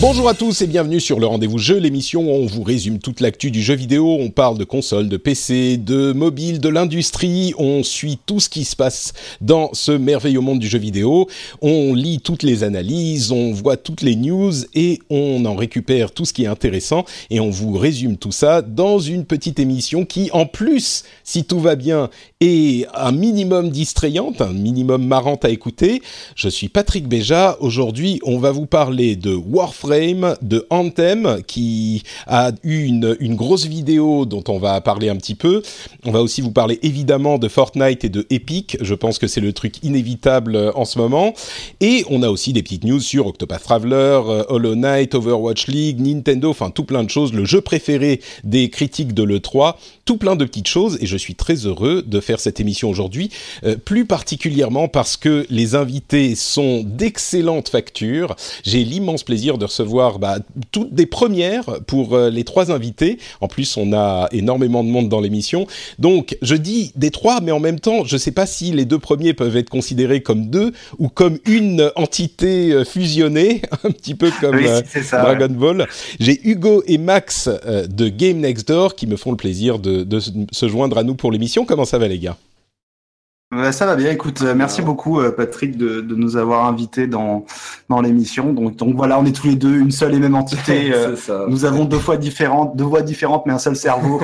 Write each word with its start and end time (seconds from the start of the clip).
Bonjour 0.00 0.30
à 0.30 0.34
tous 0.34 0.62
et 0.62 0.66
bienvenue 0.66 0.98
sur 0.98 1.20
le 1.20 1.26
rendez-vous 1.26 1.58
jeu, 1.58 1.76
l'émission 1.76 2.22
où 2.22 2.30
on 2.30 2.46
vous 2.46 2.62
résume 2.62 3.00
toute 3.00 3.20
l'actu 3.20 3.50
du 3.50 3.60
jeu 3.60 3.74
vidéo. 3.74 4.16
On 4.18 4.30
parle 4.30 4.56
de 4.56 4.64
consoles, 4.64 5.10
de 5.10 5.18
PC, 5.18 5.76
de 5.76 6.14
mobile, 6.14 6.58
de 6.58 6.70
l'industrie. 6.70 7.52
On 7.58 7.82
suit 7.82 8.18
tout 8.24 8.40
ce 8.40 8.48
qui 8.48 8.64
se 8.64 8.74
passe 8.74 9.12
dans 9.42 9.68
ce 9.74 9.92
merveilleux 9.92 10.40
monde 10.40 10.58
du 10.58 10.68
jeu 10.68 10.78
vidéo. 10.78 11.28
On 11.60 11.92
lit 11.92 12.22
toutes 12.22 12.44
les 12.44 12.64
analyses, 12.64 13.30
on 13.30 13.52
voit 13.52 13.76
toutes 13.76 14.00
les 14.00 14.16
news 14.16 14.54
et 14.74 15.00
on 15.10 15.44
en 15.44 15.54
récupère 15.54 16.12
tout 16.12 16.24
ce 16.24 16.32
qui 16.32 16.44
est 16.44 16.46
intéressant 16.46 17.04
et 17.28 17.38
on 17.38 17.50
vous 17.50 17.76
résume 17.76 18.16
tout 18.16 18.32
ça 18.32 18.62
dans 18.62 19.00
une 19.00 19.26
petite 19.26 19.60
émission 19.60 20.06
qui, 20.06 20.30
en 20.32 20.46
plus, 20.46 21.04
si 21.24 21.44
tout 21.44 21.60
va 21.60 21.76
bien, 21.76 22.08
est 22.40 22.86
un 22.94 23.12
minimum 23.12 23.68
distrayante, 23.68 24.40
un 24.40 24.54
minimum 24.54 25.06
marrante 25.06 25.44
à 25.44 25.50
écouter. 25.50 26.00
Je 26.36 26.48
suis 26.48 26.70
Patrick 26.70 27.06
Béja. 27.06 27.58
Aujourd'hui, 27.60 28.18
on 28.24 28.38
va 28.38 28.50
vous 28.50 28.64
parler 28.64 29.14
de 29.14 29.34
Warframe 29.34 29.89
de 29.90 30.66
Anthem 30.70 31.42
qui 31.46 32.04
a 32.26 32.52
eu 32.62 32.84
une, 32.84 33.16
une 33.18 33.34
grosse 33.34 33.66
vidéo 33.66 34.24
dont 34.24 34.44
on 34.48 34.58
va 34.58 34.80
parler 34.80 35.08
un 35.08 35.16
petit 35.16 35.34
peu. 35.34 35.62
On 36.04 36.12
va 36.12 36.22
aussi 36.22 36.40
vous 36.40 36.52
parler 36.52 36.78
évidemment 36.82 37.38
de 37.38 37.48
Fortnite 37.48 38.04
et 38.04 38.08
de 38.08 38.24
Epic. 38.30 38.76
Je 38.80 38.94
pense 38.94 39.18
que 39.18 39.26
c'est 39.26 39.40
le 39.40 39.52
truc 39.52 39.82
inévitable 39.82 40.54
euh, 40.54 40.72
en 40.74 40.84
ce 40.84 40.98
moment. 40.98 41.34
Et 41.80 42.04
on 42.08 42.22
a 42.22 42.28
aussi 42.28 42.52
des 42.52 42.62
petites 42.62 42.84
news 42.84 43.00
sur 43.00 43.26
Octopath 43.26 43.64
Traveler, 43.64 44.20
euh, 44.26 44.44
Hollow 44.48 44.76
Knight, 44.76 45.14
Overwatch 45.14 45.66
League, 45.66 46.00
Nintendo, 46.00 46.50
enfin 46.50 46.70
tout 46.70 46.84
plein 46.84 47.02
de 47.02 47.10
choses. 47.10 47.32
Le 47.32 47.44
jeu 47.44 47.60
préféré 47.60 48.20
des 48.44 48.70
critiques 48.70 49.12
de 49.12 49.24
l'E3, 49.24 49.74
tout 50.10 50.16
plein 50.16 50.34
de 50.34 50.44
petites 50.44 50.66
choses. 50.66 50.98
Et 51.00 51.06
je 51.06 51.16
suis 51.16 51.36
très 51.36 51.54
heureux 51.66 52.02
de 52.04 52.18
faire 52.18 52.40
cette 52.40 52.58
émission 52.58 52.90
aujourd'hui, 52.90 53.30
euh, 53.62 53.76
plus 53.76 54.06
particulièrement 54.06 54.88
parce 54.88 55.16
que 55.16 55.46
les 55.50 55.76
invités 55.76 56.34
sont 56.34 56.82
d'excellentes 56.84 57.68
factures. 57.68 58.34
J'ai 58.64 58.82
l'immense 58.82 59.22
plaisir 59.22 59.56
de 59.56 59.66
recevoir 59.66 60.18
bah, 60.18 60.38
toutes 60.72 60.92
des 60.92 61.06
premières 61.06 61.78
pour 61.86 62.16
euh, 62.16 62.28
les 62.28 62.42
trois 62.42 62.72
invités. 62.72 63.18
En 63.40 63.46
plus, 63.46 63.76
on 63.76 63.92
a 63.92 64.28
énormément 64.32 64.82
de 64.82 64.88
monde 64.88 65.08
dans 65.08 65.20
l'émission. 65.20 65.68
Donc, 66.00 66.36
je 66.42 66.56
dis 66.56 66.90
des 66.96 67.12
trois, 67.12 67.40
mais 67.40 67.52
en 67.52 67.60
même 67.60 67.78
temps, 67.78 68.02
je 68.04 68.16
ne 68.16 68.18
sais 68.18 68.32
pas 68.32 68.46
si 68.46 68.72
les 68.72 68.86
deux 68.86 68.98
premiers 68.98 69.32
peuvent 69.32 69.56
être 69.56 69.70
considérés 69.70 70.22
comme 70.24 70.50
deux 70.50 70.72
ou 70.98 71.08
comme 71.08 71.38
une 71.46 71.92
entité 71.94 72.72
euh, 72.72 72.84
fusionnée, 72.84 73.62
un 73.84 73.92
petit 73.92 74.16
peu 74.16 74.32
comme 74.40 74.58
Dragon 75.12 75.50
Ball. 75.50 75.86
J'ai 76.18 76.40
Hugo 76.42 76.82
et 76.88 76.98
Max 76.98 77.48
de 77.48 78.08
Game 78.08 78.38
Next 78.38 78.66
Door 78.66 78.96
qui 78.96 79.06
me 79.06 79.14
font 79.14 79.30
le 79.30 79.36
plaisir 79.36 79.78
de, 79.78 79.99
de 80.04 80.18
se 80.20 80.68
joindre 80.68 80.98
à 80.98 81.02
nous 81.02 81.14
pour 81.14 81.32
l'émission. 81.32 81.64
Comment 81.64 81.84
ça 81.84 81.98
va, 81.98 82.08
les 82.08 82.18
gars? 82.18 82.36
Ça 83.72 83.84
va 83.84 83.96
bien, 83.96 84.12
écoute, 84.12 84.42
euh, 84.42 84.54
merci 84.54 84.80
beaucoup 84.80 85.20
euh, 85.20 85.32
Patrick 85.32 85.76
de, 85.76 86.00
de, 86.00 86.14
nous 86.14 86.36
avoir 86.36 86.66
invités 86.66 87.08
dans, 87.08 87.44
dans 87.88 88.00
l'émission. 88.00 88.52
Donc, 88.52 88.76
donc 88.76 88.94
voilà, 88.94 89.18
on 89.18 89.26
est 89.26 89.32
tous 89.32 89.48
les 89.48 89.56
deux 89.56 89.76
une 89.76 89.90
seule 89.90 90.14
et 90.14 90.18
même 90.18 90.36
entité. 90.36 90.92
Euh, 91.00 91.46
nous 91.48 91.64
avons 91.64 91.84
deux 91.84 91.98
fois 91.98 92.16
différentes, 92.16 92.76
deux 92.76 92.84
voix 92.84 93.02
différentes, 93.02 93.44
mais 93.46 93.52
un 93.52 93.58
seul 93.58 93.76
cerveau. 93.76 94.20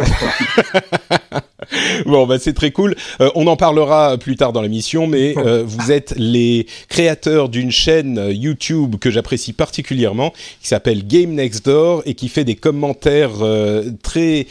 bon, 2.07 2.27
bah 2.27 2.39
c'est 2.39 2.53
très 2.53 2.71
cool. 2.71 2.95
on 3.35 3.47
en 3.47 3.57
parlera 3.57 4.19
plus 4.19 4.37
tard 4.37 4.53
dans 4.53 4.63
l'émission, 4.63 5.07
mais 5.07 5.35
vous 5.65 5.93
êtes 5.93 6.15
les 6.17 6.67
créateurs 6.89 7.49
d'une 7.49 7.71
chaîne 7.71 8.29
YouTube 8.31 8.97
que 8.97 9.11
j'apprécie 9.11 9.53
particulièrement, 9.53 10.33
qui 10.61 10.69
s'appelle 10.69 11.07
Game 11.07 11.33
Next 11.33 11.65
Door 11.67 12.03
et 12.05 12.15
qui 12.15 12.29
fait 12.29 12.45
des 12.45 12.57
commentaires 12.57 13.33
très 14.03 14.47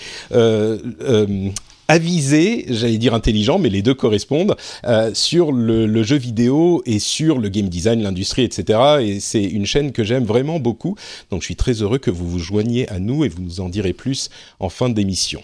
avisé, 1.87 2.65
j'allais 2.69 2.97
dire 2.97 3.13
intelligent, 3.13 3.59
mais 3.59 3.69
les 3.69 3.81
deux 3.81 3.93
correspondent, 3.93 4.55
euh, 4.85 5.11
sur 5.13 5.51
le, 5.51 5.85
le, 5.85 6.03
jeu 6.03 6.17
vidéo 6.17 6.81
et 6.85 6.99
sur 6.99 7.37
le 7.37 7.49
game 7.49 7.69
design, 7.69 8.01
l'industrie, 8.01 8.43
etc. 8.43 8.79
Et 9.01 9.19
c'est 9.19 9.43
une 9.43 9.65
chaîne 9.65 9.91
que 9.91 10.03
j'aime 10.03 10.25
vraiment 10.25 10.59
beaucoup. 10.59 10.95
Donc 11.29 11.41
je 11.41 11.45
suis 11.45 11.55
très 11.55 11.73
heureux 11.81 11.97
que 11.97 12.11
vous 12.11 12.29
vous 12.29 12.39
joigniez 12.39 12.89
à 12.89 12.99
nous 12.99 13.23
et 13.23 13.29
vous 13.29 13.41
nous 13.41 13.59
en 13.59 13.69
direz 13.69 13.93
plus 13.93 14.29
en 14.59 14.69
fin 14.69 14.89
d'émission. 14.89 15.43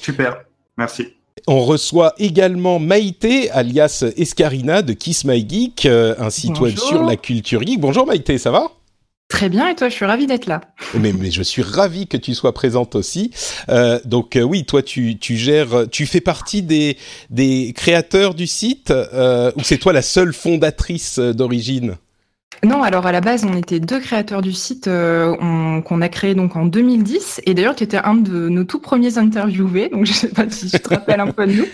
Super, 0.00 0.36
merci. 0.76 1.08
On 1.46 1.64
reçoit 1.64 2.14
également 2.18 2.78
Maïté, 2.78 3.50
alias 3.50 4.04
Escarina 4.16 4.82
de 4.82 4.92
Kiss 4.92 5.24
My 5.24 5.46
Geek, 5.48 5.86
euh, 5.86 6.14
un 6.18 6.30
site 6.30 6.60
web 6.60 6.76
sur 6.76 7.02
la 7.02 7.16
culture 7.16 7.62
geek. 7.62 7.80
Bonjour 7.80 8.06
Maïté, 8.06 8.38
ça 8.38 8.50
va? 8.50 8.70
Très 9.32 9.48
bien, 9.48 9.70
et 9.70 9.74
toi, 9.74 9.88
je 9.88 9.94
suis 9.94 10.04
ravie 10.04 10.26
d'être 10.26 10.44
là. 10.44 10.60
Mais, 10.92 11.14
je 11.30 11.42
suis 11.42 11.62
ravi 11.62 12.06
que 12.06 12.18
tu 12.18 12.34
sois 12.34 12.52
présente 12.52 12.94
aussi. 12.94 13.30
Euh, 13.70 13.98
donc 14.04 14.36
euh, 14.36 14.42
oui, 14.42 14.66
toi, 14.66 14.82
tu, 14.82 15.16
gères, 15.22 15.86
tu 15.90 16.04
fais 16.04 16.20
partie 16.20 16.60
des, 16.60 16.98
des 17.30 17.72
créateurs 17.74 18.34
du 18.34 18.46
site, 18.46 18.90
euh, 18.90 19.50
ou 19.56 19.62
c'est 19.62 19.78
toi 19.78 19.94
la 19.94 20.02
seule 20.02 20.34
fondatrice 20.34 21.18
d'origine? 21.18 21.96
Non, 22.64 22.84
alors 22.84 23.06
à 23.06 23.12
la 23.12 23.20
base, 23.20 23.44
on 23.44 23.56
était 23.56 23.80
deux 23.80 23.98
créateurs 23.98 24.40
du 24.40 24.52
site 24.52 24.86
euh, 24.86 25.80
qu'on 25.80 26.00
a 26.00 26.08
créé 26.08 26.36
donc 26.36 26.54
en 26.54 26.64
2010 26.64 27.40
et 27.44 27.54
d'ailleurs 27.54 27.74
tu 27.74 27.82
étais 27.82 27.96
un 27.96 28.14
de 28.14 28.48
nos 28.48 28.62
tout 28.62 28.78
premiers 28.78 29.18
interviewés, 29.18 29.88
donc 29.88 30.06
je 30.06 30.12
sais 30.12 30.28
pas 30.28 30.48
si 30.48 30.70
tu 30.70 30.78
te 30.78 30.88
rappelles 30.90 31.18
un 31.18 31.32
peu 31.32 31.44
de 31.48 31.54
nous, 31.54 31.66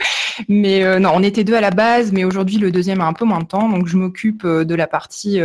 mais 0.48 0.84
euh, 0.84 0.98
non, 0.98 1.10
on 1.14 1.22
était 1.22 1.44
deux 1.44 1.54
à 1.54 1.60
la 1.60 1.70
base, 1.70 2.10
mais 2.10 2.24
aujourd'hui 2.24 2.56
le 2.56 2.70
deuxième 2.70 3.02
a 3.02 3.04
un 3.04 3.12
peu 3.12 3.26
moins 3.26 3.40
de 3.40 3.46
temps, 3.46 3.68
donc 3.68 3.86
je 3.86 3.98
m'occupe 3.98 4.46
euh, 4.46 4.64
de 4.64 4.74
la 4.74 4.86
partie, 4.86 5.42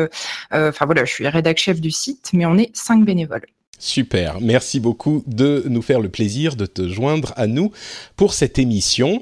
enfin 0.52 0.86
voilà, 0.86 1.04
je 1.04 1.12
suis 1.12 1.28
rédac 1.28 1.58
chef 1.58 1.82
du 1.82 1.92
site, 1.92 2.30
mais 2.32 2.46
on 2.46 2.58
est 2.58 2.74
cinq 2.74 3.04
bénévoles. 3.04 3.46
Super, 3.86 4.40
merci 4.40 4.80
beaucoup 4.80 5.26
de 5.28 5.66
nous 5.68 5.82
faire 5.82 6.00
le 6.00 6.08
plaisir 6.08 6.56
de 6.56 6.66
te 6.66 6.88
joindre 6.88 7.34
à 7.36 7.48
nous 7.48 7.74
pour 8.16 8.34
cette 8.34 8.58
émission. 8.58 9.22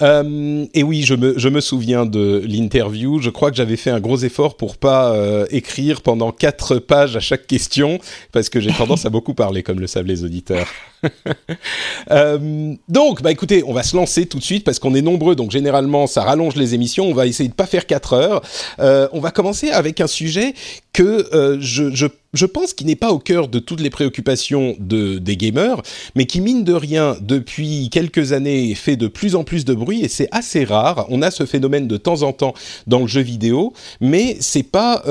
Euh, 0.00 0.64
et 0.74 0.84
oui, 0.84 1.02
je 1.02 1.16
me, 1.16 1.36
je 1.36 1.48
me 1.48 1.60
souviens 1.60 2.06
de 2.06 2.40
l'interview. 2.46 3.20
Je 3.20 3.30
crois 3.30 3.50
que 3.50 3.56
j'avais 3.56 3.76
fait 3.76 3.90
un 3.90 3.98
gros 3.98 4.18
effort 4.18 4.56
pour 4.56 4.76
pas 4.76 5.12
euh, 5.12 5.44
écrire 5.50 6.02
pendant 6.02 6.30
quatre 6.30 6.78
pages 6.78 7.16
à 7.16 7.20
chaque 7.20 7.48
question, 7.48 7.98
parce 8.30 8.48
que 8.48 8.60
j'ai 8.60 8.70
tendance 8.70 9.06
à 9.06 9.10
beaucoup 9.10 9.34
parler, 9.34 9.64
comme 9.64 9.80
le 9.80 9.88
savent 9.88 10.06
les 10.06 10.22
auditeurs. 10.22 10.68
euh, 12.10 12.74
donc, 12.88 13.22
bah 13.22 13.32
écoutez, 13.32 13.62
on 13.66 13.72
va 13.72 13.82
se 13.82 13.96
lancer 13.96 14.26
tout 14.26 14.38
de 14.38 14.44
suite 14.44 14.64
parce 14.64 14.78
qu'on 14.78 14.94
est 14.94 15.02
nombreux, 15.02 15.36
donc 15.36 15.50
généralement 15.50 16.06
ça 16.06 16.22
rallonge 16.22 16.56
les 16.56 16.74
émissions. 16.74 17.06
On 17.06 17.14
va 17.14 17.26
essayer 17.26 17.48
de 17.48 17.54
pas 17.54 17.66
faire 17.66 17.86
quatre 17.86 18.12
heures. 18.12 18.42
Euh, 18.80 19.08
on 19.12 19.20
va 19.20 19.30
commencer 19.30 19.70
avec 19.70 20.00
un 20.00 20.06
sujet 20.06 20.54
que 20.92 21.28
euh, 21.34 21.58
je, 21.60 21.94
je 21.94 22.06
je 22.32 22.44
pense 22.44 22.74
qu'il 22.74 22.86
n'est 22.88 22.96
pas 22.96 23.12
au 23.12 23.18
cœur 23.18 23.48
de 23.48 23.58
toutes 23.58 23.80
les 23.80 23.88
préoccupations 23.88 24.76
de, 24.78 25.16
des 25.16 25.38
gamers, 25.38 25.80
mais 26.16 26.26
qui, 26.26 26.42
mine 26.42 26.64
de 26.64 26.74
rien, 26.74 27.16
depuis 27.22 27.88
quelques 27.90 28.32
années, 28.32 28.74
fait 28.74 28.96
de 28.96 29.06
plus 29.06 29.36
en 29.36 29.44
plus 29.44 29.64
de 29.64 29.72
bruit, 29.72 30.02
et 30.04 30.08
c'est 30.08 30.28
assez 30.32 30.64
rare. 30.64 31.06
On 31.08 31.22
a 31.22 31.30
ce 31.30 31.46
phénomène 31.46 31.88
de 31.88 31.96
temps 31.96 32.24
en 32.24 32.34
temps 32.34 32.52
dans 32.86 33.00
le 33.00 33.06
jeu 33.06 33.22
vidéo, 33.22 33.72
mais 34.02 34.36
c'est 34.40 34.64
pas 34.64 35.02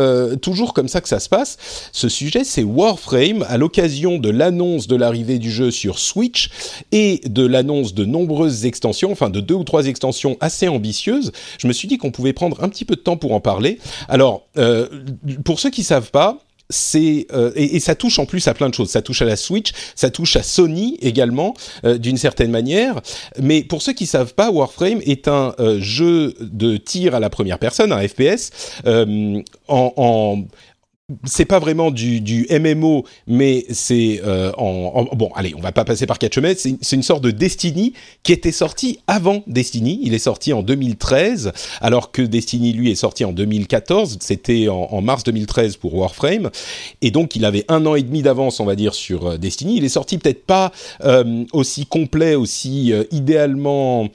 toujours 0.44 0.76
comme 0.76 0.88
ça 0.88 1.02
que 1.02 1.08
ça 1.10 1.20
se 1.20 1.28
passe. 1.28 1.58
Ce 1.92 2.10
sujet, 2.10 2.44
c'est 2.44 2.64
Warframe, 2.64 3.44
à 3.50 3.58
l'occasion 3.58 4.20
de 4.20 4.30
l'annonce 4.30 4.88
de 4.88 4.96
l'arrivée 4.96 5.40
du 5.40 5.50
jeu 5.50 5.72
sur 5.72 5.85
Switch, 5.94 6.50
et 6.92 7.22
de 7.26 7.46
l'annonce 7.46 7.94
de 7.94 8.06
nombreuses 8.06 8.66
extensions, 8.66 9.12
enfin 9.12 9.30
de 9.30 9.40
deux 9.40 9.56
ou 9.56 9.64
trois 9.64 9.88
extensions 9.88 10.38
assez 10.40 10.68
ambitieuses, 10.68 11.32
je 11.58 11.68
me 11.68 11.74
suis 11.74 11.88
dit 11.88 11.98
qu'on 11.98 12.12
pouvait 12.12 12.34
prendre 12.34 12.64
un 12.64 12.70
petit 12.70 12.86
peu 12.86 12.96
de 12.96 13.02
temps 13.02 13.18
pour 13.18 13.34
en 13.34 13.40
parler. 13.40 13.80
Alors, 14.10 14.48
euh, 14.58 14.88
pour 15.44 15.60
ceux 15.60 15.70
qui 15.70 15.84
savent 15.84 16.12
pas, 16.12 16.40
c'est 16.68 17.28
euh, 17.32 17.52
et, 17.56 17.80
ça 17.80 17.94
touche 17.94 18.18
en 18.18 18.26
plus 18.26 18.48
à 18.48 18.56
plein 18.56 18.70
de 18.70 18.74
choses. 18.74 18.90
Ça 18.90 19.04
touche 19.04 19.22
à 19.22 19.26
la 19.26 19.36
Switch, 19.36 19.72
ça 19.94 20.10
touche 20.10 20.36
à 20.36 20.42
Sony 20.42 20.98
également 21.00 21.54
euh, 21.84 22.00
d'une 22.00 22.18
certaine 22.18 22.50
manière. 22.50 23.02
Mais 23.40 23.64
pour 23.64 23.84
ceux 23.84 23.94
qui 23.94 24.08
savent 24.08 24.34
pas, 24.34 24.50
Warframe 24.50 25.00
est 25.06 25.28
un 25.28 25.54
jeu 25.78 26.34
de 26.40 26.78
tir 26.78 27.14
à 27.14 27.20
la 27.20 27.30
première 27.30 27.60
personne, 27.60 27.92
un 27.92 28.08
FPS 28.08 28.50
en 29.68 30.44
c'est 31.26 31.46
pas 31.46 31.60
vraiment 31.60 31.92
du, 31.92 32.48
MMO, 32.50 33.06
mais 33.28 33.66
c'est 33.70 34.22
euh, 34.26 34.52
en, 34.58 35.06
bon. 35.14 35.30
Allez, 35.36 35.54
on 35.56 35.62
va 35.62 35.72
pas 35.72 35.86
passer 35.86 36.08
par 36.08 36.18
quatre 36.18 36.34
chemins. 36.34 36.54
C'est 36.58 36.96
une 36.96 37.04
sorte 37.04 37.24
de 37.24 37.30
Destiny 37.30 37.94
qui 38.24 38.32
était 38.32 38.52
sorti 38.52 39.00
avant 39.06 39.44
Destiny. 39.46 40.00
Il 40.02 40.16
est 40.16 40.20
sorti 40.20 40.52
en 40.52 40.64
2013, 40.64 41.52
alors 41.82 42.12
que 42.12 42.24
Destiny 42.24 42.74
lui 42.74 42.90
est 42.90 42.96
sorti 42.96 43.24
en 43.24 43.34
2014. 43.34 44.18
C'était 44.20 44.68
en, 44.68 45.00
mars 45.02 45.24
2013 45.24 45.78
pour 45.78 45.94
Warframe, 45.94 46.50
et 47.04 47.12
donc 47.12 47.36
il 47.36 47.46
avait 47.46 47.66
un 47.68 47.86
an 47.86 47.94
et 47.94 48.02
demi 48.02 48.24
d'avance, 48.24 48.60
on 48.60 48.66
va 48.66 48.76
dire, 48.76 48.96
sur 48.96 49.28
euh, 49.28 49.38
Destiny. 49.38 49.78
Il 49.78 49.86
est 49.86 49.90
sorti 49.90 50.18
peut-être 50.18 50.46
pas 50.46 50.72
euh, 51.04 51.44
aussi 51.54 51.86
complet, 51.86 52.34
aussi 52.34 52.94
idéalement 53.12 54.10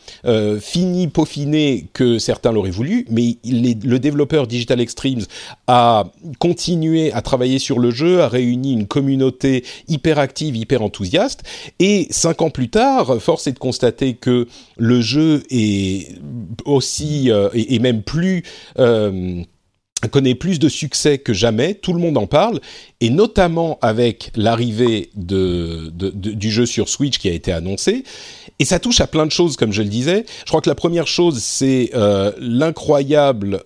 fini, 0.60 1.08
peaufiné 1.08 1.86
que 1.92 2.18
certains 2.18 2.50
l'auraient 2.52 2.70
voulu, 2.70 3.06
mais 3.10 3.36
le 3.44 3.98
développeur 3.98 4.46
Digital 4.46 4.80
Extremes 4.80 5.24
a 5.66 6.10
continué 6.38 6.79
à 7.12 7.22
travailler 7.22 7.58
sur 7.58 7.78
le 7.78 7.90
jeu, 7.90 8.20
a 8.20 8.28
réuni 8.28 8.72
une 8.72 8.86
communauté 8.86 9.64
hyper 9.88 10.18
active, 10.18 10.56
hyper 10.56 10.82
enthousiaste. 10.82 11.42
Et 11.78 12.06
cinq 12.10 12.42
ans 12.42 12.50
plus 12.50 12.70
tard, 12.70 13.20
force 13.20 13.46
est 13.46 13.52
de 13.52 13.58
constater 13.58 14.14
que 14.14 14.46
le 14.76 15.00
jeu 15.00 15.42
est 15.50 16.18
aussi 16.64 17.30
euh, 17.30 17.48
et, 17.54 17.78
même 17.78 18.02
plus 18.02 18.42
euh, 18.78 19.42
connaît 20.08 20.34
plus 20.34 20.58
de 20.58 20.68
succès 20.68 21.18
que 21.18 21.32
jamais, 21.32 21.74
tout 21.74 21.92
le 21.92 21.98
monde 21.98 22.16
en 22.16 22.26
parle, 22.26 22.60
et 23.00 23.10
notamment 23.10 23.78
avec 23.82 24.32
l'arrivée 24.34 25.10
de, 25.14 25.90
du 25.90 26.50
jeu 26.50 26.66
sur 26.66 26.88
Switch 26.88 27.18
qui 27.18 27.28
a 27.28 27.32
été 27.32 27.52
annoncé. 27.52 28.04
Et 28.58 28.64
ça 28.64 28.78
touche 28.78 29.00
à 29.00 29.06
plein 29.06 29.26
de 29.26 29.32
choses, 29.32 29.56
comme 29.56 29.72
je 29.72 29.82
le 29.82 29.88
disais. 29.88 30.24
Je 30.40 30.46
crois 30.46 30.60
que 30.60 30.68
la 30.68 30.74
première 30.74 31.06
chose, 31.06 31.42
c'est 31.42 31.90
euh, 31.94 32.32
l'incroyable 32.38 33.62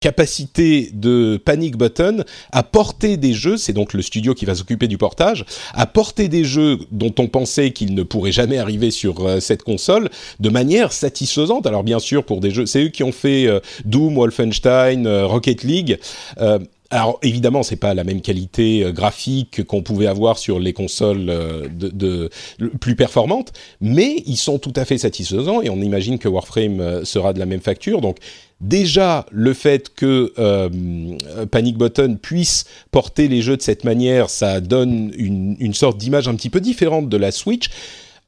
capacité 0.00 0.90
de 0.92 1.40
Panic 1.42 1.76
Button 1.76 2.24
à 2.52 2.62
porter 2.62 3.16
des 3.16 3.32
jeux, 3.32 3.56
c'est 3.56 3.72
donc 3.72 3.92
le 3.92 4.02
studio 4.02 4.34
qui 4.34 4.44
va 4.44 4.54
s'occuper 4.54 4.88
du 4.88 4.98
portage, 4.98 5.44
à 5.74 5.86
porter 5.86 6.28
des 6.28 6.44
jeux 6.44 6.78
dont 6.92 7.14
on 7.18 7.28
pensait 7.28 7.70
qu'ils 7.70 7.94
ne 7.94 8.02
pourraient 8.02 8.32
jamais 8.32 8.58
arriver 8.58 8.90
sur 8.90 9.26
euh, 9.26 9.40
cette 9.40 9.62
console 9.62 10.08
de 10.40 10.50
manière 10.50 10.92
satisfaisante. 10.92 11.66
Alors 11.66 11.82
bien 11.82 11.98
sûr 11.98 12.24
pour 12.24 12.40
des 12.40 12.50
jeux, 12.50 12.66
c'est 12.66 12.84
eux 12.84 12.88
qui 12.88 13.02
ont 13.04 13.12
fait 13.12 13.46
euh, 13.46 13.60
Doom, 13.84 14.16
Wolfenstein, 14.16 15.06
euh, 15.06 15.26
Rocket 15.26 15.62
League. 15.62 15.98
alors 16.90 17.18
évidemment, 17.22 17.64
c'est 17.64 17.76
pas 17.76 17.94
la 17.94 18.04
même 18.04 18.20
qualité 18.20 18.92
graphique 18.92 19.64
qu'on 19.64 19.82
pouvait 19.82 20.06
avoir 20.06 20.38
sur 20.38 20.60
les 20.60 20.72
consoles 20.72 21.26
de, 21.26 21.88
de, 21.88 22.30
plus 22.80 22.94
performantes, 22.94 23.52
mais 23.80 24.22
ils 24.26 24.36
sont 24.36 24.60
tout 24.60 24.72
à 24.76 24.84
fait 24.84 24.98
satisfaisants 24.98 25.62
et 25.62 25.68
on 25.68 25.80
imagine 25.80 26.18
que 26.18 26.28
Warframe 26.28 27.04
sera 27.04 27.32
de 27.32 27.40
la 27.40 27.46
même 27.46 27.60
facture. 27.60 28.00
Donc 28.00 28.18
déjà 28.60 29.26
le 29.30 29.52
fait 29.54 29.94
que 29.94 30.32
euh, 30.38 30.68
Panic 31.50 31.76
Button 31.76 32.16
puisse 32.20 32.64
porter 32.90 33.28
les 33.28 33.42
jeux 33.42 33.56
de 33.56 33.62
cette 33.62 33.84
manière, 33.84 34.30
ça 34.30 34.60
donne 34.60 35.12
une, 35.16 35.56
une 35.60 35.74
sorte 35.74 35.98
d'image 35.98 36.28
un 36.28 36.34
petit 36.34 36.50
peu 36.50 36.60
différente 36.60 37.08
de 37.08 37.16
la 37.16 37.32
Switch. 37.32 37.68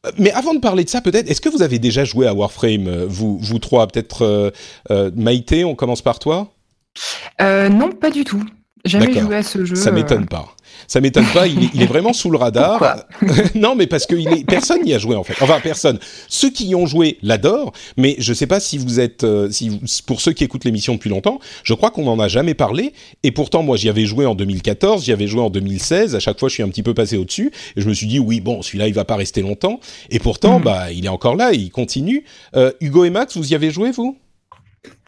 Euh, 0.07 0.11
mais 0.19 0.31
avant 0.33 0.55
de 0.55 0.61
parler 0.61 0.85
de 0.85 0.91
ça, 0.91 1.01
peut-être, 1.01 1.31
est-ce 1.31 1.41
que 1.41 1.49
vous 1.49 1.63
avez 1.63 1.79
déjà 1.79 2.05
joué 2.05 2.27
à 2.27 2.35
Warframe, 2.35 3.05
vous, 3.05 3.39
vous 3.39 3.59
trois? 3.59 3.87
Peut-être 3.87 4.53
euh, 4.91 5.11
Maïté, 5.17 5.65
on 5.65 5.75
commence 5.75 6.03
par 6.03 6.19
toi 6.19 6.53
Non, 7.41 7.91
pas 7.91 8.11
du 8.11 8.25
tout. 8.25 8.45
Jamais 8.85 9.13
joué 9.13 9.37
à 9.37 9.43
ce 9.43 9.65
jeu. 9.65 9.77
Ça 9.77 9.91
m'étonne 9.91 10.27
pas 10.27 10.55
ça 10.87 11.01
m'étonne 11.01 11.27
pas. 11.35 11.47
Il 11.47 11.83
est, 11.83 11.87
vraiment 11.87 12.13
sous 12.13 12.31
le 12.31 12.39
radar. 12.39 13.05
non, 13.55 13.75
mais 13.75 13.87
parce 13.87 14.07
que 14.07 14.15
il 14.15 14.29
est, 14.29 14.45
personne 14.45 14.83
n'y 14.83 14.95
a 14.95 14.99
joué 14.99 15.17
en 15.17 15.25
fait. 15.25 15.35
Enfin, 15.43 15.61
personne. 15.61 15.99
Ceux 16.29 16.51
qui 16.51 16.69
y 16.69 16.75
ont 16.75 16.87
joué 16.87 17.19
l'adorent, 17.23 17.73
mais 17.97 18.17
je 18.19 18.33
sais 18.33 18.47
pas 18.47 18.61
si 18.61 18.79
vous 18.79 19.01
êtes, 19.01 19.25
euh, 19.25 19.51
si 19.51 19.81
pour 20.07 20.21
ceux 20.21 20.33
qui 20.33 20.45
écoutent 20.45 20.65
l'émission 20.65 20.95
depuis 20.95 21.11
longtemps, 21.11 21.41
je 21.63 21.75
crois 21.75 21.91
qu'on 21.91 22.05
n'en 22.05 22.19
a 22.19 22.29
jamais 22.29 22.55
parlé. 22.55 22.93
Et 23.23 23.33
pourtant, 23.33 23.63
moi, 23.63 23.77
j'y 23.77 23.89
avais 23.89 24.07
joué 24.07 24.27
en 24.27 24.35
2014, 24.35 25.05
j'y 25.05 25.13
avais 25.13 25.27
joué 25.27 25.41
en 25.41 25.51
2016. 25.51 26.15
À 26.15 26.21
chaque 26.21 26.39
fois, 26.39 26.49
je 26.49 26.55
suis 26.55 26.63
un 26.63 26.69
petit 26.69 26.83
peu 26.83 26.95
passé 26.95 27.17
au-dessus. 27.17 27.53
Et 27.77 27.81
je 27.81 27.89
me 27.89 27.95
suis 27.95 28.07
dit, 28.07 28.19
oui, 28.19 28.41
bon, 28.41 28.63
celui-là, 28.63 28.89
il 28.89 28.95
va 28.95 29.05
pas 29.05 29.17
rester 29.17 29.43
longtemps. 29.43 29.81
Et 30.11 30.19
pourtant, 30.19 30.59
hmm. 30.59 30.63
bah, 30.63 30.93
il 30.93 31.05
est 31.05 31.11
encore 31.11 31.37
là, 31.37 31.53
il 31.53 31.71
continue. 31.71 32.25
Euh, 32.57 32.73
Hugo 32.81 33.05
et 33.05 33.11
Max, 33.11 33.37
vous 33.37 33.53
y 33.53 33.55
avez 33.55 33.71
joué 33.71 33.91
vous? 33.91 34.17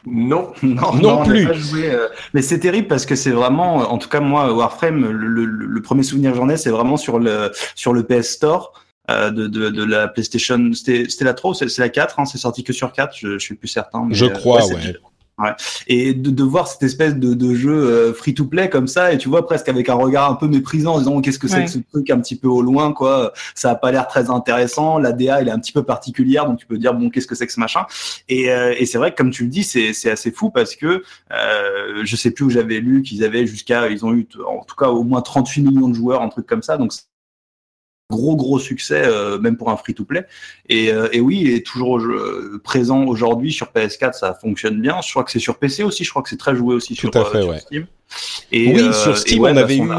non, 0.05 0.53
non, 0.63 0.93
non, 0.95 1.23
plus. 1.23 1.47
Euh, 1.75 2.07
mais 2.33 2.41
c'est 2.41 2.59
terrible 2.59 2.87
parce 2.87 3.05
que 3.05 3.15
c'est 3.15 3.31
vraiment, 3.31 3.77
en 3.91 3.97
tout 3.97 4.09
cas 4.09 4.19
moi, 4.19 4.51
Warframe, 4.53 5.09
le, 5.11 5.81
premier 5.81 6.03
souvenir 6.03 6.31
que 6.31 6.37
j'en 6.37 6.49
ai, 6.49 6.57
c'est 6.57 6.69
vraiment 6.69 6.97
sur 6.97 7.19
le 7.19 7.51
sur 7.75 7.93
le 7.93 8.03
PS 8.03 8.29
Store. 8.29 8.73
Euh, 9.09 9.31
de, 9.31 9.47
de, 9.47 9.69
de, 9.69 9.83
la 9.83 10.07
PlayStation, 10.07 10.71
c'était 10.73 11.07
la 11.21 11.33
3 11.33 11.51
ou 11.51 11.53
c'est 11.53 11.77
la 11.79 11.89
4, 11.89 12.19
hein, 12.19 12.25
c'est 12.25 12.37
sorti 12.37 12.63
que 12.63 12.71
sur 12.71 12.93
4, 12.93 13.17
je, 13.17 13.33
je 13.33 13.39
suis 13.39 13.55
plus 13.55 13.67
certain. 13.67 14.07
je 14.11 14.27
crois, 14.27 14.61
euh, 14.63 14.75
ouais. 14.75 14.95
Et 15.87 16.13
de, 16.13 16.29
de, 16.29 16.43
voir 16.43 16.67
cette 16.67 16.83
espèce 16.83 17.15
de, 17.15 17.33
de 17.33 17.53
jeu 17.53 17.73
euh, 17.73 18.13
free-to-play 18.13 18.69
comme 18.69 18.87
ça, 18.87 19.11
et 19.11 19.17
tu 19.17 19.29
vois 19.29 19.45
presque 19.45 19.69
avec 19.69 19.89
un 19.89 19.95
regard 19.95 20.29
un 20.29 20.35
peu 20.35 20.47
méprisant 20.47 20.95
en 20.95 20.99
disant 20.99 21.21
qu'est-ce 21.21 21.39
que 21.39 21.47
c'est 21.47 21.65
que 21.65 21.71
ce 21.71 21.79
truc 21.79 22.09
un 22.09 22.19
petit 22.19 22.35
peu 22.35 22.47
au 22.47 22.61
loin, 22.61 22.93
quoi. 22.93 23.33
Ça 23.55 23.71
a 23.71 23.75
pas 23.75 23.91
l'air 23.91 24.07
très 24.07 24.29
intéressant. 24.29 24.97
La 24.99 25.11
DA, 25.11 25.41
elle 25.41 25.47
est 25.47 25.51
un 25.51 25.59
petit 25.59 25.71
peu 25.71 25.83
particulière, 25.83 26.45
donc 26.45 26.59
tu 26.59 26.65
peux 26.65 26.77
dire 26.77 26.93
bon 26.93 27.09
qu'est-ce 27.09 27.27
que 27.27 27.35
c'est 27.35 27.47
que 27.47 27.53
ce 27.53 27.59
machin. 27.59 27.85
Et, 28.29 28.51
euh, 28.51 28.75
et 28.77 28.85
c'est 28.85 28.97
vrai 28.97 29.11
que 29.11 29.17
comme 29.17 29.31
tu 29.31 29.43
le 29.43 29.49
dis, 29.49 29.63
c'est, 29.63 29.93
c'est 29.93 30.11
assez 30.11 30.31
fou 30.31 30.49
parce 30.49 30.75
que 30.75 31.03
euh, 31.31 32.01
je 32.03 32.15
sais 32.15 32.31
plus 32.31 32.45
où 32.45 32.49
j'avais 32.49 32.79
lu 32.79 33.01
qu'ils 33.01 33.23
avaient 33.23 33.45
jusqu'à, 33.45 33.89
ils 33.89 34.05
ont 34.05 34.13
eu 34.13 34.27
en 34.47 34.63
tout 34.63 34.75
cas 34.75 34.89
au 34.89 35.03
moins 35.03 35.21
38 35.21 35.63
millions 35.63 35.89
de 35.89 35.95
joueurs, 35.95 36.21
un 36.21 36.29
truc 36.29 36.45
comme 36.45 36.63
ça. 36.63 36.77
Donc 36.77 36.93
gros 38.11 38.35
gros 38.35 38.59
succès 38.59 39.01
euh, 39.05 39.39
même 39.39 39.57
pour 39.57 39.71
un 39.71 39.77
free 39.77 39.95
to 39.95 40.05
play 40.05 40.27
et, 40.69 40.91
euh, 40.91 41.09
et, 41.11 41.19
oui 41.21 41.39
il 41.41 41.49
est 41.49 41.65
toujours 41.65 41.97
euh, 41.97 42.61
présent 42.63 43.05
aujourd'hui 43.05 43.51
sur 43.51 43.67
PS4 43.73 44.13
ça 44.13 44.33
fonctionne 44.33 44.79
bien. 44.79 45.01
Je 45.01 45.09
crois 45.09 45.23
que 45.23 45.31
c'est 45.31 45.39
sur 45.39 45.57
PC 45.57 45.83
aussi 45.83 46.03
je 46.03 46.09
crois 46.11 46.21
que 46.21 46.29
c'est 46.29 46.37
très 46.37 46.55
joué 46.55 46.75
aussi 46.75 46.95
Tout 46.95 47.09
sur, 47.11 47.17
à 47.17 47.25
fait, 47.25 47.41
sur 47.41 47.57
Steam 47.57 47.87
et 48.51 48.67
oui, 48.73 48.93
sur 48.93 49.17
Steam, 49.17 49.43
on 49.43 49.55
avait 49.55 49.77
eu 49.77 49.89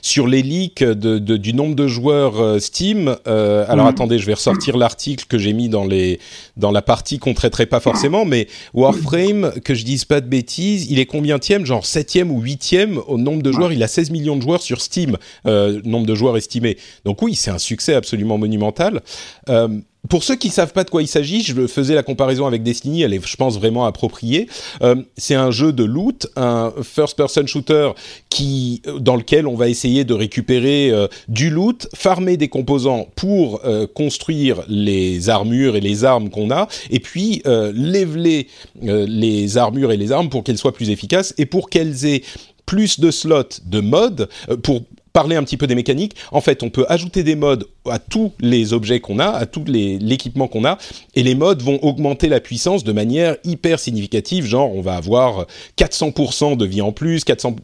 sur 0.00 0.26
les 0.26 0.42
leaks 0.42 0.82
de, 0.82 1.18
de, 1.18 1.36
du 1.36 1.54
nombre 1.54 1.74
de 1.74 1.86
joueurs 1.86 2.60
Steam. 2.60 3.16
Euh, 3.26 3.64
alors 3.68 3.86
mhm. 3.86 3.90
attendez, 3.90 4.18
je 4.18 4.26
vais 4.26 4.34
ressortir 4.34 4.76
l'article 4.76 5.26
que 5.28 5.38
j'ai 5.38 5.52
mis 5.52 5.68
dans 5.68 5.84
les 5.84 6.20
dans 6.56 6.70
la 6.70 6.82
partie 6.82 7.18
qu'on 7.18 7.34
traiterait 7.34 7.66
pas 7.66 7.80
forcément, 7.80 8.24
mais 8.24 8.48
Warframe, 8.74 9.52
que 9.64 9.74
je 9.74 9.84
dise 9.84 10.04
pas 10.04 10.20
de 10.20 10.26
bêtises, 10.26 10.90
il 10.90 10.98
est 10.98 11.06
combien 11.06 11.38
tième? 11.38 11.66
Genre 11.66 11.84
septième 11.86 12.30
ou 12.30 12.40
huitième 12.40 12.98
au 13.06 13.18
nombre 13.18 13.42
de 13.42 13.52
joueurs. 13.52 13.72
Il 13.72 13.82
a 13.82 13.88
16 13.88 14.10
millions 14.10 14.36
de 14.36 14.42
joueurs 14.42 14.62
sur 14.62 14.80
Steam, 14.80 15.16
euh, 15.46 15.80
nombre 15.84 16.06
de 16.06 16.14
joueurs 16.14 16.36
estimés. 16.36 16.76
Donc 17.04 17.22
oui, 17.22 17.34
c'est 17.34 17.50
un 17.50 17.58
succès 17.58 17.94
absolument 17.94 18.38
monumental. 18.38 19.02
Euh, 19.48 19.68
pour 20.08 20.24
ceux 20.24 20.34
qui 20.34 20.50
savent 20.50 20.72
pas 20.72 20.84
de 20.84 20.90
quoi 20.90 21.00
il 21.00 21.06
s'agit, 21.06 21.42
je 21.42 21.66
faisais 21.66 21.94
la 21.94 22.02
comparaison 22.02 22.46
avec 22.46 22.62
Destiny, 22.62 23.02
elle 23.02 23.14
est, 23.14 23.24
je 23.24 23.36
pense, 23.36 23.58
vraiment 23.58 23.86
appropriée. 23.86 24.48
Euh, 24.82 24.96
c'est 25.16 25.36
un 25.36 25.50
jeu 25.50 25.72
de 25.72 25.84
loot, 25.84 26.26
un 26.34 26.72
first-person 26.82 27.46
shooter 27.46 27.90
qui, 28.28 28.82
dans 28.98 29.14
lequel 29.14 29.46
on 29.46 29.54
va 29.54 29.68
essayer 29.68 30.04
de 30.04 30.12
récupérer 30.12 30.90
euh, 30.90 31.06
du 31.28 31.50
loot, 31.50 31.88
farmer 31.94 32.36
des 32.36 32.48
composants 32.48 33.06
pour 33.14 33.60
euh, 33.64 33.86
construire 33.86 34.62
les 34.68 35.28
armures 35.28 35.76
et 35.76 35.80
les 35.80 36.04
armes 36.04 36.30
qu'on 36.30 36.50
a, 36.50 36.68
et 36.90 37.00
puis 37.00 37.42
leveler 37.44 38.48
les 38.82 39.56
armures 39.56 39.92
et 39.92 39.96
les 39.96 40.12
armes 40.12 40.28
pour 40.28 40.42
qu'elles 40.42 40.58
soient 40.58 40.72
plus 40.72 40.90
efficaces 40.90 41.34
et 41.38 41.46
pour 41.46 41.70
qu'elles 41.70 42.04
aient 42.06 42.22
plus 42.66 42.98
de 43.00 43.10
slots 43.10 43.60
de 43.64 43.80
mode 43.80 44.28
pour 44.62 44.82
parler 45.12 45.36
un 45.36 45.44
petit 45.44 45.56
peu 45.56 45.66
des 45.66 45.74
mécaniques. 45.74 46.16
En 46.30 46.40
fait, 46.40 46.62
on 46.62 46.70
peut 46.70 46.86
ajouter 46.88 47.22
des 47.22 47.34
modes 47.34 47.66
à 47.90 47.98
tous 47.98 48.32
les 48.40 48.72
objets 48.72 49.00
qu'on 49.00 49.18
a, 49.18 49.26
à 49.26 49.46
tout 49.46 49.64
l'équipement 49.66 50.48
qu'on 50.48 50.64
a, 50.64 50.78
et 51.14 51.22
les 51.22 51.34
modes 51.34 51.62
vont 51.62 51.78
augmenter 51.82 52.28
la 52.28 52.40
puissance 52.40 52.84
de 52.84 52.92
manière 52.92 53.36
hyper 53.44 53.78
significative. 53.78 54.44
Genre, 54.44 54.74
on 54.74 54.80
va 54.80 54.94
avoir 54.94 55.46
400% 55.78 56.56
de 56.56 56.64
vie 56.64 56.82
en 56.82 56.92
plus, 56.92 57.24
400, 57.24 57.56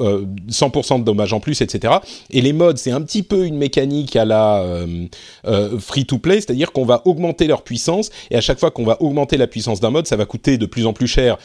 100% 0.50 0.94
euh, 0.94 0.98
de 0.98 1.04
dommages 1.04 1.32
en 1.32 1.40
plus, 1.40 1.60
etc. 1.60 1.94
Et 2.30 2.40
les 2.40 2.52
modes, 2.52 2.78
c'est 2.78 2.90
un 2.90 3.00
petit 3.00 3.22
peu 3.22 3.46
une 3.46 3.56
mécanique 3.56 4.16
à 4.16 4.24
la 4.24 4.62
euh, 4.62 5.06
euh, 5.46 5.78
free-to-play, 5.78 6.36
c'est-à-dire 6.40 6.72
qu'on 6.72 6.84
va 6.84 7.02
augmenter 7.04 7.46
leur 7.46 7.62
puissance, 7.62 8.10
et 8.30 8.36
à 8.36 8.40
chaque 8.40 8.58
fois 8.58 8.70
qu'on 8.70 8.84
va 8.84 9.00
augmenter 9.02 9.36
la 9.36 9.46
puissance 9.46 9.80
d'un 9.80 9.90
mode, 9.90 10.06
ça 10.06 10.16
va 10.16 10.24
coûter 10.24 10.58
de 10.58 10.66
plus 10.66 10.86
en 10.86 10.92
plus 10.92 11.06
cher 11.06 11.38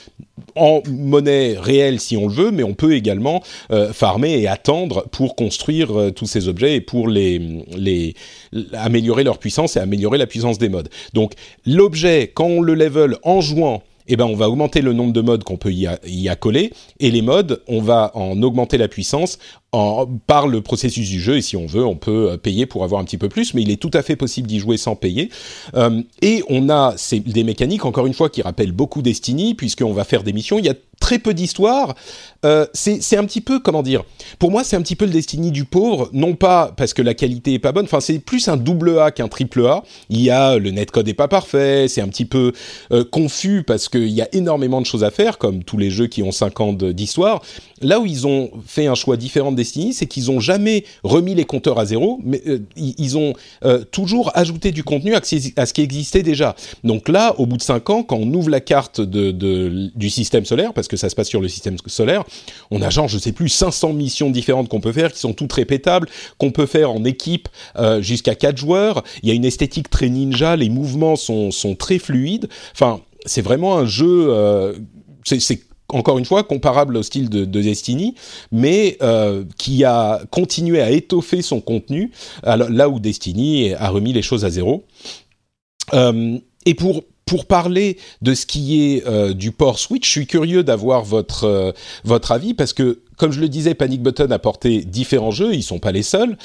en 0.55 0.81
monnaie 0.89 1.55
réelle 1.59 1.99
si 1.99 2.17
on 2.17 2.27
le 2.27 2.33
veut, 2.33 2.51
mais 2.51 2.63
on 2.63 2.73
peut 2.73 2.95
également 2.95 3.41
farmer 3.93 4.39
et 4.39 4.47
attendre 4.47 5.03
pour 5.11 5.35
construire 5.35 5.97
euh, 5.97 6.11
tous 6.11 6.25
ces 6.25 6.47
objets 6.47 6.75
et 6.75 6.81
pour 6.81 7.07
les 7.07 8.15
améliorer 8.73 9.23
leur 9.23 9.37
puissance 9.37 9.75
et 9.75 9.79
améliorer 9.79 10.17
la 10.17 10.27
puissance 10.27 10.57
des 10.57 10.69
modes. 10.69 10.89
Donc 11.13 11.33
l'objet, 11.65 12.31
quand 12.33 12.45
on 12.45 12.61
le 12.61 12.73
level 12.73 13.17
en 13.23 13.41
jouant, 13.41 13.83
eh 14.07 14.17
ben, 14.17 14.25
on 14.25 14.35
va 14.35 14.49
augmenter 14.49 14.81
le 14.81 14.93
nombre 14.93 15.13
de 15.13 15.21
modes 15.21 15.43
qu'on 15.43 15.57
peut 15.57 15.71
y, 15.71 15.87
y, 16.05 16.29
accoler, 16.29 16.73
et 16.99 17.09
les 17.09 17.21
modes, 17.21 17.61
on 17.67 17.81
va 17.81 18.11
en 18.15 18.41
augmenter 18.41 18.77
la 18.77 18.87
puissance 18.87 19.39
par 20.27 20.47
le 20.47 20.61
processus 20.61 21.09
du 21.09 21.19
jeu. 21.19 21.37
Et 21.37 21.41
si 21.41 21.57
on 21.57 21.65
veut, 21.65 21.85
on 21.85 21.95
peut 21.95 22.37
payer 22.37 22.65
pour 22.65 22.83
avoir 22.83 23.01
un 23.01 23.05
petit 23.05 23.17
peu 23.17 23.29
plus, 23.29 23.53
mais 23.53 23.61
il 23.61 23.71
est 23.71 23.81
tout 23.81 23.91
à 23.93 24.01
fait 24.01 24.15
possible 24.15 24.47
d'y 24.47 24.59
jouer 24.59 24.77
sans 24.77 24.95
payer. 24.95 25.29
et 26.21 26.43
on 26.49 26.69
a 26.69 26.95
des 27.11 27.43
mécaniques, 27.43 27.85
encore 27.85 28.05
une 28.05 28.13
fois, 28.13 28.29
qui 28.29 28.41
rappellent 28.41 28.71
beaucoup 28.71 29.01
Destiny, 29.01 29.55
puisqu'on 29.55 29.93
va 29.93 30.03
faire 30.03 30.23
des 30.23 30.33
missions. 30.33 30.59
Il 30.59 30.65
y 30.65 30.69
a 30.69 30.75
très 31.03 31.19
peu 31.19 31.33
d'histoire. 31.33 31.95
Euh, 32.45 32.65
c'est 32.73 33.17
un 33.17 33.25
petit 33.25 33.41
peu, 33.41 33.59
comment 33.59 33.83
dire, 33.83 34.03
pour 34.39 34.51
moi 34.51 34.63
c'est 34.63 34.77
un 34.77 34.81
petit 34.81 34.95
peu 34.95 35.05
le 35.05 35.11
Destiny 35.11 35.51
du 35.51 35.65
pauvre, 35.65 36.09
non 36.13 36.35
pas 36.35 36.73
parce 36.75 36.93
que 36.93 37.01
la 37.01 37.13
qualité 37.13 37.53
est 37.53 37.59
pas 37.59 37.71
bonne, 37.71 37.85
enfin 37.85 37.99
c'est 37.99 38.19
plus 38.19 38.47
un 38.47 38.57
double 38.57 38.99
A 38.99 39.11
qu'un 39.11 39.27
triple 39.27 39.65
A. 39.65 39.83
Il 40.09 40.21
y 40.21 40.29
a, 40.29 40.57
le 40.57 40.71
netcode 40.71 41.07
est 41.07 41.13
pas 41.13 41.27
parfait, 41.27 41.87
c'est 41.89 42.01
un 42.01 42.07
petit 42.07 42.25
peu 42.25 42.53
euh, 42.91 43.03
confus 43.03 43.63
parce 43.63 43.89
qu'il 43.89 44.09
y 44.09 44.21
a 44.21 44.27
énormément 44.33 44.79
de 44.79 44.85
choses 44.85 45.03
à 45.03 45.11
faire, 45.11 45.37
comme 45.37 45.63
tous 45.63 45.77
les 45.77 45.89
jeux 45.89 46.07
qui 46.07 46.23
ont 46.23 46.31
5 46.31 46.59
ans 46.61 46.73
d'histoire. 46.73 47.41
Là 47.81 47.99
où 47.99 48.05
ils 48.05 48.25
ont 48.25 48.51
fait 48.65 48.87
un 48.87 48.95
choix 48.95 49.17
différent 49.17 49.51
de 49.51 49.57
C'est 49.63 50.05
qu'ils 50.05 50.31
ont 50.31 50.39
jamais 50.39 50.83
remis 51.03 51.35
les 51.35 51.45
compteurs 51.45 51.79
à 51.79 51.85
zéro, 51.85 52.19
mais 52.23 52.41
euh, 52.47 52.59
ils 52.75 53.17
ont 53.17 53.33
toujours 53.91 54.31
ajouté 54.35 54.71
du 54.71 54.83
contenu 54.83 55.15
à, 55.15 55.21
ce 55.23 55.73
qui 55.73 55.81
existait 55.81 56.23
déjà. 56.23 56.55
Donc 56.83 57.09
là, 57.09 57.35
au 57.39 57.45
bout 57.45 57.57
de 57.57 57.61
5 57.61 57.89
ans, 57.89 58.03
quand 58.03 58.17
on 58.17 58.33
ouvre 58.33 58.49
la 58.49 58.59
carte 58.59 59.01
du 59.01 60.09
système 60.09 60.45
solaire, 60.45 60.73
parce 60.73 60.87
que 60.87 60.97
ça 60.97 61.09
se 61.09 61.15
passe 61.15 61.27
sur 61.27 61.41
le 61.41 61.47
système 61.47 61.77
solaire, 61.87 62.23
on 62.71 62.81
a 62.81 62.89
genre, 62.89 63.07
je 63.07 63.17
sais 63.17 63.31
plus, 63.31 63.49
500 63.49 63.93
missions 63.93 64.29
différentes 64.29 64.69
qu'on 64.69 64.81
peut 64.81 64.91
faire, 64.91 65.11
qui 65.11 65.19
sont 65.19 65.33
toutes 65.33 65.53
répétables, 65.53 66.07
qu'on 66.37 66.51
peut 66.51 66.65
faire 66.65 66.91
en 66.91 67.03
équipe 67.03 67.49
euh, 67.77 68.01
jusqu'à 68.01 68.35
4 68.35 68.57
joueurs. 68.57 69.03
Il 69.21 69.29
y 69.29 69.31
a 69.31 69.35
une 69.35 69.45
esthétique 69.45 69.89
très 69.89 70.09
ninja, 70.09 70.55
les 70.55 70.69
mouvements 70.69 71.15
sont, 71.15 71.51
sont 71.51 71.75
très 71.75 71.99
fluides. 71.99 72.49
Enfin, 72.73 73.01
c'est 73.25 73.41
vraiment 73.41 73.77
un 73.77 73.85
jeu... 73.85 74.27
Euh, 74.29 74.73
c'est 75.25 75.61
encore 75.93 76.17
une 76.17 76.25
fois 76.25 76.43
comparable 76.43 76.97
au 76.97 77.03
style 77.03 77.29
de, 77.29 77.45
Destiny, 77.45 78.15
mais 78.51 78.97
euh, 79.01 79.43
qui 79.57 79.83
a 79.83 80.21
continué 80.31 80.81
à 80.81 80.91
étoffer 80.91 81.41
son 81.41 81.61
contenu, 81.61 82.11
là 82.43 82.89
où 82.89 82.99
Destiny 82.99 83.73
a 83.73 83.89
remis 83.89 84.13
les 84.13 84.21
choses 84.21 84.43
à 84.43 84.49
zéro. 84.49 84.83
et 85.93 86.73
pour 86.75 87.03
pour 87.25 87.45
parler 87.45 87.97
de 88.21 88.33
ce 88.33 88.45
qui 88.45 88.81
est 88.81 89.07
euh, 89.07 89.33
du 89.33 89.51
port 89.51 89.79
Switch, 89.79 90.05
je 90.05 90.11
suis 90.11 90.27
curieux 90.27 90.63
d'avoir 90.63 91.03
votre 91.03 91.45
euh, 91.45 92.19
avis 92.29 92.53
parce 92.53 92.73
que 92.73 92.99
comme 93.17 93.31
je 93.31 93.39
le 93.39 93.49
disais, 93.49 93.73
Panic 93.73 94.01
Button 94.01 94.31
a 94.31 94.39
porté 94.39 94.83
différents 94.83 95.31
jeux, 95.31 95.53
ils 95.53 95.63
sont 95.63 95.79
pas 95.79 95.91
les 95.91 96.03
seuls. 96.03 96.37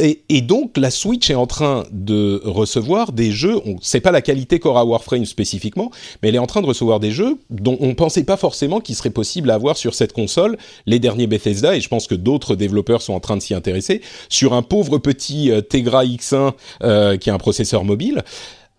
Et, 0.00 0.22
et, 0.28 0.42
donc 0.42 0.76
la 0.76 0.92
Switch 0.92 1.28
est 1.28 1.34
en 1.34 1.48
train 1.48 1.82
de 1.90 2.40
recevoir 2.44 3.10
des 3.10 3.32
jeux, 3.32 3.60
on 3.64 3.80
sait 3.80 4.00
pas 4.00 4.12
la 4.12 4.22
qualité 4.22 4.60
qu'aura 4.60 4.84
Warframe 4.84 5.24
spécifiquement, 5.24 5.90
mais 6.22 6.28
elle 6.28 6.36
est 6.36 6.40
en 6.40 6.46
train 6.46 6.62
de 6.62 6.66
recevoir 6.66 7.00
des 7.00 7.10
jeux 7.10 7.38
dont 7.50 7.76
on 7.80 7.96
pensait 7.96 8.22
pas 8.22 8.36
forcément 8.36 8.78
qu'il 8.78 8.94
serait 8.94 9.10
possible 9.10 9.50
à 9.50 9.54
avoir 9.54 9.76
sur 9.76 9.94
cette 9.94 10.12
console, 10.12 10.56
les 10.86 11.00
derniers 11.00 11.26
Bethesda, 11.26 11.74
et 11.74 11.80
je 11.80 11.88
pense 11.88 12.06
que 12.06 12.14
d'autres 12.14 12.54
développeurs 12.54 13.02
sont 13.02 13.12
en 13.12 13.18
train 13.18 13.36
de 13.36 13.42
s'y 13.42 13.54
intéresser, 13.54 14.00
sur 14.28 14.52
un 14.52 14.62
pauvre 14.62 14.98
petit 14.98 15.50
euh, 15.50 15.62
Tegra 15.62 16.04
X1 16.04 16.52
euh, 16.84 17.16
qui 17.16 17.30
est 17.30 17.32
un 17.32 17.38
processeur 17.38 17.82
mobile. 17.82 18.22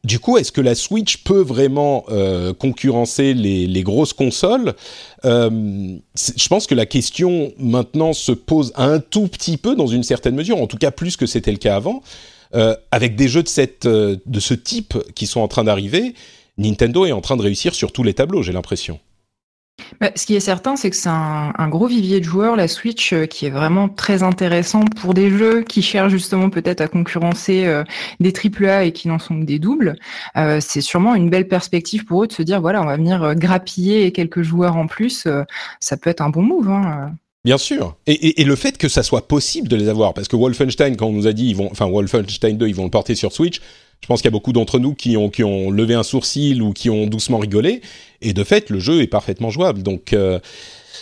Du 0.06 0.20
coup, 0.20 0.38
est-ce 0.38 0.52
que 0.52 0.62
la 0.62 0.76
Switch 0.76 1.18
peut 1.24 1.42
vraiment 1.42 2.06
euh, 2.10 2.54
concurrencer 2.54 3.34
les, 3.34 3.84
grosses 3.84 4.14
consoles? 4.14 4.74
Euh, 5.26 5.50
Je 6.16 6.48
pense 6.48 6.68
que 6.68 6.76
la 6.76 6.86
question 6.86 7.52
maintenant 7.58 8.14
se 8.14 8.32
pose 8.32 8.72
un 8.76 9.00
tout 9.00 9.28
petit 9.28 9.58
peu 9.58 9.76
dans 9.76 9.88
une 9.88 10.04
certaine 10.04 10.36
mesure, 10.36 10.62
en 10.62 10.68
tout 10.68 10.78
cas 10.78 10.92
plus 10.92 11.18
que 11.18 11.26
c'était 11.26 11.52
le 11.52 11.58
cas 11.58 11.76
avant. 11.76 12.02
Euh, 12.56 12.76
avec 12.92 13.16
des 13.16 13.28
jeux 13.28 13.44
de, 13.44 13.50
cette, 13.50 13.86
de 13.86 14.40
ce 14.40 14.54
type 14.54 14.98
qui 15.16 15.28
sont 15.28 15.42
en 15.42 15.50
train 15.50 15.66
d'arriver, 15.66 16.16
Nintendo 16.58 17.06
est 17.06 17.12
en 17.12 17.22
train 17.22 17.38
de 17.38 17.42
réussir 17.42 17.76
sur 17.76 17.92
tous 17.92 18.04
les 18.04 18.14
tableaux, 18.14 18.42
j'ai 18.42 18.54
l'impression. 18.54 19.00
Bah, 20.00 20.12
ce 20.16 20.26
qui 20.26 20.36
est 20.36 20.40
certain, 20.40 20.76
c'est 20.76 20.90
que 20.90 20.96
c'est 20.96 21.10
un, 21.10 21.70
gros 21.70 21.88
vivier 21.88 22.20
de 22.20 22.26
joueurs, 22.26 22.56
la 22.56 22.68
Switch, 22.68 23.14
euh, 23.14 23.26
qui 23.26 23.46
est 23.46 23.50
vraiment 23.50 23.90
très 23.90 24.24
intéressant 24.24 24.86
pour 24.86 25.14
des 25.14 25.30
jeux 25.30 25.64
qui 25.64 25.82
cherchent 25.82 26.12
justement 26.12 26.50
peut-être 26.50 26.82
à 26.82 26.88
concurrencer 26.88 27.66
euh, 27.66 27.84
des 28.20 28.34
AAA 28.34 28.86
et 28.86 28.92
qui 28.92 29.08
n'en 29.08 29.20
sont 29.20 29.40
que 29.40 29.46
des 29.46 29.60
doubles. 29.60 29.96
Euh, 30.38 30.60
c'est 30.62 30.82
sûrement 30.82 31.16
une 31.16 31.30
belle 31.30 31.48
perspective 31.48 32.06
pour 32.06 32.24
eux 32.24 32.28
de 32.28 32.34
se 32.34 32.44
dire, 32.44 32.62
voilà, 32.62 32.82
on 32.82 32.86
va 32.86 32.98
venir 32.98 33.36
grappiller 33.36 34.12
quelques 34.12 34.42
joueurs 34.42 34.78
en 34.78 34.88
plus. 34.88 35.28
ça 35.80 35.98
peut 35.98 36.10
être 36.10 36.22
un 36.22 36.30
bon 36.30 36.42
move. 36.42 36.70
Hein. 36.70 37.12
Bien 37.46 37.58
sûr. 37.58 37.96
Et, 38.06 38.44
le 38.44 38.56
fait 38.56 38.78
que 38.78 38.90
ça 38.90 39.02
soit 39.02 39.28
possible 39.28 39.70
de 39.70 39.76
les 39.76 39.88
avoir, 39.88 40.14
parce 40.14 40.28
que 40.28 40.36
Wolfenstein, 40.36 40.98
quand 40.98 41.08
on 41.08 41.14
nous 41.14 41.28
a 41.28 41.34
dit, 41.34 41.50
ils 41.50 41.56
vont, 41.56 41.70
enfin 41.72 41.88
Wolfenstein 41.90 42.58
2, 42.58 42.68
ils 42.68 42.76
vont 42.76 42.84
le 42.84 42.90
porter 42.90 43.16
sur 43.16 43.32
Switch, 43.32 43.62
je 44.02 44.08
pense 44.08 44.22
qu'il 44.22 44.28
y 44.28 44.32
a 44.34 44.38
beaucoup 44.38 44.54
d'entre 44.54 44.80
nous 44.80 44.94
qui 44.94 45.18
ont, 45.18 45.30
qui 45.30 45.44
ont 45.44 45.70
levé 45.70 45.94
un 45.94 46.04
sourcil 46.04 46.62
ou 46.62 46.74
qui 46.74 46.90
ont 46.90 47.06
doucement 47.06 47.38
rigolé. 47.38 47.82
Et 48.22 48.34
de 48.34 48.44
fait, 48.44 48.70
le 48.70 48.80
jeu 48.80 49.02
est 49.02 49.08
parfaitement 49.08 49.50
jouable. 49.50 49.84
Donc, 49.84 50.14
euh, 50.14 50.40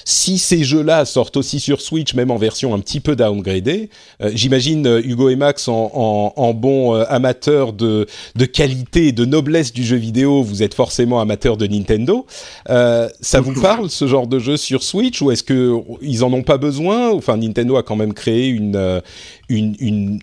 si 0.03 0.37
ces 0.37 0.63
jeux-là 0.63 1.05
sortent 1.05 1.37
aussi 1.37 1.59
sur 1.59 1.81
Switch, 1.81 2.13
même 2.13 2.31
en 2.31 2.37
version 2.37 2.73
un 2.73 2.79
petit 2.79 2.99
peu 2.99 3.15
downgradée, 3.15 3.89
euh, 4.21 4.31
j'imagine 4.33 4.85
euh, 4.87 5.01
Hugo 5.03 5.29
et 5.29 5.35
Max 5.35 5.67
en, 5.67 5.91
en, 5.93 6.33
en 6.35 6.53
bons 6.53 6.93
amateurs 6.93 7.73
de, 7.73 8.07
de 8.35 8.45
qualité 8.45 9.07
et 9.07 9.11
de 9.11 9.25
noblesse 9.25 9.73
du 9.73 9.83
jeu 9.83 9.97
vidéo, 9.97 10.43
vous 10.43 10.61
êtes 10.63 10.73
forcément 10.73 11.19
amateurs 11.19 11.57
de 11.57 11.65
Nintendo. 11.65 12.25
ça 12.67 13.41
vous 13.41 13.59
parle 13.61 13.89
ce 13.89 14.07
genre 14.07 14.27
de 14.27 14.39
jeu 14.39 14.57
sur 14.57 14.83
Switch 14.83 15.21
ou 15.21 15.31
est-ce 15.31 15.43
que 15.43 15.77
ils 16.01 16.23
en 16.23 16.33
ont 16.33 16.43
pas 16.43 16.57
besoin? 16.57 17.11
Enfin, 17.11 17.37
Nintendo 17.37 17.77
a 17.77 17.83
quand 17.83 17.95
même 17.95 18.13
créé 18.13 18.47
une, 18.47 19.01
une, 19.49 19.75
une 19.79 20.19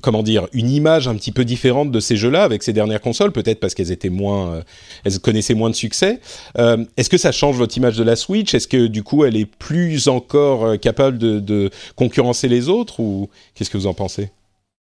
comment 0.00 0.22
dire, 0.22 0.46
une 0.52 0.70
image 0.70 1.08
un 1.08 1.14
petit 1.14 1.32
peu 1.32 1.44
différente 1.44 1.90
de 1.90 2.00
ces 2.00 2.16
jeux-là 2.16 2.44
avec 2.44 2.62
ces 2.62 2.72
dernières 2.72 3.00
consoles, 3.00 3.32
peut-être 3.32 3.60
parce 3.60 3.74
qu'elles 3.74 3.92
étaient 3.92 4.10
moins, 4.10 4.54
euh, 4.54 4.62
elles 5.04 5.18
connaissaient 5.18 5.54
moins 5.54 5.70
de 5.70 5.74
succès. 5.74 6.20
Euh, 6.58 6.84
est-ce 6.96 7.10
que 7.10 7.18
ça 7.18 7.32
change 7.32 7.56
votre 7.56 7.76
image 7.76 7.96
de 7.96 8.04
la 8.04 8.16
Switch? 8.16 8.54
Est-ce 8.54 8.68
que 8.68 8.86
du 8.86 9.02
coup, 9.02 9.24
elle 9.24 9.36
est 9.36 9.46
plus 9.46 10.08
encore 10.08 10.64
euh, 10.64 10.76
capable 10.76 11.18
de, 11.18 11.70
concurrencer 11.96 12.48
les 12.48 12.68
autres 12.68 13.00
ou 13.00 13.28
qu'est-ce 13.54 13.70
que 13.70 13.78
vous 13.78 13.86
en 13.86 13.94
pensez? 13.94 14.30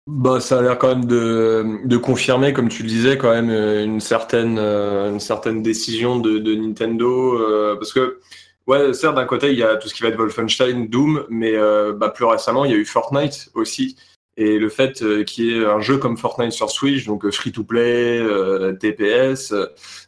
Bah, 0.08 0.40
ça 0.40 0.60
a 0.60 0.62
l'air 0.62 0.78
quand 0.78 0.90
même 0.90 1.06
de, 1.06 1.98
confirmer, 1.98 2.54
comme 2.54 2.70
tu 2.70 2.84
le 2.84 2.90
disais, 2.90 3.18
quand 3.18 3.32
même 3.32 3.50
une 3.50 4.00
certaine, 4.00 4.58
une 4.58 5.20
certaine 5.20 5.62
décision 5.62 6.20
de, 6.20 6.56
Nintendo, 6.56 7.75
parce 7.78 7.94
que 7.94 8.20
Ouais, 8.68 8.94
certes, 8.94 9.16
d'un 9.16 9.25
côté, 9.25 9.51
il 9.51 9.58
y 9.58 9.63
a 9.63 9.75
tout 9.75 9.88
ce 9.88 9.94
qui 9.94 10.04
va 10.04 10.10
être 10.10 10.18
Wolfenstein, 10.18 10.88
Doom, 10.88 11.25
mais 11.30 11.54
bah, 11.94 12.10
plus 12.10 12.25
récemment, 12.25 12.63
il 12.63 12.72
y 12.72 12.74
a 12.74 12.78
eu 12.78 12.86
Fortnite 12.86 13.50
aussi, 13.54 13.96
et 14.38 14.57
le 14.57 14.69
fait 14.69 15.01
euh, 15.01 15.23
qu'il 15.23 15.45
y 15.45 15.57
ait 15.57 15.65
un 15.65 15.81
jeu 15.81 15.97
comme 15.97 16.17
Fortnite 16.17 16.53
sur 16.53 16.69
Switch, 16.69 17.05
donc 17.05 17.25
euh, 17.25 17.31
free 17.31 17.51
to 17.51 17.63
play, 17.63 18.17
euh, 18.17 18.73
TPS, 18.73 19.53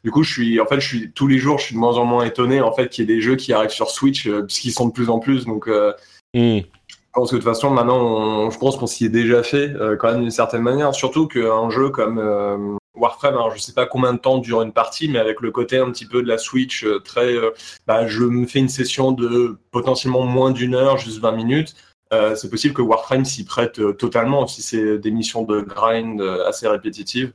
du 0.04 0.12
coup, 0.12 0.24
je 0.24 0.32
suis, 0.32 0.62
en 0.62 0.66
fait, 0.66 0.80
je 0.80 0.88
suis 0.88 1.12
tous 1.12 1.28
les 1.28 1.38
jours, 1.38 1.60
je 1.60 1.66
suis 1.66 1.76
de 1.76 1.80
moins 1.80 1.98
en 1.98 2.06
moins 2.06 2.24
étonné 2.26 2.62
en 2.62 2.74
fait 2.74 2.90
qu'il 2.90 3.08
y 3.08 3.12
ait 3.12 3.16
des 3.16 3.22
jeux 3.22 3.36
qui 3.36 3.52
arrivent 3.54 3.70
sur 3.70 3.90
Switch, 3.90 4.30
puisqu'ils 4.30 4.72
sont 4.72 4.88
de 4.88 4.94
plus 4.94 5.10
en 5.10 5.20
plus. 5.20 5.46
Donc, 5.46 5.68
mm. 5.68 5.74
je 6.34 6.64
pense 7.14 7.32
que 7.32 7.36
de 7.36 7.42
toute 7.42 7.50
façon, 7.50 7.70
maintenant, 7.70 8.50
je 8.50 8.58
pense 8.58 8.78
qu'on 8.78 8.88
s'y 8.88 9.06
est 9.06 9.10
déjà 9.10 9.44
fait 9.44 9.74
quand 10.00 10.12
même 10.12 10.22
d'une 10.22 10.32
certaine 10.32 10.62
manière. 10.62 10.96
Surtout 10.96 11.28
qu'un 11.28 11.70
jeu 11.70 11.90
comme 11.90 12.78
Warframe, 12.96 13.34
alors 13.34 13.52
je 13.54 13.60
sais 13.60 13.74
pas 13.74 13.86
combien 13.86 14.14
de 14.14 14.20
temps 14.20 14.38
dure 14.38 14.62
une 14.62 14.74
partie, 14.74 15.10
mais 15.10 15.20
avec 15.20 15.42
le 15.42 15.52
côté 15.52 15.78
un 15.78 15.92
petit 15.92 16.06
peu 16.06 16.24
de 16.24 16.28
la 16.28 16.38
Switch 16.38 16.86
très, 17.04 17.36
bah, 17.88 18.08
je 18.08 18.24
me 18.24 18.48
fais 18.48 18.60
une 18.60 18.70
session 18.70 19.12
de 19.12 19.58
potentiellement 19.72 20.24
moins 20.24 20.52
d'une 20.52 20.76
heure, 20.76 20.98
juste 20.98 21.20
20 21.20 21.34
minutes. 21.34 21.76
Euh, 22.14 22.36
c'est 22.36 22.50
possible 22.50 22.74
que 22.74 22.82
Warframe 22.82 23.26
s'y 23.26 23.44
prête 23.44 23.80
euh, 23.80 23.94
totalement 23.94 24.48
si 24.48 24.62
c'est 24.62 24.98
des 24.98 25.12
missions 25.12 25.44
de 25.44 25.62
grind 25.62 26.22
euh, 26.22 26.48
assez 26.48 26.68
répétitives. 26.68 27.34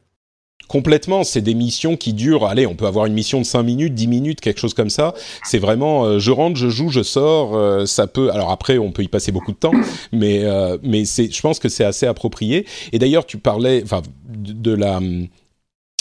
Complètement, 0.69 1.25
c'est 1.25 1.41
des 1.41 1.55
missions 1.55 1.97
qui 1.97 2.13
durent, 2.13 2.45
allez, 2.45 2.67
on 2.67 2.75
peut 2.75 2.87
avoir 2.87 3.07
une 3.07 3.15
mission 3.15 3.39
de 3.39 3.47
5 3.47 3.63
minutes, 3.63 3.95
10 3.95 4.07
minutes, 4.07 4.41
quelque 4.41 4.61
chose 4.61 4.75
comme 4.75 4.91
ça. 4.91 5.15
C'est 5.43 5.59
vraiment, 5.59 6.19
je 6.19 6.31
rentre, 6.31 6.57
je 6.57 6.69
joue, 6.69 6.91
je 6.91 7.03
sors, 7.03 7.89
ça 7.89 8.07
peut, 8.07 8.31
alors 8.31 8.51
après, 8.51 8.77
on 8.77 8.93
peut 8.93 9.03
y 9.03 9.09
passer 9.09 9.33
beaucoup 9.33 9.53
de 9.53 9.57
temps, 9.57 9.73
mais, 10.13 10.45
mais 10.83 11.07
c'est, 11.07 11.33
je 11.33 11.41
pense 11.41 11.59
que 11.59 11.71
c'est 11.71 11.85
assez 11.85 12.05
approprié. 12.05 12.67
Et 12.93 12.99
d'ailleurs, 12.99 13.25
tu 13.25 13.39
parlais, 13.39 13.83
enfin, 13.83 14.03
de, 14.27 14.75
la, 14.75 15.01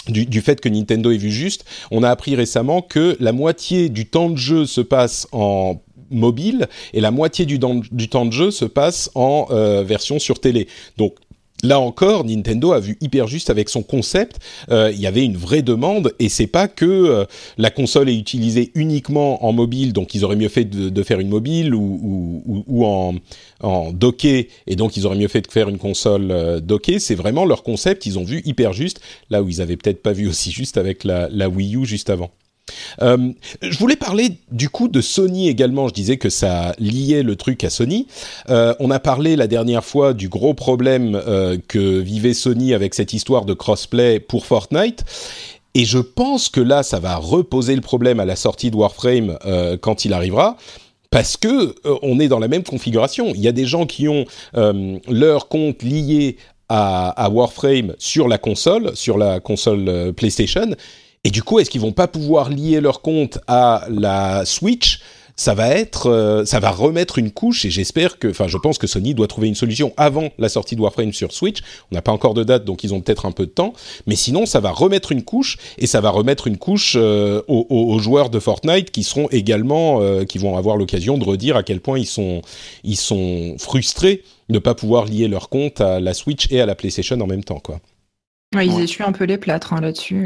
du, 0.09 0.25
du, 0.25 0.41
fait 0.41 0.59
que 0.59 0.67
Nintendo 0.67 1.11
est 1.11 1.17
vu 1.17 1.31
juste, 1.31 1.63
on 1.89 2.03
a 2.03 2.09
appris 2.09 2.35
récemment 2.35 2.81
que 2.81 3.15
la 3.21 3.31
moitié 3.31 3.87
du 3.87 4.05
temps 4.05 4.29
de 4.29 4.37
jeu 4.37 4.65
se 4.65 4.81
passe 4.81 5.29
en 5.31 5.81
mobile 6.09 6.67
et 6.93 7.01
la 7.01 7.11
moitié 7.11 7.45
du, 7.45 7.59
temps 7.59 8.25
de 8.25 8.31
jeu 8.31 8.51
se 8.51 8.65
passe 8.65 9.09
en 9.15 9.47
euh, 9.51 9.83
version 9.83 10.19
sur 10.19 10.39
télé. 10.39 10.67
Donc 10.97 11.15
Là 11.63 11.79
encore, 11.79 12.23
Nintendo 12.23 12.71
a 12.71 12.79
vu 12.79 12.97
hyper 13.01 13.25
juste 13.25 13.49
avec 13.49 13.67
son 13.69 13.81
concept. 13.81 14.37
Euh, 14.69 14.91
il 14.93 14.99
y 14.99 15.07
avait 15.07 15.23
une 15.23 15.37
vraie 15.37 15.63
demande 15.63 16.13
et 16.19 16.29
c'est 16.29 16.45
pas 16.45 16.67
que 16.67 16.85
euh, 16.85 17.25
la 17.57 17.71
console 17.71 18.09
est 18.09 18.15
utilisée 18.15 18.71
uniquement 18.75 19.43
en 19.43 19.53
mobile, 19.53 19.91
donc 19.91 20.13
ils 20.13 20.23
auraient 20.23 20.35
mieux 20.35 20.49
fait 20.49 20.65
de, 20.65 21.03
faire 21.03 21.19
une 21.19 21.29
mobile 21.29 21.73
ou, 21.73 22.83
en, 22.83 23.15
docké 23.91 24.49
et 24.67 24.75
donc 24.75 24.97
ils 24.97 25.07
auraient 25.07 25.17
mieux 25.17 25.27
fait 25.27 25.41
de 25.41 25.51
faire 25.51 25.67
une 25.67 25.79
console 25.79 26.29
euh, 26.29 26.59
dockée. 26.59 26.99
C'est 26.99 27.15
vraiment 27.15 27.43
leur 27.43 27.63
concept. 27.63 28.05
Ils 28.05 28.19
ont 28.19 28.23
vu 28.23 28.43
hyper 28.45 28.73
juste 28.73 29.01
là 29.31 29.41
où 29.41 29.49
ils 29.49 29.59
avaient 29.59 29.77
peut-être 29.77 30.03
pas 30.03 30.13
vu 30.13 30.27
aussi 30.27 30.51
juste 30.51 30.77
avec 30.77 31.03
la, 31.03 31.27
la 31.29 31.49
Wii 31.49 31.75
U 31.75 31.85
juste 31.85 32.11
avant. 32.11 32.29
Euh, 33.01 33.31
je 33.61 33.77
voulais 33.77 33.95
parler 33.95 34.37
du 34.51 34.69
coup 34.69 34.87
de 34.87 35.01
Sony 35.01 35.49
également. 35.49 35.87
Je 35.87 35.93
disais 35.93 36.17
que 36.17 36.29
ça 36.29 36.73
liait 36.79 37.23
le 37.23 37.35
truc 37.35 37.63
à 37.63 37.69
Sony. 37.69 38.07
Euh, 38.49 38.73
on 38.79 38.91
a 38.91 38.99
parlé 38.99 39.35
la 39.35 39.47
dernière 39.47 39.85
fois 39.85 40.13
du 40.13 40.29
gros 40.29 40.53
problème 40.53 41.15
euh, 41.15 41.57
que 41.67 41.99
vivait 41.99 42.33
Sony 42.33 42.73
avec 42.73 42.93
cette 42.93 43.13
histoire 43.13 43.45
de 43.45 43.53
crossplay 43.53 44.19
pour 44.19 44.45
Fortnite. 44.45 45.03
Et 45.73 45.85
je 45.85 45.99
pense 45.99 46.49
que 46.49 46.61
là, 46.61 46.81
ça 46.81 46.99
va 46.99 47.17
reposer 47.17 47.75
le 47.75 47.81
problème 47.81 48.19
à 48.19 48.25
la 48.25 48.35
sortie 48.35 48.71
de 48.71 48.75
Warframe 48.75 49.37
quand 49.79 50.05
il 50.05 50.13
arrivera 50.13 50.57
parce 51.11 51.37
que 51.37 51.75
on 52.01 52.19
est 52.19 52.27
dans 52.27 52.39
la 52.39 52.47
même 52.47 52.63
configuration. 52.63 53.31
Il 53.35 53.41
y 53.41 53.47
a 53.47 53.51
des 53.51 53.67
gens 53.67 53.85
qui 53.85 54.07
ont 54.07 54.25
leur 54.55 55.49
compte 55.49 55.83
lié 55.83 56.37
à, 56.67 57.09
à, 57.09 57.29
Warframe 57.29 57.93
sur 57.99 58.27
la 58.27 58.39
console, 58.39 58.95
sur 58.95 59.19
la 59.19 59.39
console 59.39 60.13
PlayStation, 60.15 60.71
et 61.27 61.29
du 61.29 61.43
coup, 61.43 61.59
est-ce 61.59 61.69
qu'ils 61.69 61.81
vont 61.81 61.91
pas 61.91 62.07
pouvoir 62.07 62.49
lier 62.49 62.79
leur 62.79 63.01
compte 63.01 63.39
à 63.47 63.85
la 63.89 64.45
Switch? 64.45 65.01
Ça 65.35 65.53
va 65.55 65.67
être, 65.71 66.09
euh, 66.09 66.45
ça 66.45 66.61
va 66.61 66.71
remettre 66.71 67.19
une 67.19 67.31
couche 67.31 67.65
et 67.65 67.69
j'espère 67.69 68.17
que, 68.17 68.29
enfin, 68.29 68.47
je 68.47 68.57
pense 68.57 68.77
que 68.77 68.87
Sony 68.87 69.13
doit 69.13 69.27
trouver 69.27 69.49
une 69.49 69.53
solution 69.53 69.91
avant 69.97 70.29
la 70.37 70.47
sortie 70.47 70.77
de 70.77 70.81
Warframe 70.81 71.11
sur 71.11 71.33
Switch. 71.33 71.57
On 71.91 71.95
n'a 71.95 72.01
pas 72.01 72.13
encore 72.13 72.33
de 72.33 72.45
date, 72.45 72.63
donc 72.63 72.85
ils 72.85 72.93
ont 72.93 73.01
peut-être 73.01 73.25
un 73.25 73.33
peu 73.33 73.45
de 73.45 73.51
temps. 73.51 73.73
Mais 74.05 74.15
sinon, 74.15 74.45
ça 74.45 74.61
va 74.61 74.71
remettre 74.71 75.11
une 75.11 75.21
couche 75.21 75.57
et 75.77 75.85
ça 75.85 75.99
va 75.99 76.11
remettre 76.11 76.47
une 76.47 76.57
couche 76.57 76.93
euh, 76.95 77.41
aux, 77.49 77.99
joueurs 77.99 78.29
de 78.29 78.39
Fortnite 78.39 78.91
qui 78.91 79.03
seront 79.03 79.27
également, 79.29 79.99
euh, 80.01 80.23
qui 80.23 80.37
vont 80.37 80.55
avoir 80.55 80.77
l'occasion 80.77 81.17
de 81.17 81.25
redire 81.25 81.57
à 81.57 81.63
quel 81.63 81.81
point 81.81 81.99
ils 81.99 82.05
sont, 82.05 82.41
ils 82.85 82.95
sont 82.95 83.57
frustrés 83.59 84.23
de 84.47 84.53
ne 84.53 84.59
pas 84.59 84.75
pouvoir 84.75 85.03
lier 85.03 85.27
leur 85.27 85.49
compte 85.49 85.81
à 85.81 85.99
la 85.99 86.13
Switch 86.13 86.49
et 86.51 86.61
à 86.61 86.65
la 86.65 86.75
PlayStation 86.75 87.19
en 87.19 87.27
même 87.27 87.43
temps, 87.43 87.59
quoi. 87.59 87.81
Ouais, 88.55 88.65
ils 88.65 88.79
essuient 88.79 89.03
un 89.03 89.11
peu 89.11 89.25
les 89.25 89.37
plâtres 89.37 89.73
hein, 89.73 89.81
là-dessus. 89.81 90.25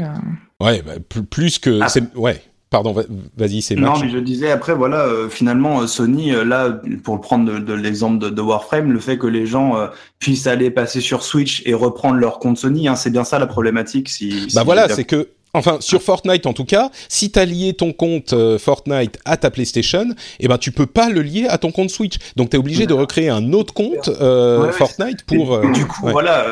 Ouais, 0.62 0.82
bah, 0.82 0.92
plus 1.30 1.58
que, 1.58 1.80
ah. 1.82 1.88
ouais. 2.16 2.40
Pardon, 2.72 2.94
vas-y, 3.36 3.60
c'est 3.60 3.76
Non, 3.76 3.98
mais 4.00 4.08
je 4.08 4.16
disais 4.16 4.50
après, 4.50 4.74
voilà, 4.74 5.00
euh, 5.00 5.28
finalement, 5.28 5.82
euh, 5.82 5.86
Sony, 5.86 6.34
euh, 6.34 6.42
là, 6.42 6.80
pour 7.04 7.20
prendre 7.20 7.60
de, 7.60 7.72
l'exemple 7.74 8.30
de, 8.30 8.40
Warframe, 8.40 8.90
le 8.92 8.98
fait 8.98 9.18
que 9.18 9.26
les 9.26 9.44
gens 9.44 9.76
puissent 10.18 10.46
aller 10.46 10.70
passer 10.70 11.02
sur 11.02 11.22
Switch 11.22 11.62
et 11.66 11.74
reprendre 11.74 12.16
leur 12.16 12.38
compte 12.38 12.56
Sony, 12.56 12.88
hein, 12.88 12.96
c'est 12.96 13.10
bien 13.10 13.24
ça 13.24 13.38
la 13.38 13.46
problématique. 13.46 14.08
Si, 14.08 14.48
bah 14.54 14.62
voilà, 14.64 14.88
c'est 14.88 15.04
que 15.04 15.28
Enfin, 15.54 15.78
sur 15.80 16.02
Fortnite 16.02 16.46
en 16.46 16.54
tout 16.54 16.64
cas, 16.64 16.90
si 17.10 17.30
tu 17.30 17.38
as 17.38 17.44
lié 17.44 17.74
ton 17.74 17.92
compte 17.92 18.32
euh, 18.32 18.58
Fortnite 18.58 19.18
à 19.26 19.36
ta 19.36 19.50
PlayStation, 19.50 20.06
eh 20.40 20.48
ben 20.48 20.56
tu 20.56 20.72
peux 20.72 20.86
pas 20.86 21.10
le 21.10 21.20
lier 21.20 21.46
à 21.46 21.58
ton 21.58 21.70
compte 21.70 21.90
Switch. 21.90 22.16
Donc 22.36 22.48
tu 22.48 22.56
es 22.56 22.58
obligé 22.58 22.86
de 22.86 22.94
recréer 22.94 23.28
un 23.28 23.52
autre 23.52 23.74
compte 23.74 24.08
euh, 24.08 24.72
Fortnite 24.72 25.24
pour 25.26 25.54
euh, 25.54 25.70
Du 25.72 25.86
coup, 25.86 26.08
voilà, 26.08 26.46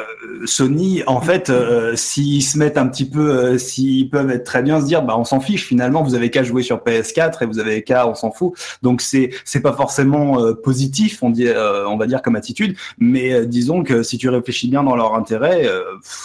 Sony 0.45 1.02
en 1.07 1.23
fait 1.23 1.50
s'ils 1.95 2.42
se 2.42 2.59
mettent 2.59 2.76
un 2.76 2.88
petit 2.88 3.07
peu 3.07 3.57
s'ils 3.57 4.11
peuvent 4.11 4.30
être 4.30 4.45
très 4.45 4.62
bien 4.62 4.80
se 4.83 4.87
dire 4.87 5.02
bah 5.02 5.16
on 5.16 5.25
s'en 5.25 5.40
fiche 5.40 5.64
finalement, 5.64 6.02
vous 6.02 6.14
avez 6.14 6.28
qu'à 6.28 6.42
jouer 6.42 6.62
sur 6.62 6.78
PS4 6.78 7.42
et 7.42 7.47
vous 7.47 7.59
avez 7.59 7.83
qu'à 7.83 8.07
on 8.07 8.14
s'en 8.14 8.30
fout. 8.30 8.52
Donc 8.83 9.00
c'est 9.00 9.30
c'est 9.47 9.61
pas 9.61 9.73
forcément 9.73 10.37
positif, 10.62 11.23
on 11.23 11.30
dit 11.30 11.49
on 11.49 11.97
va 11.97 12.07
dire 12.07 12.21
comme 12.21 12.37
attitude, 12.37 12.76
mais 12.99 13.47
disons 13.47 13.83
que 13.83 14.02
si 14.02 14.19
tu 14.19 14.28
réfléchis 14.28 14.69
bien 14.69 14.83
dans 14.83 14.95
leur 14.95 15.14
intérêt, 15.14 15.66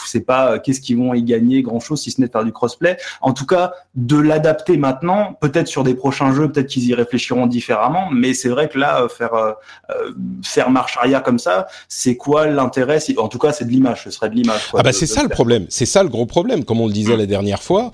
c'est 0.06 0.26
pas 0.26 0.60
qu'est-ce 0.60 0.82
qu'ils 0.82 0.98
vont 0.98 1.14
y 1.14 1.24
gagner 1.24 1.62
grand-chose 1.62 2.02
si 2.02 2.12
ce 2.12 2.20
n'est 2.20 2.28
de 2.28 2.32
faire 2.32 2.44
du 2.44 2.52
crossplay. 2.66 2.98
En 3.22 3.34
tout 3.34 3.46
cas, 3.46 3.74
de 3.96 4.18
l'adapter 4.18 4.78
maintenant, 4.78 5.38
peut-être 5.40 5.68
sur 5.68 5.84
des 5.84 5.94
prochains 5.94 6.34
jeux, 6.34 6.52
peut-être 6.52 6.68
qu'ils 6.68 6.86
y 6.86 6.94
réfléchiront 6.94 7.48
différemment, 7.48 8.10
mais 8.12 8.34
c'est 8.34 8.50
vrai 8.50 8.68
que 8.68 8.78
là, 8.78 9.02
euh, 9.02 9.08
faire 9.08 9.34
euh, 9.34 9.52
euh, 9.92 10.12
faire 10.44 10.70
marche 10.70 10.98
arrière 10.98 11.24
comme 11.24 11.40
ça, 11.40 11.68
c'est 11.88 12.18
quoi 12.18 12.48
l'intérêt 12.48 13.00
En 13.18 13.28
tout 13.28 13.40
cas, 13.40 13.52
c'est 13.52 13.66
de 13.66 13.72
l'image, 13.72 14.04
ce 14.04 14.12
serait 14.12 14.30
de 14.30 14.36
l'image. 14.36 14.62
Ah 14.74 14.84
bah 14.84 14.92
c'est 14.92 15.06
ça 15.06 15.24
le 15.24 15.30
problème, 15.30 15.66
c'est 15.70 15.86
ça 15.86 16.04
le 16.04 16.10
gros 16.10 16.26
problème, 16.26 16.66
comme 16.66 16.82
on 16.82 16.88
le 16.88 16.94
disait 16.94 17.16
la 17.16 17.26
dernière 17.26 17.62
fois, 17.62 17.92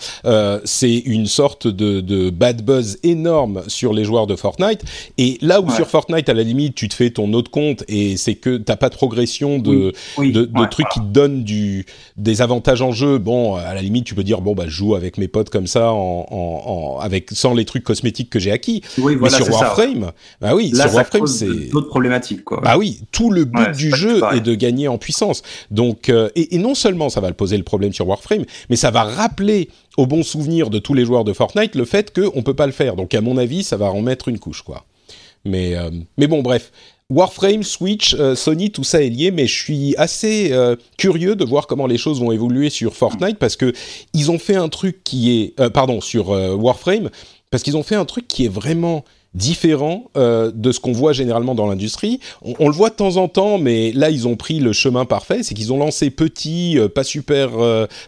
c'est 0.63 0.97
une 0.97 1.25
sorte 1.25 1.67
de, 1.67 2.29
bad 2.29 2.63
buzz 2.63 2.97
énorme 3.03 3.63
sur 3.67 3.93
les 3.93 4.03
joueurs 4.03 4.27
de 4.27 4.35
Fortnite. 4.35 4.81
Et 5.17 5.37
là 5.41 5.61
où 5.61 5.69
sur 5.69 5.87
Fortnite, 5.87 6.29
à 6.29 6.33
la 6.33 6.43
limite, 6.43 6.75
tu 6.75 6.87
te 6.87 6.93
fais 6.93 7.09
ton 7.09 7.33
autre 7.33 7.51
compte 7.51 7.83
et 7.87 8.17
c'est 8.17 8.35
que 8.35 8.57
t'as 8.57 8.75
pas 8.75 8.89
de 8.89 8.95
progression 8.95 9.59
de 9.59 9.93
de, 10.17 10.65
trucs 10.69 10.89
qui 10.89 10.99
te 10.99 11.05
donnent 11.05 11.43
du 11.43 11.85
des 12.17 12.41
avantages 12.41 12.81
en 12.81 12.91
jeu. 12.91 13.17
Bon, 13.17 13.55
à 13.55 13.73
la 13.73 13.81
limite, 13.81 14.05
tu 14.05 14.15
peux 14.15 14.23
dire 14.23 14.41
bon 14.41 14.53
bah, 14.53 14.60
je 14.65 14.71
joue 14.71 14.95
avec 14.95 15.17
mes 15.17 15.27
potes 15.27 15.49
comme 15.49 15.67
ça, 15.67 15.91
en, 15.91 16.97
avec 17.01 17.31
sans 17.31 17.53
les 17.53 17.65
trucs 17.65 17.83
cosmétiques 17.83 18.29
que 18.29 18.39
j'ai 18.39 18.51
acquis. 18.51 18.81
Oui, 18.97 19.17
Mais 19.19 19.29
sur 19.29 19.49
Warframe, 19.49 20.11
bah 20.39 20.55
oui, 20.55 20.75
sur 20.75 20.93
Warframe 20.93 21.27
c'est 21.27 21.69
d'autres 21.69 21.87
problématiques 21.89 22.43
quoi. 22.43 22.61
Bah 22.63 22.77
oui, 22.77 23.01
tout 23.11 23.31
le 23.31 23.45
but 23.45 23.71
du 23.75 23.91
jeu 23.95 24.21
est 24.33 24.41
de 24.41 24.55
gagner 24.55 24.87
en 24.87 24.97
puissance. 24.97 25.43
Donc 25.69 26.09
euh, 26.09 26.29
et, 26.35 26.57
non 26.57 26.75
seulement 26.75 27.09
ça 27.09 27.21
va 27.21 27.27
le 27.27 27.33
poser 27.33 27.57
le 27.57 27.63
problème 27.63 27.93
sur 27.93 28.07
Warframe, 28.07 28.45
mais 28.69 28.75
ça 28.75 28.91
va 28.91 29.03
rappeler 29.03 29.69
au 29.97 30.05
bon 30.05 30.23
souvenir 30.23 30.69
de 30.69 30.79
tous 30.79 30.93
les 30.93 31.05
joueurs 31.05 31.23
de 31.23 31.33
Fortnite 31.33 31.75
le 31.75 31.85
fait 31.85 32.13
qu'on 32.17 32.43
peut 32.43 32.53
pas 32.53 32.65
le 32.65 32.71
faire. 32.71 32.95
Donc 32.95 33.13
à 33.13 33.21
mon 33.21 33.37
avis, 33.37 33.63
ça 33.63 33.77
va 33.77 33.91
en 33.91 34.01
mettre 34.01 34.27
une 34.27 34.39
couche 34.39 34.61
quoi. 34.61 34.85
Mais 35.43 35.75
euh, 35.75 35.89
mais 36.17 36.27
bon 36.27 36.41
bref, 36.41 36.71
Warframe, 37.11 37.63
Switch, 37.63 38.15
euh, 38.17 38.35
Sony, 38.35 38.71
tout 38.71 38.85
ça 38.85 39.03
est 39.03 39.09
lié, 39.09 39.31
mais 39.31 39.45
je 39.45 39.61
suis 39.61 39.95
assez 39.97 40.53
euh, 40.53 40.77
curieux 40.97 41.35
de 41.35 41.43
voir 41.43 41.67
comment 41.67 41.85
les 41.85 41.97
choses 41.97 42.21
vont 42.21 42.31
évoluer 42.31 42.69
sur 42.69 42.95
Fortnite 42.95 43.37
parce 43.37 43.57
que 43.57 43.73
ils 44.13 44.31
ont 44.31 44.39
fait 44.39 44.55
un 44.55 44.69
truc 44.69 45.03
qui 45.03 45.41
est, 45.41 45.59
euh, 45.59 45.69
pardon, 45.69 45.99
sur 45.99 46.29
Warframe 46.29 47.09
parce 47.49 47.63
qu'ils 47.63 47.75
ont 47.75 47.83
fait 47.83 47.95
un 47.95 48.05
truc 48.05 48.29
qui 48.29 48.45
est 48.45 48.49
vraiment 48.49 49.03
différent 49.33 50.05
de 50.15 50.71
ce 50.73 50.81
qu'on 50.81 50.91
voit 50.91 51.13
généralement 51.13 51.55
dans 51.55 51.65
l'industrie. 51.65 52.19
On, 52.41 52.67
le 52.67 52.73
voit 52.73 52.89
de 52.89 52.95
temps 52.95 53.15
en 53.15 53.29
temps, 53.29 53.57
mais 53.57 53.93
là 53.93 54.09
ils 54.09 54.27
ont 54.27 54.35
pris 54.35 54.59
le 54.59 54.73
chemin 54.73 55.05
parfait, 55.05 55.41
c'est 55.41 55.53
qu'ils 55.53 55.71
ont 55.71 55.77
lancé 55.77 56.09
petit, 56.09 56.77
pas 56.93 57.05
super 57.05 57.51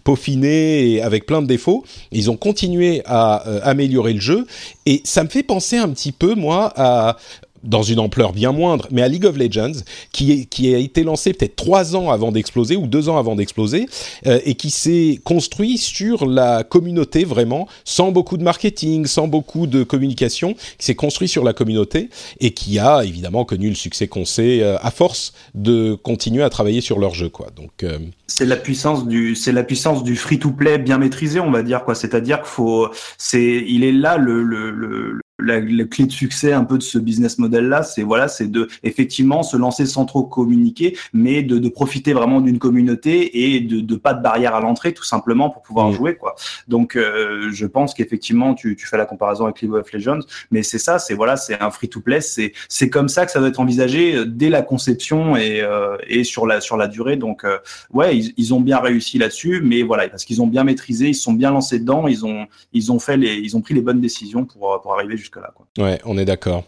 peaufiné 0.04 0.90
et 0.90 1.02
avec 1.02 1.26
plein 1.26 1.42
de 1.42 1.48
défauts. 1.48 1.86
Ils 2.12 2.30
ont 2.30 2.36
continué 2.36 3.04
à 3.06 3.36
améliorer 3.64 4.12
le 4.12 4.20
jeu 4.20 4.48
et 4.86 5.02
ça 5.06 5.24
me 5.24 5.30
fait 5.30 5.44
penser 5.44 5.78
un 5.78 5.88
petit 5.90 6.12
peu 6.12 6.36
moi 6.36 6.74
à 6.76 7.16
dans 7.64 7.84
une 7.84 8.00
ampleur 8.00 8.34
bien 8.34 8.52
moindre, 8.52 8.88
mais 8.92 9.02
à 9.02 9.08
League 9.08 9.26
of 9.26 9.38
Legends, 9.38 9.82
qui, 10.12 10.48
qui 10.48 10.74
a 10.74 10.78
été 10.78 11.04
lancé 11.04 11.34
peut-être 11.34 11.56
trois 11.56 11.96
ans 11.96 12.12
avant 12.12 12.32
d'exploser 12.32 12.76
ou 12.76 12.88
deux 12.88 13.10
ans 13.10 13.18
avant 13.18 13.36
d'exploser, 13.36 13.88
euh, 14.28 14.40
et 14.46 14.56
qui 14.56 14.70
s'est 14.70 15.20
construit 15.24 15.78
sur 15.78 16.26
la 16.26 16.64
communauté 16.64 17.24
vraiment, 17.24 17.68
sans 17.86 18.12
beaucoup 18.12 18.38
de 18.38 18.44
marketing, 18.44 19.06
sans 19.06 19.28
beaucoup 19.28 19.68
de 19.68 19.84
communication, 19.84 20.54
qui 20.78 20.86
s'est 20.86 20.96
construit 20.96 21.28
sur 21.28 21.44
la 21.44 21.54
communauté 21.54 22.10
et 22.40 22.52
qui 22.52 22.80
a 22.80 23.04
évidemment 23.04 23.46
connu 23.46 23.70
le 23.70 23.76
succès 23.76 24.08
qu'on 24.08 24.26
sait 24.26 24.62
euh, 24.62 24.78
à 24.82 24.92
force 24.92 25.34
de 25.56 25.96
continuer 25.96 26.44
à 26.44 26.50
travailler 26.50 26.82
sur 26.82 27.00
leur 27.00 27.14
jeu, 27.14 27.30
quoi. 27.30 27.48
Donc 27.56 27.84
euh, 27.84 28.00
c'est 28.28 28.46
la 28.46 28.56
puissance 28.56 29.08
du 29.08 29.36
c'est 29.36 29.52
la 29.52 29.64
puissance 29.64 30.04
du 30.04 30.16
free 30.16 30.40
to 30.40 30.52
play 30.52 30.78
bien 30.78 30.98
maîtrisé, 30.98 31.40
on 31.40 31.52
va 31.52 31.64
dire 31.64 31.84
quoi. 31.84 31.96
C'est-à-dire 31.96 32.38
qu'il 32.40 32.48
faut 32.48 32.90
c'est 33.18 33.64
il 33.68 33.84
est 33.84 33.92
là 33.92 34.18
le, 34.18 34.44
le, 34.44 34.72
le 34.72 35.20
la, 35.40 35.62
clé 35.86 36.06
de 36.06 36.12
succès 36.12 36.54
un 36.54 36.64
peu 36.64 36.78
de 36.78 36.84
ce 36.84 36.98
business 36.98 37.40
model 37.40 37.68
là, 37.68 37.84
c'est 37.84 38.04
voilà, 38.04 38.28
c'est 38.28 38.48
de 38.48 38.68
effectivement 38.84 39.42
se 39.42 39.58
lancer 39.58 39.86
sans 39.86 40.06
trop 40.06 40.24
communiquer, 40.24 40.96
mais 41.12 41.42
de, 41.42 41.58
de 41.58 41.70
profiter 41.70 42.14
vraiment 42.14 42.40
d'une 42.40 42.60
communauté 42.60 43.56
et 43.56 43.60
de, 43.60 43.82
de 43.82 43.96
pas 43.96 44.14
de 44.14 44.22
barrière 44.22 44.54
à 44.54 44.62
l'entrée 44.62 44.94
tout 44.94 45.04
simplement 45.04 45.50
pour 45.50 45.64
pouvoir 45.64 45.90
mmh. 45.90 45.94
jouer 45.94 46.16
quoi. 46.16 46.36
Donc 46.68 46.96
euh, 46.96 47.50
je 47.52 47.66
pense 47.66 47.94
qu'effectivement 47.94 48.54
tu, 48.54 48.76
tu 48.76 48.86
fais 48.86 48.98
la 48.98 49.06
comparaison 49.06 49.46
avec 49.46 49.62
League 49.62 49.74
of 49.74 49.92
Legends, 49.92 50.20
mais 50.52 50.62
c'est 50.62 50.78
ça, 50.78 51.00
c'est 51.00 51.16
voilà, 51.16 51.36
c'est 51.36 51.60
un 51.62 51.72
free 51.72 51.90
to 51.90 52.00
play, 52.00 52.22
c'est 52.22 52.54
c'est 52.70 52.90
comme 52.90 53.10
ça 53.10 53.26
que 53.26 53.32
ça 53.32 53.40
doit 53.40 53.50
être 53.50 53.60
envisagé 53.60 54.16
euh, 54.16 54.26
dès 54.26 54.50
la 54.50 54.62
conception 54.62 55.36
et 55.36 55.62
euh, 55.62 55.98
et 56.08 56.24
sur 56.24 56.46
la 56.46 56.62
sur 56.62 56.78
la 56.78 56.88
durée. 56.88 57.18
Donc 57.18 57.44
euh, 57.44 57.58
ouais, 57.92 58.16
ils, 58.18 58.34
ils, 58.38 58.54
ont 58.54 58.62
bien 58.62 58.80
réussi 58.80 59.18
là-dessus, 59.18 59.62
mais 59.64 59.82
voilà 59.82 60.08
parce 60.10 60.26
qu'ils 60.26 60.42
ont 60.42 60.48
bien 60.48 60.64
maîtrisé, 60.64 61.10
ils 61.10 61.16
sont 61.16 61.34
bien 61.34 61.52
lancés 61.52 61.80
dedans, 61.80 62.08
ils 62.08 62.24
ont 62.26 62.46
ils 62.72 62.92
ont 62.92 63.00
fait 63.00 63.18
les 63.18 63.38
ils 63.38 63.58
ont 63.58 63.62
pris 63.62 63.74
les 63.74 63.82
bonnes 63.82 64.02
décisions 64.02 64.46
pour 64.46 64.80
pour 64.82 64.94
arriver 64.94 65.18
jusque-là. 65.24 65.54
Ouais, 65.78 66.00
on 66.06 66.18
est 66.18 66.26
d'accord. 66.26 66.64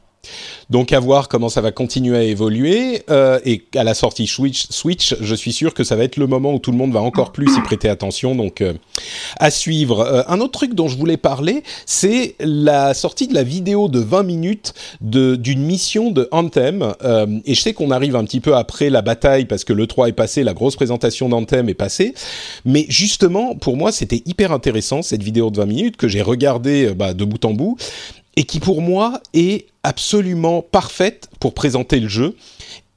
Donc 0.69 0.93
à 0.93 0.99
voir 0.99 1.27
comment 1.27 1.49
ça 1.49 1.61
va 1.61 1.71
continuer 1.71 2.17
à 2.17 2.23
évoluer 2.23 3.03
euh, 3.09 3.39
et 3.45 3.65
à 3.75 3.83
la 3.83 3.93
sortie 3.93 4.27
Switch, 4.27 4.67
Switch, 4.69 5.15
je 5.21 5.35
suis 5.35 5.53
sûr 5.53 5.73
que 5.73 5.83
ça 5.83 5.95
va 5.95 6.03
être 6.03 6.17
le 6.17 6.27
moment 6.27 6.53
où 6.53 6.59
tout 6.59 6.71
le 6.71 6.77
monde 6.77 6.91
va 6.91 7.01
encore 7.01 7.31
plus 7.31 7.55
y 7.55 7.61
prêter 7.61 7.89
attention. 7.89 8.35
Donc 8.35 8.61
euh, 8.61 8.73
à 9.39 9.51
suivre. 9.51 9.99
Euh, 9.99 10.23
un 10.27 10.39
autre 10.39 10.53
truc 10.53 10.73
dont 10.73 10.87
je 10.87 10.97
voulais 10.97 11.17
parler, 11.17 11.63
c'est 11.85 12.35
la 12.39 12.93
sortie 12.93 13.27
de 13.27 13.33
la 13.33 13.43
vidéo 13.43 13.87
de 13.87 13.99
20 13.99 14.23
minutes 14.23 14.73
d'une 15.01 15.61
mission 15.61 16.11
de 16.11 16.27
Anthem. 16.31 16.93
et 17.45 17.53
je 17.53 17.61
sais 17.61 17.73
qu'on 17.73 17.91
arrive 17.91 18.15
un 18.15 18.23
petit 18.23 18.39
peu 18.39 18.55
après 18.55 18.89
la 18.89 19.01
bataille 19.01 19.45
parce 19.45 19.63
que 19.63 19.73
le 19.73 19.87
3 19.87 20.09
est 20.09 20.13
passé, 20.13 20.43
la 20.43 20.53
grosse 20.53 20.75
présentation 20.75 21.29
d'Anthem 21.29 21.69
est 21.69 21.75
passée. 21.75 22.13
Mais 22.65 22.85
justement, 22.89 23.55
pour 23.55 23.77
moi, 23.77 23.91
c'était 23.91 24.23
hyper 24.25 24.51
intéressant 24.51 25.01
cette 25.01 25.21
vidéo 25.21 25.51
de 25.51 25.57
20 25.57 25.65
minutes 25.65 25.97
que 25.97 26.07
j'ai 26.07 26.21
regardée 26.21 26.93
bah, 26.93 27.13
de 27.13 27.25
bout 27.25 27.43
en 27.45 27.53
bout 27.53 27.77
et 28.35 28.43
qui 28.43 28.59
pour 28.59 28.81
moi 28.81 29.21
est 29.33 29.67
absolument 29.83 30.61
parfaite 30.61 31.29
pour 31.39 31.53
présenter 31.53 31.99
le 31.99 32.07
jeu. 32.07 32.35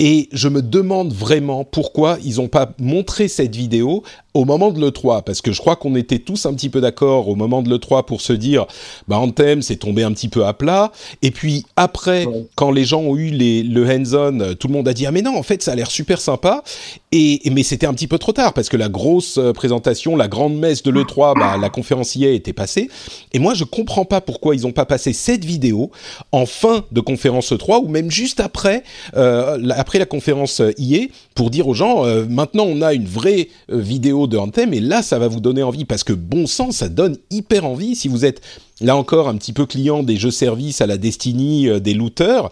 Et 0.00 0.28
je 0.32 0.48
me 0.48 0.62
demande 0.62 1.12
vraiment 1.12 1.64
pourquoi 1.64 2.18
ils 2.24 2.36
n'ont 2.36 2.48
pas 2.48 2.72
montré 2.78 3.26
cette 3.26 3.56
vidéo 3.56 4.04
au 4.34 4.44
moment 4.44 4.70
de 4.70 4.80
l'E3, 4.80 5.22
parce 5.24 5.40
que 5.40 5.52
je 5.52 5.58
crois 5.58 5.76
qu'on 5.76 5.96
était 5.96 6.18
tous 6.18 6.46
un 6.46 6.52
petit 6.52 6.68
peu 6.68 6.80
d'accord 6.80 7.28
au 7.28 7.34
moment 7.34 7.62
de 7.62 7.70
l'E3 7.70 8.04
pour 8.04 8.20
se 8.20 8.32
dire, 8.32 8.66
bah 9.08 9.18
Anthem, 9.18 9.62
c'est 9.62 9.76
tombé 9.76 10.02
un 10.02 10.12
petit 10.12 10.28
peu 10.28 10.44
à 10.44 10.52
plat. 10.52 10.92
Et 11.22 11.30
puis 11.30 11.64
après, 11.76 12.26
quand 12.54 12.70
les 12.70 12.84
gens 12.84 13.00
ont 13.00 13.16
eu 13.16 13.30
les, 13.30 13.62
le 13.62 13.88
hands-on, 13.88 14.54
tout 14.54 14.68
le 14.68 14.74
monde 14.74 14.86
a 14.86 14.92
dit, 14.92 15.06
ah 15.06 15.12
mais 15.12 15.22
non, 15.22 15.36
en 15.36 15.42
fait, 15.42 15.62
ça 15.62 15.72
a 15.72 15.74
l'air 15.74 15.90
super 15.90 16.20
sympa. 16.20 16.62
Et, 17.10 17.40
mais 17.50 17.62
c'était 17.62 17.86
un 17.86 17.94
petit 17.94 18.06
peu 18.06 18.18
trop 18.18 18.32
tard, 18.32 18.52
parce 18.52 18.68
que 18.68 18.76
la 18.76 18.90
grosse 18.90 19.38
euh, 19.38 19.52
présentation, 19.52 20.14
la 20.14 20.28
grande 20.28 20.56
messe 20.56 20.82
de 20.82 20.90
l'E3, 20.90 21.38
bah, 21.38 21.56
la 21.56 21.70
conférence 21.70 22.14
IA 22.14 22.30
était 22.32 22.52
passée. 22.52 22.90
Et 23.32 23.38
moi, 23.38 23.54
je 23.54 23.64
comprends 23.64 24.04
pas 24.04 24.20
pourquoi 24.20 24.54
ils 24.54 24.62
n'ont 24.62 24.72
pas 24.72 24.84
passé 24.84 25.14
cette 25.14 25.44
vidéo 25.44 25.90
en 26.32 26.44
fin 26.44 26.84
de 26.92 27.00
conférence 27.00 27.52
E3, 27.52 27.82
ou 27.82 27.88
même 27.88 28.10
juste 28.10 28.40
après, 28.40 28.82
euh, 29.16 29.58
après 29.70 29.98
la 29.98 30.06
conférence 30.06 30.60
IA, 30.76 31.06
pour 31.34 31.48
dire 31.50 31.66
aux 31.66 31.74
gens, 31.74 32.04
euh, 32.04 32.26
maintenant 32.28 32.64
on 32.64 32.82
a 32.82 32.92
une 32.92 33.06
vraie 33.06 33.48
vidéo 33.68 34.17
de 34.26 34.36
Anthem 34.36 34.74
et 34.74 34.80
là 34.80 35.02
ça 35.02 35.18
va 35.18 35.28
vous 35.28 35.40
donner 35.40 35.62
envie 35.62 35.84
parce 35.84 36.04
que 36.04 36.12
bon 36.12 36.46
sang 36.46 36.72
ça 36.72 36.88
donne 36.88 37.16
hyper 37.30 37.64
envie. 37.64 37.94
Si 37.94 38.08
vous 38.08 38.24
êtes 38.24 38.40
là 38.80 38.96
encore 38.96 39.28
un 39.28 39.36
petit 39.36 39.52
peu 39.52 39.66
client 39.66 40.02
des 40.02 40.16
jeux 40.16 40.30
services 40.30 40.80
à 40.80 40.86
la 40.86 40.96
Destiny 40.96 41.68
des 41.80 41.94
looters, 41.94 42.50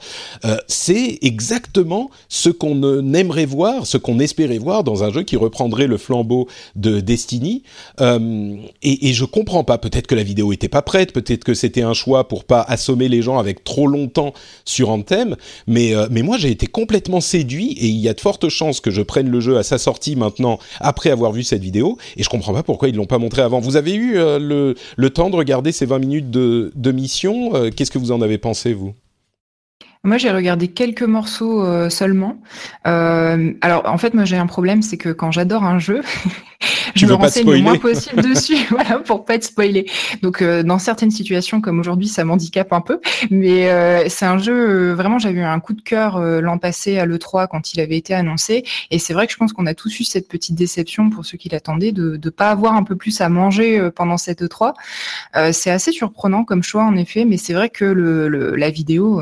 c'est 0.67 1.19
exactement 1.23 2.11
ce 2.29 2.49
qu'on 2.49 3.15
aimerait 3.15 3.47
voir, 3.47 3.87
ce 3.87 3.97
qu'on 3.97 4.19
espérait 4.19 4.59
voir 4.59 4.85
dans 4.85 5.05
un 5.05 5.13
jeu 5.13 5.23
qui 5.23 5.37
reprendrait 5.37 5.87
le 5.87 5.97
flambeau 5.97 6.49
de 6.75 7.01
Destiny. 7.01 7.63
et, 8.01 9.09
et 9.09 9.13
je 9.13 9.25
comprends 9.25 9.65
pas. 9.65 9.79
Peut-être 9.79 10.07
que 10.07 10.15
la 10.15 10.23
vidéo 10.23 10.53
était 10.53 10.69
pas 10.69 10.83
prête, 10.83 11.13
peut-être 11.13 11.45
que 11.45 11.55
c'était 11.55 11.83
un 11.83 11.95
choix 11.95 12.29
pour 12.29 12.45
pas 12.45 12.63
assommer 12.63 13.09
les 13.09 13.23
gens 13.23 13.39
avec 13.39 13.65
trop 13.65 13.87
longtemps 13.87 14.33
sur 14.65 14.91
Anthem. 14.91 15.37
Mais 15.67 15.95
mais 16.11 16.23
moi 16.23 16.39
j'ai 16.39 16.51
été 16.51 16.67
complètement 16.67 17.21
séduit 17.21 17.73
et 17.73 17.87
il 17.87 17.99
y 17.99 18.09
a 18.09 18.15
de 18.15 18.21
fortes 18.21 18.49
chances 18.49 18.81
que 18.81 18.91
je 18.91 19.03
prenne 19.03 19.29
le 19.29 19.41
jeu 19.41 19.59
à 19.59 19.63
sa 19.63 19.79
sortie 19.79 20.17
maintenant 20.17 20.59
après 20.81 21.11
avoir 21.11 21.33
vu 21.33 21.43
cette 21.43 21.63
vidéo 21.63 21.99
et 22.17 22.23
je 22.23 22.29
comprends 22.29 22.53
pas 22.53 22.63
pourquoi 22.63 22.89
ils 22.89 22.95
l'ont 22.95 23.07
pas 23.07 23.19
montré 23.19 23.43
avant. 23.43 23.61
Vous 23.61 23.77
avez 23.77 23.95
eu 23.95 24.17
euh, 24.17 24.39
le, 24.39 24.75
le, 24.97 25.11
temps 25.11 25.31
de 25.31 25.37
regarder 25.37 25.73
ces 25.73 25.87
20 25.87 25.99
minutes 25.99 26.16
de, 26.23 26.73
mission 26.93 27.55
euh, 27.55 27.71
Qu'est-ce 27.71 27.91
que 27.91 27.99
vous 27.99 28.13
en 28.13 28.21
avez 28.23 28.39
pensé 28.39 28.73
vous? 28.73 28.95
Moi, 30.07 30.19
j'ai 30.19 30.31
regardé 30.31 30.69
quelques 30.69 31.03
morceaux 31.03 31.65
euh, 31.65 31.91
seulement. 31.91 32.41
Euh, 32.87 33.53
alors, 33.61 33.83
en 33.87 33.99
fait, 33.99 34.15
moi, 34.15 34.25
j'ai 34.25 34.37
un 34.37 34.47
problème, 34.47 34.81
c'est 34.81 34.97
que 34.97 35.09
quand 35.09 35.33
j'adore 35.33 35.65
un 35.65 35.81
jeu, 35.81 36.01
je 36.95 37.07
me 37.07 37.15
renseigne 37.15 37.51
le 37.51 37.59
moins 37.59 37.77
possible 37.77 38.23
dessus, 38.23 38.57
voilà, 38.71 39.01
pour 39.01 39.25
pas 39.25 39.35
être 39.35 39.45
spoilé. 39.45 39.87
Donc, 40.23 40.43
euh, 40.43 40.63
dans 40.63 40.79
certaines 40.79 41.11
situations, 41.11 41.61
comme 41.61 41.81
aujourd'hui, 41.81 42.07
ça 42.07 42.25
m'handicape 42.25 42.73
un 42.73 42.81
peu. 42.81 43.01
Mais 43.31 43.69
c'est 44.09 44.27
un 44.27 44.39
jeu, 44.39 44.93
vraiment, 44.93 45.19
j'avais 45.19 45.41
eu 45.41 45.45
un 45.45 45.59
coup 45.59 45.73
de 45.73 45.83
cœur 45.83 46.21
l'an 46.21 46.59
passé 46.59 46.99
à 46.99 47.07
l'E3 47.07 47.49
quand 47.49 47.75
il 47.75 47.81
avait 47.81 47.97
été 47.97 48.15
annoncé. 48.15 48.65
Et 48.93 48.99
c'est 49.01 49.13
vrai 49.13 49.27
que 49.27 49.33
je 49.33 49.39
pense 49.39 49.53
qu'on 49.53 49.67
a 49.67 49.75
tous 49.75 49.99
eu 49.99 50.05
cette 50.05 50.29
petite 50.29 50.55
déception 50.55 51.11
pour 51.11 51.27
ceux 51.27 51.37
qui 51.37 51.49
l'attendaient 51.49 51.93
de 51.93 52.19
ne 52.23 52.31
pas 52.31 52.51
avoir 52.51 52.75
un 52.75 52.85
peu 52.85 52.95
plus 52.95 53.21
à 53.21 53.29
manger 53.29 53.91
pendant 53.95 54.17
cette 54.17 54.43
E3. 54.43 54.75
c'est 55.53 55.71
assez 55.71 55.91
surprenant 55.91 56.45
comme 56.45 56.63
choix, 56.63 56.85
en 56.85 56.97
effet, 56.97 57.25
mais 57.25 57.37
c'est 57.39 57.55
vrai 57.55 57.71
que 57.71 57.85
le, 57.85 58.29
le 58.29 58.55
la 58.55 58.71
vidéo 58.71 59.21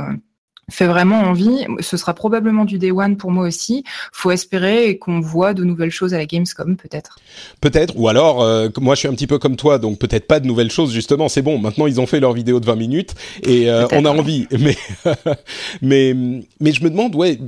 fait 0.71 0.87
vraiment 0.87 1.21
envie. 1.21 1.67
Ce 1.81 1.97
sera 1.97 2.15
probablement 2.15 2.65
du 2.65 2.79
day 2.79 2.91
one 2.91 3.17
pour 3.17 3.31
moi 3.31 3.47
aussi. 3.47 3.85
Faut 4.13 4.31
espérer 4.31 4.99
qu'on 4.99 5.21
voit 5.21 5.55
de 5.55 5.65
nouvelles 5.65 5.91
choses 5.91 6.15
à 6.15 6.19
la 6.19 6.27
Gamescom, 6.27 6.77
peut-être. 6.77 7.19
Peut-être, 7.61 7.95
ou 7.97 8.09
alors, 8.09 8.43
euh, 8.43 8.69
moi 8.81 8.95
je 8.95 9.01
suis 9.01 9.09
un 9.09 9.15
petit 9.15 9.27
peu 9.27 9.39
comme 9.39 9.57
toi, 9.57 9.79
donc 9.79 9.99
peut-être 9.99 10.27
pas 10.27 10.41
de 10.41 10.47
nouvelles 10.47 10.71
choses, 10.71 10.93
justement, 10.93 11.29
c'est 11.29 11.43
bon, 11.43 11.59
maintenant 11.59 11.87
ils 11.87 12.01
ont 12.01 12.07
fait 12.07 12.21
leur 12.21 12.33
vidéo 12.33 12.61
de 12.61 12.67
20 12.67 12.77
minutes 12.77 13.15
et 13.43 13.71
euh, 13.71 13.87
on 13.93 14.05
a 14.05 14.11
envie. 14.11 14.47
Mais, 14.65 14.77
mais, 15.83 16.15
mais 16.61 16.73
je 16.73 16.83
me 16.83 16.89
demande, 16.89 17.15
ouais, 17.17 17.39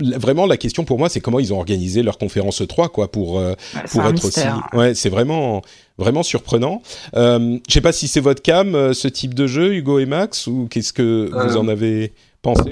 vraiment 0.00 0.46
la 0.46 0.56
question 0.56 0.84
pour 0.84 0.98
moi, 0.98 1.08
c'est 1.08 1.20
comment 1.20 1.38
ils 1.38 1.52
ont 1.52 1.58
organisé 1.58 2.02
leur 2.02 2.18
conférence 2.18 2.60
E3, 2.60 2.88
quoi, 2.88 3.12
pour, 3.12 3.38
euh, 3.38 3.54
pour 3.90 4.04
être 4.04 4.24
aussi. 4.24 4.40
Ouais, 4.72 4.94
c'est 4.94 5.08
vraiment 5.08 5.62
vraiment 5.98 6.22
surprenant. 6.22 6.82
Euh, 7.14 7.58
je 7.68 7.72
sais 7.72 7.80
pas 7.80 7.92
si 7.92 8.08
c'est 8.08 8.20
votre 8.20 8.42
cam, 8.42 8.92
ce 8.92 9.08
type 9.08 9.34
de 9.34 9.46
jeu, 9.46 9.74
Hugo 9.74 9.98
et 9.98 10.06
Max, 10.06 10.46
ou 10.46 10.66
qu'est-ce 10.68 10.92
que 10.92 11.30
vous 11.32 11.56
en 11.56 11.68
avez 11.68 12.12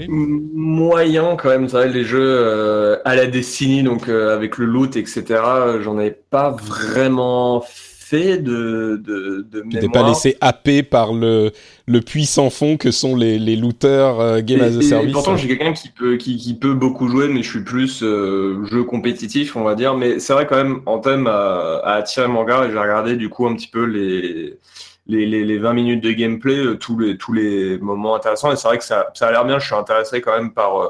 Moyen 0.09 1.35
quand 1.35 1.49
même, 1.49 1.69
ça, 1.69 1.85
les 1.85 2.03
jeux 2.03 2.19
euh, 2.21 2.97
à 3.05 3.15
la 3.15 3.27
Destiny, 3.27 3.83
donc 3.83 4.07
euh, 4.07 4.33
avec 4.33 4.57
le 4.57 4.65
loot, 4.65 4.95
etc. 4.95 5.23
J'en 5.81 5.99
ai 5.99 6.11
pas 6.11 6.51
vraiment 6.51 7.63
fait 7.67 8.37
de, 8.37 9.01
de, 9.03 9.45
de 9.49 9.63
Tu 9.71 9.79
t'es 9.79 9.89
pas 9.89 10.07
laissé 10.07 10.37
happer 10.41 10.83
par 10.83 11.13
le, 11.13 11.51
le 11.87 12.01
puissant 12.01 12.49
fond 12.49 12.77
que 12.77 12.91
sont 12.91 13.15
les, 13.15 13.39
les 13.39 13.55
looters 13.55 14.19
euh, 14.19 14.41
Game 14.41 14.61
as 14.61 14.77
a 14.77 14.81
Service. 14.81 15.09
Et 15.09 15.11
pourtant, 15.11 15.35
j'ai 15.35 15.47
quelqu'un 15.47 15.73
qui 15.73 15.89
peut, 15.89 16.17
qui, 16.17 16.37
qui, 16.37 16.53
peut 16.53 16.75
beaucoup 16.75 17.07
jouer, 17.07 17.27
mais 17.27 17.41
je 17.41 17.49
suis 17.49 17.63
plus 17.63 17.99
jeu 18.01 18.83
compétitif, 18.83 19.55
on 19.55 19.63
va 19.63 19.73
dire. 19.73 19.95
Mais 19.95 20.19
c'est 20.19 20.33
vrai 20.33 20.45
quand 20.45 20.57
même, 20.57 20.81
en 20.85 20.99
thème 20.99 21.27
à, 21.27 21.79
à 21.83 21.93
attirer 21.93 22.27
mon 22.27 22.41
regard 22.41 22.65
et 22.65 22.71
j'ai 22.71 22.79
regardé 22.79 23.15
du 23.15 23.29
coup 23.29 23.47
un 23.47 23.55
petit 23.55 23.67
peu 23.67 23.85
les 23.85 24.57
les, 25.07 25.25
les, 25.25 25.43
les, 25.43 25.57
20 25.57 25.73
minutes 25.73 26.03
de 26.03 26.11
gameplay, 26.11 26.57
euh, 26.57 26.77
tous, 26.77 26.97
les, 26.97 27.17
tous 27.17 27.33
les 27.33 27.77
moments 27.79 28.15
intéressants. 28.15 28.51
Et 28.51 28.55
c'est 28.55 28.67
vrai 28.67 28.77
que 28.77 28.85
ça, 28.85 29.07
ça 29.13 29.27
a 29.27 29.31
l'air 29.31 29.45
bien. 29.45 29.59
Je 29.59 29.65
suis 29.65 29.75
intéressé 29.75 30.21
quand 30.21 30.31
même 30.31 30.53
par 30.53 30.81
euh, 30.81 30.89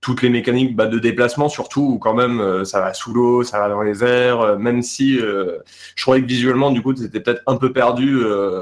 toutes 0.00 0.22
les 0.22 0.30
mécaniques 0.30 0.76
bah, 0.76 0.86
de 0.86 0.98
déplacement, 0.98 1.48
surtout 1.48 1.82
où 1.82 1.98
quand 1.98 2.14
même 2.14 2.40
euh, 2.40 2.64
ça 2.64 2.80
va 2.80 2.94
sous 2.94 3.12
l'eau, 3.12 3.42
ça 3.42 3.58
va 3.58 3.68
dans 3.68 3.82
les 3.82 4.04
airs. 4.04 4.58
même 4.58 4.82
si 4.82 5.18
je 5.18 6.02
croyais 6.02 6.22
que 6.22 6.28
visuellement, 6.28 6.70
du 6.70 6.82
coup, 6.82 6.94
c'était 6.94 7.20
peut-être 7.20 7.42
un 7.46 7.56
peu 7.56 7.72
perdu. 7.72 8.20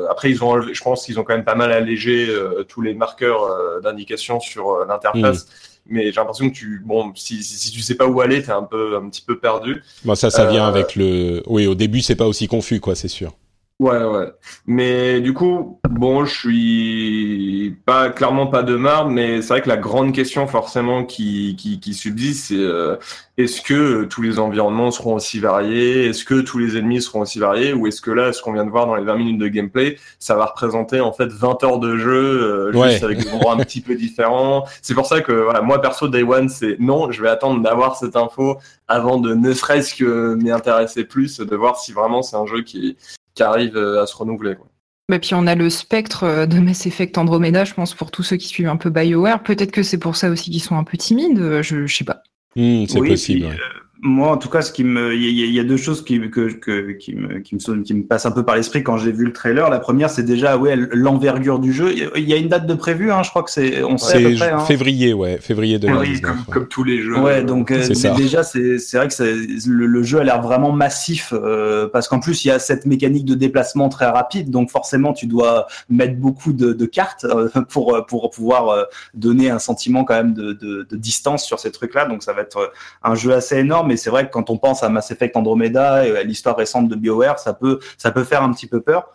après, 0.08 0.30
ils 0.30 0.42
ont 0.42 0.50
enlevé, 0.50 0.74
je 0.74 0.82
pense 0.82 1.04
qu'ils 1.04 1.18
ont 1.20 1.24
quand 1.24 1.34
même 1.34 1.44
pas 1.44 1.54
mal 1.54 1.72
allégé 1.72 2.28
tous 2.68 2.80
les 2.82 2.94
marqueurs 2.94 3.80
d'indication 3.82 4.40
sur 4.40 4.84
l'interface. 4.86 5.46
Mmh. 5.46 5.92
mais 5.94 6.04
j'ai 6.06 6.12
l'impression 6.12 6.50
que 6.50 6.54
tu 6.54 6.82
bon 6.84 7.12
si, 7.14 7.42
si, 7.42 7.70
tu 7.70 7.80
sais 7.80 7.94
pas 7.94 8.06
où 8.06 8.20
aller 8.20 8.42
t'es 8.42 8.52
un 8.52 8.62
peu 8.62 8.96
un 8.96 9.08
petit 9.08 9.22
peu 9.22 9.38
perdu 9.38 9.82
bon, 10.04 10.14
ça 10.14 10.28
ça 10.28 10.44
vient 10.44 10.66
avec 10.66 10.94
le 10.94 11.42
oui 11.46 11.66
au 11.66 11.74
début 11.74 12.02
c'est 12.02 12.16
pas 12.16 12.26
aussi 12.26 12.48
confus 12.48 12.80
quoi 12.80 12.94
c'est 12.94 13.08
sûr 13.08 13.32
Ouais, 13.80 14.04
ouais. 14.04 14.30
Mais 14.66 15.22
du 15.22 15.32
coup, 15.32 15.80
bon, 15.88 16.26
je 16.26 16.38
suis 16.38 17.76
pas 17.86 18.10
clairement 18.10 18.46
pas 18.46 18.62
de 18.62 18.76
marbre, 18.76 19.10
mais 19.10 19.40
c'est 19.40 19.48
vrai 19.54 19.62
que 19.62 19.70
la 19.70 19.78
grande 19.78 20.12
question 20.12 20.46
forcément 20.46 21.06
qui, 21.06 21.56
qui, 21.58 21.80
qui 21.80 21.94
subsiste, 21.94 22.48
c'est 22.48 22.56
euh, 22.58 22.96
est-ce 23.38 23.62
que 23.62 24.04
tous 24.04 24.20
les 24.20 24.38
environnements 24.38 24.90
seront 24.90 25.14
aussi 25.14 25.40
variés? 25.40 26.04
Est-ce 26.04 26.26
que 26.26 26.42
tous 26.42 26.58
les 26.58 26.76
ennemis 26.76 27.00
seront 27.00 27.20
aussi 27.20 27.38
variés? 27.38 27.72
Ou 27.72 27.86
est-ce 27.86 28.02
que 28.02 28.10
là, 28.10 28.34
ce 28.34 28.42
qu'on 28.42 28.52
vient 28.52 28.66
de 28.66 28.70
voir 28.70 28.84
dans 28.84 28.96
les 28.96 29.04
20 29.04 29.16
minutes 29.16 29.38
de 29.38 29.48
gameplay, 29.48 29.96
ça 30.18 30.34
va 30.34 30.44
représenter 30.44 31.00
en 31.00 31.14
fait 31.14 31.32
20 31.32 31.64
heures 31.64 31.78
de 31.78 31.96
jeu 31.96 32.12
euh, 32.12 32.72
juste 32.86 33.02
avec 33.02 33.16
des 33.16 33.30
endroits 33.30 33.54
un 33.54 33.64
petit 33.64 33.80
peu 33.80 33.94
différents? 33.94 34.66
C'est 34.82 34.92
pour 34.92 35.06
ça 35.06 35.22
que 35.22 35.32
voilà, 35.32 35.62
moi 35.62 35.80
perso, 35.80 36.06
Day 36.06 36.22
One, 36.22 36.50
c'est 36.50 36.76
non, 36.80 37.10
je 37.12 37.22
vais 37.22 37.30
attendre 37.30 37.62
d'avoir 37.62 37.96
cette 37.96 38.14
info 38.14 38.58
avant 38.88 39.16
de 39.16 39.32
ne 39.32 39.54
serait-ce 39.54 39.94
que 39.94 40.34
m'y 40.34 40.50
intéresser 40.50 41.04
plus, 41.04 41.40
de 41.40 41.56
voir 41.56 41.78
si 41.78 41.92
vraiment 41.92 42.20
c'est 42.20 42.36
un 42.36 42.44
jeu 42.44 42.60
qui, 42.60 42.98
qui 43.40 43.44
arrive 43.44 43.76
euh, 43.76 44.02
à 44.02 44.06
se 44.06 44.14
renouveler. 44.14 44.54
Quoi. 44.54 44.68
Bah, 45.08 45.18
puis 45.18 45.34
on 45.34 45.46
a 45.46 45.54
le 45.54 45.70
spectre 45.70 46.24
euh, 46.24 46.46
de 46.46 46.58
Mass 46.58 46.86
Effect 46.86 47.16
Andromeda, 47.16 47.64
je 47.64 47.72
pense, 47.72 47.94
pour 47.94 48.10
tous 48.10 48.22
ceux 48.22 48.36
qui 48.36 48.48
suivent 48.48 48.68
un 48.68 48.76
peu 48.76 48.90
BioWare. 48.90 49.42
Peut-être 49.42 49.72
que 49.72 49.82
c'est 49.82 49.98
pour 49.98 50.16
ça 50.16 50.28
aussi 50.28 50.50
qu'ils 50.50 50.62
sont 50.62 50.76
un 50.76 50.84
peu 50.84 50.98
timides, 50.98 51.38
euh, 51.38 51.62
je, 51.62 51.86
je 51.86 51.96
sais 51.96 52.04
pas. 52.04 52.22
Hmm, 52.54 52.84
c'est 52.86 53.00
possible 53.00 53.56
moi, 54.02 54.30
en 54.30 54.38
tout 54.38 54.48
cas, 54.48 54.62
ce 54.62 54.72
qui 54.72 54.82
me, 54.82 55.14
il 55.14 55.22
y, 55.22 55.52
y, 55.52 55.60
a 55.60 55.64
deux 55.64 55.76
choses 55.76 56.02
qui, 56.02 56.18
que, 56.30 56.52
que, 56.52 56.92
qui 56.92 57.14
me, 57.14 57.40
qui 57.40 57.54
me, 57.54 57.82
qui 57.82 57.94
me 57.94 58.02
passent 58.02 58.24
un 58.24 58.30
peu 58.30 58.44
par 58.44 58.56
l'esprit 58.56 58.82
quand 58.82 58.96
j'ai 58.96 59.12
vu 59.12 59.26
le 59.26 59.32
trailer. 59.32 59.68
La 59.68 59.78
première, 59.78 60.08
c'est 60.08 60.22
déjà, 60.22 60.56
ouais, 60.56 60.74
l'envergure 60.92 61.58
du 61.58 61.72
jeu. 61.72 61.92
Il 62.16 62.28
y 62.28 62.32
a 62.32 62.36
une 62.36 62.48
date 62.48 62.66
de 62.66 62.72
prévu, 62.72 63.12
hein, 63.12 63.22
je 63.22 63.28
crois 63.28 63.42
que 63.42 63.50
c'est, 63.50 63.82
on 63.82 63.98
sait 63.98 64.24
à 64.24 64.28
peu 64.28 64.34
près. 64.36 64.50
Hein. 64.52 64.60
Février, 64.60 65.12
ouais, 65.12 65.36
février 65.38 65.78
2019. 65.78 66.20
comme, 66.22 66.44
comme, 66.50 66.68
tous 66.68 66.82
les 66.82 67.02
jeux. 67.02 67.18
Ouais, 67.18 67.42
donc 67.44 67.70
euh, 67.70 67.86
déjà, 68.16 68.42
c'est, 68.42 68.78
c'est 68.78 68.96
vrai 68.96 69.08
que 69.08 69.68
le, 69.68 69.86
le, 69.86 70.02
jeu 70.02 70.18
a 70.18 70.24
l'air 70.24 70.40
vraiment 70.40 70.72
massif 70.72 71.34
euh, 71.34 71.86
parce 71.92 72.08
qu'en 72.08 72.20
plus, 72.20 72.44
il 72.44 72.48
y 72.48 72.50
a 72.50 72.58
cette 72.58 72.86
mécanique 72.86 73.26
de 73.26 73.34
déplacement 73.34 73.90
très 73.90 74.06
rapide, 74.06 74.50
donc 74.50 74.70
forcément, 74.70 75.12
tu 75.12 75.26
dois 75.26 75.66
mettre 75.90 76.16
beaucoup 76.16 76.54
de, 76.54 76.72
de 76.72 76.86
cartes 76.86 77.24
euh, 77.24 77.48
pour 77.68 78.06
pour 78.08 78.30
pouvoir 78.30 78.68
euh, 78.68 78.84
donner 79.12 79.50
un 79.50 79.58
sentiment 79.58 80.04
quand 80.04 80.14
même 80.14 80.32
de, 80.32 80.52
de, 80.52 80.86
de 80.88 80.96
distance 80.96 81.44
sur 81.44 81.58
ces 81.58 81.70
trucs-là. 81.70 82.06
Donc, 82.06 82.22
ça 82.22 82.32
va 82.32 82.40
être 82.40 82.72
un 83.02 83.14
jeu 83.14 83.34
assez 83.34 83.58
énorme. 83.58 83.89
Et 83.90 83.96
c'est 83.96 84.10
vrai 84.10 84.26
que 84.26 84.30
quand 84.30 84.50
on 84.50 84.58
pense 84.58 84.82
à 84.82 84.88
Mass 84.88 85.10
Effect 85.10 85.36
Andromeda 85.36 86.06
et 86.06 86.16
à 86.16 86.22
l'histoire 86.22 86.56
récente 86.56 86.88
de 86.88 86.96
BioWare, 86.96 87.38
ça 87.38 87.52
peut, 87.52 87.78
ça 87.98 88.10
peut 88.10 88.24
faire 88.24 88.42
un 88.42 88.52
petit 88.52 88.66
peu 88.66 88.80
peur. 88.80 89.14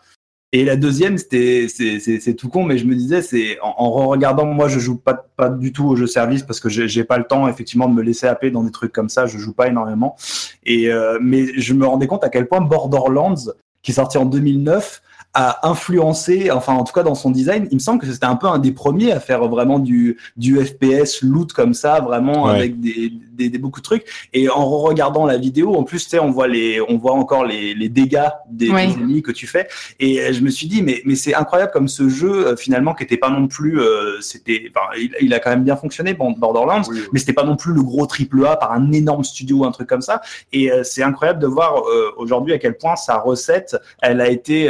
Et 0.51 0.63
la 0.63 0.77
deuxième, 0.77 1.17
c'était, 1.17 1.67
c'est 1.67 2.33
tout 2.35 2.47
con, 2.47 2.63
mais 2.63 2.77
je 2.77 2.85
me 2.85 2.95
disais, 2.95 3.21
c'est 3.21 3.59
en, 3.61 3.75
en, 3.77 4.07
regardant, 4.07 4.45
moi, 4.45 4.69
je 4.69 4.79
joue 4.79 4.95
pas, 4.95 5.13
pas 5.13 5.49
du 5.49 5.73
tout 5.73 5.85
au 5.85 5.97
jeu 5.97 6.07
service 6.07 6.43
parce 6.43 6.61
que 6.61 6.69
j'ai 6.69 7.03
pas 7.03 7.17
le 7.17 7.25
temps, 7.25 7.49
effectivement, 7.49 7.89
de 7.89 7.93
me 7.93 8.01
laisser 8.01 8.25
happer 8.27 8.51
dans 8.51 8.63
des 8.63 8.71
trucs 8.71 8.93
comme 8.93 9.09
ça. 9.09 9.25
Je 9.25 9.37
joue 9.37 9.53
pas 9.53 9.67
énormément. 9.67 10.15
Et 10.63 10.89
euh, 10.89 11.19
mais 11.21 11.47
je 11.59 11.73
me 11.73 11.85
rendais 11.85 12.07
compte 12.07 12.23
à 12.23 12.29
quel 12.29 12.47
point 12.47 12.61
Borderlands, 12.61 13.51
qui 13.81 13.91
est 13.91 13.95
sorti 13.95 14.17
en 14.17 14.23
2009, 14.23 15.01
a 15.33 15.67
influencé, 15.67 16.49
enfin 16.49 16.73
en 16.73 16.85
tout 16.85 16.93
cas 16.93 17.03
dans 17.03 17.13
son 17.13 17.29
design, 17.29 17.67
il 17.69 17.75
me 17.75 17.79
semble 17.79 17.99
que 17.99 18.09
c'était 18.09 18.25
un 18.25 18.37
peu 18.37 18.47
un 18.47 18.57
des 18.57 18.71
premiers 18.71 19.11
à 19.11 19.19
faire 19.19 19.45
vraiment 19.49 19.79
du, 19.79 20.17
du 20.37 20.65
FPS 20.65 21.21
loot 21.21 21.51
comme 21.51 21.73
ça, 21.73 21.99
vraiment 21.99 22.47
avec 22.47 22.79
des, 22.79 23.11
des, 23.35 23.49
des, 23.49 23.57
beaucoup 23.57 23.79
de 23.79 23.85
trucs. 23.85 24.05
Et 24.33 24.49
en 24.49 24.65
regardant 24.65 25.25
la 25.25 25.37
vidéo, 25.37 25.75
en 25.75 25.83
plus, 25.83 26.03
tu 26.03 26.09
sais, 26.11 26.19
on 26.19 26.31
voit 26.31 26.47
les, 26.47 26.81
on 26.81 26.97
voit 26.97 27.13
encore 27.13 27.45
les, 27.45 27.73
les 27.73 27.89
dégâts 27.89 28.29
des, 28.49 28.69
ennemis 28.69 29.21
que 29.21 29.31
tu 29.31 29.47
fais. 29.47 29.67
Et 29.99 30.33
je 30.33 30.41
me 30.41 30.49
suis 30.49 30.67
dit, 30.67 30.81
mais, 30.81 31.01
mais 31.05 31.15
c'est 31.15 31.33
incroyable 31.33 31.71
comme 31.71 31.87
ce 31.87 32.09
jeu 32.09 32.47
euh, 32.47 32.55
finalement 32.55 32.93
qui 32.93 33.03
était 33.03 33.17
pas 33.17 33.29
non 33.29 33.47
plus, 33.47 33.79
euh, 33.79 34.19
c'était, 34.21 34.71
enfin, 34.75 34.87
il, 34.97 35.15
il, 35.21 35.33
a 35.33 35.39
quand 35.39 35.49
même 35.49 35.63
bien 35.63 35.75
fonctionné, 35.75 36.13
Borderlands, 36.13 36.81
oui, 36.89 37.01
mais 37.11 37.19
c'était 37.19 37.33
pas 37.33 37.43
non 37.43 37.55
plus 37.55 37.73
le 37.73 37.81
gros 37.81 38.05
triple 38.05 38.45
A 38.45 38.55
par 38.55 38.71
un 38.71 38.91
énorme 38.91 39.23
studio 39.23 39.57
ou 39.57 39.65
un 39.65 39.71
truc 39.71 39.87
comme 39.87 40.01
ça. 40.01 40.21
Et 40.53 40.71
euh, 40.71 40.83
c'est 40.83 41.03
incroyable 41.03 41.39
de 41.39 41.47
voir 41.47 41.83
aujourd'hui 42.17 42.53
à 42.53 42.57
quel 42.57 42.77
point 42.77 42.95
sa 42.95 43.17
recette, 43.17 43.75
elle 44.01 44.21
a 44.21 44.29
été 44.29 44.69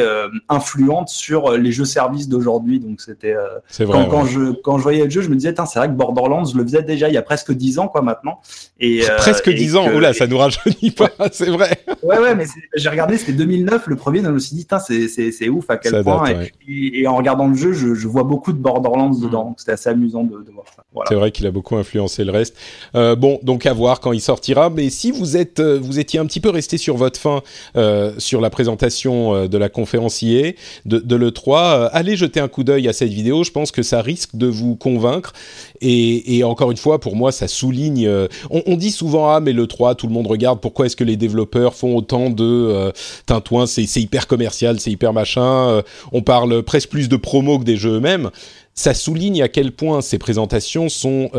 influente 0.49 1.10
sur 1.10 1.51
euh, 1.51 1.58
les 1.58 1.71
jeux 1.71 1.86
services 1.86 2.28
d'aujourd'hui. 2.28 2.80
Donc 2.80 3.01
c'était 3.01 3.36
euh, 3.36 3.60
quand, 3.86 4.06
quand, 4.06 4.25
je 4.25 4.51
quand 4.62 4.78
je 4.78 4.84
voyais 4.84 5.04
le 5.04 5.10
jeu, 5.10 5.21
je 5.21 5.30
me 5.30 5.36
disais 5.36 5.54
c'est 5.56 5.80
vrai 5.80 5.88
que 5.88 5.93
Borderlands 5.93 6.43
le 6.54 6.63
faisais 6.63 6.84
déjà 6.84 7.08
il 7.08 7.13
y 7.13 7.17
a 7.17 7.21
presque 7.21 7.51
10 7.51 7.80
ans 7.80 7.88
quoi 7.88 8.01
maintenant. 8.01 8.39
Et 8.79 9.03
euh, 9.03 9.15
presque 9.17 9.49
10 9.49 9.77
ans. 9.77 9.87
Oula, 9.93 10.13
ça 10.13 10.27
nous 10.27 10.37
rajeunit 10.37 10.91
pas, 10.91 11.09
c'est 11.31 11.49
vrai. 11.49 11.79
ouais 12.03 12.19
ouais, 12.19 12.35
mais 12.35 12.45
j'ai 12.75 12.89
regardé, 12.89 13.17
c'était 13.17 13.31
2009 13.31 13.87
le 13.87 13.95
premier, 13.95 14.19
donc 14.19 14.29
je 14.29 14.33
me 14.33 14.39
suis 14.39 14.55
dit 14.55 14.67
c'est 14.85 15.31
c'est 15.31 15.49
ouf 15.49 15.69
à 15.69 15.77
quel 15.77 15.91
ça 15.91 16.03
point. 16.03 16.29
Date, 16.29 16.51
et, 16.67 17.01
et, 17.01 17.07
en 17.07 17.15
regardant 17.15 17.47
le 17.47 17.55
jeu, 17.55 17.71
je, 17.71 17.93
je 17.93 18.07
vois 18.07 18.23
beaucoup 18.23 18.51
de 18.51 18.57
Borderlands 18.57 19.13
mmh. 19.13 19.21
dedans. 19.21 19.55
C'était 19.57 19.71
assez 19.71 19.89
amusant 19.89 20.23
de, 20.23 20.43
de 20.43 20.51
voir 20.51 20.65
ça. 20.75 20.83
Voilà. 20.93 21.07
C'est 21.07 21.15
vrai 21.15 21.31
qu'il 21.31 21.47
a 21.47 21.51
beaucoup 21.51 21.77
influencé 21.77 22.25
le 22.25 22.31
reste. 22.31 22.57
Euh, 22.95 23.15
bon, 23.15 23.39
donc 23.43 23.65
à 23.65 23.71
voir 23.71 24.01
quand 24.01 24.11
il 24.11 24.19
sortira. 24.19 24.69
Mais 24.69 24.89
si 24.89 25.11
vous 25.11 25.37
êtes, 25.37 25.61
vous 25.61 25.99
étiez 25.99 26.19
un 26.19 26.25
petit 26.25 26.41
peu 26.41 26.49
resté 26.49 26.77
sur 26.77 26.97
votre 26.97 27.19
fin 27.19 27.41
euh, 27.77 28.13
sur 28.17 28.41
la 28.41 28.49
présentation 28.49 29.47
de 29.47 29.57
la 29.57 29.69
conférence 29.69 30.21
IA, 30.21 30.51
de 30.85 31.15
l'E3. 31.15 31.89
allez 31.93 32.17
jeter 32.17 32.41
un 32.41 32.49
coup 32.49 32.65
d'œil 32.65 32.89
à 32.89 32.93
cette 32.93 33.09
vidéo, 33.09 33.43
je 33.45 33.51
pense 33.51 33.71
que 33.71 33.83
ça 33.83 34.01
risque 34.01 34.35
de 34.35 34.47
vous 34.47 34.75
convaincre. 34.75 35.31
Et, 35.79 36.43
encore 36.43 36.71
une 36.71 36.77
fois, 36.77 36.99
pour 36.99 37.15
moi, 37.15 37.31
ça 37.31 37.47
souligne. 37.47 38.09
On, 38.49 38.75
dit 38.75 38.91
souvent 38.91 39.29
ah 39.29 39.39
mais 39.39 39.53
l'E3, 39.53 39.95
tout 39.95 40.08
le 40.08 40.13
monde 40.13 40.27
regarde. 40.27 40.60
Pourquoi 40.60 40.86
est-ce 40.86 40.95
que 40.95 41.03
les 41.03 41.17
développeurs 41.17 41.75
font 41.75 41.95
autant 41.95 42.29
de 42.29 42.91
tintouins 43.25 43.65
C'est 43.65 43.84
hyper 43.97 44.27
commercial, 44.27 44.79
c'est 44.79 44.91
hyper 44.91 45.13
machin. 45.13 45.81
on 46.12 46.21
parle 46.21 46.63
presque 46.63 46.89
plus 46.89 47.10
de 47.10 47.15
promo 47.15 47.60
que 47.60 47.63
des 47.63 47.77
jeux 47.77 47.97
eux-mêmes. 47.97 48.29
Ça 48.73 48.93
souligne 48.93 49.41
à 49.41 49.47
quel 49.47 49.71
point 49.71 50.01
ces 50.01 50.17
présentations 50.17 50.89
sont 50.89 51.29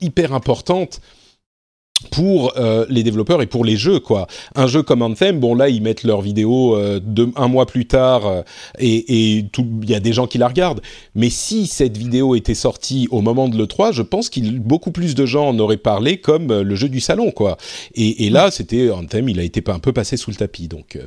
hyper 0.00 0.32
importante 0.32 1.00
pour 2.10 2.52
euh, 2.56 2.86
les 2.88 3.02
développeurs 3.02 3.42
et 3.42 3.46
pour 3.46 3.64
les 3.64 3.76
jeux 3.76 4.00
quoi. 4.00 4.26
Un 4.54 4.66
jeu 4.66 4.82
comme 4.82 5.02
Anthem, 5.02 5.40
bon 5.40 5.54
là 5.54 5.68
ils 5.68 5.82
mettent 5.82 6.04
leur 6.04 6.20
vidéo 6.20 6.76
euh, 6.76 7.00
un 7.36 7.48
mois 7.48 7.66
plus 7.66 7.86
tard 7.86 8.26
euh, 8.26 8.42
et 8.78 9.38
il 9.38 9.90
y 9.90 9.94
a 9.94 10.00
des 10.00 10.12
gens 10.12 10.26
qui 10.26 10.38
la 10.38 10.48
regardent. 10.48 10.80
Mais 11.14 11.30
si 11.30 11.66
cette 11.66 11.96
vidéo 11.96 12.34
était 12.34 12.54
sortie 12.54 13.08
au 13.10 13.20
moment 13.20 13.48
de 13.48 13.56
le 13.56 13.66
3, 13.66 13.92
je 13.92 14.02
pense 14.02 14.28
qu'il 14.28 14.60
beaucoup 14.60 14.92
plus 14.92 15.14
de 15.14 15.26
gens 15.26 15.48
en 15.48 15.58
auraient 15.58 15.76
parlé 15.76 16.18
comme 16.18 16.60
le 16.60 16.74
jeu 16.74 16.88
du 16.88 17.00
salon 17.00 17.30
quoi. 17.30 17.56
Et, 17.94 18.26
et 18.26 18.30
là 18.30 18.50
c'était 18.50 18.90
Anthem, 18.90 19.28
il 19.28 19.40
a 19.40 19.42
été 19.42 19.62
un 19.70 19.78
peu 19.78 19.92
passé 19.92 20.16
sous 20.16 20.30
le 20.30 20.36
tapis 20.36 20.68
donc. 20.68 20.98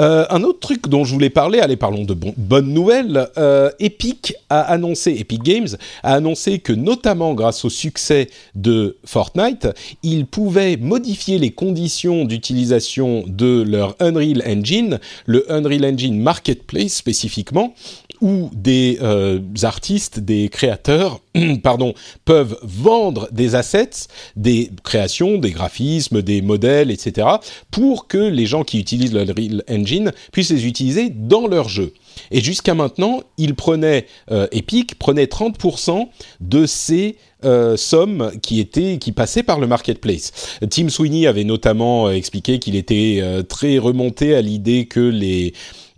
Euh, 0.00 0.24
un 0.30 0.42
autre 0.42 0.60
truc 0.60 0.88
dont 0.88 1.04
je 1.04 1.12
voulais 1.12 1.30
parler, 1.30 1.60
allez 1.60 1.76
parlons 1.76 2.04
de 2.04 2.14
bonnes 2.14 2.72
nouvelles, 2.72 3.28
euh, 3.36 3.70
Epic 3.80 4.34
a 4.48 4.60
annoncé, 4.60 5.10
Epic 5.18 5.42
Games 5.42 5.68
a 6.02 6.14
annoncé 6.14 6.58
que 6.58 6.72
notamment 6.72 7.34
grâce 7.34 7.66
au 7.66 7.70
succès 7.70 8.28
de 8.54 8.96
Fortnite, 9.04 9.68
ils 10.02 10.24
pouvaient 10.24 10.78
modifier 10.78 11.38
les 11.38 11.50
conditions 11.50 12.24
d'utilisation 12.24 13.24
de 13.26 13.62
leur 13.62 13.94
Unreal 14.00 14.42
Engine, 14.46 15.00
le 15.26 15.50
Unreal 15.52 15.84
Engine 15.84 16.18
Marketplace 16.18 16.94
spécifiquement, 16.94 17.74
où 18.22 18.50
des 18.54 18.98
euh, 19.02 19.38
artistes, 19.62 20.20
des 20.20 20.48
créateurs, 20.48 21.20
pardon, 21.62 21.94
peuvent 22.24 22.58
vendre 22.62 23.28
des 23.32 23.54
assets, 23.54 24.08
des 24.36 24.70
créations, 24.82 25.38
des 25.38 25.50
graphismes, 25.50 26.22
des 26.22 26.42
modèles, 26.42 26.90
etc., 26.90 27.26
pour 27.70 28.08
que 28.08 28.18
les 28.18 28.46
gens 28.46 28.64
qui 28.64 28.80
utilisent 28.80 29.12
le 29.12 29.20
Unreal 29.20 29.62
Engine 29.68 30.12
puissent 30.32 30.50
les 30.50 30.66
utiliser 30.66 31.10
dans 31.10 31.46
leur 31.46 31.68
jeu. 31.68 31.92
Et 32.30 32.40
jusqu'à 32.40 32.74
maintenant, 32.74 33.20
ils 33.38 33.54
prenaient, 33.54 34.06
euh, 34.30 34.48
Epic 34.50 34.98
prenait 34.98 35.26
30% 35.26 36.08
de 36.40 36.66
ces 36.66 37.16
euh, 37.44 37.76
sommes 37.76 38.32
qui 38.42 38.60
étaient 38.60 38.98
qui 38.98 39.12
passaient 39.12 39.42
par 39.42 39.60
le 39.60 39.66
marketplace. 39.66 40.58
Tim 40.68 40.88
Sweeney 40.88 41.26
avait 41.26 41.44
notamment 41.44 42.10
expliqué 42.10 42.58
qu'il 42.58 42.76
était 42.76 43.22
très 43.48 43.78
remonté 43.78 44.34
à 44.34 44.42
l'idée 44.42 44.86
que 44.86 45.00
les 45.00 45.54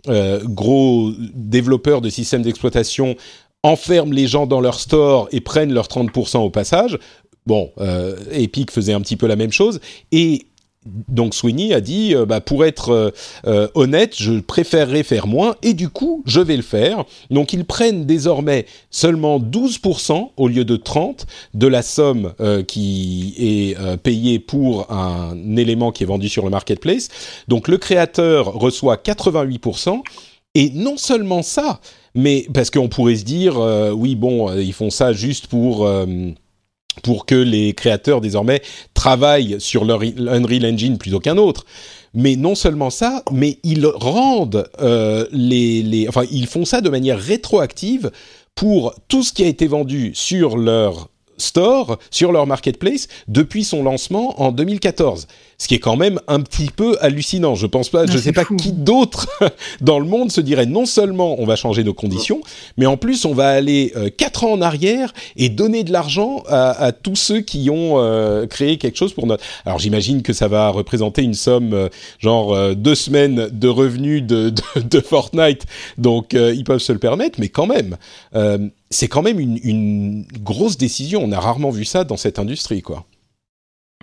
euh, 0.09 0.41
gros 0.43 1.13
développeurs 1.33 2.01
de 2.01 2.09
systèmes 2.09 2.41
d'exploitation 2.41 3.15
enferment 3.63 4.13
les 4.13 4.27
gens 4.27 4.45
dans 4.45 4.61
leur 4.61 4.79
store 4.79 5.27
et 5.31 5.41
prennent 5.41 5.73
leurs 5.73 5.87
30% 5.87 6.39
au 6.39 6.49
passage. 6.49 6.99
Bon, 7.45 7.71
euh, 7.79 8.15
Epic 8.31 8.71
faisait 8.71 8.93
un 8.93 9.01
petit 9.01 9.17
peu 9.17 9.27
la 9.27 9.35
même 9.35 9.51
chose. 9.51 9.79
Et 10.11 10.47
donc 11.07 11.33
Sweeney 11.33 11.73
a 11.73 11.79
dit, 11.79 12.13
euh, 12.13 12.25
bah, 12.25 12.41
pour 12.41 12.65
être 12.65 13.13
euh, 13.45 13.67
honnête, 13.73 14.15
je 14.17 14.39
préférerais 14.39 15.03
faire 15.03 15.27
moins 15.27 15.55
et 15.61 15.73
du 15.73 15.87
coup, 15.87 16.23
je 16.25 16.41
vais 16.41 16.57
le 16.57 16.63
faire. 16.63 17.05
Donc 17.31 17.53
ils 17.53 17.63
prennent 17.63 18.05
désormais 18.05 18.65
seulement 18.91 19.39
12% 19.39 20.31
au 20.35 20.47
lieu 20.49 20.65
de 20.65 20.75
30% 20.75 21.25
de 21.53 21.67
la 21.67 21.81
somme 21.81 22.33
qui 22.67 23.33
est 23.37 23.97
payée 23.97 24.39
pour 24.39 24.91
un 24.91 25.55
élément 25.55 25.91
qui 25.91 26.03
est 26.03 26.07
vendu 26.07 26.27
sur 26.27 26.43
le 26.43 26.49
marketplace. 26.49 27.09
Donc 27.47 27.67
le 27.69 27.77
créateur 27.77 28.53
reçoit 28.53 28.95
88% 28.95 30.01
et 30.55 30.69
non 30.71 30.97
seulement 30.97 31.41
ça, 31.41 31.79
mais 32.15 32.47
parce 32.53 32.69
qu'on 32.69 32.89
pourrait 32.89 33.15
se 33.15 33.23
dire, 33.23 33.57
oui 33.95 34.15
bon, 34.15 34.53
ils 34.55 34.73
font 34.73 34.89
ça 34.89 35.13
juste 35.13 35.47
pour 35.47 35.87
pour 37.01 37.25
que 37.25 37.35
les 37.35 37.73
créateurs 37.73 38.21
désormais 38.21 38.61
travaillent 38.93 39.55
sur 39.59 39.85
leur 39.85 40.01
Unreal 40.01 40.65
Engine 40.65 40.97
plutôt 40.97 41.19
qu'un 41.19 41.37
autre. 41.37 41.65
Mais 42.13 42.35
non 42.35 42.53
seulement 42.53 42.91
ça, 42.91 43.23
mais 43.31 43.57
ils 43.63 43.87
rendent 43.87 44.69
euh, 44.79 45.25
les, 45.31 45.81
les, 45.81 46.07
enfin 46.07 46.25
ils 46.29 46.45
font 46.45 46.65
ça 46.65 46.81
de 46.81 46.89
manière 46.89 47.19
rétroactive 47.19 48.11
pour 48.53 48.93
tout 49.07 49.23
ce 49.23 49.33
qui 49.33 49.43
a 49.43 49.47
été 49.47 49.65
vendu 49.65 50.11
sur 50.13 50.57
leur 50.57 51.09
store, 51.37 51.97
sur 52.11 52.31
leur 52.31 52.45
marketplace 52.45 53.07
depuis 53.27 53.63
son 53.63 53.81
lancement 53.81 54.39
en 54.39 54.51
2014 54.51 55.27
ce 55.63 55.69
qui 55.69 55.75
est 55.75 55.79
quand 55.79 55.95
même 55.95 56.19
un 56.27 56.41
petit 56.41 56.65
peu 56.65 56.97
hallucinant. 56.99 57.55
Je 57.55 57.67
pense 57.67 57.87
pas, 57.87 58.05
je 58.05 58.17
sais 58.17 58.33
pas 58.33 58.43
qui 58.43 58.73
d'autre 58.73 59.29
dans 59.81 59.97
le 59.97 60.05
monde 60.05 60.29
se 60.29 60.41
dirait 60.41 60.65
non 60.65 60.85
seulement 60.85 61.39
on 61.39 61.45
va 61.45 61.55
changer 61.55 61.85
nos 61.85 61.93
conditions, 61.93 62.41
mais 62.75 62.85
en 62.85 62.97
plus 62.97 63.23
on 63.23 63.33
va 63.33 63.47
aller 63.47 63.93
euh, 63.95 64.09
quatre 64.09 64.43
ans 64.43 64.51
en 64.51 64.61
arrière 64.61 65.13
et 65.37 65.47
donner 65.47 65.85
de 65.85 65.93
l'argent 65.93 66.43
à, 66.49 66.91
tous 66.91 67.15
ceux 67.15 67.39
qui 67.39 67.69
ont 67.69 67.93
euh, 67.95 68.45
créé 68.45 68.77
quelque 68.77 68.97
chose 68.97 69.13
pour 69.13 69.25
notre. 69.25 69.41
Alors 69.65 69.79
j'imagine 69.79 70.21
que 70.21 70.33
ça 70.33 70.49
va 70.49 70.67
représenter 70.67 71.23
une 71.23 71.33
somme 71.33 71.71
euh, 71.71 71.87
genre 72.19 72.75
deux 72.75 72.95
semaines 72.95 73.47
de 73.49 73.67
revenus 73.69 74.21
de, 74.21 74.53
de, 74.75 74.99
Fortnite, 74.99 75.63
donc 75.97 76.33
ils 76.33 76.65
peuvent 76.65 76.79
se 76.79 76.91
le 76.91 76.99
permettre, 76.99 77.39
mais 77.39 77.47
quand 77.47 77.67
même. 77.67 77.95
c'est 78.89 79.07
quand 79.07 79.21
même 79.21 79.39
une, 79.39 79.57
une 79.63 80.25
grosse 80.41 80.77
décision. 80.77 81.21
On 81.23 81.31
a 81.31 81.39
rarement 81.39 81.69
vu 81.69 81.85
ça 81.85 82.03
dans 82.03 82.17
cette 82.17 82.37
industrie, 82.37 82.81
quoi 82.81 83.05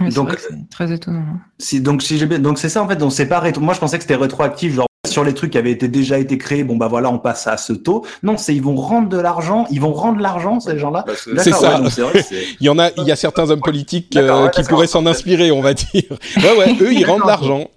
donc 0.08 0.36
c'est 0.38 0.68
très 0.70 0.92
étonnant. 0.92 1.20
Hein. 1.20 1.40
Si, 1.58 1.80
donc 1.80 2.02
si 2.02 2.18
j'ai 2.18 2.26
donc 2.26 2.58
c'est 2.58 2.68
ça 2.68 2.82
en 2.82 2.88
fait. 2.88 2.96
Donc 2.96 3.12
c'est 3.12 3.26
pas 3.26 3.40
rétro... 3.40 3.62
Moi 3.62 3.74
je 3.74 3.80
pensais 3.80 3.98
que 3.98 4.04
c'était 4.04 4.16
rétroactif, 4.16 4.74
genre 4.74 4.86
sur 5.06 5.24
les 5.24 5.34
trucs 5.34 5.52
qui 5.52 5.58
avaient 5.58 5.70
été 5.70 5.88
déjà 5.88 6.18
été 6.18 6.38
créés. 6.38 6.64
Bon 6.64 6.76
bah 6.76 6.88
voilà, 6.88 7.10
on 7.10 7.18
passe 7.18 7.46
à 7.46 7.56
ce 7.56 7.72
taux. 7.72 8.04
Non, 8.22 8.36
c'est 8.36 8.54
ils 8.54 8.62
vont 8.62 8.76
rendre 8.76 9.08
de 9.08 9.18
l'argent. 9.18 9.66
Ils 9.70 9.80
vont 9.80 9.92
rendre 9.92 10.20
l'argent 10.20 10.60
ces 10.60 10.78
gens-là. 10.78 11.04
Bah, 11.06 11.12
c'est 11.16 11.52
ça. 11.52 11.80
il 12.60 12.66
y 12.66 12.68
en 12.68 12.78
a, 12.78 12.90
il 12.96 13.04
y 13.04 13.12
a 13.12 13.16
certains 13.16 13.50
hommes 13.50 13.60
politiques 13.60 14.16
euh, 14.16 14.48
qui 14.48 14.62
pourraient 14.62 14.86
s'en 14.86 15.06
inspirer, 15.06 15.50
on 15.50 15.60
va 15.60 15.74
dire. 15.74 16.04
Ouais 16.36 16.56
ouais, 16.56 16.76
eux 16.80 16.92
ils 16.92 17.04
rendent 17.04 17.26
l'argent. 17.26 17.68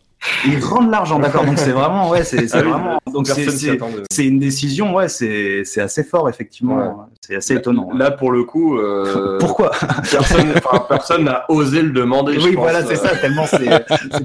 Ils 0.46 0.64
rendent 0.64 0.92
l'argent, 0.92 1.20
d'accord. 1.20 1.46
Donc 1.46 1.58
c'est 1.58 1.72
vraiment, 1.72 2.10
ouais, 2.10 2.24
c'est 2.24 2.54
ah 2.54 2.62
vraiment. 2.62 3.00
Donc 3.12 3.28
c'est 3.28 4.26
une 4.26 4.40
décision, 4.40 4.94
ouais, 4.96 5.10
c'est 5.10 5.64
assez 5.80 6.04
fort 6.04 6.30
effectivement. 6.30 7.08
C'est 7.22 7.36
assez 7.36 7.56
étonnant. 7.56 7.90
Là 7.94 8.12
pour 8.12 8.32
le 8.32 8.44
coup, 8.44 8.78
euh, 8.78 9.38
pourquoi 9.40 9.72
Personne 10.90 11.24
n'a 11.24 11.46
osé 11.50 11.82
le 11.82 11.92
demander. 11.92 12.38
Oui, 12.38 12.56
voilà, 12.56 12.86
c'est 12.86 12.96
ça. 12.96 13.16
Tellement 13.16 13.46
c'est 13.46 13.70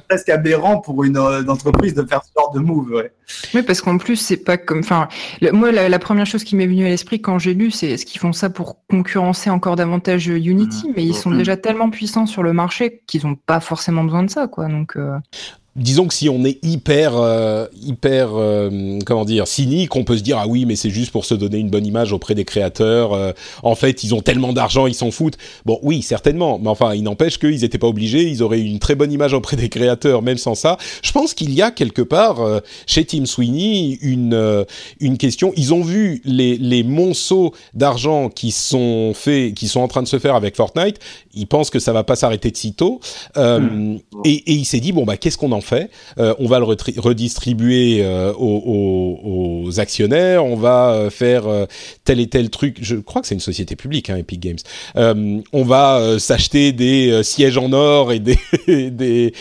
presque 0.08 0.28
aberrant 0.28 0.80
pour 0.80 1.04
une, 1.04 1.18
entreprise 1.18 1.94
de 1.94 2.04
faire 2.04 2.22
ce 2.24 2.30
genre 2.38 2.52
de 2.52 2.61
move. 2.61 2.90
Ouais. 2.90 3.12
Oui, 3.54 3.62
parce 3.62 3.80
qu'en 3.80 3.98
plus 3.98 4.16
c'est 4.16 4.37
pas 4.37 4.56
comme, 4.56 4.80
enfin, 4.80 5.08
moi 5.52 5.70
la, 5.72 5.98
première 5.98 6.26
chose 6.26 6.44
qui 6.44 6.56
m'est 6.56 6.66
venue 6.66 6.87
à 6.87 6.88
l'esprit 6.88 7.20
quand 7.20 7.38
j'ai 7.38 7.54
lu, 7.54 7.70
c'est 7.70 7.96
ce 7.96 8.06
qu'ils 8.06 8.20
font 8.20 8.32
ça 8.32 8.50
pour 8.50 8.78
concurrencer 8.88 9.50
encore 9.50 9.76
davantage 9.76 10.28
Unity, 10.28 10.88
mmh. 10.88 10.92
mais 10.96 11.04
ils 11.04 11.14
sont 11.14 11.30
mmh. 11.30 11.38
déjà 11.38 11.56
tellement 11.56 11.90
puissants 11.90 12.26
sur 12.26 12.42
le 12.42 12.52
marché 12.52 13.02
qu'ils 13.06 13.26
n'ont 13.26 13.34
pas 13.34 13.61
forcément 13.61 14.04
besoin 14.04 14.22
de 14.22 14.30
ça, 14.30 14.46
quoi. 14.46 14.66
Donc. 14.68 14.96
Euh, 14.96 15.18
disons 15.78 16.09
que 16.09 16.14
si 16.14 16.28
on 16.28 16.44
est 16.44 16.59
hyper, 16.64 17.16
euh, 17.16 17.66
hyper, 17.81 18.31
euh, 18.35 18.98
comment 19.07 19.24
dire, 19.24 19.46
cynique, 19.46 19.94
on 19.96 20.04
peut 20.04 20.16
se 20.16 20.22
dire 20.22 20.38
ah 20.38 20.46
oui, 20.46 20.64
mais 20.64 20.76
c'est 20.76 20.90
juste 20.90 21.12
pour 21.12 21.24
se 21.24 21.35
donner 21.35 21.59
une 21.59 21.70
bonne 21.70 21.87
image 21.87 22.12
auprès 22.12 22.35
des 22.35 22.44
créateurs. 22.44 23.12
Euh, 23.12 23.33
en 23.62 23.74
fait, 23.74 24.04
ils 24.04 24.14
ont 24.14 24.20
tellement 24.20 24.52
d'argent, 24.52 24.87
ils 24.87 24.94
s'en 24.94 25.11
foutent. 25.11 25.38
Bon, 25.64 25.78
oui, 25.83 26.02
certainement, 26.02 26.59
mais 26.59 26.68
enfin, 26.68 26.94
il 26.94 27.02
n'empêche 27.02 27.38
qu'ils 27.38 27.61
n'étaient 27.61 27.78
pas 27.78 27.87
obligés. 27.87 28.24
Ils 28.24 28.42
auraient 28.42 28.61
eu 28.61 28.64
une 28.64 28.81
très 28.81 28.94
bonne 28.94 29.12
image 29.12 29.33
auprès 29.33 29.57
des 29.57 29.68
créateurs, 29.68 30.22
même 30.22 30.38
sans 30.38 30.54
ça. 30.54 30.76
Je 31.02 31.12
pense 31.12 31.33
qu'il 31.35 31.52
y 31.54 31.62
a 31.62 31.70
quelque 31.70 32.02
part 32.02 32.38
chez 32.87 33.04
Tim 33.04 33.26
Sweeney 33.26 33.98
une 34.02 34.64
une 35.00 35.18
question. 35.18 35.52
Ils 35.57 35.72
ont 35.74 35.83
vu 35.83 36.20
les 36.24 36.57
les 36.57 36.83
monceaux 36.83 37.54
d'argent 37.74 38.28
qui 38.31 38.50
sont 38.50 39.12
faits, 39.14 39.54
qui 39.54 39.68
sont 39.68 39.81
en 39.81 39.88
train 39.88 40.02
de 40.02 40.09
se 40.09 40.18
faire 40.18 40.35
avec 40.35 40.57
Fortnite. 40.57 40.98
Ils 41.35 41.46
pensent 41.46 41.70
que 41.70 41.78
ça 41.78 41.92
va 41.92 42.04
pas 42.04 42.16
s'arrêter 42.16 42.50
de 42.50 42.57
sitôt. 42.57 43.00
Mmh. 43.37 43.96
Et, 44.24 44.31
et 44.31 44.52
il 44.52 44.64
s'est 44.64 44.81
dit 44.81 44.92
bon 44.92 45.04
bah 45.04 45.16
qu'est-ce 45.16 45.38
qu'on 45.38 45.52
en 45.52 45.61
fait. 45.61 45.67
Euh, 45.72 46.35
on 46.38 46.46
va 46.46 46.59
le 46.59 46.64
redistribuer 46.64 48.00
euh, 48.02 48.33
aux, 48.35 49.68
actionnaires. 49.78 50.44
On 50.44 50.57
va 50.57 50.92
euh, 50.92 51.11
faire 51.11 51.44
tel 52.04 52.20
et 52.20 52.26
tel 52.28 52.50
truc. 52.50 52.78
Je 52.81 52.96
crois 52.96 53.20
que 53.20 53.28
c'est 53.28 53.35
une 53.35 53.40
société 53.40 53.76
publique, 53.76 54.11
hein, 54.11 54.16
Epic 54.16 54.40
Games. 54.40 54.59
on 55.52 55.64
va 55.64 56.18
s'acheter 56.18 56.72
des 56.72 57.22
sièges 57.22 57.59
en 57.59 57.72
or 57.72 58.12
et 58.12 58.18
des, 58.18 58.38
des 58.90 59.33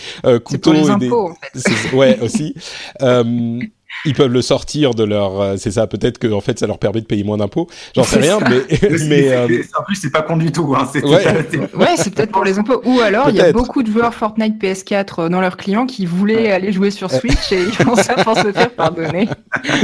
couteaux. 0.43 0.71
Pour 0.71 0.73
les 0.73 0.89
impôts, 0.89 1.29
en 1.29 1.35
fait. 1.35 1.95
Ouais, 1.95 2.19
aussi 2.21 2.53
ils 4.05 4.13
peuvent 4.13 4.31
le 4.31 4.41
sortir 4.41 4.93
de 4.93 5.03
leur. 5.03 5.41
Euh, 5.41 5.55
c'est 5.57 5.71
ça, 5.71 5.87
peut-être 5.87 6.17
que 6.17 6.31
en 6.31 6.41
fait, 6.41 6.59
ça 6.59 6.67
leur 6.67 6.79
permet 6.79 7.01
de 7.01 7.05
payer 7.05 7.23
moins 7.23 7.37
d'impôts. 7.37 7.67
J'en 7.95 8.03
sais 8.03 8.19
rien, 8.19 8.39
mais. 8.39 8.79
mais 9.07 9.29
euh, 9.29 9.63
En 9.77 9.83
plus, 9.83 9.95
c'est 9.95 10.11
pas 10.11 10.21
con 10.21 10.37
du 10.37 10.51
tout. 10.51 10.75
Hein. 10.75 10.89
Ouais, 11.03 11.95
c'est 11.97 12.13
peut-être 12.13 12.31
pour 12.31 12.43
les 12.43 12.59
impôts. 12.59 12.81
Ou 12.85 12.99
alors, 12.99 13.29
il 13.29 13.35
y 13.35 13.41
a 13.41 13.51
beaucoup 13.51 13.83
de 13.83 13.91
joueurs 13.91 14.13
Fortnite 14.13 14.61
PS4 14.61 15.25
euh, 15.25 15.29
dans 15.29 15.41
leurs 15.41 15.57
clients 15.57 15.85
qui 15.85 16.05
voulaient 16.05 16.51
aller 16.51 16.71
jouer 16.71 16.91
sur 16.91 17.11
Switch 17.11 17.51
et 17.51 17.61
ils 17.61 17.73
font 17.73 17.95
ça 17.95 18.15
pour 18.23 18.37
se 18.37 18.51
faire 18.51 18.71
pardonner. 18.71 19.27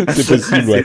C'est 0.10 0.28
possible, 0.28 0.70
ouais. 0.70 0.84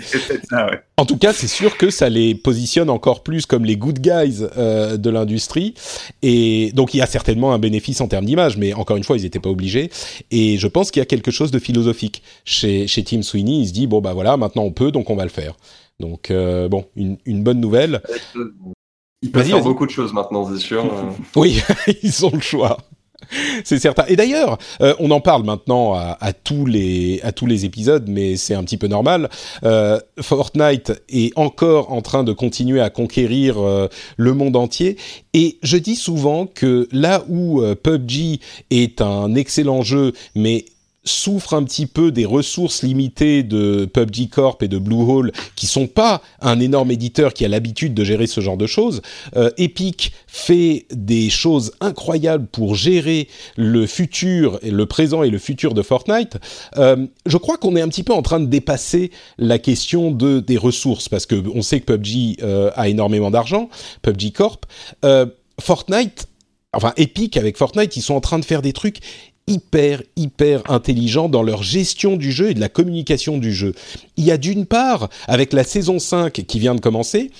Ça, 0.49 0.67
ouais. 0.67 0.81
En 0.99 1.07
tout 1.07 1.17
cas, 1.17 1.33
c'est 1.33 1.47
sûr 1.47 1.77
que 1.77 1.91
ça 1.91 2.09
les 2.09 2.35
positionne 2.35 2.91
encore 2.91 3.23
plus 3.23 3.47
comme 3.47 3.64
les 3.64 3.77
good 3.77 4.01
guys 4.01 4.45
euh, 4.57 4.97
de 4.97 5.11
l'industrie. 5.11 5.75
Et 6.23 6.73
donc, 6.75 6.93
il 6.93 6.97
y 6.97 7.01
a 7.01 7.07
certainement 7.07 7.53
un 7.53 7.61
bénéfice 7.61 8.01
en 8.01 8.09
termes 8.09 8.25
d'image, 8.25 8.57
mais 8.57 8.75
encore 8.75 8.97
une 8.97 9.05
fois, 9.05 9.17
ils 9.17 9.23
n'étaient 9.23 9.38
pas 9.38 9.49
obligés. 9.49 9.91
Et 10.33 10.59
je 10.59 10.67
pense 10.67 10.91
qu'il 10.91 10.99
y 10.99 11.03
a 11.03 11.07
quelque 11.07 11.31
chose 11.31 11.53
de 11.53 11.61
philosophique 11.61 12.25
chez, 12.45 12.88
chez 12.88 13.05
Tim 13.05 13.17
Tim 13.18 13.22
Sweeney, 13.22 13.61
il 13.61 13.68
se 13.68 13.72
dit 13.72 13.87
bon 13.87 14.00
bah 14.00 14.12
voilà, 14.14 14.37
maintenant 14.37 14.62
on 14.62 14.72
peut, 14.72 14.92
donc 14.92 15.11
on 15.11 15.16
va 15.16 15.24
le 15.24 15.31
faire. 15.31 15.54
Donc 16.00 16.31
bon, 16.31 16.85
une, 16.96 17.18
une, 17.26 17.42
bonne 17.42 17.61
nouvelle. 17.61 18.00
Ils 19.22 19.33
peuvent 19.33 19.46
faire 19.46 19.62
beaucoup 19.62 19.87
de 19.87 19.90
choses 19.90 20.12
maintenant, 20.12 20.48
c'est 20.50 20.61
sûr. 20.61 20.85
oui, 21.37 21.61
ils 22.02 22.24
ont 22.24 22.31
le 22.33 22.40
choix. 22.40 22.78
c'est 23.64 23.78
certain. 23.78 24.04
Et 24.07 24.14
d'ailleurs, 24.14 24.59
euh, 24.81 24.94
on 25.00 25.11
en 25.11 25.20
parle 25.20 25.42
maintenant 25.42 25.94
à, 25.94 26.33
tous 26.33 26.66
les 26.66 27.20
à 27.24 27.33
tous 27.33 27.46
les 27.46 27.64
épisodes, 27.64 28.07
mais 28.09 28.37
c'est 28.37 28.54
un 28.54 28.62
petit 28.62 28.76
peu 28.76 28.87
normal. 28.87 29.28
Euh, 29.64 29.98
Fortnite 30.20 30.92
est 31.09 31.37
encore 31.37 31.92
en 31.92 32.00
train 32.00 32.22
de 32.22 32.33
continuer 32.33 32.81
à 32.81 32.90
conquérir 32.90 33.59
euh, 33.59 33.88
le 34.16 34.35
monde 34.35 34.54
entier. 34.54 34.96
Et 35.35 35.59
je 35.62 35.76
dis 35.76 35.96
souvent 35.96 36.46
que 36.46 36.88
là 36.92 37.24
où 37.28 37.61
PUBG 37.83 38.40
est 38.70 39.02
un 39.02 39.35
excellent 39.35 39.83
jeu, 39.83 40.12
mais 40.37 40.64
souffre 41.09 41.55
un 41.55 41.64
petit 41.64 41.87
peu 41.87 42.12
des 42.12 42.25
ressources 42.25 42.83
limitées 42.83 43.42
de 43.42 43.87
PUBG 43.87 44.29
Corp 44.29 44.62
et 44.62 44.68
de 44.68 44.79
Bluehole, 44.79 45.33
qui 45.57 45.66
sont 45.66 45.87
pas 45.87 46.23
un 46.40 46.61
énorme 46.61 46.90
éditeur 46.90 47.35
qui 47.35 47.44
a 47.44 47.49
l'habitude 47.49 47.94
de 47.94 48.05
gérer 48.05 48.27
ce 48.27 48.40
genre 48.40 48.57
de 48.57 48.66
choses. 48.66 49.03
Euh, 49.37 49.51
Epic 49.57 50.12
fait 50.27 50.87
des 50.92 51.31
choses 51.31 51.73
incroyables 51.81 52.47
pour 52.47 52.75
gérer 52.75 53.29
le 53.57 53.87
futur, 53.87 54.59
le 54.62 54.87
présent 54.87 55.23
et 55.23 55.31
le 55.31 55.38
futur 55.38 55.75
de 55.75 55.83
Fortnite. 55.83 56.38
Euh, 56.77 57.07
je 57.27 57.37
crois 57.37 57.57
qu'on 57.57 57.77
est 57.77 57.81
un 57.81 57.88
petit 57.88 58.05
peu 58.05 58.12
en 58.12 58.23
train 58.23 58.40
de 58.40 58.47
dépasser 58.47 59.11
la 59.38 59.59
question 59.59 60.11
de 60.11 60.40
des 60.40 60.57
ressources 60.57 61.09
parce 61.09 61.27
que 61.27 61.42
on 61.55 61.62
sait 61.62 61.81
que 61.81 61.92
PUBG 61.92 62.42
euh, 62.42 62.71
a 62.75 62.88
énormément 62.88 63.31
d'argent, 63.31 63.68
PUBG 64.03 64.33
Corp. 64.33 64.66
Fortnite 65.61 66.29
enfin 66.73 66.92
Epic 66.97 67.37
avec 67.37 67.57
Fortnite, 67.57 67.97
ils 67.97 68.03
sont 68.03 68.14
en 68.14 68.21
train 68.21 68.38
de 68.38 68.44
faire 68.44 68.62
des 68.62 68.73
trucs 68.73 69.01
hyper, 69.48 70.02
hyper 70.16 70.62
intelligents 70.70 71.28
dans 71.28 71.42
leur 71.42 71.62
gestion 71.62 72.16
du 72.16 72.30
jeu 72.30 72.50
et 72.50 72.54
de 72.54 72.61
la 72.61 72.68
communication 72.68 73.38
du 73.38 73.52
jeu. 73.52 73.74
Il 74.16 74.24
y 74.24 74.30
a 74.30 74.37
d'une 74.37 74.66
part, 74.66 75.08
avec 75.26 75.52
la 75.52 75.64
saison 75.64 75.98
5 75.98 76.32
qui 76.32 76.58
vient 76.58 76.74
de 76.74 76.80
commencer, 76.80 77.30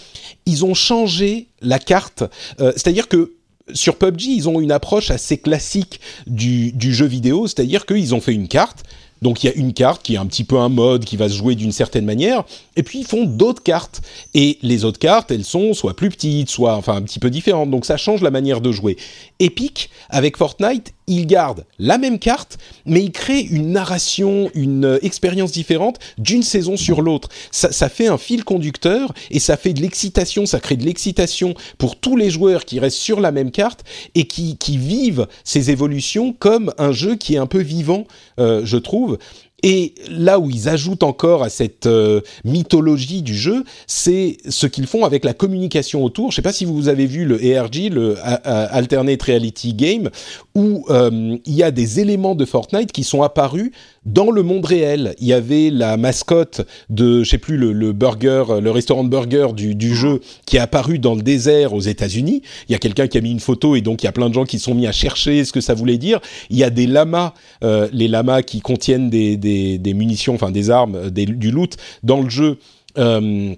ils 0.47 0.65
ont 0.65 0.75
changé 0.75 1.49
la 1.61 1.79
carte. 1.79 2.25
Euh, 2.61 2.73
c'est-à-dire 2.73 3.09
que 3.09 3.35
sur 3.75 3.97
PUBG, 3.97 4.29
ils 4.29 4.49
ont 4.49 4.61
une 4.61 4.73
approche 4.73 5.11
assez 5.11 5.37
classique 5.37 6.01
du, 6.27 6.73
du 6.73 6.95
jeu 6.95 7.07
vidéo, 7.07 7.47
c'est-à-dire 7.47 7.85
qu'ils 7.85 8.15
ont 8.15 8.21
fait 8.21 8.33
une 8.33 8.49
carte, 8.49 8.85
donc 9.23 9.43
il 9.43 9.49
y 9.49 9.51
a 9.51 9.55
une 9.55 9.73
carte 9.73 10.03
qui 10.03 10.15
est 10.15 10.19
un 10.19 10.27
petit 10.27 10.45
peu 10.45 10.59
un 10.59 10.69
mode 10.69 11.05
qui 11.05 11.17
va 11.17 11.29
se 11.29 11.35
jouer 11.35 11.55
d'une 11.55 11.73
certaine 11.73 12.05
manière, 12.05 12.45
et 12.79 12.85
puis 12.85 13.01
ils 13.01 13.07
font 13.07 13.25
d'autres 13.25 13.63
cartes. 13.63 14.01
Et 14.35 14.59
les 14.63 14.85
autres 14.85 15.01
cartes, 15.01 15.31
elles 15.33 15.45
sont 15.45 15.75
soit 15.75 15.97
plus 15.97 16.09
petites, 16.09 16.49
soit 16.49 16.77
enfin 16.77 16.95
un 16.95 17.03
petit 17.03 17.19
peu 17.19 17.29
différentes. 17.29 17.71
Donc 17.71 17.85
ça 17.85 17.97
change 17.97 18.23
la 18.23 18.31
manière 18.31 18.61
de 18.61 18.71
jouer. 18.71 18.97
Epic, 19.41 19.91
avec 20.09 20.37
Fortnite, 20.37 20.95
il 21.09 21.27
garde 21.27 21.65
la 21.79 21.99
même 21.99 22.19
carte, 22.21 22.59
mais 22.87 23.03
il 23.03 23.11
crée 23.11 23.41
une 23.41 23.73
narration, 23.73 24.51
une 24.55 24.85
euh, 24.85 24.99
expérience 25.03 25.51
différente 25.51 25.99
d'une 26.19 26.43
saison 26.43 26.77
sur 26.77 27.03
l'autre. 27.03 27.29
Ça, 27.51 27.89
fait 27.89 28.07
un 28.07 28.19
fil 28.19 28.45
conducteur 28.45 29.13
et 29.31 29.41
ça 29.41 29.57
fait 29.57 29.73
de 29.73 29.81
l'excitation, 29.81 30.47
ça 30.47 30.61
crée 30.61 30.77
de 30.77 30.85
l'excitation 30.85 31.55
pour 31.79 31.97
tous 31.97 32.17
les 32.17 32.31
joueurs 32.31 32.65
qui 32.65 32.79
restent 32.79 32.99
sur 32.99 33.21
la 33.21 33.33
même 33.33 33.51
carte 33.51 33.85
et 34.15 34.27
qui, 34.27 34.57
qui 34.57 34.77
vivent 34.77 35.27
ces 35.45 35.71
évolutions 35.71 36.33
comme 36.33 36.73
un 36.79 36.93
jeu 36.93 37.17
qui 37.17 37.35
est 37.35 37.39
un 37.39 37.47
peu 37.47 37.61
vivant, 37.61 38.05
euh, 38.39 38.61
je 38.65 38.77
trouve. 38.77 39.19
Et 39.63 39.95
là 40.09 40.39
où 40.39 40.51
ils 40.51 40.69
ajoutent 40.69 41.03
encore 41.03 41.43
à 41.43 41.49
cette 41.49 41.87
euh, 41.87 42.21
mythologie 42.45 43.23
du 43.23 43.35
jeu, 43.35 43.65
c'est 43.89 44.37
ce 44.49 44.67
qu'ils 44.69 44.87
font 44.87 45.05
avec 45.05 45.25
la 45.25 45.35
communication 45.35 46.05
autour. 46.05 46.31
Je 46.31 46.35
ne 46.35 46.37
sais 46.37 46.43
pas 46.43 46.53
si 46.53 46.65
vous 46.65 46.89
avez 46.89 47.07
vu 47.07 47.25
le 47.25 47.57
ARG, 47.57 47.91
le 47.91 48.17
Alternate 48.45 49.23
Reality 49.23 49.75
Game, 49.75 50.11
où 50.55 50.85
euh, 50.91 51.37
il 51.45 51.55
y 51.55 51.65
a 51.65 51.73
des 51.73 51.99
éléments 51.99 52.37
de 52.37 52.45
Fortnite 52.45 52.93
qui 52.93 53.03
sont 53.03 53.23
apparus 53.23 53.73
dans 54.09 54.31
le 54.31 54.43
monde 54.43 54.65
réel. 54.65 55.15
Il 55.21 55.27
y 55.27 55.33
avait 55.33 55.71
la 55.71 55.97
mascotte 55.97 56.63
de, 56.89 57.23
je 57.23 57.31
sais 57.31 57.39
plus, 57.39 57.57
le, 57.57 57.93
burger, 57.93 58.45
le 58.61 58.71
restaurant 58.71 59.05
de 59.05 59.09
burger 59.09 59.49
du, 59.55 59.95
jeu 59.95 60.21
qui 60.47 60.57
est 60.57 60.61
apparu 60.61 60.99
dans 60.99 61.15
le 61.15 61.23
désert 61.23 61.73
aux 61.75 61.81
États-Unis. 61.81 62.43
Il 62.69 62.73
y 62.73 62.75
a 62.75 62.79
quelqu'un 62.79 63.07
qui 63.07 63.19
a 63.19 63.21
mis 63.21 63.31
une 63.31 63.41
photo 63.41 63.77
et 63.77 63.81
donc 63.81 64.03
il 64.03 64.07
y 64.07 64.09
a 64.09 64.13
plein 64.13 64.29
de 64.29 64.35
gens 64.35 64.45
qui 64.45 64.59
sont 64.59 64.75
mis 64.75 64.87
à 64.87 64.93
chercher 64.93 65.45
ce 65.45 65.53
que 65.53 65.61
ça 65.61 65.75
voulait 65.75 65.99
dire. 65.99 66.21
Il 66.51 66.57
y 66.57 66.65
a 66.65 66.71
des 66.71 66.87
lamas, 66.87 67.35
euh, 67.63 67.89
les 67.93 68.09
lamas 68.09 68.43
qui 68.43 68.61
contiennent 68.61 69.11
des, 69.11 69.95
munitions, 69.95 70.35
enfin 70.35 70.51
des 70.51 70.71
armes, 70.71 71.11
des, 71.11 71.27
du 71.27 71.51
loot 71.51 71.77
dans 72.03 72.21
le 72.23 72.31
jeu. 72.31 72.59
Euh, 72.97 73.55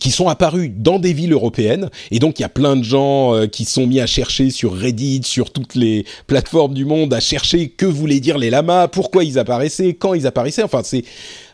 qui 0.00 0.10
sont 0.10 0.28
apparus 0.28 0.70
dans 0.76 0.98
des 0.98 1.12
villes 1.12 1.32
européennes 1.32 1.88
et 2.10 2.18
donc 2.18 2.38
il 2.38 2.42
y 2.42 2.44
a 2.44 2.48
plein 2.48 2.76
de 2.76 2.82
gens 2.82 3.34
euh, 3.34 3.46
qui 3.46 3.64
sont 3.64 3.86
mis 3.86 4.00
à 4.00 4.06
chercher 4.06 4.50
sur 4.50 4.76
Reddit, 4.76 5.22
sur 5.24 5.52
toutes 5.52 5.74
les 5.74 6.04
plateformes 6.26 6.74
du 6.74 6.84
monde 6.84 7.14
à 7.14 7.20
chercher 7.20 7.68
que 7.68 7.86
voulaient 7.86 8.20
dire 8.20 8.38
les 8.38 8.50
lamas, 8.50 8.88
pourquoi 8.88 9.24
ils 9.24 9.38
apparaissaient, 9.38 9.94
quand 9.94 10.14
ils 10.14 10.26
apparaissaient. 10.26 10.62
Enfin 10.62 10.82
c'est, 10.84 11.04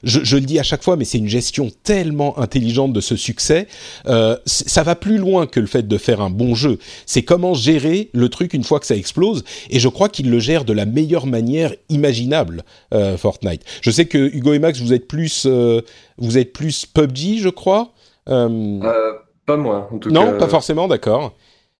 je, 0.02 0.20
je, 0.22 0.36
le 0.36 0.42
dis 0.42 0.58
à 0.58 0.62
chaque 0.62 0.82
fois, 0.82 0.96
mais 0.96 1.04
c'est 1.04 1.18
une 1.18 1.28
gestion 1.28 1.70
tellement 1.84 2.38
intelligente 2.38 2.92
de 2.92 3.00
ce 3.00 3.16
succès. 3.16 3.66
Euh, 4.06 4.36
ça 4.46 4.82
va 4.82 4.94
plus 4.94 5.18
loin 5.18 5.46
que 5.46 5.60
le 5.60 5.66
fait 5.66 5.86
de 5.86 5.98
faire 5.98 6.20
un 6.20 6.30
bon 6.30 6.54
jeu. 6.54 6.78
C'est 7.06 7.22
comment 7.22 7.54
gérer 7.54 8.10
le 8.12 8.28
truc 8.28 8.54
une 8.54 8.64
fois 8.64 8.80
que 8.80 8.86
ça 8.86 8.96
explose 8.96 9.44
et 9.68 9.80
je 9.80 9.88
crois 9.88 10.08
qu'ils 10.08 10.30
le 10.30 10.38
gèrent 10.38 10.64
de 10.64 10.72
la 10.72 10.86
meilleure 10.86 11.26
manière 11.26 11.74
imaginable. 11.88 12.64
Euh, 12.94 13.16
Fortnite. 13.16 13.62
Je 13.82 13.90
sais 13.90 14.06
que 14.06 14.18
Hugo 14.18 14.52
et 14.52 14.58
Max, 14.58 14.80
vous 14.80 14.92
êtes 14.92 15.06
plus, 15.06 15.44
euh, 15.46 15.82
vous 16.18 16.38
êtes 16.38 16.52
plus 16.52 16.86
PUBG, 16.86 17.38
je 17.38 17.48
crois. 17.48 17.92
Euh, 18.28 18.80
euh, 18.82 19.12
pas 19.46 19.56
moi, 19.56 19.88
en 19.90 19.98
tout 19.98 20.10
non, 20.10 20.24
cas. 20.26 20.32
Non, 20.32 20.38
pas 20.38 20.48
forcément, 20.48 20.88
d'accord. 20.88 21.34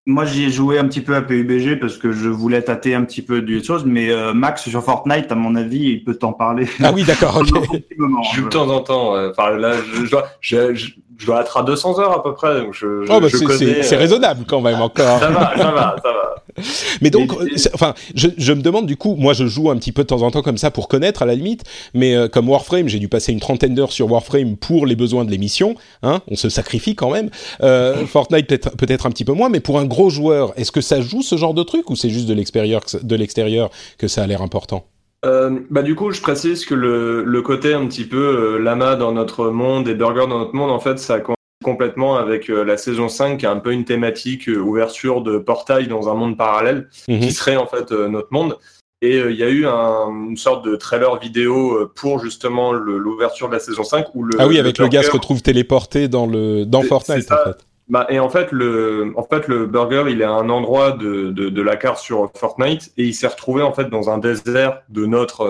Moi, 0.07 0.25
j'y 0.25 0.45
ai 0.45 0.49
joué 0.49 0.79
un 0.79 0.87
petit 0.87 1.01
peu 1.01 1.15
à 1.15 1.21
PUBG 1.21 1.79
parce 1.79 1.97
que 1.97 2.11
je 2.11 2.27
voulais 2.27 2.63
tâter 2.63 2.95
un 2.95 3.03
petit 3.03 3.21
peu 3.21 3.41
des 3.41 3.63
choses, 3.63 3.85
mais 3.85 4.09
euh, 4.09 4.33
Max 4.33 4.67
sur 4.67 4.83
Fortnite, 4.83 5.31
à 5.31 5.35
mon 5.35 5.55
avis, 5.55 5.91
il 5.91 6.03
peut 6.03 6.15
t'en 6.15 6.33
parler. 6.33 6.67
Ah 6.83 6.91
oui, 6.91 7.03
d'accord, 7.03 7.37
ok. 7.41 7.47
je 7.47 8.35
joue 8.35 8.45
de 8.45 8.49
temps 8.49 8.69
en 8.69 8.79
temps. 8.79 9.13
Enfin, 9.29 9.51
là, 9.51 9.73
je, 9.93 10.05
je, 10.41 10.73
je, 10.73 10.91
je 11.21 11.25
dois 11.25 11.41
être 11.41 11.55
à 11.55 11.63
200 11.63 11.99
heures 11.99 12.11
à 12.11 12.23
peu 12.23 12.33
près. 12.33 12.61
Donc 12.61 12.73
je, 12.73 13.05
oh, 13.07 13.19
bah 13.19 13.27
c'est 13.29 13.95
raisonnable 13.95 14.45
quand 14.47 14.61
même 14.61 14.81
encore. 14.81 15.19
ça 15.19 15.29
va, 15.29 15.53
ça 15.55 15.71
va, 15.71 15.95
ça 16.03 16.11
va. 16.11 16.35
Mais 17.01 17.09
donc, 17.09 17.31
enfin, 17.73 17.93
je, 18.15 18.27
je, 18.37 18.53
me 18.53 18.61
demande 18.61 18.85
du 18.85 18.97
coup, 18.97 19.15
moi 19.15 19.33
je 19.33 19.45
joue 19.47 19.69
un 19.69 19.77
petit 19.77 19.91
peu 19.91 20.03
de 20.03 20.07
temps 20.07 20.21
en 20.21 20.31
temps 20.31 20.41
comme 20.41 20.57
ça 20.57 20.71
pour 20.71 20.87
connaître 20.87 21.21
à 21.21 21.25
la 21.25 21.35
limite, 21.35 21.63
mais 21.93 22.15
euh, 22.15 22.27
comme 22.27 22.49
Warframe, 22.49 22.87
j'ai 22.87 22.99
dû 22.99 23.07
passer 23.07 23.31
une 23.31 23.39
trentaine 23.39 23.73
d'heures 23.73 23.91
sur 23.91 24.11
Warframe 24.11 24.57
pour 24.57 24.85
les 24.85 24.95
besoins 24.95 25.23
de 25.23 25.31
l'émission. 25.31 25.75
Hein, 26.03 26.21
on 26.27 26.35
se 26.35 26.49
sacrifie 26.49 26.95
quand 26.95 27.11
même. 27.11 27.29
Euh, 27.61 28.05
Fortnite 28.05 28.47
peut-être 28.47 28.75
peut-être 28.75 29.05
un 29.05 29.11
petit 29.11 29.25
peu 29.25 29.33
moins, 29.33 29.49
mais 29.49 29.59
pour 29.59 29.79
un 29.79 29.85
gros 29.91 30.09
joueur, 30.09 30.53
est-ce 30.57 30.71
que 30.71 30.81
ça 30.81 31.01
joue 31.01 31.21
ce 31.21 31.35
genre 31.35 31.53
de 31.53 31.63
truc 31.63 31.89
ou 31.89 31.95
c'est 31.95 32.09
juste 32.09 32.27
de 32.27 32.33
l'extérieur 32.33 32.81
de 33.01 33.15
l'extérieur 33.15 33.69
que 33.97 34.07
ça 34.07 34.23
a 34.23 34.27
l'air 34.27 34.41
important? 34.41 34.85
Euh, 35.23 35.59
bah 35.69 35.83
du 35.83 35.95
coup, 35.95 36.11
je 36.11 36.21
précise 36.21 36.65
que 36.65 36.73
le, 36.73 37.23
le 37.23 37.41
côté 37.41 37.73
un 37.73 37.85
petit 37.85 38.05
peu 38.05 38.17
euh, 38.17 38.57
lama 38.57 38.95
dans 38.95 39.11
notre 39.11 39.49
monde 39.49 39.87
et 39.87 39.93
burger 39.93 40.27
dans 40.27 40.39
notre 40.39 40.55
monde, 40.55 40.71
en 40.71 40.79
fait, 40.79 40.97
ça 40.97 41.19
complètement 41.63 42.17
avec 42.17 42.49
euh, 42.49 42.63
la 42.63 42.75
saison 42.75 43.07
5 43.07 43.37
qui 43.37 43.45
est 43.45 43.49
un 43.49 43.59
peu 43.59 43.71
une 43.71 43.85
thématique 43.85 44.47
ouverture 44.47 45.21
de 45.21 45.37
portail 45.37 45.87
dans 45.87 46.09
un 46.09 46.15
monde 46.15 46.35
parallèle 46.35 46.89
mhm. 47.07 47.19
qui 47.19 47.31
serait 47.31 47.55
en 47.55 47.67
fait 47.67 47.91
notre 47.91 48.29
monde. 48.31 48.57
Et 49.03 49.17
il 49.17 49.35
y 49.35 49.43
a 49.43 49.49
eu 49.49 49.65
un, 49.65 50.09
une 50.29 50.37
sorte 50.37 50.63
de 50.63 50.75
trailer 50.75 51.19
vidéo 51.19 51.89
pour 51.95 52.19
justement 52.19 52.71
l'ouverture 52.71 53.47
de 53.47 53.53
la 53.53 53.59
saison 53.59 53.83
5 53.83 54.13
où 54.13 54.23
le 54.23 54.35
Ah 54.39 54.47
oui, 54.47 54.59
avec 54.59 54.77
le, 54.77 54.87
gars 54.87 55.01
se 55.01 55.11
retrouve 55.11 55.41
téléporté 55.41 56.07
dans 56.07 56.27
le 56.27 56.65
dans 56.65 56.83
Fortnite 56.83 57.31
en 57.31 57.37
fait. 57.45 57.65
Bah, 57.91 58.07
et 58.09 58.19
en 58.19 58.29
fait, 58.29 58.53
le, 58.53 59.11
en 59.17 59.23
fait, 59.23 59.49
le 59.49 59.65
burger, 59.65 60.05
il 60.09 60.21
est 60.21 60.25
à 60.25 60.31
un 60.31 60.49
endroit 60.49 60.91
de, 60.91 61.29
de, 61.29 61.49
de 61.49 61.61
la 61.61 61.75
carte 61.75 61.99
sur 61.99 62.31
Fortnite 62.33 62.93
et 62.95 63.03
il 63.03 63.13
s'est 63.13 63.27
retrouvé 63.27 63.63
en 63.63 63.73
fait 63.73 63.89
dans 63.89 64.09
un 64.09 64.17
désert 64.17 64.81
de 64.87 65.05
notre, 65.05 65.43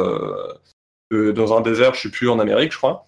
euh, 1.13 1.33
dans 1.33 1.55
un 1.55 1.61
désert, 1.61 1.93
je 1.93 2.01
sais 2.01 2.09
plus 2.09 2.29
en 2.29 2.39
Amérique, 2.39 2.71
je 2.71 2.77
crois. 2.77 3.05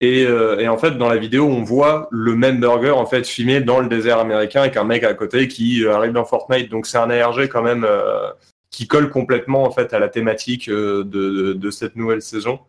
Et, 0.00 0.24
euh, 0.24 0.60
et, 0.60 0.68
en 0.68 0.78
fait, 0.78 0.92
dans 0.92 1.08
la 1.08 1.16
vidéo, 1.16 1.46
on 1.46 1.64
voit 1.64 2.06
le 2.12 2.36
même 2.36 2.60
burger 2.60 2.92
en 2.92 3.06
fait 3.06 3.26
filmé 3.26 3.60
dans 3.60 3.80
le 3.80 3.88
désert 3.88 4.20
américain 4.20 4.60
avec 4.60 4.76
un 4.76 4.84
mec 4.84 5.02
à 5.02 5.14
côté 5.14 5.48
qui 5.48 5.84
euh, 5.84 5.92
arrive 5.92 6.12
dans 6.12 6.24
Fortnite. 6.24 6.70
Donc 6.70 6.86
c'est 6.86 6.98
un 6.98 7.10
ARG 7.10 7.48
quand 7.48 7.62
même 7.62 7.84
euh, 7.84 8.30
qui 8.70 8.86
colle 8.86 9.10
complètement 9.10 9.64
en 9.64 9.72
fait 9.72 9.94
à 9.94 9.98
la 9.98 10.08
thématique 10.08 10.70
de, 10.70 11.02
de, 11.02 11.54
de 11.54 11.70
cette 11.70 11.96
nouvelle 11.96 12.22
saison. 12.22 12.60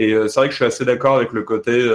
Et 0.00 0.14
c'est 0.28 0.40
vrai 0.40 0.46
que 0.46 0.52
je 0.52 0.56
suis 0.56 0.64
assez 0.64 0.84
d'accord 0.86 1.16
avec 1.16 1.32
le 1.32 1.42
côté 1.42 1.86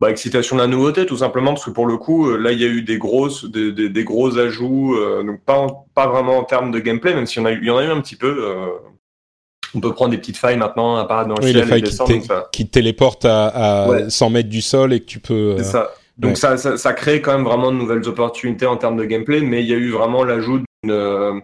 bah, 0.00 0.10
excitation 0.10 0.56
de 0.56 0.60
la 0.60 0.68
nouveauté, 0.68 1.06
tout 1.06 1.16
simplement, 1.16 1.54
parce 1.54 1.64
que 1.64 1.70
pour 1.70 1.86
le 1.86 1.96
coup, 1.96 2.30
euh, 2.30 2.36
là, 2.36 2.52
il 2.52 2.60
y 2.60 2.64
a 2.64 2.68
eu 2.68 2.82
des 2.82 2.98
grosses, 2.98 3.44
des, 3.44 3.72
des, 3.72 3.88
des 3.88 4.04
gros 4.04 4.38
ajouts, 4.38 4.94
euh, 4.94 5.24
donc 5.24 5.40
pas, 5.44 5.66
pas 5.94 6.06
vraiment 6.06 6.38
en 6.38 6.44
termes 6.44 6.70
de 6.70 6.78
gameplay, 6.78 7.14
même 7.14 7.26
s'il 7.26 7.42
y 7.42 7.44
en 7.44 7.48
a 7.48 7.52
eu, 7.52 7.58
il 7.60 7.66
y 7.66 7.70
en 7.70 7.78
a 7.78 7.84
eu 7.84 7.88
un 7.88 8.00
petit 8.00 8.14
peu. 8.14 8.44
Euh, 8.44 8.66
on 9.74 9.80
peut 9.80 9.92
prendre 9.92 10.12
des 10.12 10.18
petites 10.18 10.36
failles 10.36 10.56
maintenant, 10.56 10.96
apparaître 10.96 11.28
dans 11.28 11.34
le 11.34 11.42
ciel 11.42 11.72
et 11.72 11.80
descendre. 11.82 12.12
Qui, 12.12 12.22
ça... 12.22 12.48
qui 12.52 12.66
te 12.66 12.70
téléportent 12.70 13.24
à, 13.24 13.86
à 13.86 14.08
100 14.08 14.30
mètres 14.30 14.48
du 14.48 14.62
sol 14.62 14.92
et 14.92 15.00
que 15.00 15.06
tu 15.06 15.18
peux. 15.18 15.56
C'est 15.58 15.64
ça. 15.64 15.90
Donc 16.16 16.36
ça, 16.36 16.56
ça, 16.56 16.76
ça, 16.76 16.92
crée 16.94 17.20
quand 17.20 17.32
même 17.32 17.44
vraiment 17.44 17.70
de 17.70 17.76
nouvelles 17.76 18.08
opportunités 18.08 18.66
en 18.66 18.76
termes 18.76 18.96
de 18.96 19.04
gameplay, 19.04 19.40
mais 19.40 19.62
il 19.62 19.68
y 19.68 19.74
a 19.74 19.76
eu 19.76 19.90
vraiment 19.90 20.24
l'ajout 20.24 20.62
d'une... 20.82 21.42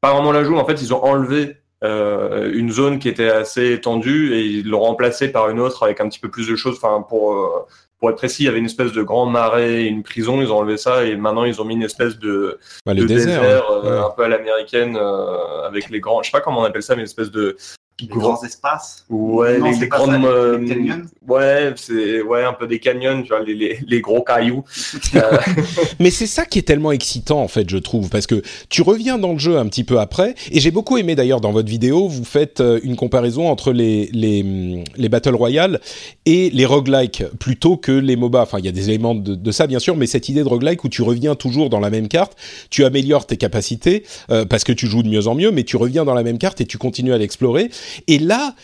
Pas 0.00 0.12
vraiment 0.12 0.32
l'ajout, 0.32 0.56
en 0.56 0.64
fait, 0.64 0.82
ils 0.82 0.92
ont 0.92 1.02
enlevé 1.02 1.56
euh, 1.82 2.52
une 2.52 2.70
zone 2.70 2.98
qui 2.98 3.08
était 3.08 3.30
assez 3.30 3.72
étendue 3.72 4.34
et 4.34 4.44
ils 4.44 4.68
l'ont 4.68 4.80
remplacée 4.80 5.28
par 5.28 5.48
une 5.48 5.58
autre 5.58 5.82
avec 5.82 6.00
un 6.00 6.08
petit 6.08 6.20
peu 6.20 6.30
plus 6.30 6.48
de 6.48 6.54
choses. 6.54 6.76
Enfin, 6.76 7.04
pour 7.08 7.66
pour 8.02 8.10
être 8.10 8.16
précis, 8.16 8.42
il 8.42 8.46
y 8.46 8.48
avait 8.48 8.58
une 8.58 8.66
espèce 8.66 8.90
de 8.90 9.00
grand 9.04 9.26
marais, 9.26 9.84
une 9.84 10.02
prison, 10.02 10.42
ils 10.42 10.50
ont 10.50 10.56
enlevé 10.56 10.76
ça 10.76 11.04
et 11.04 11.14
maintenant 11.14 11.44
ils 11.44 11.62
ont 11.62 11.64
mis 11.64 11.74
une 11.74 11.84
espèce 11.84 12.18
de, 12.18 12.58
bah, 12.84 12.94
désert, 12.94 13.70
euh, 13.70 14.02
un 14.02 14.10
peu 14.10 14.24
à 14.24 14.28
l'américaine 14.28 14.96
euh, 14.96 15.62
avec 15.68 15.88
les 15.88 16.00
grands, 16.00 16.20
je 16.20 16.28
sais 16.28 16.36
pas 16.36 16.40
comment 16.40 16.62
on 16.62 16.64
appelle 16.64 16.82
ça, 16.82 16.96
mais 16.96 17.02
une 17.02 17.06
espèce 17.06 17.30
de 17.30 17.56
les 18.00 18.06
grands 18.08 18.42
espaces. 18.42 19.04
Ouais, 19.08 19.58
les, 19.58 19.86
grandes. 19.88 20.24
Euh, 20.24 20.66
canyons. 20.66 21.02
Ouais, 21.26 21.72
c'est 21.76 22.22
ouais 22.22 22.44
un 22.44 22.52
peu 22.52 22.66
des 22.66 22.78
canyons, 22.78 23.22
tu 23.22 23.28
vois, 23.28 23.40
les, 23.40 23.78
les, 23.86 24.00
gros 24.00 24.22
cailloux. 24.22 24.64
Euh, 25.14 25.36
Mais 26.00 26.10
c'est 26.10 26.26
ça 26.26 26.46
qui 26.46 26.58
est 26.58 26.62
tellement 26.62 26.90
excitant 26.90 27.42
en 27.42 27.48
fait, 27.48 27.68
je 27.68 27.76
trouve, 27.76 28.08
parce 28.08 28.26
que 28.26 28.42
tu 28.70 28.80
reviens 28.80 29.18
dans 29.18 29.32
le 29.32 29.38
jeu 29.38 29.58
un 29.58 29.66
petit 29.66 29.84
peu 29.84 30.00
après, 30.00 30.34
et 30.50 30.58
j'ai 30.58 30.70
beaucoup 30.70 30.96
aimé 30.96 31.14
d'ailleurs 31.14 31.42
dans 31.42 31.52
votre 31.52 31.68
vidéo, 31.68 32.08
vous 32.08 32.24
faites 32.24 32.60
euh, 32.60 32.80
une 32.82 32.96
comparaison 32.96 33.48
entre 33.48 33.72
les 33.72 34.08
les, 34.12 34.82
les 34.96 35.08
battle 35.10 35.34
royale 35.34 35.80
et 36.24 36.48
les 36.50 36.64
roguelike 36.64 37.24
plutôt 37.38 37.76
que 37.76 37.92
les 37.92 38.16
MOBA. 38.16 38.42
Enfin, 38.42 38.58
il 38.58 38.64
y 38.64 38.68
a 38.68 38.72
des 38.72 38.88
éléments 38.88 39.14
de, 39.14 39.34
de, 39.34 39.50
ça 39.52 39.66
bien 39.66 39.78
sûr, 39.78 39.96
mais 39.96 40.06
cette 40.06 40.30
idée 40.30 40.42
de 40.42 40.48
roguelike 40.48 40.82
où 40.84 40.88
tu 40.88 41.02
reviens 41.02 41.34
toujours 41.34 41.68
dans 41.68 41.80
la 41.80 41.90
même 41.90 42.08
carte, 42.08 42.34
tu 42.70 42.84
améliores 42.84 43.26
tes 43.26 43.36
capacités 43.36 44.04
parce 44.48 44.64
que 44.64 44.72
tu 44.72 44.86
joues 44.86 45.02
de 45.02 45.08
mieux 45.08 45.26
en 45.26 45.34
mieux, 45.34 45.50
mais 45.50 45.64
tu 45.64 45.76
reviens 45.76 46.04
dans 46.04 46.14
la 46.14 46.22
même 46.22 46.38
carte 46.38 46.60
et 46.60 46.66
tu 46.66 46.78
continues 46.78 47.12
à 47.12 47.18
l'explorer. 47.18 47.70
Et 48.08 48.18
là, 48.18 48.54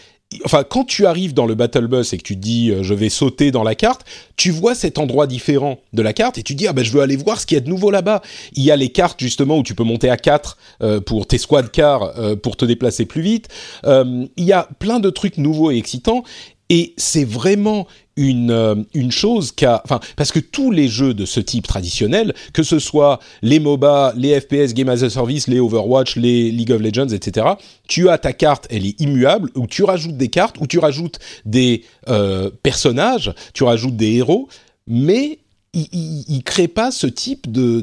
enfin, 0.45 0.65
quand 0.65 0.85
tu 0.85 1.07
arrives 1.07 1.35
dans 1.35 1.47
le 1.47 1.55
Battle 1.55 1.87
Bus 1.87 2.13
et 2.13 2.19
que 2.19 2.23
tu 2.23 2.37
dis 2.37 2.71
euh, 2.71 2.83
je 2.83 2.95
vais 2.95 3.09
sauter 3.09 3.51
dans 3.51 3.63
la 3.63 3.75
carte, 3.75 4.05
tu 4.37 4.51
vois 4.51 4.75
cet 4.75 4.99
endroit 4.99 5.27
différent 5.27 5.79
de 5.93 6.03
la 6.03 6.13
carte 6.13 6.39
et 6.39 6.43
tu 6.43 6.55
dis 6.55 6.67
ah 6.67 6.73
ben 6.73 6.85
je 6.85 6.91
veux 6.91 7.01
aller 7.01 7.17
voir 7.17 7.41
ce 7.41 7.47
qu'il 7.47 7.57
y 7.57 7.59
a 7.59 7.63
de 7.63 7.69
nouveau 7.69 7.91
là-bas. 7.91 8.23
Il 8.55 8.63
y 8.63 8.71
a 8.71 8.77
les 8.77 8.91
cartes 8.91 9.21
justement 9.21 9.59
où 9.59 9.63
tu 9.63 9.75
peux 9.75 9.85
monter 9.85 10.11
à 10.11 10.17
4 10.17 10.59
euh, 10.83 11.01
pour 11.01 11.27
tes 11.27 11.39
squad 11.39 11.71
cars 11.71 12.19
euh, 12.19 12.37
pour 12.37 12.57
te 12.57 12.65
déplacer 12.65 13.07
plus 13.07 13.23
vite. 13.23 13.49
il 13.85 14.45
y 14.45 14.53
a 14.53 14.69
plein 14.79 15.01
de 15.01 15.11
trucs 15.11 15.39
nouveaux 15.39 15.71
et 15.71 15.77
excitants 15.77 16.23
et 16.71 16.95
c'est 16.97 17.25
vraiment 17.25 17.87
une, 18.19 18.51
euh, 18.51 18.75
une 18.93 19.13
chose 19.13 19.53
qu'a... 19.53 19.83
Parce 20.17 20.33
que 20.33 20.41
tous 20.41 20.71
les 20.71 20.89
jeux 20.89 21.15
de 21.15 21.25
ce 21.25 21.41
type 21.41 21.67
traditionnel, 21.67 22.35
que 22.53 22.63
ce 22.63 22.79
soit 22.79 23.21
les 23.43 23.61
MOBA, 23.61 24.13
les 24.17 24.39
FPS, 24.39 24.75
Game 24.75 24.89
as 24.89 25.03
a 25.05 25.09
Service, 25.09 25.47
les 25.47 25.61
Overwatch, 25.61 26.17
les 26.17 26.51
League 26.51 26.73
of 26.73 26.83
Legends, 26.83 27.09
etc., 27.09 27.47
tu 27.87 28.09
as 28.09 28.19
ta 28.19 28.33
carte, 28.33 28.67
elle 28.71 28.85
est 28.85 29.01
immuable, 29.01 29.51
ou 29.55 29.67
tu 29.67 29.85
rajoutes 29.85 30.17
des 30.17 30.29
cartes, 30.29 30.57
ou 30.61 30.67
tu 30.67 30.79
rajoutes 30.79 31.19
des 31.47 31.85
euh, 32.09 32.51
personnages, 32.63 33.33
tu 33.55 33.63
rajoutes 33.63 33.97
des 33.97 34.17
héros, 34.17 34.49
mais 34.89 35.39
il, 35.75 36.25
il, 36.29 36.43
crée 36.43 36.69
pas 36.69 36.91
ce 36.91 37.07
type 37.07 37.51
de 37.51 37.81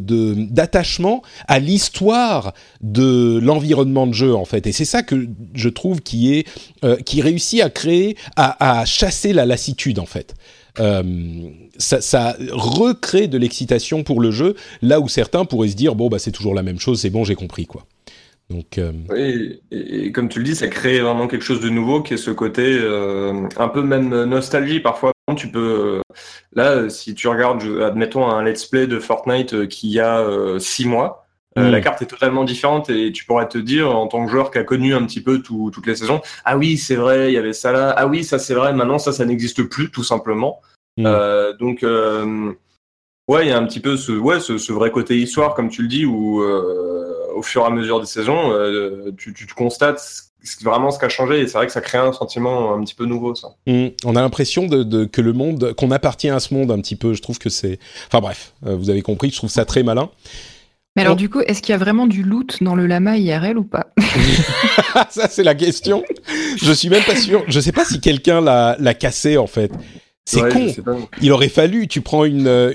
d'attachement 0.49 1.21
à 1.47 1.59
l'histoire 1.59 2.53
de 2.81 3.39
l'environnement 3.41 4.07
de 4.07 4.13
jeu 4.13 4.36
en 4.36 4.45
fait. 4.45 4.67
Et 4.67 4.71
c'est 4.71 4.86
ça 4.86 5.03
que 5.03 5.27
je 5.53 5.69
trouve 5.69 6.01
qui 6.01 6.33
est 6.33 6.47
euh, 6.83 6.97
qui 6.97 7.21
réussit 7.21 7.61
à 7.61 7.69
créer 7.69 8.17
à, 8.36 8.79
à, 8.79 8.86
chasser 8.86 9.33
la 9.33 9.45
lassitude 9.45 9.99
en 9.99 10.05
fait. 10.05 10.36
Euh, 10.79 11.03
ça, 11.77 12.01
ça, 12.01 12.36
recrée 12.51 13.27
de 13.27 13.38
l'excitation 13.38 14.03
pour 14.03 14.19
le 14.19 14.31
jeu 14.31 14.55
là 14.81 14.99
où 14.99 15.07
certains 15.07 15.45
pourraient 15.45 15.69
se 15.69 15.75
dire 15.75 15.95
bon 15.95 16.09
bah 16.09 16.19
c'est 16.19 16.31
toujours 16.31 16.53
la 16.53 16.63
même 16.63 16.79
chose 16.79 16.99
c'est 16.99 17.09
bon 17.09 17.23
j'ai 17.23 17.36
compris 17.36 17.65
quoi 17.65 17.86
donc, 18.49 18.77
euh... 18.77 18.91
oui, 19.09 19.61
et, 19.71 20.11
comme 20.11 20.29
tu 20.29 20.37
le 20.37 20.45
dis, 20.45 20.55
ça 20.55 20.67
crée 20.67 20.99
vraiment 20.99 21.27
quelque 21.27 21.43
chose 21.43 21.61
de 21.61 21.69
nouveau 21.69 22.03
qui 22.03 22.13
est 22.13 22.17
ce 22.17 22.29
côté 22.29 22.77
euh, 22.79 23.47
un 23.57 23.67
peu 23.67 23.81
même 23.81 24.23
nostalgie. 24.25 24.79
Parfois 24.79 25.13
tu 25.33 25.49
peux 25.49 26.01
là 26.53 26.87
si 26.89 27.15
tu 27.15 27.27
regardes 27.27 27.63
admettons 27.81 28.27
un 28.27 28.43
let's 28.43 28.65
play 28.65 28.85
de 28.85 28.99
Fortnite 28.99 29.53
euh, 29.55 29.65
qui 29.65 29.99
a 29.99 30.19
euh, 30.19 30.59
six 30.59 30.85
mois 30.85 31.25
euh, 31.57 31.69
la 31.71 31.79
carte 31.79 32.01
est 32.01 32.07
totalement 32.07 32.43
différente 32.43 32.89
et 32.89 33.13
tu 33.13 33.25
pourrais 33.25 33.47
te 33.47 33.57
dire 33.57 33.89
en 33.89 34.07
tant 34.07 34.25
que 34.25 34.29
joueur 34.29 34.51
qui 34.51 34.57
a 34.57 34.63
connu 34.63 34.93
un 34.93 35.03
petit 35.05 35.21
peu 35.21 35.41
toutes 35.41 35.87
les 35.87 35.95
saisons 35.95 36.21
ah 36.43 36.57
oui 36.57 36.77
c'est 36.77 36.95
vrai 36.95 37.31
il 37.31 37.33
y 37.33 37.37
avait 37.37 37.53
ça 37.53 37.71
là. 37.71 37.93
Ah 37.97 38.07
oui 38.07 38.25
ça 38.25 38.39
c'est 38.39 38.53
vrai. 38.53 38.73
Maintenant 38.73 38.99
ça 38.99 39.13
ça 39.13 39.23
n'existe 39.23 39.63
plus 39.63 39.89
tout 39.89 40.03
simplement. 40.03 40.59
Mm. 40.97 41.07
donc 41.59 41.85
ouais 43.28 43.45
il 43.45 43.49
y 43.49 43.51
a 43.51 43.57
un 43.57 43.65
petit 43.65 43.80
peu 43.80 43.97
ce 43.97 44.11
ouais 44.11 44.39
ce, 44.39 44.71
vrai 44.71 44.91
côté 44.91 45.17
histoire 45.17 45.53
comme 45.53 45.69
tu 45.69 45.82
le 45.82 45.88
dis 45.88 46.05
où 46.05 46.41
au 46.41 47.41
fur 47.41 47.63
et 47.63 47.65
à 47.65 47.69
mesure 47.69 47.99
des 47.99 48.05
saisons 48.05 48.53
tu, 49.17 49.34
tu, 49.34 49.47
tu 49.47 49.53
constates 49.53 50.26
c'est 50.45 50.63
vraiment 50.63 50.91
ce 50.91 50.99
qui 50.99 51.05
a 51.05 51.09
changé 51.09 51.41
et 51.41 51.47
c'est 51.47 51.57
vrai 51.57 51.65
que 51.65 51.73
ça 51.73 51.82
crée 51.82 51.97
un 51.97 52.13
sentiment 52.13 52.73
un 52.73 52.84
petit 52.84 52.93
peu 52.93 53.05
nouveau 53.05 53.36
ça. 53.36 53.49
Mmh. 53.67 53.88
on 54.05 54.15
a 54.15 54.21
l'impression 54.21 54.67
de, 54.67 55.05
que 55.05 55.21
le 55.21 55.34
monde, 55.34 55.73
qu'on 55.73 55.91
appartient 55.91 56.30
à 56.30 56.39
ce 56.39 56.53
monde 56.53 56.71
un 56.71 56.80
petit 56.80 56.95
peu. 56.95 57.13
Je 57.13 57.21
trouve 57.21 57.39
que 57.39 57.49
c'est, 57.49 57.80
enfin 58.07 58.21
bref, 58.21 58.53
euh, 58.65 58.76
vous 58.76 58.89
avez 58.89 59.01
compris. 59.01 59.32
Je 59.32 59.38
trouve 59.38 59.49
ça 59.49 59.65
très 59.65 59.84
malin. 59.84 60.09
Mais 60.95 61.01
alors 61.01 61.17
du 61.17 61.28
coup, 61.30 61.41
est-ce 61.41 61.61
qu'il 61.61 61.73
y 61.73 61.76
a 61.76 61.78
vraiment 61.78 62.07
du 62.07 62.23
loot 62.23 62.63
dans 62.63 62.73
le 62.73 62.88
lama 62.88 63.17
IRL 63.17 63.57
ou 63.57 63.65
pas? 63.65 63.88
Ça 65.09 65.28
c'est 65.28 65.43
la 65.43 65.53
question. 65.53 66.05
Je 66.55 66.71
suis 66.71 66.88
même 66.88 67.03
pas 67.03 67.17
sûr. 67.17 67.43
Je 67.49 67.59
sais 67.59 67.73
pas 67.73 67.84
si 67.84 67.99
quelqu'un 67.99 68.39
l'a 68.39 68.93
cassé 68.93 69.38
en 69.38 69.47
fait. 69.47 69.71
C'est 70.28 70.49
con. 70.49 70.73
Il 71.21 71.32
aurait 71.32 71.49
fallu, 71.49 71.88
tu 71.88 72.01
prends 72.01 72.26
une, 72.26 72.47
euh, 72.47 72.73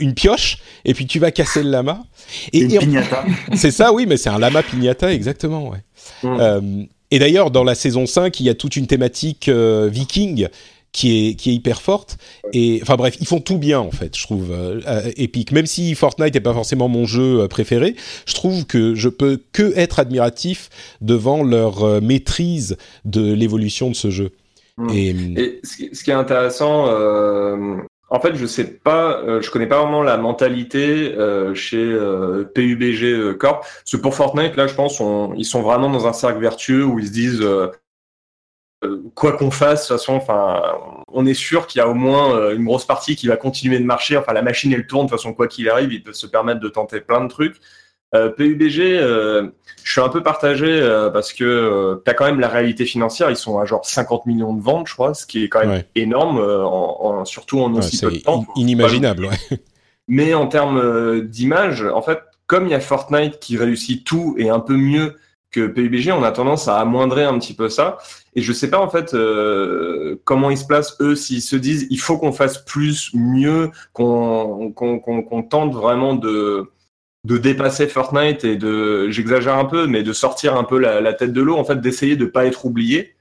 une, 0.00 0.14
pioche 0.14 0.58
et 0.86 0.94
puis 0.94 1.06
tu 1.06 1.18
vas 1.18 1.30
casser 1.30 1.62
le 1.62 1.68
lama. 1.68 2.02
Et, 2.54 2.60
une 2.60 2.78
pignata. 2.78 3.26
C'est 3.54 3.70
ça, 3.70 3.92
oui, 3.92 4.06
mais 4.06 4.16
c'est 4.16 4.30
un 4.30 4.38
lama 4.38 4.62
pignata, 4.62 5.12
exactement. 5.12 5.68
Ouais. 5.68 5.78
Euh, 6.24 6.84
et 7.10 7.18
d'ailleurs, 7.18 7.50
dans 7.50 7.64
la 7.64 7.74
saison 7.74 8.06
5, 8.06 8.40
il 8.40 8.46
y 8.46 8.48
a 8.48 8.54
toute 8.54 8.76
une 8.76 8.86
thématique 8.86 9.48
euh, 9.48 9.90
viking 9.92 10.48
qui 10.92 11.28
est, 11.28 11.34
qui 11.34 11.50
est 11.50 11.54
hyper 11.54 11.82
forte. 11.82 12.16
Et 12.54 12.80
enfin 12.82 12.96
bref, 12.96 13.16
ils 13.20 13.26
font 13.26 13.40
tout 13.40 13.58
bien 13.58 13.80
en 13.80 13.90
fait, 13.90 14.16
je 14.16 14.22
trouve, 14.22 14.50
euh, 14.50 15.10
Epic. 15.16 15.52
Même 15.52 15.66
si 15.66 15.94
Fortnite 15.94 16.32
n'est 16.32 16.40
pas 16.40 16.54
forcément 16.54 16.88
mon 16.88 17.04
jeu 17.04 17.46
préféré, 17.48 17.96
je 18.26 18.32
trouve 18.32 18.64
que 18.64 18.94
je 18.94 19.10
peux 19.10 19.42
que 19.52 19.76
être 19.76 19.98
admiratif 19.98 20.70
devant 21.02 21.42
leur 21.42 22.00
maîtrise 22.00 22.78
de 23.04 23.32
l'évolution 23.32 23.90
de 23.90 23.94
ce 23.94 24.08
jeu. 24.08 24.32
Mmh. 24.78 24.88
Et, 24.90 25.60
ce, 25.64 26.02
qui, 26.02 26.10
est 26.10 26.14
intéressant, 26.14 26.86
en 28.10 28.20
fait, 28.20 28.34
je 28.36 28.46
sais 28.46 28.64
pas, 28.64 29.18
euh, 29.18 29.42
je 29.42 29.50
connais 29.50 29.66
pas 29.66 29.82
vraiment 29.82 30.02
la 30.02 30.16
mentalité 30.16 31.14
euh, 31.14 31.54
chez 31.54 31.76
euh, 31.84 32.44
PUBG 32.54 33.36
Corp. 33.36 33.60
Parce 33.60 33.92
que 33.92 33.96
pour 33.98 34.14
Fortnite, 34.14 34.56
là, 34.56 34.66
je 34.66 34.74
pense, 34.74 35.02
ils 35.36 35.44
sont 35.44 35.62
vraiment 35.62 35.90
dans 35.90 36.06
un 36.06 36.14
cercle 36.14 36.40
vertueux 36.40 36.84
où 36.84 36.98
ils 36.98 37.08
se 37.08 37.12
disent 37.12 37.46
quoi 39.14 39.32
qu'on 39.32 39.50
fasse, 39.50 39.82
de 39.82 39.88
toute 39.88 39.98
façon, 39.98 40.14
enfin, 40.14 40.62
on 41.08 41.26
est 41.26 41.34
sûr 41.34 41.66
qu'il 41.66 41.80
y 41.80 41.82
a 41.82 41.88
au 41.88 41.94
moins 41.94 42.52
une 42.52 42.64
grosse 42.64 42.86
partie 42.86 43.16
qui 43.16 43.26
va 43.26 43.36
continuer 43.36 43.78
de 43.78 43.84
marcher. 43.84 44.16
Enfin, 44.16 44.32
la 44.32 44.42
machine 44.42 44.72
elle 44.72 44.86
tourne 44.86 45.06
de 45.06 45.10
toute 45.10 45.18
façon, 45.18 45.34
quoi 45.34 45.48
qu'il 45.48 45.68
arrive, 45.68 45.92
ils 45.92 46.02
peuvent 46.02 46.14
se 46.14 46.26
permettre 46.26 46.60
de 46.60 46.68
tenter 46.68 47.00
plein 47.00 47.22
de 47.22 47.28
trucs. 47.28 47.56
Euh, 48.14 48.30
PUBG, 48.30 48.80
euh, 48.80 49.50
je 49.88 49.92
suis 49.94 50.02
un 50.02 50.10
peu 50.10 50.22
partagé 50.22 50.66
euh, 50.68 51.08
parce 51.08 51.32
que 51.32 52.02
tu 52.04 52.10
as 52.10 52.12
quand 52.12 52.26
même 52.26 52.40
la 52.40 52.48
réalité 52.48 52.84
financière. 52.84 53.30
Ils 53.30 53.36
sont 53.36 53.58
à 53.58 53.64
genre 53.64 53.86
50 53.86 54.26
millions 54.26 54.52
de 54.52 54.60
ventes, 54.60 54.86
je 54.86 54.92
crois, 54.92 55.14
ce 55.14 55.24
qui 55.24 55.44
est 55.44 55.48
quand 55.48 55.64
même 55.64 55.82
énorme, 55.94 56.38
en, 56.38 57.24
surtout 57.24 57.60
en 57.60 57.72
aussi 57.72 57.98
peu 57.98 58.10
de 58.10 58.18
temps. 58.18 58.44
inimaginable, 58.54 59.24
ouais. 59.24 59.58
Mais 60.06 60.34
en 60.34 60.46
termes 60.46 61.22
d'image, 61.22 61.82
en 61.82 62.02
fait, 62.02 62.18
comme 62.46 62.66
il 62.66 62.70
y 62.70 62.74
a 62.74 62.80
Fortnite 62.80 63.38
qui 63.38 63.56
réussit 63.56 64.04
tout 64.04 64.34
et 64.36 64.50
un 64.50 64.60
peu 64.60 64.76
mieux 64.76 65.16
que 65.50 65.66
PUBG, 65.66 66.12
on 66.12 66.22
a 66.22 66.32
tendance 66.32 66.68
à 66.68 66.78
amoindrir 66.78 67.32
un 67.32 67.38
petit 67.38 67.54
peu 67.54 67.70
ça. 67.70 67.96
Et 68.34 68.42
je 68.42 68.52
sais 68.52 68.68
pas 68.68 68.80
en 68.80 68.90
fait 68.90 69.16
comment 70.24 70.50
ils 70.50 70.58
se 70.58 70.66
placent 70.66 70.98
eux 71.00 71.16
s'ils 71.16 71.40
se 71.40 71.56
disent 71.56 71.86
il 71.88 71.98
faut 71.98 72.18
qu'on 72.18 72.32
fasse 72.32 72.58
plus, 72.58 73.10
mieux, 73.14 73.70
qu'on 73.94 74.70
qu'on 74.70 75.42
tente 75.44 75.72
vraiment 75.72 76.14
de 76.14 76.70
de 77.24 77.36
dépasser 77.36 77.88
Fortnite 77.88 78.44
et 78.44 78.56
de, 78.56 79.10
j'exagère 79.10 79.56
un 79.56 79.64
peu, 79.64 79.86
mais 79.86 80.02
de 80.02 80.12
sortir 80.12 80.56
un 80.56 80.64
peu 80.64 80.78
la, 80.78 81.12
tête 81.12 81.32
de 81.32 81.42
l'eau, 81.42 81.56
en 81.56 81.64
fait, 81.64 81.80
d'essayer 81.80 82.16
de 82.16 82.26
pas 82.26 82.46
être 82.46 82.64
oublié. 82.64 83.14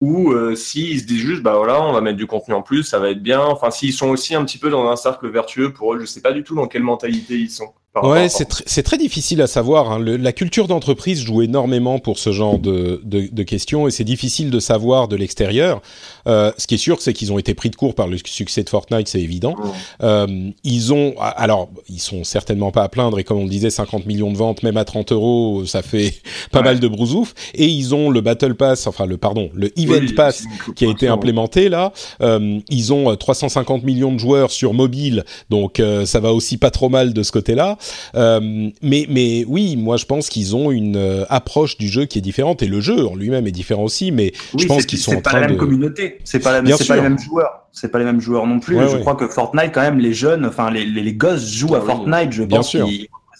Ou 0.00 0.32
euh, 0.32 0.56
s'ils 0.56 1.00
se 1.00 1.04
disent 1.06 1.20
juste, 1.20 1.42
bah 1.42 1.54
voilà, 1.56 1.80
on 1.80 1.92
va 1.92 2.00
mettre 2.00 2.16
du 2.16 2.26
contenu 2.26 2.54
en 2.54 2.62
plus, 2.62 2.82
ça 2.82 2.98
va 2.98 3.10
être 3.10 3.22
bien. 3.22 3.40
Enfin, 3.40 3.70
s'ils 3.70 3.92
sont 3.92 4.08
aussi 4.08 4.34
un 4.34 4.44
petit 4.44 4.58
peu 4.58 4.68
dans 4.68 4.88
un 4.88 4.96
cercle 4.96 5.28
vertueux 5.28 5.72
pour 5.72 5.94
eux, 5.94 6.00
je 6.00 6.06
sais 6.06 6.20
pas 6.20 6.32
du 6.32 6.42
tout 6.42 6.56
dans 6.56 6.66
quelle 6.66 6.82
mentalité 6.82 7.34
ils 7.36 7.50
sont. 7.50 7.72
Ouais, 8.02 8.28
c'est 8.30 8.82
très 8.82 8.96
difficile 8.96 9.42
à 9.42 9.46
savoir. 9.46 9.92
Hein. 9.92 9.98
la 10.00 10.32
culture 10.32 10.66
d'entreprise 10.66 11.22
joue 11.22 11.42
énormément 11.42 11.98
pour 11.98 12.18
ce 12.18 12.32
genre 12.32 12.58
de, 12.58 13.02
de, 13.04 13.28
de 13.30 13.42
questions 13.42 13.86
et 13.86 13.90
c'est 13.90 14.04
difficile 14.04 14.50
de 14.50 14.60
savoir 14.60 15.08
de 15.08 15.16
l'extérieur. 15.16 15.82
Euh, 16.26 16.52
ce 16.56 16.66
qui 16.66 16.76
est 16.76 16.78
sûr, 16.78 17.02
c'est 17.02 17.12
qu'ils 17.12 17.32
ont 17.34 17.38
été 17.38 17.52
pris 17.52 17.68
de 17.68 17.76
court 17.76 17.94
par 17.94 18.06
le 18.06 18.16
succès 18.24 18.62
de 18.62 18.70
Fortnite, 18.70 19.08
c'est 19.08 19.20
évident. 19.20 19.56
Euh, 20.02 20.50
ils 20.64 20.94
ont, 20.94 21.14
alors, 21.18 21.68
ils 21.90 22.00
sont 22.00 22.24
certainement 22.24 22.70
pas 22.70 22.82
à 22.82 22.88
plaindre 22.88 23.18
et 23.18 23.24
comme 23.24 23.38
on 23.38 23.44
le 23.44 23.50
disait, 23.50 23.68
50 23.68 24.06
millions 24.06 24.32
de 24.32 24.38
ventes, 24.38 24.62
même 24.62 24.78
à 24.78 24.86
30 24.86 25.12
euros, 25.12 25.66
ça 25.66 25.82
fait 25.82 26.14
pas 26.50 26.62
mal 26.62 26.80
de 26.80 26.88
brousouf. 26.88 27.34
Et 27.54 27.66
ils 27.66 27.94
ont 27.94 28.08
le 28.08 28.22
Battle 28.22 28.54
Pass, 28.54 28.86
enfin 28.86 29.04
le 29.04 29.18
pardon, 29.18 29.50
le 29.52 29.70
Event 29.78 30.14
Pass 30.16 30.44
qui 30.76 30.86
a 30.86 30.90
été 30.90 31.08
implémenté 31.08 31.68
là. 31.68 31.92
Euh, 32.22 32.58
ils 32.70 32.94
ont 32.94 33.14
350 33.14 33.82
millions 33.82 34.12
de 34.12 34.18
joueurs 34.18 34.50
sur 34.50 34.72
mobile, 34.72 35.24
donc 35.50 35.78
euh, 35.78 36.06
ça 36.06 36.20
va 36.20 36.32
aussi 36.32 36.56
pas 36.56 36.70
trop 36.70 36.88
mal 36.88 37.12
de 37.12 37.22
ce 37.22 37.32
côté-là. 37.32 37.76
Euh, 38.14 38.70
mais, 38.82 39.06
mais 39.08 39.44
oui, 39.46 39.76
moi 39.76 39.96
je 39.96 40.06
pense 40.06 40.28
qu'ils 40.28 40.56
ont 40.56 40.70
une 40.70 40.96
euh, 40.96 41.24
approche 41.28 41.78
du 41.78 41.88
jeu 41.88 42.04
qui 42.04 42.18
est 42.18 42.22
différente 42.22 42.62
et 42.62 42.66
le 42.66 42.80
jeu 42.80 43.06
en 43.06 43.14
lui-même 43.14 43.46
est 43.46 43.52
différent 43.52 43.84
aussi. 43.84 44.12
Mais 44.12 44.32
je 44.58 44.66
pense 44.66 44.86
qu'ils 44.86 44.98
sont 44.98 45.16
en 45.16 45.20
train 45.20 45.20
de. 45.20 45.26
C'est 45.26 45.32
pas 45.32 45.40
la 45.40 45.48
même 45.48 45.56
communauté, 45.56 46.18
c'est 46.24 46.38
pas, 46.38 46.52
la, 46.60 46.76
pas 46.76 46.96
les 46.96 47.02
mêmes 47.02 47.18
joueurs, 47.18 47.66
c'est 47.72 47.90
pas 47.90 47.98
les 47.98 48.04
mêmes 48.04 48.20
joueurs 48.20 48.46
non 48.46 48.60
plus. 48.60 48.76
je 48.76 48.96
crois 48.98 49.14
que 49.14 49.28
Fortnite 49.28 49.70
quand 49.72 49.82
même 49.82 49.98
les 49.98 50.12
jeunes, 50.12 50.46
enfin 50.46 50.70
les, 50.70 50.84
les, 50.84 51.12
gosses 51.14 51.50
jouent 51.52 51.74
à 51.74 51.82
ah 51.82 51.86
Fortnite, 51.86 52.32
je 52.32 52.42
pense. 52.42 52.48
Bien 52.48 52.62
sûr 52.62 52.88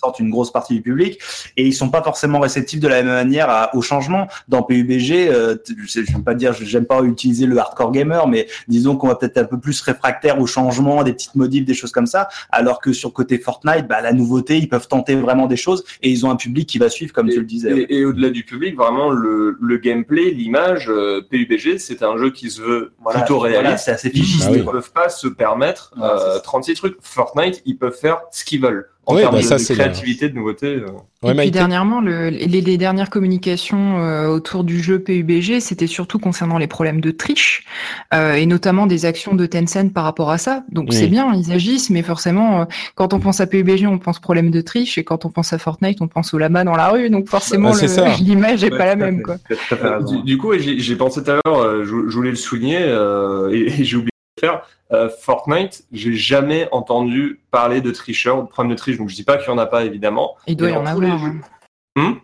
sorte 0.03 0.21
une 0.21 0.31
grosse 0.31 0.53
partie 0.53 0.75
du 0.75 0.83
public 0.83 1.19
et 1.57 1.67
ils 1.67 1.73
sont 1.73 1.89
pas 1.89 2.03
forcément 2.03 2.41
réceptifs 2.41 2.81
de 2.81 2.89
la 2.89 3.03
même 3.03 3.13
manière 3.13 3.71
au 3.75 3.83
changement. 3.83 4.29
Dans 4.49 4.63
PUBG, 4.63 5.29
euh, 5.29 5.57
je 5.87 6.01
ne 6.01 6.23
pas 6.23 6.35
dire, 6.35 6.53
j'aime 6.55 6.87
pas 6.87 7.03
utiliser 7.03 7.47
le 7.47 7.59
hardcore 7.59 7.93
gamer, 7.93 8.27
mais 8.27 8.49
disons 8.69 8.97
qu'on 8.97 9.09
va 9.09 9.15
peut-être 9.15 9.39
un 9.39 9.45
peu 9.45 9.59
plus 9.59 9.81
réfractaire 9.81 10.41
au 10.41 10.47
changement, 10.47 11.03
des 11.05 11.13
petites 11.13 11.35
modifs, 11.35 11.65
des 11.65 11.75
choses 11.75 11.93
comme 11.93 12.07
ça, 12.07 12.29
alors 12.51 12.81
que 12.81 12.93
sur 12.93 13.13
côté 13.13 13.39
Fortnite, 13.39 13.87
bah, 13.87 14.01
la 14.01 14.13
nouveauté, 14.13 14.59
ils 14.59 14.69
peuvent 14.69 14.89
tenter 14.89 15.15
vraiment 15.15 15.47
des 15.47 15.57
choses 15.57 15.85
et 16.03 16.11
ils 16.11 16.27
ont 16.27 16.31
un 16.31 16.37
public 16.37 16.69
qui 16.69 16.79
va 16.79 16.89
suivre, 16.89 17.13
comme 17.13 17.29
tu 17.29 17.39
le 17.39 17.47
disais. 17.47 17.87
Et, 17.89 18.05
au-delà 18.05 18.31
du 18.31 18.45
public, 18.45 18.77
vraiment 18.77 19.11
le, 19.11 19.57
gameplay, 19.83 20.31
l'image, 20.31 20.89
euh, 20.89 21.23
PUBG, 21.31 21.79
c'est 21.79 22.03
un 22.03 22.17
jeu 22.17 22.31
qui 22.31 22.51
se 22.51 22.61
veut 22.61 22.93
plutôt 23.05 23.39
réaliste. 23.39 23.85
c'est 23.85 23.93
assez 23.93 24.11
figiste. 24.11 24.49
Ils 24.53 24.65
ne 24.65 24.71
peuvent 24.71 24.93
pas 24.93 25.09
se 25.09 25.29
permettre 25.29 25.93
36 26.43 26.71
euh, 26.71 26.75
trucs. 26.75 26.97
Fortnite, 27.01 27.63
ils 27.65 27.77
peuvent 27.79 27.97
faire 27.97 28.21
ce 28.31 28.45
qu'ils 28.45 28.61
veulent 28.61 28.92
en 29.07 29.17
termes 29.17 29.35
bah, 29.35 29.41
de, 29.41 29.75
créativité, 29.75 30.29
de 30.29 30.35
nouveauté. 30.35 30.67
Euh. 30.67 31.33
et 31.33 31.35
puis 31.35 31.51
dernièrement, 31.51 32.01
le, 32.01 32.29
les, 32.29 32.77
dernières 32.77 33.11
communications 33.11 33.99
euh, 33.99 34.29
autour 34.29 34.63
du 34.63 34.81
jeu 34.81 35.01
PUBG, 35.01 35.61
c'était 35.61 35.89
surtout 35.89 36.21
concernant 36.21 36.57
les 36.57 36.69
problèmes 36.69 37.01
de 37.01 37.11
triche 37.11 37.65
euh, 38.15 38.35
et 38.35 38.47
notamment 38.47 38.87
des 38.87 39.05
actions 39.05 39.35
de 39.35 39.45
Tencent 39.45 39.93
par 39.93 40.05
rapport 40.05 40.31
à 40.31 40.39
ça. 40.39 40.63
Donc 40.71 40.93
c'est 40.93 41.09
bien, 41.09 41.35
ils 41.35 41.53
agissent, 41.53 41.91
mais 41.91 42.03
forcément, 42.03 42.67
quand 42.95 43.13
on 43.13 43.19
pense 43.19 43.41
à 43.41 43.47
PUBG, 43.47 43.87
on 43.87 43.99
pense 43.99 44.21
problème 44.21 44.51
de 44.51 44.61
triche 44.61 44.99
et 44.99 45.05
quand 45.05 45.25
on 45.25 45.31
pense 45.31 45.53
à 45.53 45.59
Fortnite, 45.59 46.01
on 46.01 46.09
pense 46.09 46.33
au 46.33 46.39
lama 46.39 46.63
dans 46.63 46.77
la 46.77 46.89
rue. 46.89 47.11
Donc 47.11 47.29
forcément, 47.29 47.73
bah, 47.73 48.15
l'image 48.21 48.63
n'est 48.63 48.71
pas 48.71 48.87
la 48.87 48.97
même. 48.97 49.23
Quoi. 49.23 49.37
Du, 50.25 50.39
coup, 50.39 50.53
j'ai 50.59 50.97
pensé 50.97 51.25
tout 51.25 51.31
à 51.31 51.39
l'heure, 51.45 51.85
je, 51.85 51.91
voulais 51.93 52.31
le 52.31 52.37
souligner 52.37 52.79
et, 53.53 53.81
et 53.81 53.85
j'ai 53.85 53.97
oublié 53.97 54.12
euh, 54.93 55.09
Fortnite, 55.21 55.85
j'ai 55.93 56.15
jamais 56.15 56.69
entendu 56.73 57.41
parler 57.51 57.81
de 57.81 57.91
tricheurs 57.91 58.39
ou 58.39 58.43
de 58.43 58.49
problème 58.49 58.73
de 58.73 58.79
triche. 58.79 58.99
Donc 58.99 59.09
je 59.09 59.15
dis 59.15 59.25
pas 59.25 59.39
qu'il 59.39 59.49
y 59.49 59.51
en 59.51 59.59
a 59.59 59.67
pas 59.67 59.85
évidemment. 59.85 60.37
Il 60.47 60.57
doit 60.57 60.71
y 60.71 60.77
en 60.77 60.87
avoir. 60.87 61.21
Hmm 61.97 62.15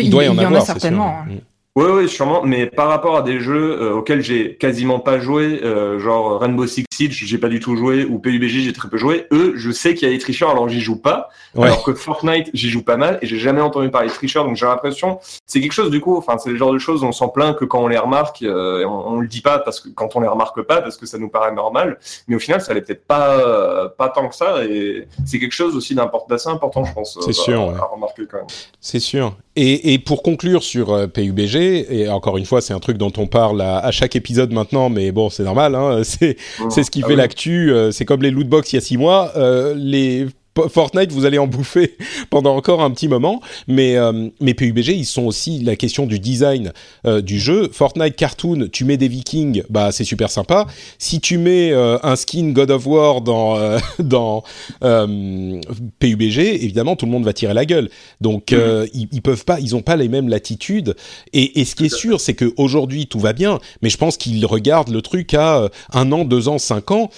il, 0.00 0.10
doit 0.10 0.24
y 0.24 0.28
en, 0.28 0.38
avoir, 0.38 0.64
certainement. 0.64 1.18
Hein. 1.20 1.38
Oui, 1.74 1.86
oui, 1.90 2.06
sûrement. 2.06 2.42
Mais 2.42 2.66
par 2.66 2.88
rapport 2.88 3.16
à 3.16 3.22
des 3.22 3.40
jeux 3.40 3.80
euh, 3.80 3.94
auxquels 3.94 4.20
j'ai 4.20 4.56
quasiment 4.56 5.00
pas 5.00 5.18
joué, 5.18 5.62
euh, 5.64 5.98
genre 5.98 6.38
Rainbow 6.38 6.66
Six 6.66 6.84
Siege, 6.92 7.24
j'ai 7.24 7.38
pas 7.38 7.48
du 7.48 7.60
tout 7.60 7.76
joué, 7.76 8.04
ou 8.04 8.18
PUBG, 8.18 8.60
j'ai 8.60 8.74
très 8.74 8.90
peu 8.90 8.98
joué. 8.98 9.26
Eux, 9.32 9.54
je 9.56 9.70
sais 9.70 9.94
qu'il 9.94 10.06
y 10.06 10.10
a 10.10 10.14
des 10.14 10.20
tricheurs, 10.20 10.50
alors 10.50 10.68
j'y 10.68 10.82
joue 10.82 11.00
pas. 11.00 11.30
Alors 11.56 11.82
que 11.82 11.94
Fortnite, 11.94 12.50
j'y 12.52 12.68
joue 12.68 12.82
pas 12.82 12.98
mal, 12.98 13.18
et 13.22 13.26
j'ai 13.26 13.38
jamais 13.38 13.62
entendu 13.62 13.90
parler 13.90 14.08
de 14.08 14.12
tricheurs, 14.12 14.44
donc 14.44 14.56
j'ai 14.56 14.66
l'impression, 14.66 15.18
c'est 15.46 15.62
quelque 15.62 15.72
chose 15.72 15.90
du 15.90 16.00
coup. 16.00 16.16
Enfin, 16.16 16.36
c'est 16.36 16.50
le 16.50 16.56
genre 16.56 16.72
de 16.72 16.78
choses, 16.78 17.04
on 17.04 17.12
s'en 17.12 17.28
plaint 17.28 17.56
que 17.56 17.64
quand 17.64 17.82
on 17.82 17.88
les 17.88 17.98
remarque, 17.98 18.42
euh, 18.42 18.84
on, 18.84 19.14
on, 19.14 19.20
le 19.20 19.26
dit 19.26 19.40
pas 19.40 19.58
parce 19.58 19.80
que 19.80 19.88
quand 19.88 20.14
on 20.14 20.20
les 20.20 20.28
remarque 20.28 20.60
pas, 20.62 20.82
parce 20.82 20.98
que 20.98 21.06
ça 21.06 21.16
nous 21.16 21.30
paraît 21.30 21.54
normal. 21.54 21.98
Mais 22.28 22.36
au 22.36 22.38
final, 22.38 22.60
ça 22.60 22.74
l'est 22.74 22.82
peut-être 22.82 23.06
pas, 23.06 23.88
pas 23.96 24.10
tant 24.10 24.28
que 24.28 24.34
ça, 24.34 24.62
et 24.64 25.08
c'est 25.24 25.38
quelque 25.38 25.52
chose 25.52 25.74
aussi 25.74 25.94
d'assez 26.28 26.48
important, 26.50 26.84
je 26.84 26.92
pense. 26.92 27.18
C'est 27.24 27.32
sûr. 27.32 27.62
À, 27.80 27.86
remarquer 27.86 28.26
quand 28.30 28.38
même. 28.38 28.46
C'est 28.78 29.00
sûr. 29.00 29.34
Et, 29.54 29.92
et, 29.92 29.98
pour 29.98 30.22
conclure 30.22 30.62
sur 30.62 31.10
PUBG 31.10 31.86
et 31.90 32.08
encore 32.08 32.38
une 32.38 32.46
fois, 32.46 32.62
c'est 32.62 32.72
un 32.72 32.78
truc 32.78 32.96
dont 32.96 33.12
on 33.18 33.26
parle 33.26 33.60
à, 33.60 33.90
chaque 33.90 34.16
épisode 34.16 34.52
maintenant, 34.52 34.88
mais 34.88 35.12
bon, 35.12 35.28
c'est 35.28 35.42
normal, 35.42 35.74
hein, 35.74 36.02
c'est 36.04 36.36
ce 36.82 36.90
qui 36.90 37.02
ah 37.04 37.08
fait 37.08 37.16
l'actu. 37.16 37.70
Euh, 37.70 37.90
c'est 37.90 38.04
comme 38.04 38.22
les 38.22 38.30
lootbox 38.30 38.72
il 38.72 38.76
y 38.76 38.78
a 38.78 38.80
six 38.80 38.96
mois. 38.96 39.32
Euh, 39.36 39.74
les 39.76 40.26
Fortnite, 40.68 41.12
vous 41.12 41.24
allez 41.24 41.38
en 41.38 41.46
bouffer 41.46 41.96
pendant 42.30 42.54
encore 42.54 42.82
un 42.82 42.90
petit 42.90 43.08
moment, 43.08 43.40
mais, 43.68 43.96
euh, 43.96 44.28
mais 44.40 44.54
PUBG, 44.54 44.88
ils 44.88 45.06
sont 45.06 45.24
aussi 45.24 45.60
la 45.60 45.76
question 45.76 46.06
du 46.06 46.18
design 46.18 46.72
euh, 47.06 47.22
du 47.22 47.38
jeu. 47.38 47.70
Fortnite 47.72 48.16
Cartoon, 48.16 48.68
tu 48.70 48.84
mets 48.84 48.96
des 48.96 49.08
Vikings, 49.08 49.62
bah 49.70 49.92
c'est 49.92 50.04
super 50.04 50.30
sympa. 50.30 50.66
Si 50.98 51.20
tu 51.20 51.38
mets 51.38 51.72
euh, 51.72 51.98
un 52.02 52.16
skin 52.16 52.50
God 52.50 52.70
of 52.70 52.86
War 52.86 53.20
dans 53.22 53.58
dans 53.98 54.42
PUBG, 54.80 56.38
évidemment 56.38 56.96
tout 56.96 57.06
le 57.06 57.12
monde 57.12 57.24
va 57.24 57.32
tirer 57.32 57.54
la 57.54 57.64
gueule. 57.64 57.88
Donc 58.20 58.52
mhm. 58.52 58.86
ils, 58.92 59.22
peuvent 59.22 59.44
pas, 59.44 59.58
ils 59.60 59.74
ont 59.74 59.82
pas 59.82 59.96
les 59.96 60.08
mêmes 60.08 60.28
latitudes. 60.28 60.96
Et, 61.32 61.60
et 61.60 61.64
ce 61.64 61.74
qui 61.74 61.86
est 61.86 61.94
sûr, 61.94 62.20
c'est 62.20 62.34
que 62.34 62.52
aujourd'hui 62.56 63.06
tout 63.06 63.20
va 63.20 63.32
bien, 63.32 63.58
mais 63.80 63.88
je 63.88 63.96
pense 63.96 64.16
qu'ils 64.16 64.44
regardent 64.44 64.92
le 64.92 65.02
truc 65.02 65.34
à 65.34 65.68
un 65.92 66.12
an, 66.12 66.24
deux 66.24 66.48
ans, 66.48 66.58
cinq 66.58 66.90
ans. 66.90 67.10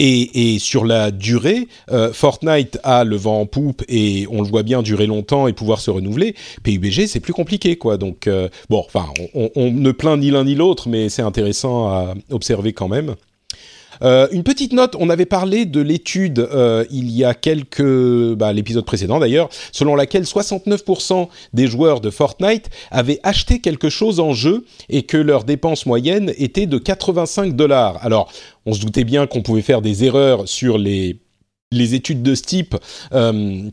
Et, 0.00 0.54
et, 0.54 0.58
sur 0.58 0.84
la 0.84 1.10
durée, 1.10 1.68
euh, 1.90 2.12
Fortnite 2.12 2.78
a 2.84 3.04
le 3.04 3.16
vent 3.16 3.40
en 3.40 3.46
poupe 3.46 3.82
et 3.88 4.26
on 4.30 4.42
le 4.42 4.48
voit 4.48 4.62
bien 4.62 4.82
durer 4.82 5.06
longtemps 5.06 5.48
et 5.48 5.52
pouvoir 5.52 5.80
se 5.80 5.90
renouveler. 5.90 6.34
PUBG, 6.62 7.06
c'est 7.06 7.20
plus 7.20 7.32
compliqué, 7.32 7.76
quoi. 7.76 7.96
Donc, 7.96 8.26
euh, 8.26 8.48
bon, 8.70 8.84
enfin, 8.86 9.06
on, 9.34 9.50
on, 9.56 9.72
ne 9.72 9.90
plaint 9.92 10.18
ni 10.18 10.30
l'un 10.30 10.44
ni 10.44 10.54
l'autre, 10.54 10.88
mais 10.88 11.08
c'est 11.08 11.22
intéressant 11.22 11.88
à 11.88 12.14
observer 12.30 12.72
quand 12.72 12.88
même. 12.88 13.16
Euh, 14.02 14.28
une 14.32 14.42
petite 14.42 14.72
note, 14.72 14.96
on 14.98 15.10
avait 15.10 15.26
parlé 15.26 15.64
de 15.64 15.80
l'étude 15.80 16.38
euh, 16.38 16.84
il 16.90 17.10
y 17.10 17.24
a 17.24 17.34
quelques, 17.34 18.34
bah, 18.34 18.52
l'épisode 18.52 18.84
précédent 18.84 19.18
d'ailleurs, 19.18 19.48
selon 19.72 19.94
laquelle 19.94 20.24
69% 20.24 21.28
des 21.52 21.66
joueurs 21.66 22.00
de 22.00 22.10
Fortnite 22.10 22.70
avaient 22.90 23.20
acheté 23.22 23.60
quelque 23.60 23.88
chose 23.88 24.20
en 24.20 24.32
jeu 24.32 24.64
et 24.88 25.02
que 25.02 25.16
leur 25.16 25.44
dépense 25.44 25.86
moyenne 25.86 26.32
était 26.38 26.66
de 26.66 26.78
85 26.78 27.54
dollars. 27.56 27.98
Alors, 28.02 28.32
on 28.66 28.72
se 28.72 28.80
doutait 28.80 29.04
bien 29.04 29.26
qu'on 29.26 29.42
pouvait 29.42 29.62
faire 29.62 29.82
des 29.82 30.04
erreurs 30.04 30.48
sur 30.48 30.78
les 30.78 31.20
les 31.70 31.94
études 31.94 32.22
de 32.22 32.34
ce 32.34 32.42
type. 32.42 32.76
Euh, 33.12 33.70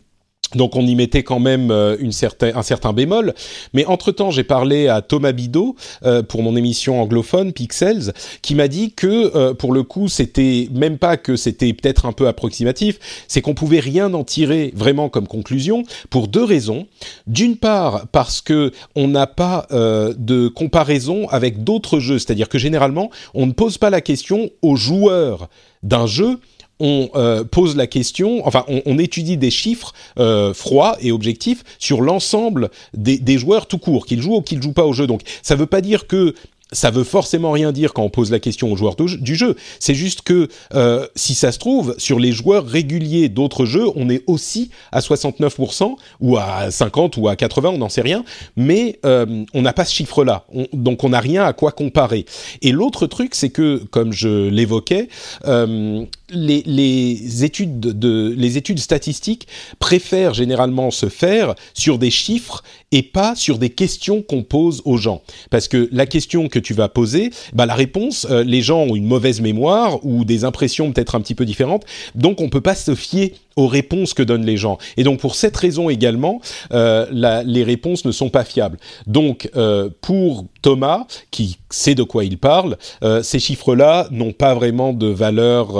donc 0.54 0.76
on 0.76 0.86
y 0.86 0.96
mettait 0.96 1.24
quand 1.24 1.39
même 1.39 1.72
euh, 1.72 1.98
un 2.02 2.62
certain 2.64 2.93
bémol. 2.93 3.34
Mais 3.74 3.86
entre-temps, 3.86 4.32
j'ai 4.32 4.43
parlé 4.43 4.88
à 4.88 5.02
Thomas 5.02 5.32
Bidot 5.32 5.76
euh, 6.06 6.22
pour 6.22 6.43
mon 6.43 6.56
émission 6.56 7.02
anglophone 7.02 7.52
Pixels, 7.54 8.14
qui 8.41 8.56
m'a 8.56 8.68
dit 8.68 8.93
que 8.93 9.36
euh, 9.36 9.54
pour 9.54 9.74
le 9.74 9.84
coup, 9.84 10.08
c'était 10.08 10.70
même 10.72 10.98
pas 10.98 11.18
que 11.18 11.36
c'était 11.36 11.74
peut-être 11.74 12.06
un 12.06 12.12
peu 12.12 12.28
approximatif, 12.28 13.00
c'est 13.28 13.41
qu'on 13.41 13.54
pouvait 13.54 13.80
rien 13.80 14.14
en 14.14 14.24
tirer 14.24 14.72
vraiment 14.76 15.10
comme 15.10 15.28
conclusion 15.28 15.84
pour 16.10 16.28
deux 16.28 16.43
raisons. 16.43 16.88
D'une 17.28 17.58
part, 17.58 18.08
parce 18.12 18.41
que 18.41 18.72
on 18.96 19.08
n'a 19.08 19.28
pas 19.28 19.68
de 19.72 20.48
comparaison 20.48 21.28
avec 21.30 21.64
d'autres 21.64 22.00
jeux, 22.00 22.20
c'est-à-dire 22.20 22.50
que 22.50 22.58
généralement, 22.58 23.10
on 23.34 23.46
ne 23.46 23.52
pose 23.52 23.78
pas 23.78 23.89
la 23.89 24.02
question 24.02 24.50
aux 24.62 24.76
joueurs 24.76 25.50
d'un 25.84 26.08
jeu 26.08 26.39
on 26.80 27.09
euh, 27.15 27.43
pose 27.43 27.76
la 27.76 27.88
question, 27.88 28.45
enfin, 28.45 28.65
on, 28.67 28.97
étudie 28.97 29.38
des 29.38 29.51
chiffres 29.51 29.93
euh, 30.19 30.53
froids 30.53 30.97
et 30.99 31.11
objectifs 31.11 31.63
sur 31.80 32.01
l'ensemble 32.01 32.69
des, 32.93 33.17
des, 33.17 33.38
joueurs 33.38 33.67
tout 33.67 33.78
court, 33.78 34.05
qu'ils 34.05 34.21
jouent 34.21 34.38
ou 34.38 34.41
qu'ils 34.41 34.61
jouent 34.61 34.73
pas 34.73 34.86
au 34.86 34.93
jeu. 34.93 35.07
Donc, 35.07 35.21
ça 35.41 35.55
veut 35.55 35.65
pas 35.65 35.82
dire 35.82 36.07
que 36.07 36.34
ça 36.76 36.91
veut 36.91 37.03
forcément 37.03 37.51
rien 37.51 37.71
dire 37.71 37.93
quand 37.93 38.03
on 38.03 38.09
pose 38.09 38.32
la 38.32 38.39
question 38.39 38.71
aux 38.71 38.76
joueurs 38.76 38.95
du 38.95 39.36
jeu. 39.36 39.55
C'est 39.80 39.95
juste 39.95 40.21
que 40.21 40.49
euh, 40.73 41.07
si 41.15 41.34
ça 41.34 41.51
se 41.51 41.59
trouve, 41.59 41.95
sur 41.97 42.19
les 42.19 42.32
joueurs 42.32 42.67
réguliers 42.67 43.30
d'autres 43.30 43.65
jeux, 43.65 43.88
on 43.95 44.09
est 44.09 44.23
aussi 44.28 44.69
à 44.91 44.99
69% 44.99 45.95
ou 46.19 46.38
à 46.38 46.69
50 46.69 47.17
ou 47.17 47.28
à 47.28 47.36
80, 47.36 47.69
on 47.69 47.78
n'en 47.78 47.89
sait 47.89 48.01
rien, 48.01 48.23
mais 48.55 48.99
euh, 49.05 49.45
on 49.53 49.61
n'a 49.61 49.73
pas 49.73 49.86
ce 49.86 49.93
chiffre-là. 49.93 50.45
donc 50.73 51.03
on 51.03 51.09
n'a 51.09 51.19
rien 51.19 51.45
à 51.45 51.53
quoi 51.53 51.71
comparer. 51.71 52.26
Et 52.61 52.71
l'autre 52.71 53.07
truc, 53.07 53.36
c'est 53.36 53.49
que, 53.49 53.78
comme 53.89 54.11
je 54.11 54.49
l'évoquais, 54.49 55.07
euh, 55.45 56.03
les, 56.30 56.63
les, 56.65 57.43
études 57.43 57.80
de, 57.80 58.34
les 58.36 58.57
études 58.57 58.80
statistiques 58.80 59.47
préfèrent 59.80 60.34
généralement 60.34 60.91
se 60.91 61.07
faire 61.07 61.55
sur 61.73 61.99
des 61.99 62.11
chiffres 62.11 62.63
et 62.96 63.04
pas 63.04 63.36
sur 63.36 63.58
des 63.58 63.72
questions 63.72 64.22
qu'on 64.22 64.41
pose 64.41 64.82
aux 64.86 64.96
gens. 64.96 65.22
Parce 65.52 65.68
que 65.68 65.89
la 65.91 66.06
question 66.06 66.48
que 66.48 66.60
tu 66.60 66.74
vas 66.74 66.88
poser, 66.88 67.30
bah 67.54 67.66
la 67.66 67.76
réponse, 67.76 68.26
euh, 68.30 68.41
les 68.46 68.62
gens 68.62 68.84
ont 68.84 68.96
une 68.96 69.06
mauvaise 69.06 69.41
mémoire 69.41 70.00
ou 70.06 70.24
des 70.24 70.46
impressions 70.46 70.93
peut-être 70.93 71.16
un 71.16 71.20
petit 71.20 71.36
peu 71.36 71.43
différentes, 71.43 71.84
donc 72.16 72.39
on 72.39 72.48
peut 72.48 72.62
pas 72.62 72.74
se 72.74 72.96
fier 72.96 73.34
aux 73.58 73.68
réponses 73.68 74.14
que 74.14 74.24
donnent 74.24 74.46
les 74.46 74.56
gens. 74.56 74.78
Et 74.96 75.04
donc 75.04 75.20
pour 75.20 75.36
cette 75.36 75.58
raison 75.58 75.89
également, 75.89 76.39
euh, 76.72 77.06
les 77.46 77.64
réponses 77.64 78.06
ne 78.06 78.12
sont 78.12 78.30
pas 78.30 78.46
fiables. 78.46 78.78
Donc 79.08 79.50
euh, 79.58 79.89
pour 80.00 80.46
Thomas, 80.62 81.06
qui 81.32 81.58
sait 81.70 81.96
de 81.96 82.04
quoi 82.04 82.24
il 82.24 82.38
parle, 82.38 82.78
ces 83.22 83.39
chiffres-là 83.39 84.08
n'ont 84.12 84.32
pas 84.32 84.56
vraiment 84.56 84.93
de 84.93 85.08
valeur, 85.08 85.74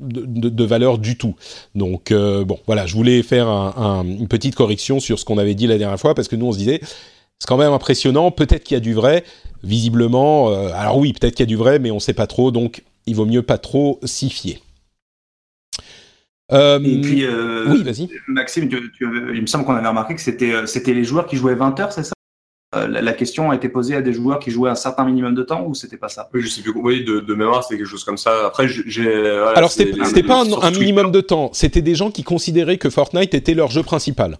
de, 0.00 0.64
valeur 0.64 0.98
du 0.98 1.16
tout. 1.16 1.34
Donc 1.74 2.12
bon, 2.12 2.58
voilà, 2.66 2.86
je 2.86 2.94
voulais 2.94 3.22
faire 3.22 3.48
un, 3.48 3.74
un, 3.76 4.04
une 4.04 4.28
petite 4.28 4.54
correction 4.54 5.00
sur 5.00 5.18
ce 5.18 5.24
qu'on 5.24 5.38
avait 5.38 5.54
dit 5.54 5.66
la 5.66 5.78
dernière 5.78 5.98
fois, 5.98 6.14
parce 6.18 6.28
que 6.28 6.36
nous 6.36 6.46
on 6.46 6.52
se 6.52 6.58
disait, 6.58 6.80
c'est 6.82 7.46
quand 7.46 7.56
même 7.56 7.72
impressionnant, 7.72 8.30
peut-être 8.30 8.64
qu'il 8.64 8.74
y 8.74 8.78
a 8.78 8.80
du 8.80 8.94
vrai, 8.94 9.24
visiblement, 9.62 10.48
alors 10.72 10.98
oui, 10.98 11.12
peut-être 11.12 11.34
qu'il 11.34 11.44
y 11.44 11.48
a 11.48 11.52
du 11.54 11.56
vrai, 11.56 11.78
mais 11.78 11.90
on 11.90 11.96
ne 11.96 12.00
sait 12.00 12.12
pas 12.12 12.26
trop, 12.26 12.50
donc 12.50 12.82
il 13.06 13.14
vaut 13.14 13.26
mieux 13.26 13.42
pas 13.42 13.58
trop 13.58 14.00
s'y 14.04 14.28
fier. 14.28 14.60
Euh, 16.52 16.80
et 16.82 17.00
puis, 17.00 17.24
euh, 17.24 17.66
oui, 17.68 17.82
vas-y. 17.82 18.08
Maxime, 18.26 18.68
tu, 18.68 18.90
tu, 18.96 19.06
il 19.34 19.42
me 19.42 19.46
semble 19.46 19.64
qu'on 19.64 19.74
avait 19.74 19.88
remarqué 19.88 20.14
que 20.14 20.20
c'était, 20.20 20.52
euh, 20.52 20.66
c'était 20.66 20.94
les 20.94 21.04
joueurs 21.04 21.26
qui 21.26 21.36
jouaient 21.36 21.54
20 21.54 21.78
heures, 21.80 21.92
c'est 21.92 22.04
ça? 22.04 22.12
La, 22.74 23.14
question 23.14 23.50
a 23.50 23.56
été 23.56 23.70
posée 23.70 23.96
à 23.96 24.02
des 24.02 24.12
joueurs 24.12 24.38
qui 24.38 24.50
jouaient 24.50 24.68
un 24.68 24.74
certain 24.74 25.06
minimum 25.06 25.34
de 25.34 25.42
temps 25.42 25.64
ou 25.66 25.74
c'était 25.74 25.96
pas 25.96 26.10
ça? 26.10 26.28
Oui, 26.34 26.42
je 26.42 26.48
sais 26.48 26.60
plus. 26.60 26.72
Oui, 26.76 27.02
de, 27.02 27.20
de 27.20 27.34
mémoire, 27.34 27.64
c'était 27.64 27.78
quelque 27.78 27.88
chose 27.88 28.04
comme 28.04 28.18
ça. 28.18 28.46
Après, 28.46 28.68
j'ai. 28.68 29.10
Alors, 29.56 29.70
c'était, 29.70 30.04
c'était 30.04 30.22
pas 30.22 30.42
un, 30.42 30.70
minimum 30.70 31.10
de 31.10 31.22
temps. 31.22 31.50
C'était 31.54 31.80
des 31.80 31.94
gens 31.94 32.10
qui 32.10 32.24
considéraient 32.24 32.76
que 32.76 32.90
Fortnite 32.90 33.32
était 33.32 33.54
leur 33.54 33.70
jeu 33.70 33.82
principal. 33.82 34.36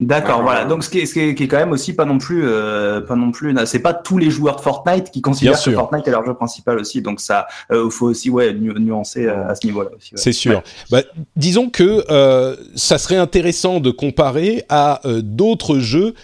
D'accord, 0.00 0.42
voilà. 0.42 0.64
Donc 0.64 0.84
ce 0.84 0.90
qui, 0.90 1.00
est, 1.00 1.06
ce 1.06 1.12
qui, 1.12 1.20
est, 1.20 1.48
quand 1.48 1.56
même 1.56 1.72
aussi 1.72 1.92
pas 1.92 2.04
non 2.04 2.18
plus, 2.18 2.46
euh, 2.46 3.00
pas 3.00 3.16
non 3.16 3.32
plus, 3.32 3.52
c'est 3.66 3.80
pas 3.80 3.92
tous 3.92 4.16
les 4.16 4.30
joueurs 4.30 4.54
de 4.54 4.60
Fortnite 4.60 5.10
qui 5.10 5.22
considèrent 5.22 5.60
que 5.60 5.72
Fortnite 5.72 6.06
est 6.06 6.12
leur 6.12 6.24
jeu 6.24 6.34
principal 6.34 6.78
aussi. 6.78 7.02
Donc 7.02 7.18
ça, 7.18 7.48
il 7.70 7.76
euh, 7.76 7.90
faut 7.90 8.06
aussi 8.06 8.30
ouais 8.30 8.54
nuancer 8.54 9.26
euh, 9.26 9.48
à 9.48 9.56
ce 9.56 9.66
niveau-là 9.66 9.90
aussi. 9.96 10.12
C'est 10.14 10.30
sûr. 10.30 10.62
Bah, 10.92 11.02
disons 11.34 11.68
que 11.68 12.04
euh, 12.10 12.54
ça 12.76 12.96
serait 12.96 13.16
intéressant 13.16 13.80
de 13.80 13.90
comparer 13.90 14.62
à 14.68 15.00
d'autres 15.04 15.80
jeux 15.80 16.14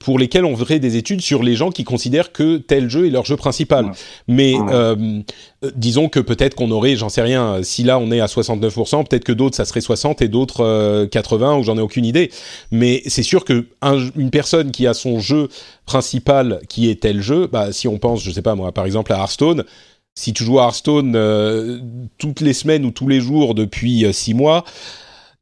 pour 0.00 0.18
lesquels 0.18 0.44
on 0.44 0.56
ferait 0.56 0.80
des 0.80 0.96
études 0.96 1.20
sur 1.20 1.44
les 1.44 1.54
gens 1.54 1.70
qui 1.70 1.84
considèrent 1.84 2.32
que 2.32 2.56
tel 2.56 2.90
jeu 2.90 3.06
est 3.06 3.10
leur 3.10 3.24
jeu 3.24 3.36
principal. 3.36 3.92
Mais 4.26 4.54
disons 5.74 6.08
que 6.08 6.20
peut-être 6.20 6.54
qu'on 6.54 6.70
aurait, 6.70 6.96
j'en 6.96 7.08
sais 7.08 7.22
rien. 7.22 7.62
Si 7.62 7.82
là 7.82 7.98
on 7.98 8.10
est 8.10 8.20
à 8.20 8.26
69%, 8.26 9.06
peut-être 9.06 9.24
que 9.24 9.32
d'autres 9.32 9.56
ça 9.56 9.64
serait 9.64 9.80
60 9.80 10.22
et 10.22 10.28
d'autres 10.28 11.06
80 11.06 11.56
ou 11.56 11.62
j'en 11.62 11.76
ai 11.78 11.80
aucune 11.80 12.04
idée. 12.04 12.30
Mais 12.70 13.02
c'est 13.06 13.22
sûr 13.22 13.44
que 13.44 13.66
une 14.16 14.30
personne 14.30 14.70
qui 14.70 14.86
a 14.86 14.94
son 14.94 15.20
jeu 15.20 15.48
principal 15.86 16.60
qui 16.68 16.90
est 16.90 17.00
tel 17.00 17.22
jeu, 17.22 17.46
bah, 17.46 17.72
si 17.72 17.88
on 17.88 17.98
pense, 17.98 18.22
je 18.22 18.30
sais 18.30 18.42
pas 18.42 18.54
moi, 18.54 18.72
par 18.72 18.84
exemple 18.84 19.12
à 19.12 19.16
Hearthstone, 19.16 19.64
si 20.16 20.32
tu 20.32 20.44
joues 20.44 20.58
à 20.58 20.64
Hearthstone 20.64 21.14
euh, 21.14 21.78
toutes 22.18 22.40
les 22.40 22.54
semaines 22.54 22.84
ou 22.84 22.90
tous 22.90 23.06
les 23.06 23.20
jours 23.20 23.54
depuis 23.54 24.04
euh, 24.04 24.12
six 24.12 24.34
mois, 24.34 24.64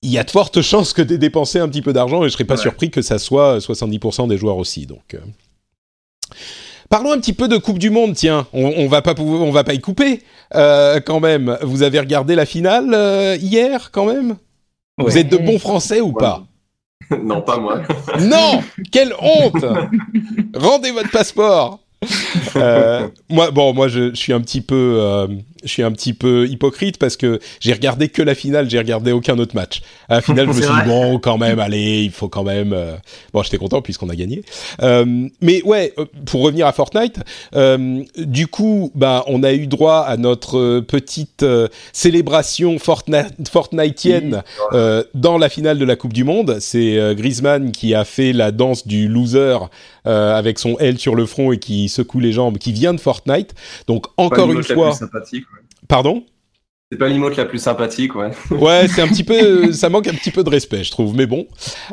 il 0.02 0.10
y 0.10 0.18
a 0.18 0.24
de 0.24 0.30
fortes 0.30 0.60
chances 0.62 0.92
que 0.92 1.00
tu 1.00 1.14
aies 1.14 1.18
dépensé 1.18 1.60
un 1.60 1.68
petit 1.68 1.82
peu 1.82 1.92
d'argent 1.92 2.24
et 2.24 2.28
je 2.28 2.34
serais 2.34 2.44
pas 2.44 2.56
surpris 2.56 2.90
que 2.90 3.00
ça 3.00 3.18
soit 3.18 3.58
70% 3.58 4.28
des 4.28 4.36
joueurs 4.36 4.58
aussi. 4.58 4.86
Donc, 4.86 5.14
euh. 5.14 5.18
Parlons 6.94 7.10
un 7.10 7.18
petit 7.18 7.32
peu 7.32 7.48
de 7.48 7.56
Coupe 7.56 7.80
du 7.80 7.90
Monde, 7.90 8.14
tiens. 8.14 8.46
On, 8.52 8.72
on 8.76 8.86
va 8.86 9.02
pas 9.02 9.14
on 9.18 9.50
va 9.50 9.64
pas 9.64 9.74
y 9.74 9.80
couper 9.80 10.22
quand 10.52 11.18
même. 11.18 11.58
Vous 11.62 11.82
avez 11.82 11.98
regardé 11.98 12.36
la 12.36 12.46
finale 12.46 13.36
hier 13.40 13.90
quand 13.90 14.04
même? 14.04 14.36
Vous 14.98 15.18
êtes 15.18 15.28
de 15.28 15.36
bons 15.36 15.58
Français 15.58 16.00
ou 16.00 16.12
pas? 16.12 16.44
Non, 17.22 17.42
pas 17.42 17.58
moi. 17.58 17.82
non! 18.20 18.62
Quelle 18.92 19.12
honte! 19.18 19.64
Rendez 20.54 20.92
votre 20.92 21.10
passeport! 21.10 21.80
Euh, 22.56 23.08
moi, 23.28 23.50
bon, 23.50 23.74
moi, 23.74 23.88
je, 23.88 24.10
je, 24.10 24.14
suis 24.14 24.32
un 24.32 24.40
petit 24.40 24.60
peu, 24.60 24.96
euh, 25.00 25.26
je 25.64 25.70
suis 25.70 25.82
un 25.82 25.92
petit 25.92 26.12
peu 26.12 26.46
hypocrite 26.46 26.98
parce 26.98 27.16
que 27.16 27.40
j'ai 27.60 27.72
regardé 27.72 28.08
que 28.08 28.22
la 28.22 28.34
finale, 28.34 28.68
j'ai 28.70 28.78
regardé 28.78 29.12
aucun 29.12 29.38
autre 29.38 29.54
match. 29.54 29.82
À 30.08 30.16
la 30.16 30.20
finale, 30.20 30.46
je 30.52 30.56
me 30.56 30.62
suis 30.62 30.70
dit 30.70 30.86
bon, 30.88 31.18
quand 31.18 31.38
même, 31.38 31.58
allez, 31.58 32.02
il 32.04 32.10
faut 32.10 32.28
quand 32.28 32.44
même. 32.44 32.72
Euh, 32.72 32.96
bon, 33.32 33.42
j'étais 33.42 33.58
content 33.58 33.82
puisqu'on 33.82 34.08
a 34.08 34.16
gagné. 34.16 34.42
Euh, 34.82 35.28
mais 35.40 35.62
ouais, 35.62 35.92
euh, 35.98 36.04
pour 36.26 36.42
revenir 36.42 36.66
à 36.66 36.72
Fortnite, 36.72 37.20
du 38.18 38.46
coup, 38.46 38.92
bah, 38.94 39.24
on 39.26 39.42
a 39.42 39.52
eu 39.52 39.66
droit 39.66 40.00
à 40.00 40.16
notre 40.16 40.80
petite 40.80 41.44
célébration 41.92 42.78
Fortnite, 42.78 43.48
Fortnitienne 43.50 44.42
dans 45.14 45.38
la 45.38 45.48
finale 45.48 45.78
de 45.78 45.84
la 45.84 45.96
Coupe 45.96 46.12
du 46.12 46.24
Monde. 46.24 46.58
C'est 46.60 47.14
Griezmann 47.16 47.72
qui 47.72 47.94
a 47.94 48.04
fait 48.04 48.32
la 48.32 48.50
danse 48.50 48.86
du 48.86 49.08
loser 49.08 49.58
avec 50.04 50.58
son 50.58 50.78
L 50.78 50.98
sur 50.98 51.14
le 51.14 51.26
front 51.26 51.52
et 51.52 51.58
qui 51.58 51.88
secoue 51.88 52.20
les 52.20 52.32
jambes, 52.32 52.58
qui 52.58 52.72
vient 52.72 52.94
de 52.94 53.00
Fortnite. 53.00 53.54
Donc 53.86 54.06
encore 54.16 54.52
une 54.52 54.62
fois. 54.62 54.92
Pardon 55.88 56.24
c'est 56.92 56.98
pas 56.98 57.08
l'emote 57.08 57.36
la 57.36 57.46
plus 57.46 57.58
sympathique, 57.58 58.14
ouais. 58.14 58.30
ouais, 58.50 58.86
c'est 58.86 59.00
un 59.00 59.08
petit 59.08 59.24
peu, 59.24 59.72
ça 59.72 59.88
manque 59.88 60.06
un 60.06 60.12
petit 60.12 60.30
peu 60.30 60.44
de 60.44 60.50
respect, 60.50 60.84
je 60.84 60.92
trouve. 60.92 61.16
Mais 61.16 61.26
bon, 61.26 61.46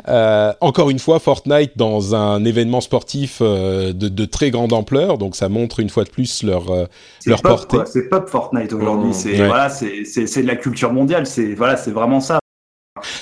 euh, 0.06 0.52
encore 0.60 0.90
une 0.90 1.00
fois, 1.00 1.18
Fortnite 1.18 1.72
dans 1.76 2.14
un 2.14 2.44
événement 2.44 2.80
sportif 2.80 3.38
euh, 3.40 3.92
de, 3.92 4.24
très 4.26 4.50
grande 4.52 4.72
ampleur, 4.72 5.18
donc 5.18 5.34
ça 5.34 5.48
montre 5.48 5.80
une 5.80 5.88
fois 5.88 6.04
de 6.04 6.10
plus 6.10 6.44
leur 6.44 6.70
euh, 6.70 6.84
leur 7.26 7.42
portée. 7.42 7.78
C'est 7.86 8.08
pop 8.08 8.28
Fortnite 8.28 8.72
aujourd'hui. 8.72 9.10
Mmh. 9.10 9.14
c'est 9.14 9.46
voilà, 9.46 9.70
c'est 9.70 10.04
c'est 10.04 10.42
de 10.42 10.46
la 10.46 10.56
culture 10.56 10.92
mondiale. 10.92 11.26
C'est 11.26 11.54
voilà, 11.54 11.76
c'est 11.76 11.90
vraiment 11.90 12.20
ça 12.20 12.38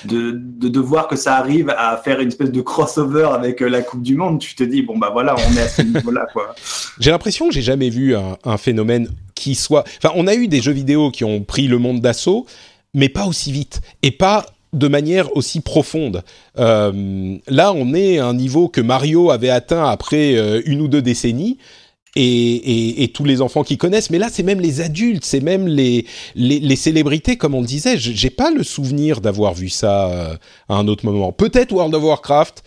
de, 0.05 0.33
de, 0.35 0.81
voir 0.81 1.09
que 1.09 1.17
ça 1.17 1.37
arrive 1.37 1.71
à 1.77 1.97
faire 1.97 2.21
une 2.21 2.29
espèce 2.29 2.51
de 2.53 2.61
crossover 2.61 3.29
avec 3.33 3.63
euh, 3.63 3.69
la 3.69 3.83
Coupe 3.83 4.03
du 4.03 4.15
Monde, 4.15 4.39
tu 4.39 4.55
te 4.55 4.65
dis, 4.65 4.83
bon, 4.83 4.99
bah 4.99 5.11
voilà, 5.13 5.35
on 5.37 5.57
est 5.57 5.63
à 5.63 5.69
ce 5.69 5.83
niveau-là, 5.83 6.27
quoi. 6.33 6.55
J'ai 6.99 7.11
l'impression 7.11 7.49
que 7.49 7.55
j'ai 7.55 7.63
jamais 7.63 7.91
vu 7.91 8.15
un, 8.17 8.57
phénomène 8.57 9.09
qui 9.35 9.55
soit. 9.55 9.85
Enfin, 10.03 10.13
on 10.17 10.27
a 10.27 10.35
eu 10.35 10.49
des 10.49 10.61
jeux 10.61 10.73
vidéo 10.73 11.11
qui 11.11 11.25
ont 11.25 11.43
pris 11.43 11.67
le 11.67 11.79
monde 11.79 12.01
d'assaut, 12.01 12.47
mais 12.95 13.09
pas 13.09 13.27
aussi 13.27 13.53
vite. 13.53 13.81
Et 14.03 14.11
pas 14.11 14.47
de 14.73 14.89
manière 14.89 15.37
aussi 15.37 15.61
profonde. 15.61 16.23
Euh, 16.59 17.37
là, 17.49 17.73
on 17.73 17.95
est 17.95 18.19
à 18.19 18.27
un 18.27 18.35
niveau 18.35 18.69
que 18.69 18.81
Mario 18.81 19.31
avait 19.31 19.51
atteint 19.51 19.89
après 19.89 20.37
euh, 20.37 20.63
une 20.65 20.81
ou 20.81 20.89
deux 20.89 21.03
décennies 21.03 21.59
et, 22.17 23.05
et, 23.05 23.09
tous 23.09 23.25
les 23.25 23.41
enfants 23.41 23.63
qui 23.63 23.79
connaissent, 23.79 24.11
mais 24.11 24.19
là 24.19 24.29
c'est 24.31 24.43
même 24.43 24.61
les 24.61 24.81
adultes, 24.81 25.25
c'est 25.25 25.41
même 25.41 25.69
les, 25.69 26.07
les, 26.35 26.77
célébrités, 26.77 27.37
comme 27.37 27.55
on 27.55 27.61
le 27.61 27.67
disait. 27.67 27.97
J'ai 27.99 28.31
pas 28.31 28.51
le 28.51 28.63
souvenir 28.63 29.21
d'avoir 29.21 29.55
vu 29.55 29.69
ça 29.69 30.11
euh, 30.11 30.37
à 30.69 30.75
un 30.75 30.89
autre 30.89 31.05
moment. 31.05 31.33
Peut-être 31.33 31.73
World 31.73 31.95
of 31.95 32.03
Warcraft, 32.03 32.65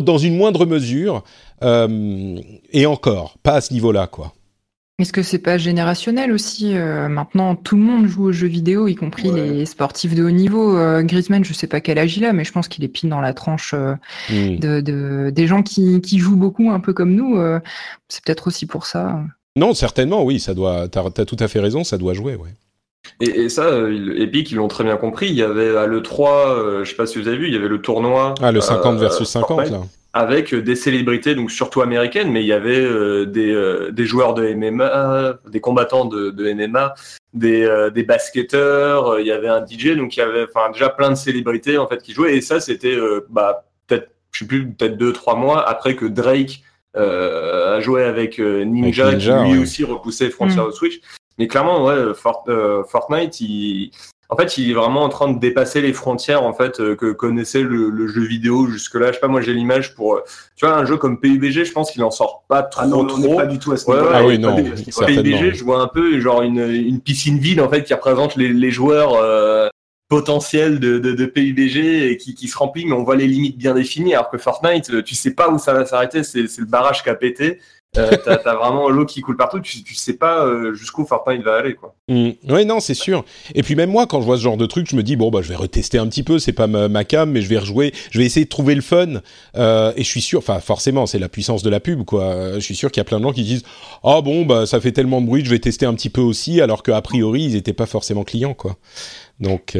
dans 0.00 0.18
une 0.18 0.36
moindre 0.36 0.64
mesure, 0.66 1.24
euh, 1.62 2.38
et 2.72 2.86
encore, 2.86 3.36
pas 3.42 3.54
à 3.54 3.60
ce 3.60 3.72
niveau-là, 3.72 4.06
quoi. 4.06 4.32
Est-ce 4.98 5.12
que 5.12 5.22
c'est 5.22 5.38
pas 5.38 5.56
générationnel 5.58 6.32
aussi 6.32 6.76
euh, 6.76 7.08
Maintenant, 7.08 7.56
tout 7.56 7.76
le 7.76 7.82
monde 7.82 8.06
joue 8.06 8.26
aux 8.26 8.32
jeux 8.32 8.46
vidéo, 8.46 8.88
y 8.88 8.94
compris 8.94 9.30
les 9.30 9.64
sportifs 9.64 10.14
de 10.14 10.22
haut 10.22 10.30
niveau. 10.30 10.76
Euh, 10.76 11.02
Griezmann, 11.02 11.44
je 11.44 11.54
sais 11.54 11.66
pas 11.66 11.80
quel 11.80 11.98
âge 11.98 12.16
il 12.16 12.24
a, 12.24 12.32
mais 12.32 12.44
je 12.44 12.52
pense 12.52 12.68
qu'il 12.68 12.84
est 12.84 12.88
pile 12.88 13.08
dans 13.08 13.20
la 13.20 13.32
tranche 13.32 13.74
euh, 13.74 13.94
de, 14.30 15.30
des 15.30 15.46
gens 15.46 15.62
qui, 15.62 16.18
jouent 16.18 16.36
beaucoup, 16.36 16.70
un 16.70 16.78
peu 16.78 16.92
comme 16.92 17.14
nous. 17.14 17.36
c'est 18.08 18.22
peut-être 18.22 18.46
aussi 18.46 18.66
pour 18.66 18.86
ça. 18.86 19.20
Non, 19.56 19.74
certainement, 19.74 20.24
oui, 20.24 20.38
ça 20.38 20.54
doit. 20.54 20.88
T'as 20.88 21.04
as 21.04 21.24
tout 21.24 21.36
à 21.40 21.48
fait 21.48 21.60
raison, 21.60 21.84
ça 21.84 21.96
doit 21.98 22.14
jouer, 22.14 22.36
ouais. 22.36 22.50
Et, 23.20 23.48
ça, 23.48 23.68
Epic, 24.16 24.52
ils 24.52 24.56
l'ont 24.56 24.68
très 24.68 24.84
bien 24.84 24.96
compris. 24.96 25.28
Il 25.28 25.34
y 25.34 25.42
avait 25.42 25.76
à 25.76 25.86
l'E3, 25.86 26.84
je 26.84 26.88
sais 26.88 26.96
pas 26.96 27.06
si 27.06 27.20
vous 27.20 27.28
avez 27.28 27.38
vu, 27.38 27.48
il 27.48 27.54
y 27.54 27.56
avait 27.56 27.68
le 27.68 27.80
tournoi. 27.80 28.34
Ah, 28.40 28.52
le 28.52 28.60
50 28.60 28.98
versus 28.98 29.28
50, 29.28 29.70
là 29.70 29.80
avec 30.12 30.54
des 30.54 30.76
célébrités, 30.76 31.34
donc 31.34 31.50
surtout 31.50 31.80
américaines, 31.80 32.30
mais 32.30 32.42
il 32.42 32.46
y 32.46 32.52
avait 32.52 32.80
euh, 32.80 33.24
des, 33.24 33.50
euh, 33.50 33.90
des, 33.92 34.04
joueurs 34.04 34.34
de 34.34 34.46
MMA, 34.52 35.38
des 35.48 35.60
combattants 35.60 36.04
de, 36.04 36.30
de 36.30 36.52
MMA, 36.52 36.94
des, 37.32 37.64
euh, 37.64 37.90
des 37.90 38.02
basketteurs, 38.02 39.18
il 39.20 39.26
y 39.26 39.32
avait 39.32 39.48
un 39.48 39.64
DJ, 39.64 39.96
donc 39.96 40.16
il 40.16 40.20
y 40.20 40.22
avait 40.22 40.44
enfin 40.44 40.70
déjà 40.70 40.90
plein 40.90 41.10
de 41.10 41.14
célébrités 41.14 41.78
en 41.78 41.86
fait 41.88 42.02
qui 42.02 42.12
jouaient. 42.12 42.36
Et 42.36 42.42
ça, 42.42 42.60
c'était 42.60 42.96
bah, 43.30 43.64
peut-être, 43.86 44.10
je 44.32 44.40
sais 44.40 44.46
plus, 44.46 44.68
peut-être 44.68 44.98
deux 44.98 45.14
trois 45.14 45.34
mois 45.34 45.66
après 45.66 45.96
que 45.96 46.04
Drake 46.04 46.62
a 46.94 47.80
joué 47.80 48.04
avec 48.04 48.38
Ninja, 48.38 49.14
qui 49.14 49.30
lui 49.30 49.58
aussi 49.58 49.82
repoussait 49.82 50.28
frontières 50.28 50.68
mm. 50.68 50.72
Switch. 50.72 51.00
Mais 51.38 51.48
clairement, 51.48 51.86
ouais, 51.86 52.12
Fortnite, 52.14 53.40
il 53.40 53.92
en 54.32 54.36
fait, 54.36 54.56
il 54.56 54.70
est 54.70 54.74
vraiment 54.74 55.02
en 55.02 55.10
train 55.10 55.30
de 55.30 55.38
dépasser 55.38 55.82
les 55.82 55.92
frontières 55.92 56.42
en 56.42 56.54
fait 56.54 56.80
euh, 56.80 56.96
que 56.96 57.12
connaissait 57.12 57.60
le, 57.60 58.06
jeu 58.06 58.22
vidéo 58.22 58.66
jusque-là. 58.66 59.08
Je 59.08 59.12
sais 59.12 59.20
pas, 59.20 59.28
moi 59.28 59.42
j'ai 59.42 59.52
l'image 59.52 59.94
pour, 59.94 60.14
euh, 60.14 60.24
tu 60.56 60.64
vois, 60.64 60.74
un 60.74 60.86
jeu 60.86 60.96
comme 60.96 61.20
PUBG, 61.20 61.64
je 61.64 61.72
pense 61.72 61.90
qu'il 61.90 62.02
en 62.02 62.10
sort 62.10 62.42
pas 62.48 62.62
trop, 62.62 62.80
ah 62.82 62.86
non, 62.86 63.06
trop. 63.06 63.36
pas 63.36 63.44
du 63.44 63.58
tout 63.58 63.72
à 63.72 63.76
ce 63.76 63.90
niveau 63.90 64.06
ah 64.10 64.24
oui, 64.24 64.38
non. 64.38 64.56
PUBG, 64.56 65.52
je 65.52 65.62
vois 65.62 65.82
un 65.82 65.86
peu 65.86 66.18
genre 66.18 66.40
une, 66.40 66.98
piscine 67.00 67.36
vide 67.36 67.60
en 67.60 67.68
fait 67.68 67.84
qui 67.84 67.92
représente 67.92 68.36
les, 68.36 68.70
joueurs 68.70 69.16
euh, 69.16 69.68
potentiels 70.08 70.80
de, 70.80 70.98
de, 70.98 71.26
PUBG 71.26 72.10
et 72.10 72.16
qui, 72.16 72.34
qui 72.34 72.48
se 72.48 72.56
remplit, 72.56 72.86
mais 72.86 72.92
on 72.92 73.04
voit 73.04 73.16
les 73.16 73.26
limites 73.26 73.58
bien 73.58 73.74
définies. 73.74 74.14
Alors 74.14 74.30
que 74.30 74.38
Fortnite, 74.38 75.04
tu 75.04 75.14
sais 75.14 75.34
pas 75.34 75.50
où 75.50 75.58
ça 75.58 75.74
va 75.74 75.84
s'arrêter, 75.84 76.22
c'est 76.22 76.40
le 76.40 76.64
barrage 76.64 77.02
qui 77.02 77.10
a 77.10 77.14
pété. 77.14 77.60
Euh, 77.98 78.16
t'as 78.24 78.54
vraiment 78.54 78.88
l'eau 78.88 79.04
qui 79.04 79.20
coule 79.20 79.36
partout, 79.36 79.60
tu, 79.60 79.82
tu 79.82 79.94
sais 79.94 80.14
pas 80.14 80.46
euh, 80.46 80.72
jusqu'où 80.72 81.04
Fortnite 81.04 81.42
va 81.42 81.56
aller, 81.56 81.74
quoi. 81.74 81.94
Mmh. 82.08 82.30
Oui, 82.48 82.64
non, 82.64 82.80
c'est 82.80 82.94
sûr. 82.94 83.22
Et 83.54 83.62
puis 83.62 83.74
même 83.74 83.90
moi, 83.90 84.06
quand 84.06 84.22
je 84.22 84.24
vois 84.24 84.38
ce 84.38 84.42
genre 84.42 84.56
de 84.56 84.64
truc, 84.64 84.88
je 84.88 84.96
me 84.96 85.02
dis 85.02 85.14
bon 85.14 85.30
bah 85.30 85.40
je 85.42 85.48
vais 85.50 85.56
retester 85.56 85.98
un 85.98 86.06
petit 86.06 86.22
peu. 86.22 86.38
C'est 86.38 86.54
pas 86.54 86.66
ma, 86.66 87.04
cam, 87.04 87.30
mais 87.30 87.42
je 87.42 87.48
vais 87.48 87.58
rejouer. 87.58 87.92
Je 88.10 88.18
vais 88.18 88.24
essayer 88.24 88.44
de 88.44 88.50
trouver 88.50 88.74
le 88.74 88.80
fun. 88.80 89.20
Euh, 89.56 89.92
et 89.96 90.04
je 90.04 90.08
suis 90.08 90.22
sûr, 90.22 90.38
enfin 90.38 90.60
forcément, 90.60 91.04
c'est 91.04 91.18
la 91.18 91.28
puissance 91.28 91.62
de 91.62 91.68
la 91.68 91.80
pub, 91.80 92.04
quoi. 92.04 92.54
Je 92.54 92.60
suis 92.60 92.74
sûr 92.76 92.90
qu'il 92.90 93.00
y 93.00 93.02
a 93.02 93.04
plein 93.04 93.18
de 93.18 93.24
gens 93.24 93.32
qui 93.32 93.42
disent 93.42 93.64
ah 94.02 94.16
oh, 94.16 94.22
bon 94.22 94.46
bah 94.46 94.64
ça 94.64 94.80
fait 94.80 94.92
tellement 94.92 95.20
de 95.20 95.26
bruit, 95.26 95.44
je 95.44 95.50
vais 95.50 95.58
tester 95.58 95.84
un 95.84 95.94
petit 95.94 96.10
peu 96.10 96.22
aussi, 96.22 96.62
alors 96.62 96.82
qu'a 96.82 97.00
priori 97.02 97.42
ils 97.42 97.56
étaient 97.56 97.74
pas 97.74 97.86
forcément 97.86 98.24
clients, 98.24 98.54
quoi. 98.54 98.76
Donc 99.38 99.76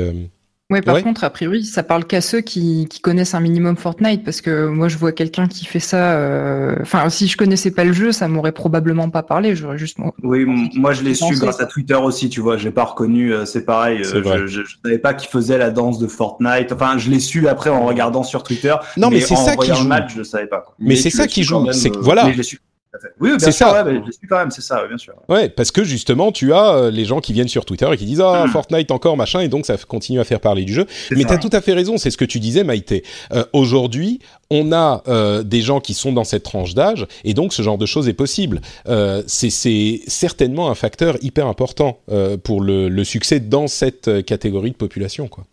euh, 0.72 0.76
Ouais, 0.76 0.82
par 0.82 1.02
contre, 1.02 1.24
a 1.24 1.30
priori, 1.30 1.64
ça 1.64 1.82
parle 1.82 2.04
qu'à 2.04 2.20
ceux 2.20 2.40
qui, 2.40 2.88
connaissent 3.02 3.34
un 3.34 3.40
minimum 3.40 3.76
Fortnite, 3.76 4.24
parce 4.24 4.40
que 4.40 4.68
moi, 4.68 4.88
je 4.88 4.96
vois 4.96 5.12
quelqu'un 5.12 5.48
qui 5.48 5.64
fait 5.64 5.80
ça. 5.80 6.12
Euh, 6.12 6.76
enfin, 6.80 7.08
si 7.10 7.26
je 7.26 7.36
connaissais 7.36 7.70
pas 7.70 7.84
le 7.84 7.92
jeu, 7.92 8.12
ça 8.12 8.28
m'aurait 8.28 8.52
probablement 8.52 9.10
pas 9.10 9.22
parlé. 9.22 9.54
J'aurais 9.56 9.78
juste. 9.78 9.98
Oui, 10.22 10.46
moi, 10.74 10.92
je 10.92 11.02
l'ai 11.02 11.14
su 11.14 11.34
grâce 11.36 11.60
à 11.60 11.66
Twitter 11.66 11.94
aussi. 11.94 12.28
Tu 12.28 12.40
vois, 12.40 12.56
j'ai 12.56 12.70
pas 12.70 12.84
reconnu. 12.84 13.32
Euh, 13.32 13.44
c'est 13.44 13.64
pareil. 13.64 14.02
Euh, 14.02 14.46
je, 14.46 14.62
je, 14.64 14.76
savais 14.82 14.98
pas 14.98 15.14
qu'il 15.14 15.28
faisait 15.28 15.58
la 15.58 15.70
danse 15.70 15.98
de 15.98 16.06
Fortnite. 16.06 16.72
Enfin, 16.72 16.96
je 16.98 17.10
l'ai 17.10 17.20
su 17.20 17.48
après 17.48 17.70
en 17.70 17.84
regardant 17.84 18.22
sur 18.22 18.42
Twitter. 18.42 18.74
Non, 18.96 19.10
mais, 19.10 19.20
c'est 19.20 19.36
ça 19.36 19.56
qui 19.56 19.74
joue. 19.74 19.86
match, 19.86 20.12
je 20.16 20.22
savais 20.22 20.46
pas. 20.46 20.64
Mais, 20.78 20.96
c'est 20.96 21.10
ça 21.10 21.26
qui 21.26 21.42
joue. 21.42 21.70
C'est 21.72 21.94
voilà. 21.96 22.30
Oui, 23.20 23.30
c'est 23.38 23.52
ça. 23.52 23.84
Ouais, 23.84 24.02
je 24.06 24.12
suis 24.12 24.26
quand 24.28 24.36
même, 24.36 24.50
c'est 24.50 24.62
ça, 24.62 24.86
bien 24.86 24.98
sûr. 24.98 25.14
Ouais, 25.28 25.48
parce 25.48 25.70
que 25.70 25.82
justement, 25.82 26.30
tu 26.30 26.52
as 26.52 26.74
euh, 26.74 26.90
les 26.90 27.04
gens 27.04 27.20
qui 27.20 27.32
viennent 27.32 27.48
sur 27.48 27.64
Twitter 27.64 27.88
et 27.90 27.96
qui 27.96 28.04
disent 28.04 28.20
ah 28.20 28.44
hmm. 28.46 28.50
Fortnite 28.50 28.90
encore 28.90 29.16
machin, 29.16 29.40
et 29.40 29.48
donc 29.48 29.64
ça 29.64 29.76
continue 29.78 30.20
à 30.20 30.24
faire 30.24 30.40
parler 30.40 30.64
du 30.64 30.74
jeu. 30.74 30.86
Mais 31.10 31.24
tu 31.24 31.32
as 31.32 31.38
tout 31.38 31.50
à 31.52 31.60
fait 31.60 31.72
raison, 31.72 31.96
c'est 31.96 32.10
ce 32.10 32.18
que 32.18 32.24
tu 32.24 32.38
disais, 32.38 32.64
Maïté. 32.64 33.02
Euh, 33.32 33.44
aujourd'hui, 33.54 34.20
on 34.50 34.72
a 34.72 35.02
euh, 35.08 35.42
des 35.42 35.62
gens 35.62 35.80
qui 35.80 35.94
sont 35.94 36.12
dans 36.12 36.24
cette 36.24 36.42
tranche 36.42 36.74
d'âge, 36.74 37.06
et 37.24 37.32
donc 37.32 37.54
ce 37.54 37.62
genre 37.62 37.78
de 37.78 37.86
choses 37.86 38.08
est 38.08 38.14
possible. 38.14 38.60
c'est 39.26 40.00
certainement 40.06 40.70
un 40.70 40.74
facteur 40.74 41.16
hyper 41.22 41.46
important 41.46 42.00
pour 42.44 42.60
le, 42.60 42.88
le, 42.88 43.04
succès 43.04 43.40
dans 43.40 43.68
cette 43.68 44.24
catégorie 44.24 44.70
de 44.70 44.76
population, 44.76 45.28
quoi. 45.28 45.44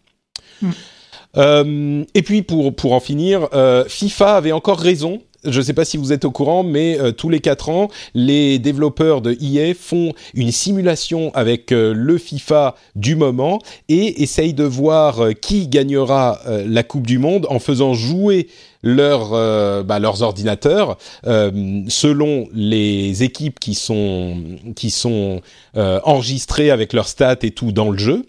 Hmm. 0.62 2.04
et 2.14 2.22
puis 2.22 2.42
pour 2.42 2.76
pour 2.76 2.94
en 2.94 3.00
finir, 3.00 3.48
FIFA 3.88 4.36
avait 4.36 4.52
encore 4.52 4.80
raison 4.80 5.22
je 5.46 5.58
ne 5.58 5.64
sais 5.64 5.74
pas 5.74 5.86
si 5.86 5.98
vous 5.98 6.12
êtes 6.12 6.26
au 6.26 6.32
courant, 6.32 6.64
mais 6.64 7.00
euh, 7.00 7.12
tous 7.12 7.30
les 7.30 7.40
quatre 7.40 7.70
ans, 7.70 7.90
les 8.14 8.60
développeurs 8.60 9.22
de 9.22 9.38
EA 9.42 9.74
font 9.74 10.14
une 10.34 10.52
simulation 10.52 11.32
avec 11.34 11.72
euh, 11.72 11.94
le 11.94 12.18
FIFA 12.18 12.76
du 12.96 13.16
moment 13.16 13.60
et 13.88 14.22
essayent 14.22 14.54
de 14.54 14.64
voir 14.64 15.24
euh, 15.24 15.32
qui 15.34 15.68
gagnera 15.68 16.40
la 16.46 16.84
Coupe 16.84 17.08
du 17.08 17.18
Monde 17.18 17.46
en 17.50 17.60
faisant 17.60 17.94
jouer 17.94 18.48
bah, 18.84 20.00
leurs 20.00 20.22
ordinateurs 20.22 20.98
selon 21.24 22.48
les 22.54 23.24
équipes 23.24 23.60
qui 23.60 23.74
sont 23.76 25.42
enregistrées 25.76 26.72
avec 26.72 26.94
leurs 26.94 27.08
stats 27.08 27.40
et 27.44 27.52
tout 27.52 27.72
dans 27.72 27.90
le 27.90 27.98
jeu. 27.98 28.26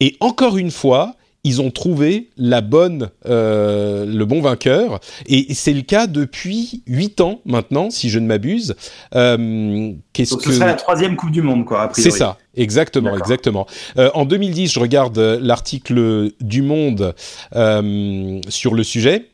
Et 0.00 0.16
encore 0.20 0.56
une 0.56 0.70
fois, 0.70 1.14
ils 1.46 1.62
ont 1.62 1.70
trouvé 1.70 2.30
la 2.36 2.60
bonne, 2.60 3.10
euh, 3.24 4.04
le 4.04 4.24
bon 4.24 4.40
vainqueur. 4.42 4.98
Et 5.26 5.54
c'est 5.54 5.72
le 5.72 5.82
cas 5.82 6.08
depuis 6.08 6.82
8 6.88 7.20
ans 7.20 7.40
maintenant, 7.44 7.88
si 7.88 8.10
je 8.10 8.18
ne 8.18 8.26
m'abuse. 8.26 8.74
Euh, 9.14 9.92
qu'est-ce 10.12 10.34
que... 10.34 10.42
Ce 10.42 10.52
serait 10.54 10.66
la 10.66 10.74
troisième 10.74 11.14
Coupe 11.14 11.30
du 11.30 11.42
Monde, 11.42 11.64
quoi, 11.64 11.88
C'est 11.92 12.10
ça, 12.10 12.36
exactement, 12.56 13.16
exactement. 13.16 13.68
Euh, 13.96 14.10
en 14.14 14.24
2010, 14.24 14.72
je 14.72 14.80
regarde 14.80 15.16
l'article 15.40 16.32
du 16.40 16.62
Monde 16.62 17.14
sur 18.48 18.74
le 18.74 18.82
sujet. 18.82 19.26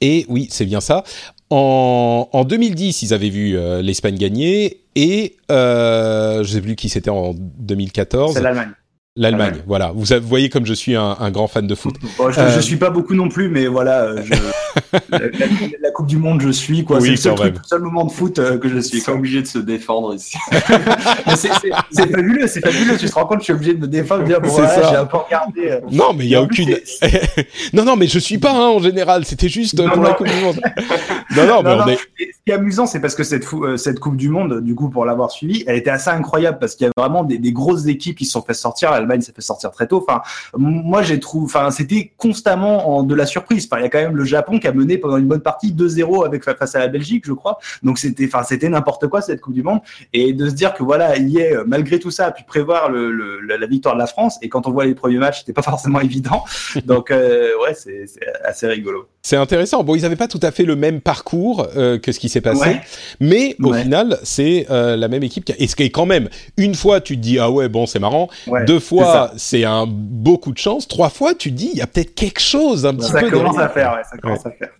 Et 0.00 0.26
oui, 0.28 0.46
c'est 0.48 0.64
bien 0.64 0.80
ça. 0.80 1.02
En, 1.50 2.28
en, 2.32 2.44
2010, 2.44 3.02
ils 3.02 3.12
avaient 3.12 3.30
vu 3.30 3.58
l'Espagne 3.82 4.16
gagner 4.16 4.82
et 4.94 5.38
je 5.48 6.38
ne 6.38 6.44
sais 6.44 6.60
plus 6.60 6.76
qui 6.76 6.88
c'était 6.88 7.10
en 7.10 7.34
2014. 7.34 8.34
C'est 8.34 8.42
l'Allemagne. 8.42 8.70
L'Allemagne, 9.16 9.62
voilà. 9.66 9.92
Vous, 9.92 10.06
voyez 10.22 10.48
comme 10.48 10.64
je 10.66 10.74
suis 10.74 10.94
un, 10.94 11.30
grand 11.30 11.48
fan 11.48 11.66
de 11.66 11.74
foot. 11.74 11.96
je, 12.02 12.40
euh, 12.40 12.60
suis 12.60 12.76
pas 12.76 12.90
beaucoup 12.90 13.14
non 13.14 13.28
plus, 13.28 13.48
mais 13.48 13.66
voilà, 13.66 14.02
euh, 14.02 14.22
la, 15.10 15.90
Coupe 15.90 16.06
du 16.06 16.18
Monde, 16.18 16.40
je 16.42 16.50
suis 16.50 16.84
quoi. 16.84 17.00
c'est 17.00 17.10
le 17.10 17.16
seul, 17.16 17.80
moment 17.80 18.04
de 18.04 18.12
foot 18.12 18.38
euh, 18.38 18.58
que 18.58 18.68
je 18.68 18.78
suis. 18.78 18.98
Ils 18.98 19.00
sont 19.00 19.12
obligés 19.12 19.42
de 19.42 19.46
se 19.46 19.58
défendre 19.58 20.14
ici. 20.14 20.36
c'est 21.36 22.10
fabuleux, 22.10 22.46
c'est 22.46 22.60
fabuleux. 22.60 22.96
Tu 22.98 23.08
te 23.08 23.14
rends 23.14 23.26
compte, 23.26 23.40
je 23.40 23.44
suis 23.44 23.52
obligé 23.52 23.74
de 23.74 23.80
me 23.80 23.88
défendre, 23.88 24.24
dire 24.24 24.40
bon 24.40 24.50
j'ai 24.54 24.96
un 24.96 25.06
peu 25.06 25.16
regardé. 25.16 25.78
Non, 25.90 26.12
mais 26.14 26.24
il 26.24 26.30
y 26.30 26.36
a 26.36 26.42
aucune. 26.42 26.76
non, 27.72 27.84
non, 27.84 27.96
mais 27.96 28.06
je 28.06 28.18
suis 28.18 28.38
pas 28.38 28.52
hein, 28.52 28.68
en 28.68 28.80
général. 28.80 29.24
C'était 29.24 29.48
juste 29.48 29.76
pour 29.76 30.02
la 30.02 30.14
Coupe 30.14 30.28
du 30.28 30.44
Monde. 30.44 30.60
non, 31.36 31.46
non, 31.46 31.62
mais 31.62 31.72
on 31.72 31.88
est... 31.88 31.96
Ce 31.96 32.44
qui 32.44 32.50
est 32.50 32.54
amusant, 32.54 32.86
c'est 32.86 33.00
parce 33.00 33.14
que 33.14 33.24
cette, 33.24 33.46
cette 33.76 33.98
Coupe 33.98 34.16
du 34.16 34.28
Monde, 34.28 34.60
du 34.62 34.74
coup, 34.74 34.90
pour 34.90 35.04
l'avoir 35.04 35.30
suivie, 35.30 35.64
elle 35.66 35.76
était 35.76 35.90
assez 35.90 36.10
incroyable 36.10 36.58
parce 36.58 36.74
qu'il 36.74 36.86
y 36.86 36.90
a 36.90 36.92
vraiment 36.96 37.24
des, 37.24 37.38
des 37.38 37.52
grosses 37.52 37.86
équipes 37.86 38.16
qui 38.16 38.24
se 38.24 38.32
sont 38.32 38.42
fait 38.42 38.54
sortir 38.54 38.90
l'Allemagne 38.90 39.20
s'est 39.20 39.32
fait 39.32 39.42
sortir 39.42 39.70
très 39.70 39.86
tôt. 39.86 40.04
Enfin, 40.06 40.22
moi, 40.56 41.02
j'ai 41.02 41.20
trouvé, 41.20 41.44
enfin, 41.44 41.70
c'était 41.70 42.12
constamment 42.16 42.96
en, 42.96 43.02
de 43.02 43.14
la 43.14 43.26
surprise. 43.26 43.68
Enfin, 43.70 43.80
il 43.80 43.84
y 43.84 43.86
a 43.86 43.88
quand 43.88 44.00
même 44.00 44.16
le 44.16 44.24
Japon 44.24 44.58
qui 44.58 44.66
a 44.66 44.72
pendant 44.98 45.16
une 45.16 45.28
bonne 45.28 45.42
partie 45.42 45.72
2-0 45.72 46.26
avec 46.26 46.44
face 46.44 46.74
à 46.74 46.78
la 46.78 46.88
Belgique, 46.88 47.24
je 47.26 47.32
crois. 47.32 47.58
Donc 47.82 47.98
c'était, 47.98 48.26
enfin, 48.26 48.42
c'était 48.42 48.68
n'importe 48.68 49.08
quoi 49.08 49.20
cette 49.20 49.40
Coupe 49.40 49.54
du 49.54 49.62
Monde. 49.62 49.80
Et 50.12 50.32
de 50.32 50.48
se 50.48 50.54
dire 50.54 50.74
que 50.74 50.82
voilà, 50.82 51.16
il 51.16 51.28
y 51.28 51.38
est 51.38 51.54
malgré 51.66 51.98
tout 51.98 52.10
ça, 52.10 52.26
a 52.26 52.32
pu 52.32 52.44
prévoir 52.44 52.90
le, 52.90 53.40
la, 53.40 53.66
victoire 53.66 53.94
de 53.94 54.00
la 54.00 54.06
France. 54.06 54.38
Et 54.42 54.48
quand 54.48 54.66
on 54.66 54.72
voit 54.72 54.86
les 54.86 54.94
premiers 54.94 55.18
matchs, 55.18 55.40
c'était 55.40 55.52
pas 55.52 55.62
forcément 55.62 56.00
évident. 56.10 56.44
Donc 56.84 57.10
euh, 57.10 57.52
ouais, 57.62 57.74
c'est 57.74 58.06
assez 58.44 58.66
rigolo. 58.66 59.08
C'est 59.22 59.36
intéressant. 59.36 59.84
Bon, 59.84 59.94
ils 59.94 60.02
n'avaient 60.02 60.16
pas 60.16 60.28
tout 60.28 60.40
à 60.42 60.50
fait 60.50 60.64
le 60.64 60.76
même 60.76 61.00
parcours 61.00 61.66
euh, 61.76 61.98
que 61.98 62.10
ce 62.10 62.18
qui 62.18 62.28
s'est 62.28 62.40
passé, 62.40 62.80
mais 63.20 63.54
au 63.62 63.72
final, 63.72 64.18
c'est 64.22 64.66
euh, 64.70 64.96
la 64.96 65.08
même 65.08 65.22
équipe. 65.22 65.44
Qui 65.44 65.52
Et 65.58 65.66
ce 65.66 65.76
qui 65.76 65.82
est 65.82 65.90
quand 65.90 66.06
même, 66.06 66.28
une 66.56 66.74
fois, 66.74 67.00
tu 67.00 67.16
te 67.16 67.20
dis 67.20 67.38
ah 67.38 67.50
ouais, 67.50 67.68
bon, 67.68 67.86
c'est 67.86 67.98
marrant. 67.98 68.28
Deux 68.66 68.80
fois, 68.80 69.32
c'est 69.36 69.64
un 69.64 69.86
beaucoup 69.86 70.52
de 70.52 70.58
chance. 70.58 70.88
Trois 70.88 71.10
fois, 71.10 71.34
tu 71.34 71.50
te 71.50 71.56
dis 71.56 71.70
il 71.72 71.78
y 71.78 71.82
a 71.82 71.86
peut-être 71.86 72.14
quelque 72.14 72.40
chose 72.40 72.86
un 72.86 72.94
petit 72.94 73.10
ça 73.10 73.20
peu. 73.20 73.30
Commence 73.30 73.58
à 73.58 73.68
faire, 73.68 73.92
ouais, 73.92 74.02
ça 74.10 74.16
commence 74.16 74.46
à 74.46 74.50
faire. 74.50 74.70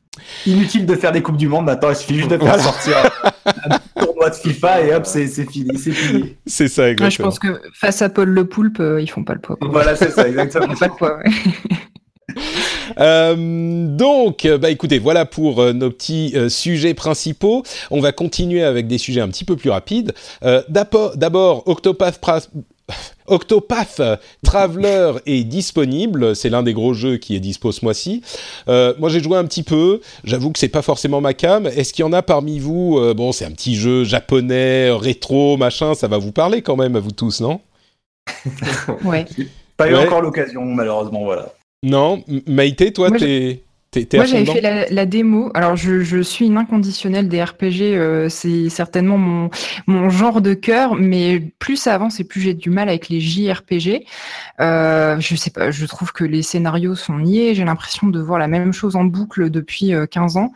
Inutile 0.46 0.86
de 0.86 0.94
faire 0.96 1.12
des 1.12 1.22
coupes 1.22 1.36
du 1.36 1.48
monde 1.48 1.66
maintenant. 1.66 1.90
Il 1.90 1.96
suffit 1.96 2.16
juste 2.16 2.30
de 2.30 2.38
faire 2.38 2.60
sortir 2.60 2.96
un 3.44 3.78
tournoi 4.04 4.30
de 4.30 4.34
FIFA 4.34 4.80
et 4.82 4.94
hop, 4.94 5.06
c'est 5.06 5.26
fini, 5.26 5.78
c'est 5.78 5.92
fini. 5.92 6.36
C'est 6.46 6.68
ça, 6.68 6.90
exactement. 6.90 7.10
je 7.10 7.22
pense 7.22 7.38
que 7.38 7.60
face 7.74 8.02
à 8.02 8.08
Paul 8.08 8.28
Le 8.28 8.46
Poulpe, 8.46 8.80
euh, 8.80 9.00
ils 9.00 9.08
font 9.08 9.24
pas 9.24 9.34
le 9.34 9.40
poids. 9.40 9.56
Voilà, 9.60 9.96
c'est 9.96 10.10
ça, 10.10 10.28
exactement. 10.28 10.74
pas 10.74 10.86
le 10.86 10.96
poids. 10.96 11.18
Euh, 12.98 13.86
donc, 13.86 14.48
bah 14.60 14.68
écoutez, 14.68 14.98
voilà 14.98 15.24
pour 15.24 15.60
euh, 15.60 15.72
nos 15.72 15.90
petits 15.90 16.32
euh, 16.34 16.48
sujets 16.48 16.92
principaux. 16.92 17.62
On 17.92 18.00
va 18.00 18.10
continuer 18.10 18.64
avec 18.64 18.88
des 18.88 18.98
sujets 18.98 19.20
un 19.20 19.28
petit 19.28 19.44
peu 19.44 19.56
plus 19.56 19.70
rapides. 19.70 20.12
D'abord, 20.68 21.62
Octopath 21.66 22.20
Octopath 23.26 24.02
Traveler 24.42 25.12
est 25.24 25.44
disponible, 25.44 26.34
c'est 26.34 26.50
l'un 26.50 26.64
des 26.64 26.72
gros 26.72 26.92
jeux 26.92 27.16
qui 27.18 27.36
est 27.36 27.40
dispo 27.40 27.70
ce 27.70 27.84
mois-ci. 27.84 28.22
moi 28.66 29.08
j'ai 29.08 29.22
joué 29.22 29.38
un 29.38 29.44
petit 29.44 29.62
peu, 29.62 30.00
j'avoue 30.24 30.50
que 30.50 30.58
c'est 30.58 30.68
pas 30.68 30.82
forcément 30.82 31.20
ma 31.20 31.32
cam. 31.32 31.66
Est-ce 31.68 31.92
qu'il 31.92 32.04
y 32.04 32.08
en 32.08 32.12
a 32.12 32.22
parmi 32.22 32.58
vous 32.58 32.98
Bon, 33.14 33.30
c'est 33.30 33.44
un 33.44 33.52
petit 33.52 33.76
jeu 33.76 34.02
japonais, 34.02 34.90
rétro, 34.90 35.56
machin, 35.56 35.94
ça 35.94 36.08
va 36.08 36.18
vous 36.18 36.32
parler 36.32 36.62
quand 36.62 36.76
même 36.76 36.96
à 36.96 37.00
vous 37.00 37.12
tous, 37.12 37.40
non? 37.40 37.60
Ouais. 39.04 39.26
Pas 39.76 39.88
eu 39.88 39.94
encore 39.94 40.20
l'occasion, 40.20 40.64
malheureusement, 40.64 41.24
voilà. 41.24 41.54
Non, 41.82 42.22
Maïté, 42.46 42.92
toi, 42.92 43.10
t'es 43.10 43.64
moi, 44.14 44.24
j'avais 44.24 44.44
fait 44.44 44.88
la, 44.90 45.06
démo. 45.06 45.50
Alors, 45.52 45.74
je, 45.74 46.02
je, 46.02 46.22
suis 46.22 46.46
une 46.46 46.56
inconditionnelle 46.56 47.26
des 47.26 47.42
RPG. 47.42 47.80
Euh, 47.82 48.28
c'est 48.28 48.68
certainement 48.68 49.18
mon, 49.18 49.50
mon 49.88 50.10
genre 50.10 50.40
de 50.40 50.54
cœur, 50.54 50.94
mais 50.94 51.40
plus 51.58 51.76
ça 51.76 51.94
avance 51.94 52.20
et 52.20 52.24
plus 52.24 52.40
j'ai 52.40 52.54
du 52.54 52.70
mal 52.70 52.88
avec 52.88 53.08
les 53.08 53.20
JRPG. 53.20 54.04
Euh, 54.60 55.16
je 55.18 55.34
sais 55.34 55.50
pas, 55.50 55.72
je 55.72 55.86
trouve 55.86 56.12
que 56.12 56.22
les 56.22 56.42
scénarios 56.42 56.94
sont 56.94 57.18
niais. 57.18 57.56
J'ai 57.56 57.64
l'impression 57.64 58.06
de 58.06 58.20
voir 58.20 58.38
la 58.38 58.46
même 58.46 58.72
chose 58.72 58.94
en 58.94 59.02
boucle 59.02 59.50
depuis 59.50 59.92
15 60.08 60.36
euh, 60.36 60.38
ans. 60.38 60.52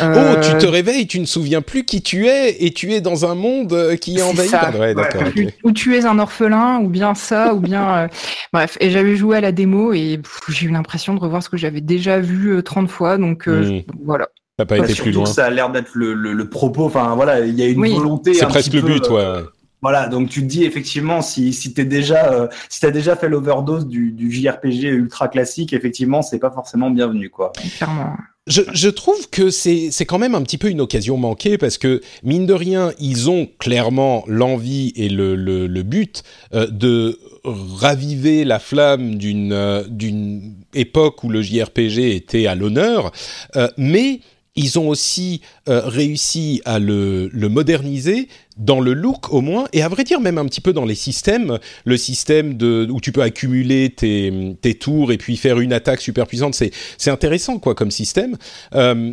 oh, 0.00 0.40
tu 0.40 0.56
te 0.56 0.66
réveilles, 0.66 1.06
tu 1.06 1.20
ne 1.20 1.26
souviens 1.26 1.60
plus 1.60 1.84
qui 1.84 2.00
tu 2.00 2.26
es 2.26 2.64
et 2.64 2.72
tu 2.72 2.94
es 2.94 3.02
dans 3.02 3.26
un 3.26 3.34
monde 3.34 3.96
qui 4.00 4.16
est 4.16 4.22
envahi. 4.22 4.48
ouais, 4.80 4.94
d'accord. 4.94 5.24
Ou 5.62 5.72
tu 5.72 5.94
es 5.94 6.06
un 6.06 6.18
orphelin, 6.18 6.80
ou 6.80 6.88
bien 6.88 7.14
ça, 7.14 7.52
ou 7.52 7.60
bien. 7.60 8.08
Bref, 8.54 8.78
et 8.80 8.90
j'avais 8.90 9.16
joué 9.16 9.36
à 9.36 9.40
la 9.42 9.52
démo 9.52 9.92
et 9.92 10.20
j'ai 10.48 10.66
eu 10.66 10.70
l'impression 10.70 11.12
de 11.12 11.20
revoir 11.20 11.42
ce 11.42 11.50
que 11.50 11.58
j'avais 11.58 11.82
déjà 11.82 12.18
vu 12.18 12.62
30 12.62 12.77
de 12.82 12.88
fois. 12.88 13.18
Donc 13.18 13.48
euh, 13.48 13.80
voilà. 14.04 14.28
Ça 14.58 14.64
n'a 14.64 14.66
pas 14.66 14.78
été 14.78 14.94
plus 14.94 15.12
loin. 15.12 15.26
Ça 15.26 15.46
a 15.46 15.50
l'air 15.50 15.70
d'être 15.70 15.90
le, 15.94 16.48
propos. 16.48 16.84
Enfin 16.84 17.14
voilà, 17.14 17.40
il 17.40 17.54
y 17.54 17.62
a 17.62 17.68
une 17.68 17.94
volonté. 17.94 18.34
C'est 18.34 18.46
presque 18.46 18.72
le 18.72 18.82
but, 18.82 19.08
ouais. 19.10 19.20
Euh, 19.20 19.42
voilà, 19.80 20.08
donc 20.08 20.28
tu 20.28 20.40
te 20.40 20.46
dis 20.46 20.64
effectivement 20.64 21.22
si 21.22 21.52
si 21.52 21.72
t'es 21.72 21.84
déjà 21.84 22.32
euh, 22.32 22.48
si 22.68 22.80
t'as 22.80 22.90
déjà 22.90 23.14
fait 23.14 23.28
l'overdose 23.28 23.86
du, 23.86 24.10
du 24.10 24.32
JRPG 24.32 24.88
ultra 24.88 25.28
classique, 25.28 25.72
effectivement 25.72 26.20
c'est 26.20 26.40
pas 26.40 26.50
forcément 26.50 26.90
bienvenu 26.90 27.30
quoi. 27.30 27.52
Clairement. 27.76 28.16
Je, 28.48 28.88
trouve 28.88 29.28
que 29.30 29.50
c'est 29.50 29.90
quand 30.06 30.18
même 30.18 30.34
un 30.34 30.42
petit 30.42 30.58
peu 30.58 30.68
une 30.70 30.80
occasion 30.80 31.16
manquée 31.16 31.58
parce 31.58 31.78
que 31.78 32.00
mine 32.22 32.46
de 32.46 32.54
rien 32.54 32.92
ils 32.98 33.30
ont 33.30 33.48
clairement 33.58 34.24
l'envie 34.26 34.92
et 34.96 35.08
le, 35.08 35.36
le, 35.36 35.82
but 35.82 36.22
de 36.52 37.18
raviver 37.44 38.44
la 38.44 38.58
flamme 38.58 39.16
d'une 39.16 39.84
d'une 39.88 40.54
époque 40.74 41.24
où 41.24 41.28
le 41.28 41.42
JRPG 41.42 42.14
était 42.14 42.46
à 42.46 42.54
l'honneur, 42.54 43.12
euh, 43.56 43.68
mais 43.76 44.20
ils 44.58 44.78
ont 44.78 44.88
aussi 44.88 45.40
euh, 45.68 45.82
réussi 45.84 46.60
à 46.64 46.80
le, 46.80 47.30
moderniser 47.32 48.28
dans 48.56 48.80
le 48.80 48.92
look 48.92 49.32
au 49.32 49.40
moins, 49.40 49.68
et 49.72 49.82
à 49.82 49.88
vrai 49.88 50.02
dire 50.02 50.20
même 50.20 50.36
un 50.36 50.46
petit 50.46 50.60
peu 50.60 50.72
dans 50.72 50.84
les 50.84 50.96
systèmes, 50.96 51.58
le 51.84 51.96
système 51.96 52.56
de, 52.56 52.88
où 52.90 53.00
tu 53.00 53.12
peux 53.12 53.22
accumuler 53.22 53.90
tes, 53.90 54.56
tes 54.60 54.74
tours 54.74 55.12
et 55.12 55.16
puis 55.16 55.36
faire 55.36 55.60
une 55.60 55.72
attaque 55.72 56.00
super 56.00 56.26
puissante, 56.26 56.54
c'est 56.54 57.10
intéressant 57.10 57.60
quoi 57.60 57.76
comme 57.76 57.92
système. 57.92 58.36
Euh, 58.74 59.12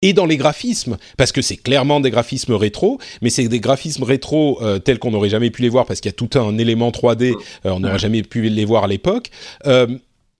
et 0.00 0.12
dans 0.12 0.26
les 0.26 0.36
graphismes, 0.36 0.96
parce 1.16 1.32
que 1.32 1.42
c'est 1.42 1.56
clairement 1.56 1.98
des 1.98 2.10
graphismes 2.10 2.52
rétro, 2.52 3.00
mais 3.20 3.30
c'est 3.30 3.48
des 3.48 3.60
graphismes 3.60 4.04
rétro 4.04 4.62
euh, 4.62 4.78
tels 4.78 5.00
qu'on 5.00 5.10
n'aurait 5.10 5.30
jamais 5.30 5.50
pu 5.50 5.62
les 5.62 5.70
voir 5.70 5.86
parce 5.86 6.00
qu'il 6.00 6.10
y 6.10 6.14
a 6.14 6.16
tout 6.16 6.38
un 6.38 6.56
élément 6.58 6.90
3D, 6.90 7.32
euh, 7.32 7.70
on 7.70 7.80
n'aurait 7.80 7.98
jamais 7.98 8.22
pu 8.22 8.42
les 8.42 8.64
voir 8.64 8.84
à 8.84 8.86
l'époque. 8.88 9.30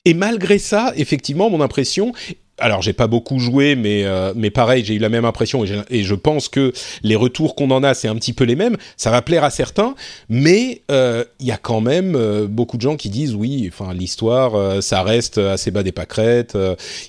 Et 0.06 0.12
malgré 0.12 0.58
ça, 0.58 0.92
effectivement, 0.96 1.48
mon 1.48 1.62
impression, 1.62 2.12
alors 2.58 2.82
j'ai 2.82 2.92
pas 2.92 3.06
beaucoup 3.06 3.40
joué, 3.40 3.74
mais 3.74 4.04
euh, 4.04 4.32
mais 4.36 4.50
pareil, 4.50 4.84
j'ai 4.84 4.94
eu 4.94 4.98
la 4.98 5.08
même 5.08 5.24
impression 5.24 5.64
et, 5.64 6.04
je 6.04 6.14
pense 6.14 6.48
que 6.48 6.72
les 7.02 7.16
retours 7.16 7.56
qu'on 7.56 7.70
en 7.70 7.82
a, 7.82 7.94
c'est 7.94 8.08
un 8.08 8.14
petit 8.14 8.32
peu 8.32 8.44
les 8.44 8.56
mêmes. 8.56 8.76
Ça 8.96 9.10
va 9.10 9.22
plaire 9.22 9.42
à 9.42 9.50
certains, 9.50 9.94
mais 10.28 10.82
euh, 10.90 11.24
il 11.40 11.46
y 11.46 11.50
a 11.50 11.56
quand 11.56 11.80
même 11.80 12.14
euh, 12.14 12.46
beaucoup 12.46 12.76
de 12.76 12.82
gens 12.82 12.96
qui 12.96 13.08
disent 13.08 13.34
oui, 13.34 13.68
enfin 13.72 13.92
l'histoire, 13.92 14.82
ça 14.82 15.02
reste 15.02 15.38
assez 15.38 15.70
bas 15.70 15.82
des 15.82 15.92
pâquerettes. 15.92 16.56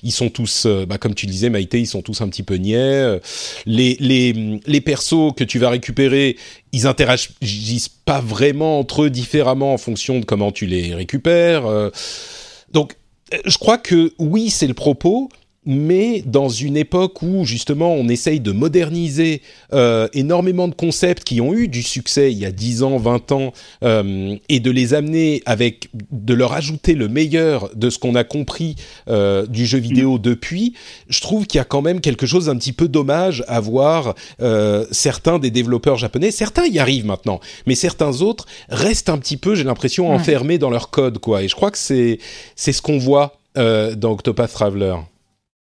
ils 0.02 0.12
sont 0.12 0.30
tous, 0.30 0.66
bah, 0.66 0.98
comme 0.98 1.14
tu 1.14 1.26
disais, 1.26 1.50
Maïté, 1.50 1.80
ils 1.80 1.86
sont 1.86 2.02
tous 2.02 2.20
un 2.20 2.28
petit 2.28 2.42
peu 2.42 2.56
niais. 2.56 3.20
Les 3.66 3.96
les 4.00 4.60
les 4.66 4.80
persos 4.80 5.32
que 5.36 5.44
tu 5.44 5.58
vas 5.58 5.70
récupérer, 5.70 6.36
ils 6.72 6.86
interagissent 6.86 7.88
pas 7.88 8.20
vraiment 8.20 8.78
entre 8.80 9.04
eux 9.04 9.10
différemment 9.10 9.74
en 9.74 9.78
fonction 9.78 10.18
de 10.18 10.24
comment 10.24 10.50
tu 10.50 10.66
les 10.66 10.94
récupères. 10.94 11.64
donc 12.72 12.96
je 13.44 13.58
crois 13.58 13.78
que 13.78 14.12
oui, 14.18 14.50
c'est 14.50 14.66
le 14.66 14.74
propos, 14.74 15.28
mais 15.66 16.22
dans 16.24 16.48
une 16.48 16.76
époque 16.76 17.20
où 17.22 17.44
justement 17.44 17.92
on 17.92 18.08
essaye 18.08 18.38
de 18.38 18.52
moderniser 18.52 19.42
euh, 19.72 20.08
énormément 20.14 20.68
de 20.68 20.74
concepts 20.74 21.24
qui 21.24 21.40
ont 21.40 21.52
eu 21.52 21.66
du 21.66 21.82
succès 21.82 22.32
il 22.32 22.38
y 22.38 22.46
a 22.46 22.52
10 22.52 22.84
ans, 22.84 22.96
20 22.96 23.32
ans, 23.32 23.52
euh, 23.82 24.36
et 24.48 24.60
de 24.60 24.70
les 24.70 24.94
amener 24.94 25.42
avec, 25.44 25.88
de 26.12 26.34
leur 26.34 26.52
ajouter 26.52 26.94
le 26.94 27.08
meilleur 27.08 27.70
de 27.74 27.90
ce 27.90 27.98
qu'on 27.98 28.14
a 28.14 28.22
compris 28.22 28.76
euh, 29.08 29.46
du 29.46 29.66
jeu 29.66 29.78
vidéo 29.78 30.14
mm. 30.14 30.20
depuis, 30.20 30.74
je 31.08 31.20
trouve 31.20 31.46
qu'il 31.46 31.58
y 31.58 31.60
a 31.60 31.64
quand 31.64 31.82
même 31.82 32.00
quelque 32.00 32.26
chose 32.26 32.46
d'un 32.46 32.56
petit 32.56 32.72
peu 32.72 32.86
dommage 32.88 33.44
à 33.48 33.60
voir 33.60 34.14
certains 34.92 35.38
des 35.38 35.50
développeurs 35.50 35.96
japonais, 35.96 36.30
certains 36.30 36.66
y 36.66 36.78
arrivent 36.78 37.06
maintenant, 37.06 37.40
mais 37.66 37.74
certains 37.74 38.22
autres 38.22 38.46
restent 38.68 39.08
un 39.08 39.18
petit 39.18 39.36
peu, 39.36 39.54
j'ai 39.54 39.64
l'impression, 39.64 40.12
enfermés 40.12 40.58
dans 40.58 40.70
leur 40.70 40.90
code, 40.90 41.18
quoi. 41.18 41.42
Et 41.42 41.48
je 41.48 41.54
crois 41.54 41.70
que 41.70 41.78
c'est 41.78 42.18
c'est 42.54 42.72
ce 42.72 42.82
qu'on 42.82 42.98
voit 42.98 43.38
dans 43.56 44.12
Octopath 44.12 44.52
Traveler. 44.52 44.94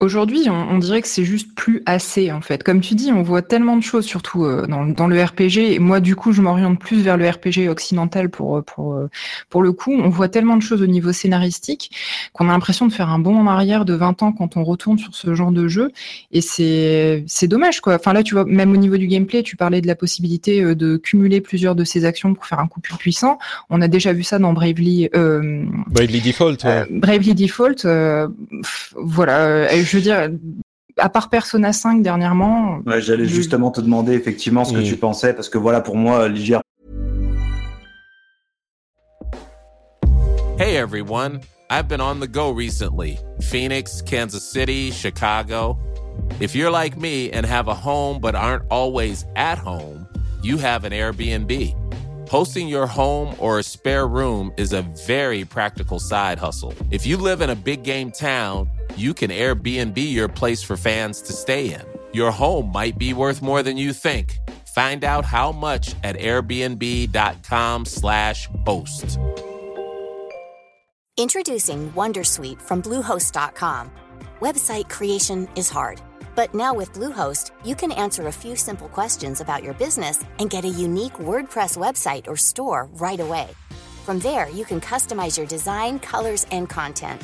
Aujourd'hui, 0.06 0.48
on, 0.52 0.78
dirait 0.78 1.02
que 1.02 1.08
c'est 1.08 1.26
juste 1.26 1.56
plus 1.56 1.82
assez 1.88 2.32
en 2.32 2.40
fait. 2.40 2.62
Comme 2.62 2.80
tu 2.80 2.94
dis, 2.94 3.12
on 3.12 3.24
voit 3.24 3.42
tellement 3.42 3.76
de 3.76 3.82
choses, 3.82 4.06
surtout 4.06 4.46
euh, 4.46 4.68
dans, 4.68 5.08
le 5.08 5.24
RPG. 5.24 5.58
Et 5.58 5.80
moi, 5.80 6.00
du 6.00 6.16
coup, 6.16 6.32
je 6.32 6.44
m'oriente 6.44 6.78
plus 6.80 7.02
vers 7.02 7.18
le 7.18 7.28
RPG 7.28 7.68
occidental 7.70 8.30
pour 8.30 8.64
pour 8.64 8.94
euh, 8.94 9.10
pour 9.50 9.64
le 9.64 9.72
coup. 9.72 9.92
On 9.92 10.10
voit 10.10 10.30
tellement 10.30 10.58
de 10.58 10.62
choses 10.62 10.84
au 10.84 10.86
niveau 10.86 11.12
scénaristique 11.12 11.90
qu'on 12.34 12.50
a 12.50 12.52
l'impression 12.52 12.86
de 12.86 12.94
faire 12.94 13.10
un 13.10 13.18
bond 13.18 13.36
en 13.36 13.48
arrière 13.48 13.84
de 13.84 13.96
20 13.96 14.22
ans 14.22 14.32
quand 14.32 14.58
on 14.58 14.64
retourne 14.64 15.00
sur 15.00 15.16
ce 15.16 15.34
genre 15.34 15.52
de 15.52 15.68
jeu. 15.68 15.92
Et 16.32 16.42
c'est 16.42 17.24
c'est 17.26 17.48
dommage 17.48 17.82
quoi. 17.82 17.96
Enfin 17.96 18.14
là, 18.14 18.22
tu 18.22 18.36
vois, 18.36 18.46
même 18.46 18.72
au 18.74 18.78
niveau 18.78 18.98
du 18.98 19.08
gameplay, 19.08 19.42
tu 19.42 19.56
parlais 19.56 19.82
de 19.82 19.88
la 19.88 19.96
possibilité 19.96 20.62
euh, 20.62 20.76
de 20.76 20.98
cumuler 20.98 21.42
plusieurs 21.42 21.74
de 21.74 21.84
ces 21.84 22.06
actions 22.06 22.36
pour 22.36 22.46
faire 22.46 22.60
un 22.60 22.68
coup 22.68 22.80
plus 22.80 22.96
puissant. 22.96 23.40
On 23.72 23.82
a 23.82 23.88
déjà 23.88 24.14
vu 24.14 24.22
ça 24.22 24.38
dans 24.38 24.54
Bravely. 24.54 25.10
Bravely 25.12 26.22
Default. 26.22 26.58
Bravely 26.92 27.34
Default. 27.34 27.88
voilà 28.96 29.66
je 29.84 29.95
veux 29.96 30.02
dire, 30.02 30.30
à 30.98 31.10
part 31.10 31.30
Persona 31.30 31.74
5 31.74 32.02
dernièrement. 32.02 32.80
Ouais, 32.86 33.02
j'allais 33.02 33.28
justement 33.28 33.72
te 33.72 33.82
demander 33.82 34.14
effectivement 34.14 34.66
ce 34.66 34.74
que 34.74 34.82
tu 34.82 34.98
pensais, 34.98 35.34
parce 35.34 35.50
que 35.50 35.58
voilà, 35.58 35.82
pour 35.82 35.96
moi, 35.96 36.28
l'IGR. 36.28 36.62
Hey 40.58 40.78
everyone, 40.78 41.42
I've 41.70 41.90
been 41.90 42.00
on 42.00 42.22
the 42.22 42.28
go 42.28 42.50
recently. 42.50 43.20
Phoenix, 43.42 44.02
Kansas 44.02 44.50
City, 44.50 44.92
Chicago. 44.92 45.78
If 46.40 46.56
you're 46.56 46.72
like 46.72 46.98
me 46.98 47.30
and 47.32 47.46
have 47.46 47.68
a 47.68 47.74
home 47.74 48.20
but 48.22 48.36
aren't 48.36 48.64
always 48.72 49.26
at 49.36 49.58
home, 49.58 50.08
you 50.42 50.58
have 50.58 50.86
an 50.86 50.94
Airbnb. 50.94 51.76
Hosting 52.30 52.70
your 52.70 52.88
home 52.88 53.36
or 53.38 53.60
a 53.60 53.64
spare 53.64 54.08
room 54.08 54.54
is 54.58 54.72
a 54.72 54.82
very 55.06 55.44
practical 55.44 56.00
side 56.00 56.40
hustle. 56.40 56.74
If 56.90 57.06
you 57.06 57.18
live 57.18 57.42
in 57.42 57.50
a 57.50 57.56
big 57.56 57.84
game 57.84 58.12
town, 58.12 58.70
you 58.96 59.14
can 59.14 59.32
Airbnb 59.32 59.98
your 59.98 60.28
place 60.28 60.64
for 60.64 60.78
fans 60.78 61.22
to 61.22 61.34
stay 61.34 61.74
in. 61.74 61.82
Your 62.14 62.32
home 62.32 62.72
might 62.72 62.98
be 62.98 63.14
worth 63.14 63.42
more 63.42 63.62
than 63.62 63.76
you 63.78 63.92
think. 63.94 64.40
Find 64.74 65.04
out 65.04 65.26
how 65.26 65.52
much 65.52 65.96
at 66.04 66.18
airbnb.com/slash 66.18 68.50
host. 68.66 69.20
Introducing 71.18 71.94
Wondersuite 71.94 72.62
from 72.62 72.82
Bluehost.com. 72.82 73.90
Website 74.42 74.90
creation 74.90 75.48
is 75.56 75.70
hard, 75.70 76.02
but 76.36 76.54
now 76.54 76.74
with 76.74 76.92
Bluehost, 76.92 77.52
you 77.64 77.74
can 77.74 77.94
answer 77.94 78.28
a 78.28 78.34
few 78.34 78.58
simple 78.58 78.90
questions 78.90 79.40
about 79.40 79.64
your 79.64 79.74
business 79.76 80.26
and 80.40 80.50
get 80.50 80.66
a 80.66 80.70
unique 80.70 81.14
WordPress 81.14 81.78
website 81.78 82.28
or 82.28 82.36
store 82.36 82.90
right 82.94 83.22
away. 83.22 83.48
From 84.06 84.20
there, 84.20 84.50
you 84.50 84.66
can 84.66 84.82
customize 84.82 85.38
your 85.38 85.48
design, 85.48 86.00
colors, 86.00 86.46
and 86.52 86.70
content 86.70 87.22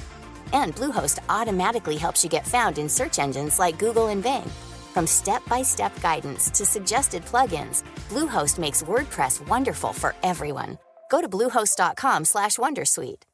and 0.53 0.75
Bluehost 0.75 1.19
automatically 1.29 1.97
helps 1.97 2.23
you 2.23 2.29
get 2.29 2.47
found 2.47 2.77
in 2.77 2.89
search 2.89 3.19
engines 3.19 3.59
like 3.59 3.79
Google 3.79 4.07
and 4.07 4.23
Bing. 4.23 4.49
From 4.93 5.07
step-by-step 5.07 6.01
guidance 6.01 6.49
to 6.51 6.65
suggested 6.65 7.25
plugins, 7.25 7.83
Bluehost 8.09 8.59
makes 8.59 8.83
WordPress 8.83 9.47
wonderful 9.47 9.93
for 9.93 10.15
everyone. 10.23 10.77
Go 11.09 11.21
to 11.21 11.29
bluehost.com/wondersuite. 11.29 13.30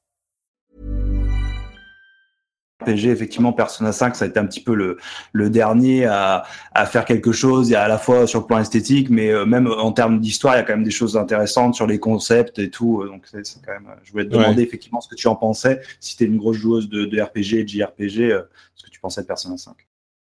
RPG, 2.83 3.07
effectivement, 3.07 3.53
Persona 3.53 3.91
5, 3.91 4.15
ça 4.15 4.25
a 4.25 4.27
été 4.27 4.39
un 4.39 4.45
petit 4.45 4.61
peu 4.61 4.75
le, 4.75 4.97
le 5.31 5.49
dernier 5.49 6.05
à, 6.05 6.43
à, 6.73 6.85
faire 6.85 7.05
quelque 7.05 7.31
chose, 7.31 7.71
et 7.71 7.75
à 7.75 7.87
la 7.87 7.97
fois 7.97 8.27
sur 8.27 8.41
le 8.41 8.45
plan 8.45 8.59
esthétique, 8.59 9.09
mais 9.09 9.31
euh, 9.31 9.45
même 9.45 9.67
en 9.67 9.91
termes 9.91 10.19
d'histoire, 10.19 10.53
il 10.55 10.57
y 10.57 10.59
a 10.61 10.63
quand 10.63 10.73
même 10.73 10.83
des 10.83 10.91
choses 10.91 11.17
intéressantes 11.17 11.73
sur 11.73 11.87
les 11.87 11.99
concepts 11.99 12.59
et 12.59 12.69
tout. 12.69 13.01
Euh, 13.01 13.07
donc, 13.07 13.23
c'est 13.31 13.43
quand 13.65 13.73
même. 13.73 13.87
Je 14.03 14.11
voulais 14.11 14.25
te 14.25 14.29
demander 14.29 14.61
effectivement 14.61 15.01
ce 15.01 15.09
que 15.09 15.15
tu 15.15 15.27
en 15.27 15.35
pensais, 15.35 15.81
si 15.99 16.15
tu 16.17 16.23
es 16.23 16.27
une 16.27 16.37
grosse 16.37 16.57
joueuse 16.57 16.87
de, 16.87 17.05
de 17.05 17.21
RPG 17.21 17.53
et 17.53 17.63
de 17.63 17.69
JRPG, 17.69 18.31
euh, 18.31 18.43
ce 18.75 18.85
que 18.85 18.91
tu 18.91 18.99
pensais 18.99 19.21
de 19.21 19.27
Persona 19.27 19.57
5. 19.57 19.73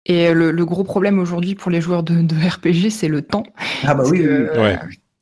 Et 0.07 0.33
le, 0.33 0.53
le 0.53 0.65
gros 0.67 0.85
problème 0.85 1.19
aujourd'hui 1.19 1.55
pour 1.55 1.71
les 1.71 1.81
joueurs 1.81 2.03
de, 2.03 2.23
de 2.23 2.35
RPG, 2.35 2.91
c'est 2.91 3.09
le 3.09 3.23
temps. 3.23 3.45
Ah 3.85 3.95
bah 3.95 4.05
oui, 4.07 4.21
oui. 4.21 4.59
Ouais. 4.61 4.79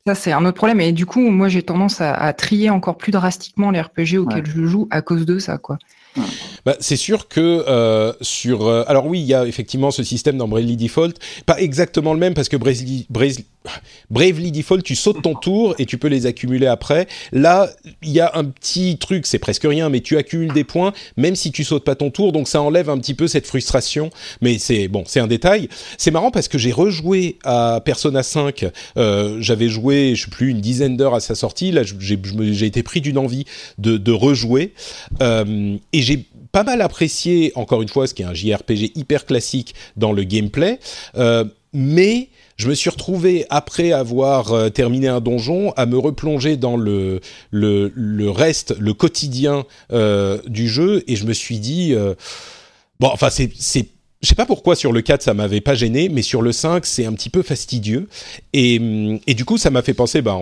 Ça, 0.07 0.17
c'est 0.17 0.33
un 0.33 0.45
autre 0.45 0.57
problème. 0.57 0.81
Et 0.81 0.93
du 0.93 1.07
coup, 1.07 1.21
moi, 1.21 1.49
j'ai 1.49 1.63
tendance 1.63 2.01
à, 2.01 2.13
à, 2.13 2.33
trier 2.33 2.71
encore 2.71 2.99
plus 2.99 3.13
drastiquement 3.13 3.71
les 3.71 3.81
RPG 3.81 4.19
auxquels 4.19 4.45
je 4.45 4.65
joue 4.65 4.89
à 4.91 5.01
cause 5.01 5.25
de 5.25 5.39
ça, 5.39 5.59
quoi. 5.59 5.79
Bah, 6.65 6.77
c'est 6.79 6.97
sûr 6.97 7.27
que 7.29 7.41
euh, 7.41 8.13
sur 8.21 8.67
euh, 8.67 8.85
alors 8.87 9.07
oui 9.07 9.21
il 9.21 9.27
y 9.27 9.35
a 9.35 9.47
effectivement 9.47 9.91
ce 9.91 10.03
système 10.03 10.37
dans 10.37 10.47
Bravely 10.47 10.77
Default. 10.77 11.15
Pas 11.47 11.61
exactement 11.61 12.13
le 12.13 12.21
même 12.21 12.35
parce 12.35 12.49
que 12.49 12.57
Bravely, 12.57 13.07
Bravely, 14.11 14.53
Default 14.53 14.83
tu 14.83 14.95
sautes 14.95 15.23
ton 15.23 15.35
tour 15.35 15.75
et 15.79 15.87
tu 15.87 15.99
peux 15.99 16.09
les 16.09 16.27
accumuler 16.27 16.67
après. 16.67 17.09
Là 17.33 17.71
il 18.03 18.11
y 18.11 18.21
a 18.21 18.33
un 18.35 18.45
petit 18.45 18.99
truc 18.99 19.27
c'est 19.27 19.39
presque 19.39 19.65
rien 19.65 19.89
mais 19.89 20.01
tu 20.01 20.19
accumules 20.19 20.53
des 20.53 20.65
points 20.65 20.93
même 21.17 21.35
si 21.35 21.51
tu 21.51 21.65
sautes 21.65 21.85
pas 21.85 21.95
ton 21.95 22.11
tour. 22.11 22.33
Donc 22.33 22.47
ça 22.47 22.61
enlève 22.61 22.91
un 22.91 22.99
petit 22.99 23.15
peu 23.15 23.27
cette 23.27 23.47
frustration. 23.47 24.11
Mais 24.41 24.59
c'est 24.59 24.89
bon 24.89 25.05
c'est 25.07 25.21
un 25.21 25.27
détail. 25.27 25.69
C'est 25.97 26.11
marrant 26.11 26.31
parce 26.31 26.49
que 26.49 26.59
j'ai 26.59 26.73
rejoué 26.73 27.39
à 27.45 27.81
Persona 27.85 28.23
5 28.23 28.67
euh, 28.99 29.39
j'avais 29.41 29.69
joué 29.69 30.15
je 30.15 30.25
sais 30.25 30.31
plus 30.31 30.51
une 30.51 30.61
dizaine 30.61 30.97
d'heures 30.97 31.15
à 31.15 31.21
sa 31.21 31.35
sortie. 31.35 31.73
Là 31.73 31.83
j'ai 31.85 32.67
été 32.67 32.83
pris 32.83 33.01
d'une 33.01 33.19
envie 33.19 33.47
de, 33.79 33.97
de 33.97 34.13
rejouer. 34.13 34.75
Euh, 35.23 35.77
et 36.03 36.05
j'ai 36.05 36.27
pas 36.51 36.65
mal 36.65 36.83
apprécié, 36.83 37.53
encore 37.55 37.81
une 37.81 37.89
fois, 37.89 38.09
ce 38.09 38.15
qui 38.15 38.23
est 38.23 38.25
un 38.25 38.35
JRPG 38.35 38.97
hyper 38.97 39.25
classique 39.25 39.75
dans 39.97 40.13
le 40.13 40.25
gameplay, 40.25 40.81
euh, 41.17 41.45
mais 41.73 42.29
je 42.57 42.69
me 42.69 42.75
suis 42.75 42.91
retrouvé, 42.91 43.47
après 43.51 43.93
avoir 43.93 44.53
euh, 44.53 44.69
terminé 44.69 45.07
un 45.07 45.21
donjon, 45.21 45.73
à 45.77 45.87
me 45.87 45.97
replonger 45.97 46.57
dans 46.57 46.77
le, 46.77 47.21
le, 47.53 47.93
le 47.95 48.31
reste, 48.31 48.77
le 48.79 48.95
quotidien 48.95 49.65
euh, 49.93 50.39
du 50.47 50.69
jeu, 50.69 51.05
et 51.07 51.15
je 51.15 51.25
me 51.25 51.33
suis 51.33 51.61
dit... 51.61 51.95
bon, 52.99 53.09
enfin, 53.13 53.31
c'est 53.31 53.89
je 54.23 54.29
sais 54.29 54.35
pas 54.35 54.47
pourquoi 54.47 54.77
sur 54.77 54.93
le 54.93 55.03
4 55.03 55.23
ça 55.23 55.35
m'avait 55.35 55.61
pas 55.61 55.75
gêné, 55.75 56.09
mais 56.09 56.23
sur 56.23 56.43
le 56.43 56.53
5 56.53 56.87
c'est 56.87 57.05
un 57.05 57.13
petit 57.13 57.31
peu 57.31 57.43
fastidieux. 57.43 58.09
Et, 58.53 58.79
hum, 58.79 59.19
et 59.27 59.35
du 59.35 59.45
coup 59.45 59.59
ça 59.59 59.71
m'a 59.71 59.83
fait 59.83 59.95
penser, 59.95 60.23
ben, 60.23 60.39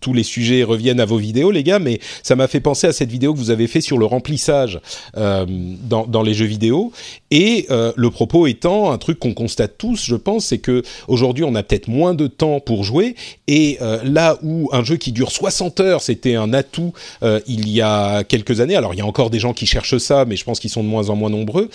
tous 0.00 0.14
les 0.14 0.22
sujets 0.22 0.62
reviennent 0.62 1.00
à 1.00 1.04
vos 1.04 1.18
vidéos 1.18 1.50
les 1.50 1.62
gars, 1.62 1.78
mais 1.78 2.00
ça 2.22 2.34
m'a 2.36 2.48
fait 2.48 2.60
penser 2.60 2.86
à 2.86 2.92
cette 2.92 3.10
vidéo 3.10 3.34
que 3.34 3.38
vous 3.38 3.50
avez 3.50 3.66
fait 3.66 3.80
sur 3.80 3.98
le 3.98 4.06
remplissage 4.06 4.80
euh, 5.16 5.44
dans, 5.48 6.06
dans, 6.06 6.22
les 6.22 6.34
jeux 6.34 6.46
vidéo. 6.46 6.92
Et 7.30 7.66
euh, 7.70 7.92
le 7.96 8.10
propos 8.10 8.46
étant 8.46 8.90
un 8.90 8.98
truc 8.98 9.18
qu'on 9.18 9.34
constate 9.34 9.76
tous, 9.76 10.04
je 10.04 10.16
pense, 10.16 10.46
c'est 10.46 10.58
que 10.58 10.82
aujourd'hui 11.06 11.44
on 11.44 11.54
a 11.54 11.62
peut-être 11.62 11.88
moins 11.88 12.14
de 12.14 12.26
temps 12.26 12.60
pour 12.60 12.84
jouer. 12.84 13.16
Et 13.48 13.78
euh, 13.82 14.00
là 14.04 14.38
où 14.42 14.70
un 14.72 14.82
jeu 14.82 14.96
qui 14.96 15.12
dure 15.12 15.30
60 15.30 15.80
heures 15.80 16.00
c'était 16.00 16.36
un 16.36 16.52
atout 16.52 16.92
euh, 17.22 17.40
il 17.46 17.68
y 17.68 17.80
a 17.80 18.24
quelques 18.24 18.60
années, 18.60 18.76
alors 18.76 18.94
il 18.94 18.98
y 18.98 19.02
a 19.02 19.06
encore 19.06 19.30
des 19.30 19.38
gens 19.38 19.52
qui 19.52 19.66
cherchent 19.66 19.98
ça, 19.98 20.24
mais 20.24 20.36
je 20.36 20.44
pense 20.44 20.60
qu'ils 20.60 20.70
sont 20.70 20.82
de 20.82 20.88
moins 20.88 21.10
en 21.10 21.16
moins 21.16 21.30
nombreux. 21.30 21.68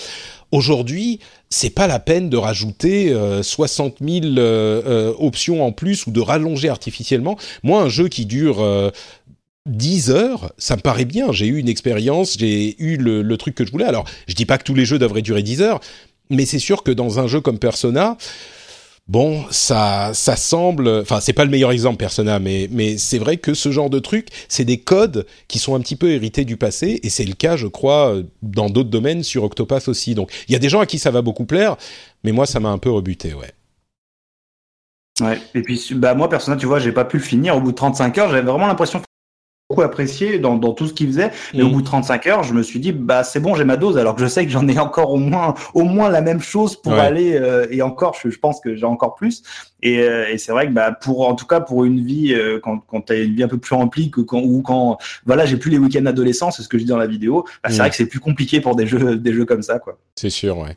Aujourd'hui, 0.52 1.20
c'est 1.50 1.70
pas 1.70 1.88
la 1.88 2.00
peine 2.00 2.30
de 2.30 2.38
rajouter 2.38 3.16
60 3.42 3.98
000 4.02 4.38
options 5.20 5.66
en 5.66 5.72
plus 5.72 6.08
ou 6.08 6.12
de 6.12 6.20
rallonger 6.22 6.70
artificiellement. 6.70 7.38
Moi, 7.64 7.82
un 7.82 7.90
jeu 7.90 8.08
qui 8.08 8.26
dure 8.26 8.92
10 9.68 10.10
heures, 10.10 10.52
ça 10.58 10.76
me 10.76 10.82
paraît 10.82 11.06
bien. 11.06 11.32
J'ai 11.32 11.48
eu 11.48 11.58
une 11.60 11.70
expérience, 11.70 12.38
j'ai 12.40 12.82
eu 12.82 12.98
le, 12.98 13.22
le, 13.22 13.38
truc 13.38 13.56
que 13.56 13.66
je 13.66 13.72
voulais. 13.72 13.86
Alors, 13.86 14.06
je 14.28 14.34
dis 14.34 14.46
pas 14.46 14.58
que 14.58 14.64
tous 14.64 14.74
les 14.74 14.86
jeux 14.86 15.00
devraient 15.00 15.22
durer 15.22 15.44
10 15.44 15.62
heures, 15.62 15.80
mais 16.30 16.46
c'est 16.46 16.60
sûr 16.60 16.84
que 16.84 16.92
dans 16.92 17.20
un 17.20 17.28
jeu 17.28 17.42
comme 17.42 17.60
Persona, 17.60 18.18
bon, 19.10 19.44
ça, 19.50 20.12
ça 20.14 20.36
semble, 20.36 20.88
enfin, 20.88 21.20
c'est 21.20 21.34
pas 21.34 21.44
le 21.44 21.52
meilleur 21.52 21.72
exemple 21.72 21.98
Persona, 21.98 22.40
mais, 22.40 22.70
c'est 22.98 23.18
vrai 23.18 23.38
que 23.38 23.54
ce 23.54 23.72
genre 23.72 23.90
de 23.90 24.00
truc, 24.00 24.28
c'est 24.48 24.64
des 24.64 24.80
codes 24.80 25.26
qui 25.48 25.60
sont 25.60 25.76
un 25.76 25.80
petit 25.82 25.96
peu 25.96 26.12
hérités 26.12 26.46
du 26.46 26.56
passé, 26.56 27.00
et 27.04 27.10
c'est 27.10 27.26
le 27.26 27.34
cas, 27.34 27.58
je 27.58 27.68
crois, 27.68 28.16
dans 28.42 28.70
d'autres 28.70 28.90
domaines 28.90 29.24
sur 29.24 29.44
Octopath 29.44 29.88
aussi. 29.88 30.16
Donc, 30.16 30.32
il 30.48 30.54
y 30.54 30.56
a 30.56 30.60
des 30.60 30.70
gens 30.70 30.80
à 30.80 30.86
qui 30.86 31.00
ça 31.00 31.12
va 31.12 31.22
beaucoup 31.22 31.46
plaire, 31.46 31.76
mais 32.24 32.32
moi, 32.32 32.46
ça 32.46 32.60
m'a 32.60 32.70
un 32.70 32.78
peu 32.78 32.92
rebuté, 32.92 33.34
ouais. 33.34 33.52
Ouais, 35.22 35.42
et 35.54 35.62
puis, 35.64 35.82
bah, 35.96 36.14
moi, 36.14 36.30
Persona, 36.30 36.56
tu 36.56 36.68
vois, 36.68 36.80
j'ai 36.80 36.94
pas 36.94 37.04
pu 37.04 37.18
le 37.18 37.24
finir 37.24 37.58
au 37.58 37.62
bout 37.62 37.72
de 37.72 37.78
35 37.78 38.18
heures, 38.20 38.30
j'avais 38.30 38.50
vraiment 38.50 38.68
l'impression 38.68 39.02
beaucoup 39.70 39.84
apprécié 39.84 40.40
dans, 40.40 40.56
dans, 40.56 40.74
tout 40.74 40.88
ce 40.88 40.94
qu'il 40.94 41.06
faisait. 41.08 41.30
Mais 41.54 41.62
au 41.62 41.68
mm. 41.68 41.72
bout 41.72 41.82
de 41.82 41.86
35 41.86 42.28
heures, 42.28 42.44
je 42.44 42.56
me 42.56 42.64
suis 42.64 42.80
dit, 42.80 42.92
bah 42.92 43.24
c'est 43.24 43.40
bon, 43.40 43.54
j'ai 43.54 43.66
ma 43.66 43.78
dose. 43.78 44.00
Alors 44.00 44.16
que 44.16 44.22
je 44.22 44.28
sais 44.28 44.44
que 44.44 44.52
j'en 44.52 44.68
ai 44.68 44.80
encore 44.80 45.14
au 45.14 45.18
moins, 45.18 45.54
au 45.76 45.84
moins 45.84 46.10
la 46.10 46.22
même 46.22 46.42
chose 46.42 46.76
pour 46.76 46.94
aller 46.94 47.36
euh, 47.36 47.68
et 47.70 47.84
encore, 47.84 48.18
je, 48.20 48.32
je 48.32 48.40
pense 48.40 48.62
que 48.62 48.76
j'ai 48.76 48.86
encore 48.86 49.14
plus. 49.14 49.44
Et, 49.84 50.00
euh, 50.00 50.28
et 50.28 50.40
c'est 50.40 50.52
vrai 50.52 50.68
que 50.68 50.72
bah 50.72 50.92
pour, 50.92 51.28
en 51.28 51.36
tout 51.36 51.46
cas 51.46 51.62
pour 51.62 51.86
une 51.86 52.04
vie 52.04 52.34
euh, 52.34 52.60
quand, 52.62 52.80
quand 52.80 53.02
tu 53.02 53.14
as 53.14 53.18
une 53.18 53.36
vie 53.36 53.44
un 53.44 53.48
peu 53.48 53.60
plus 53.60 53.76
remplie 53.76 54.10
que 54.10 54.22
quand 54.22 54.42
ou 54.42 54.64
quand 54.64 54.98
voilà, 55.28 55.46
j'ai 55.46 55.58
plus 55.58 55.70
les 55.70 55.78
week-ends 55.78 56.06
adolescents, 56.08 56.50
c'est 56.50 56.64
ce 56.64 56.68
que 56.68 56.80
je 56.80 56.84
dis 56.84 56.90
dans 56.90 56.98
la 56.98 57.08
vidéo. 57.08 57.46
Bah, 57.64 57.70
c'est 57.70 57.76
mm. 57.76 57.78
vrai 57.78 57.90
que 57.92 57.96
c'est 57.96 58.08
plus 58.08 58.20
compliqué 58.20 58.62
pour 58.62 58.76
des 58.76 58.88
jeux, 58.88 59.18
des 59.18 59.34
jeux 59.34 59.46
comme 59.46 59.62
ça, 59.62 59.78
quoi. 59.78 60.00
C'est 60.16 60.32
sûr, 60.32 60.58
ouais. 60.58 60.76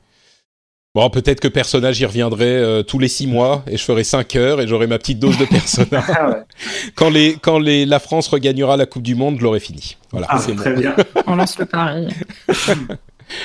Bon, 0.94 1.08
peut-être 1.08 1.40
que 1.40 1.48
personnage 1.48 1.98
y 2.00 2.04
reviendrait 2.04 2.44
euh, 2.44 2.82
tous 2.82 2.98
les 2.98 3.08
six 3.08 3.26
mois 3.26 3.64
et 3.66 3.78
je 3.78 3.82
ferai 3.82 4.04
cinq 4.04 4.36
heures 4.36 4.60
et 4.60 4.68
j'aurai 4.68 4.86
ma 4.86 4.98
petite 4.98 5.18
dose 5.18 5.38
de 5.38 5.46
personnage. 5.46 6.04
Ah 6.08 6.44
quand 6.94 7.08
les 7.08 7.36
quand 7.40 7.58
les 7.58 7.86
la 7.86 7.98
France 7.98 8.28
regagnera 8.28 8.76
la 8.76 8.84
Coupe 8.84 9.02
du 9.02 9.14
Monde, 9.14 9.36
je 9.38 9.42
l'aurai 9.42 9.60
fini. 9.60 9.96
Voilà. 10.10 10.26
Ah, 10.28 10.38
très 10.38 10.74
bien. 10.74 10.94
On 11.26 11.36
lance 11.36 11.58
le 11.58 11.64
pari. 11.64 12.08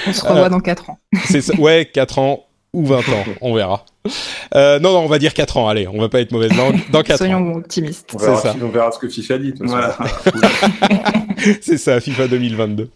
On 0.08 0.12
se 0.12 0.26
revoit 0.26 0.50
dans 0.50 0.60
quatre 0.60 0.90
ans. 0.90 1.00
C'est 1.24 1.40
ça. 1.40 1.56
Ouais, 1.56 1.90
quatre 1.92 2.20
ans 2.20 2.48
ou 2.74 2.86
20 2.86 2.98
ans, 2.98 3.24
on 3.42 3.54
verra. 3.54 3.86
Euh, 4.56 4.80
non, 4.80 4.94
non, 4.94 5.00
on 5.00 5.08
va 5.08 5.20
dire 5.20 5.34
4 5.34 5.58
ans, 5.58 5.68
allez, 5.68 5.88
on 5.88 6.00
va 6.00 6.10
pas 6.10 6.22
être 6.22 6.32
mauvais. 6.32 6.50
Dans, 6.50 6.72
dans 6.92 7.04
4 7.04 7.18
Soyons 7.18 7.56
optimistes. 7.56 8.10
On 8.14 8.18
verra, 8.18 8.42
ça. 8.42 8.56
on 8.62 8.70
verra 8.70 8.92
ce 8.92 9.00
que 9.00 9.10
FIFA 9.10 9.38
dit. 9.38 9.54
c'est 11.62 11.78
ça, 11.78 12.00
FIFA 12.00 12.28
2022. 12.28 12.90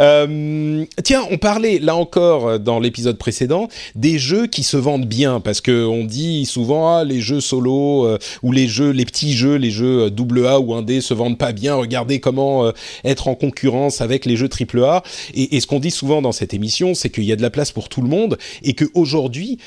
Euh, 0.00 0.84
tiens, 1.02 1.22
on 1.30 1.38
parlait 1.38 1.78
là 1.78 1.96
encore 1.96 2.58
dans 2.58 2.80
l'épisode 2.80 3.18
précédent 3.18 3.68
des 3.94 4.18
jeux 4.18 4.46
qui 4.46 4.62
se 4.62 4.76
vendent 4.76 5.06
bien 5.06 5.40
parce 5.40 5.60
que 5.60 5.84
on 5.84 6.04
dit 6.04 6.46
souvent 6.46 6.96
ah, 6.96 7.04
les 7.04 7.20
jeux 7.20 7.40
solo 7.40 8.06
euh, 8.06 8.18
ou 8.42 8.52
les 8.52 8.68
jeux, 8.68 8.90
les 8.90 9.04
petits 9.04 9.32
jeux, 9.32 9.56
les 9.56 9.70
jeux 9.70 10.10
double 10.10 10.46
A 10.46 10.60
ou 10.60 10.74
1D 10.74 11.00
se 11.00 11.14
vendent 11.14 11.38
pas 11.38 11.52
bien. 11.52 11.74
Regardez 11.74 12.20
comment 12.20 12.66
euh, 12.66 12.72
être 13.04 13.28
en 13.28 13.34
concurrence 13.34 14.00
avec 14.00 14.26
les 14.26 14.36
jeux 14.36 14.48
triple 14.48 14.82
A. 14.84 15.02
Et, 15.34 15.56
et 15.56 15.60
ce 15.60 15.66
qu'on 15.66 15.80
dit 15.80 15.90
souvent 15.90 16.22
dans 16.22 16.32
cette 16.32 16.54
émission, 16.54 16.94
c'est 16.94 17.10
qu'il 17.10 17.24
y 17.24 17.32
a 17.32 17.36
de 17.36 17.42
la 17.42 17.50
place 17.50 17.72
pour 17.72 17.88
tout 17.88 18.02
le 18.02 18.08
monde 18.08 18.38
et 18.62 18.74
que 18.74 18.84
aujourd'hui, 18.94 19.58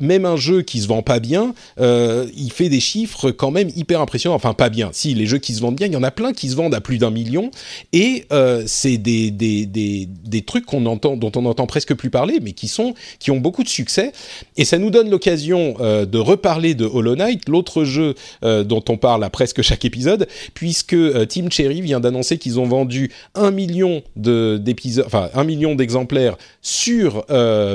même 0.00 0.25
un 0.26 0.36
jeu 0.36 0.62
qui 0.62 0.80
se 0.80 0.88
vend 0.88 1.02
pas 1.02 1.20
bien, 1.20 1.54
euh, 1.80 2.26
il 2.36 2.52
fait 2.52 2.68
des 2.68 2.80
chiffres 2.80 3.30
quand 3.30 3.50
même 3.50 3.70
hyper 3.74 4.00
impressionnants. 4.00 4.36
Enfin, 4.36 4.54
pas 4.54 4.68
bien. 4.68 4.90
Si 4.92 5.14
les 5.14 5.26
jeux 5.26 5.38
qui 5.38 5.54
se 5.54 5.60
vendent 5.60 5.76
bien, 5.76 5.86
il 5.86 5.92
y 5.92 5.96
en 5.96 6.02
a 6.02 6.10
plein 6.10 6.32
qui 6.32 6.48
se 6.48 6.56
vendent 6.56 6.74
à 6.74 6.80
plus 6.80 6.98
d'un 6.98 7.10
million, 7.10 7.50
et 7.92 8.24
euh, 8.32 8.64
c'est 8.66 8.98
des, 8.98 9.30
des, 9.30 9.66
des, 9.66 10.06
des 10.06 10.42
trucs 10.42 10.66
qu'on 10.66 10.86
entend, 10.86 11.16
dont 11.16 11.32
on 11.36 11.42
n'entend 11.42 11.66
presque 11.66 11.94
plus 11.94 12.10
parler, 12.10 12.38
mais 12.42 12.52
qui 12.52 12.68
sont 12.68 12.94
qui 13.18 13.30
ont 13.30 13.38
beaucoup 13.38 13.62
de 13.62 13.68
succès. 13.68 14.12
Et 14.56 14.64
ça 14.64 14.78
nous 14.78 14.90
donne 14.90 15.10
l'occasion 15.10 15.76
euh, 15.80 16.06
de 16.06 16.18
reparler 16.18 16.74
de 16.74 16.84
Hollow 16.84 17.16
Knight, 17.16 17.48
l'autre 17.48 17.84
jeu 17.84 18.14
dont 18.42 18.84
on 18.88 18.96
parle 18.96 19.24
à 19.24 19.30
presque 19.30 19.62
chaque 19.62 19.84
épisode, 19.84 20.28
puisque 20.54 20.96
Team 21.28 21.50
Cherry 21.50 21.80
vient 21.80 22.00
d'annoncer 22.00 22.38
qu'ils 22.38 22.60
ont 22.60 22.66
vendu 22.66 23.10
un 23.34 23.50
million 23.50 24.02
d'épisodes, 24.16 25.04
enfin 25.06 25.30
un 25.34 25.44
million 25.44 25.74
d'exemplaires 25.74 26.36
sur 26.62 27.24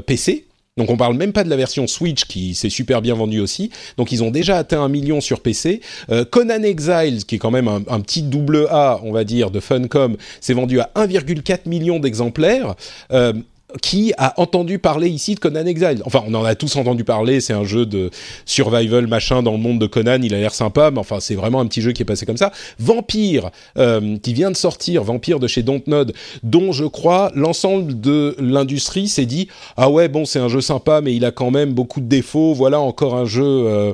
PC 0.05 0.45
donc 0.77 0.89
on 0.89 0.95
parle 0.95 1.15
même 1.17 1.33
pas 1.33 1.43
de 1.43 1.49
la 1.49 1.57
version 1.57 1.85
Switch 1.85 2.23
qui 2.23 2.55
s'est 2.55 2.69
super 2.69 3.01
bien 3.01 3.13
vendue 3.13 3.41
aussi. 3.41 3.71
Donc 3.97 4.13
ils 4.13 4.23
ont 4.23 4.31
déjà 4.31 4.57
atteint 4.57 4.81
un 4.81 4.87
million 4.87 5.19
sur 5.19 5.41
PC. 5.41 5.81
Euh, 6.09 6.23
Conan 6.23 6.63
Exiles, 6.63 7.25
qui 7.25 7.35
est 7.35 7.39
quand 7.39 7.51
même 7.51 7.67
un, 7.67 7.99
petit 7.99 8.21
double 8.21 8.67
A, 8.69 9.01
on 9.03 9.11
va 9.11 9.25
dire, 9.25 9.51
de 9.51 9.59
Funcom, 9.59 10.15
s'est 10.39 10.53
vendu 10.53 10.79
à 10.79 10.89
1,4 10.95 11.67
million 11.67 11.99
d'exemplaires. 11.99 12.75
Euh, 13.11 13.33
qui 13.81 14.13
a 14.17 14.39
entendu 14.39 14.79
parler 14.79 15.09
ici 15.09 15.35
de 15.35 15.39
Conan 15.39 15.65
Exile 15.65 16.01
Enfin, 16.05 16.23
on 16.27 16.33
en 16.33 16.43
a 16.43 16.55
tous 16.55 16.75
entendu 16.75 17.03
parler. 17.03 17.41
C'est 17.41 17.53
un 17.53 17.63
jeu 17.63 17.85
de 17.85 18.09
survival 18.45 19.07
machin 19.07 19.43
dans 19.43 19.51
le 19.51 19.57
monde 19.57 19.79
de 19.79 19.87
Conan. 19.87 20.19
Il 20.21 20.33
a 20.33 20.39
l'air 20.39 20.53
sympa, 20.53 20.91
mais 20.91 20.99
enfin, 20.99 21.19
c'est 21.19 21.35
vraiment 21.35 21.59
un 21.59 21.65
petit 21.65 21.81
jeu 21.81 21.91
qui 21.91 22.01
est 22.01 22.05
passé 22.05 22.25
comme 22.25 22.37
ça. 22.37 22.51
Vampire, 22.79 23.51
euh, 23.77 24.17
qui 24.17 24.33
vient 24.33 24.51
de 24.51 24.57
sortir, 24.57 25.03
Vampire 25.03 25.39
de 25.39 25.47
chez 25.47 25.63
Dontnod, 25.63 26.13
dont 26.43 26.71
je 26.71 26.85
crois 26.85 27.31
l'ensemble 27.35 27.99
de 27.99 28.35
l'industrie 28.39 29.07
s'est 29.07 29.25
dit 29.25 29.47
ah 29.77 29.89
ouais 29.89 30.07
bon 30.07 30.25
c'est 30.25 30.39
un 30.39 30.47
jeu 30.47 30.61
sympa, 30.61 31.01
mais 31.01 31.15
il 31.15 31.25
a 31.25 31.31
quand 31.31 31.51
même 31.51 31.73
beaucoup 31.73 32.01
de 32.01 32.07
défauts. 32.07 32.53
Voilà 32.53 32.79
encore 32.79 33.15
un 33.15 33.25
jeu. 33.25 33.43
Euh, 33.43 33.93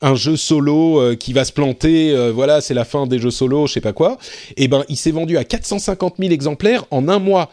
un 0.00 0.14
jeu 0.14 0.36
solo 0.36 1.00
euh, 1.00 1.16
qui 1.16 1.32
va 1.32 1.44
se 1.44 1.52
planter, 1.52 2.12
euh, 2.12 2.30
voilà, 2.32 2.60
c'est 2.60 2.74
la 2.74 2.84
fin 2.84 3.06
des 3.06 3.18
jeux 3.18 3.30
solo, 3.30 3.66
je 3.66 3.74
sais 3.74 3.80
pas 3.80 3.92
quoi. 3.92 4.18
Et 4.56 4.64
eh 4.64 4.68
ben, 4.68 4.84
il 4.88 4.96
s'est 4.96 5.10
vendu 5.10 5.36
à 5.36 5.44
450 5.44 6.14
000 6.18 6.32
exemplaires 6.32 6.84
en 6.90 7.08
un 7.08 7.18
mois. 7.18 7.50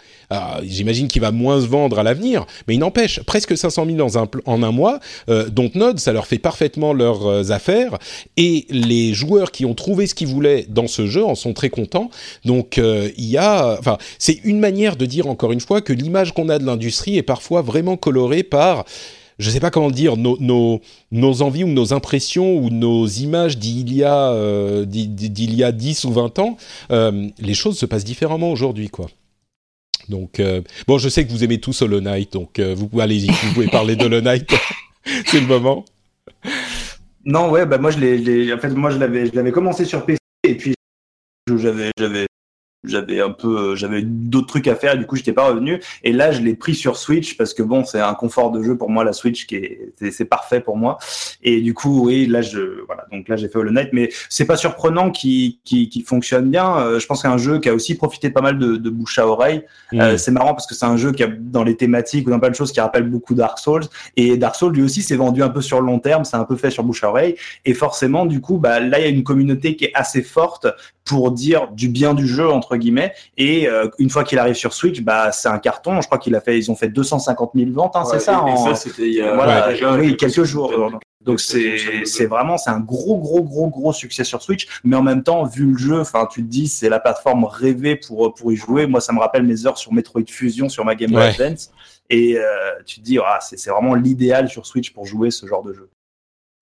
J'imagine 0.64 1.08
qu'il 1.08 1.22
va 1.22 1.32
moins 1.32 1.62
se 1.62 1.68
vendre 1.68 2.00
à 2.00 2.04
l'avenir, 2.04 2.46
mais 2.68 2.76
il 2.76 2.80
n'empêche, 2.80 3.22
presque 3.22 3.58
500 3.58 3.86
000 3.86 3.98
dans 3.98 4.18
un, 4.18 4.28
en 4.46 4.64
un 4.64 4.72
mois. 4.72 5.00
Euh, 5.30 5.50
Node, 5.76 6.00
ça 6.00 6.14
leur 6.14 6.28
fait 6.28 6.38
parfaitement 6.38 6.94
leurs 6.94 7.26
euh, 7.26 7.52
affaires, 7.52 7.98
et 8.38 8.66
les 8.70 9.14
joueurs 9.14 9.52
qui 9.52 9.66
ont 9.66 9.74
trouvé 9.74 10.08
ce 10.08 10.16
qu'ils 10.16 10.28
voulaient 10.28 10.66
dans 10.70 10.88
ce 10.88 11.08
jeu 11.08 11.24
en 11.24 11.36
sont 11.36 11.54
très 11.54 11.70
contents. 11.70 12.10
Donc, 12.44 12.78
il 12.78 13.26
y 13.26 13.38
a, 13.38 13.78
enfin, 13.80 13.98
c'est 14.20 14.40
une 14.44 14.60
manière 14.60 14.96
de 14.96 15.06
dire 15.06 15.28
encore 15.28 15.52
une 15.52 15.60
fois 15.60 15.82
que 15.82 15.94
l'image 15.94 16.34
qu'on 16.34 16.50
a 16.50 16.60
de 16.60 16.66
l'industrie 16.66 17.18
est 17.18 17.24
parfois 17.24 17.62
vraiment 17.62 17.98
colorée 17.98 18.44
par 18.44 18.86
je 19.38 19.50
ne 19.50 19.54
sais 19.54 19.60
pas 19.60 19.72
comment 19.72 19.92
dire, 19.92 20.16
nos, 20.18 20.82
envies 21.42 21.64
ou 21.64 21.68
nos 21.68 21.94
impressions 21.94 22.58
ou 22.58 22.70
nos 22.70 23.06
images 23.06 23.58
d'il 23.58 23.94
y, 23.94 24.04
a, 24.04 24.32
euh, 24.32 24.86
y 24.90 25.64
a 25.64 25.72
10 25.72 26.06
ou 26.06 26.12
20 26.12 26.40
ans, 26.40 26.58
euh, 26.92 27.28
les 27.40 27.54
choses 27.54 27.78
se 27.78 27.86
passent 27.86 28.06
différemment 28.06 28.52
aujourd'hui, 28.52 28.90
quoi. 28.90 29.08
Donc, 30.08 30.40
euh, 30.40 30.62
bon, 30.88 30.98
je 30.98 31.10
sais 31.10 31.26
que 31.26 31.32
vous 31.32 31.44
aimez 31.44 31.60
tous 31.60 31.82
Hollow 31.82 32.00
Knight, 32.00 32.34
donc 32.34 32.60
vous 32.60 32.88
pouvez, 32.88 33.04
allez-y, 33.04 33.28
vous 33.28 33.54
pouvez 33.54 33.68
parler 33.68 33.96
d'Hollow 33.96 34.22
Knight, 34.22 34.50
c'est 35.26 35.42
le 35.42 35.48
moment. 35.48 35.84
Non, 37.26 37.50
ouais, 37.50 37.66
bah 37.66 37.80
moi, 37.80 37.92
je 37.92 38.54
en 38.54 38.60
fait, 38.60 39.00
l'avais, 39.00 39.52
commencé 39.52 39.84
sur 39.84 40.06
PC, 40.06 40.20
et 40.48 40.56
puis 40.56 40.76
j'avais 41.58 41.92
j'avais 42.88 43.22
un 43.22 43.32
peu 43.32 43.72
euh, 43.72 43.76
j'avais 43.76 44.02
d'autres 44.02 44.48
trucs 44.48 44.68
à 44.68 44.76
faire 44.76 44.94
et 44.94 44.98
du 44.98 45.06
coup 45.06 45.16
j'étais 45.16 45.34
pas 45.34 45.48
revenu. 45.48 45.82
Et 46.04 46.12
là 46.12 46.32
je 46.32 46.42
l'ai 46.42 46.56
pris 46.56 46.76
sur 46.76 46.98
Switch 46.98 47.38
parce 47.38 47.54
que 47.54 47.64
bon 47.64 47.84
c'est 47.84 48.00
un 48.00 48.14
confort 48.14 48.52
de 48.52 48.64
jeu 48.64 48.78
pour 48.78 48.90
moi 48.90 49.04
la 49.04 49.14
Switch 49.14 49.46
qui 49.46 49.56
est 49.56 49.94
c'est 50.12 50.26
parfait 50.26 50.62
pour 50.62 50.78
moi. 50.78 50.98
Et 51.44 51.62
du 51.62 51.74
coup 51.74 52.06
oui 52.06 52.26
là 52.28 52.42
je 52.42 52.84
voilà. 52.86 53.06
Donc 53.12 53.28
là 53.28 53.36
j'ai 53.36 53.50
fait 53.50 53.58
Hollow 53.58 53.72
Knight. 53.72 53.90
Mais 53.94 54.10
c'est 54.30 54.46
pas 54.46 54.58
surprenant 54.58 55.12
qui 55.12 55.60
qui 55.64 56.04
fonctionne 56.06 56.50
bien. 56.50 56.78
Euh, 56.78 57.00
je 57.00 57.06
pense 57.06 57.22
c'est 57.22 57.28
un 57.28 57.38
jeu 57.38 57.60
qui 57.60 57.70
a 57.70 57.74
aussi 57.74 57.96
profité 57.96 58.30
pas 58.30 58.42
mal 58.42 58.60
de, 58.60 58.76
de 58.76 58.90
bouche 58.90 59.20
à 59.20 59.28
oreille 59.28 59.64
mmh. 59.92 60.00
euh, 60.00 60.18
c'est 60.18 60.32
marrant 60.32 60.54
parce 60.54 60.68
que 60.68 60.76
c'est 60.76 60.86
un 60.86 60.98
jeu 60.98 61.12
qui 61.12 61.24
a 61.24 61.28
dans 61.28 61.64
les 61.64 61.76
thématiques 61.76 62.28
ou 62.28 62.30
dans 62.30 62.40
plein 62.40 62.50
de 62.50 62.56
choses 62.56 62.72
qui 62.72 62.80
rappelle 62.80 63.04
beaucoup 63.04 63.34
Dark 63.34 63.60
Souls. 63.60 63.86
Et 64.18 64.38
Dark 64.38 64.56
Souls 64.56 64.74
lui 64.74 64.84
aussi 64.84 65.02
s'est 65.02 65.16
vendu 65.16 65.44
un 65.44 65.50
peu 65.50 65.62
sur 65.62 65.80
le 65.80 65.88
long 65.88 66.00
terme. 66.00 66.26
C'est 66.26 66.38
un 66.38 66.44
peu 66.44 66.56
fait 66.56 66.72
sur 66.72 66.84
bouche 66.84 67.04
à 67.04 67.10
oreille. 67.10 67.36
Et 67.66 67.74
forcément 67.74 68.26
du 68.26 68.42
coup 68.42 68.58
bah 68.58 68.80
là 68.80 69.00
il 69.00 69.04
y 69.04 69.06
a 69.06 69.10
une 69.10 69.24
communauté 69.24 69.76
qui 69.76 69.86
est 69.86 69.92
assez 69.94 70.22
forte 70.22 70.68
pour 71.06 71.32
dire 71.32 71.70
du 71.72 71.88
bien 71.88 72.14
du 72.14 72.28
jeu 72.28 72.50
entre 72.50 72.75
guillemets. 72.78 73.14
Et 73.38 73.68
euh, 73.68 73.88
une 74.00 74.10
fois 74.10 74.24
qu'il 74.24 74.40
arrive 74.40 74.56
sur 74.56 74.74
Switch, 74.74 75.02
bah 75.02 75.32
c'est 75.32 75.50
un 75.50 75.60
carton. 75.60 76.02
Je 76.02 76.08
crois 76.08 76.18
qu'il 76.18 76.36
a 76.36 76.42
fait, 76.42 76.58
ils 76.58 76.72
ont 76.72 76.76
fait 76.76 76.90
250 76.90 77.52
000 77.56 77.72
ventes, 77.72 77.96
hein, 77.96 78.04
c'est 78.10 78.20
ça. 78.20 78.42
en... 78.42 78.66
ça 78.66 78.76
c'était 78.76 79.08
il 79.08 79.14
y 79.14 79.22
a 79.22 79.36
voilà, 79.36 79.70
oui, 79.98 80.18
quelques 80.18 80.44
jours. 80.44 81.00
Donc 81.22 81.40
c'est 81.40 82.06
c'est 82.06 82.28
vraiment 82.28 82.58
c'est 82.58 82.70
un 82.70 82.80
gros 82.80 83.18
gros 83.18 83.42
gros 83.42 83.68
gros 83.68 83.92
succès 83.94 84.24
sur 84.24 84.44
Switch, 84.44 84.68
mais 84.84 84.96
en 84.96 85.02
même 85.02 85.24
temps 85.24 85.44
vu 85.44 85.66
le 85.66 85.78
jeu, 85.78 86.00
enfin 86.00 86.28
tu 86.32 86.44
te 86.44 86.48
dis 86.48 86.68
c'est 86.68 86.88
la 86.88 87.00
plateforme 87.00 87.46
rêvée 87.46 87.96
pour 87.96 88.34
pour 88.36 88.52
y 88.52 88.56
jouer. 88.56 88.86
Moi 88.86 89.02
ça 89.02 89.12
me 89.12 89.20
rappelle 89.20 89.42
mes 89.42 89.66
heures 89.66 89.80
sur 89.80 89.92
Metroid 89.92 90.22
Fusion 90.28 90.70
sur 90.70 90.86
ma 90.86 90.94
Game 90.94 91.12
Boy 91.12 91.24
Advance 91.24 91.72
et 92.12 92.38
euh, 92.38 92.44
tu 92.86 93.00
te 93.00 93.06
dis 93.06 93.18
ah, 93.18 93.40
c'est 93.42 93.70
vraiment 93.72 93.96
l'idéal 93.96 94.50
sur 94.50 94.68
Switch 94.68 94.94
pour 94.94 95.06
jouer 95.06 95.32
ce 95.32 95.48
genre 95.48 95.64
de 95.64 95.74
jeu. 95.74 95.90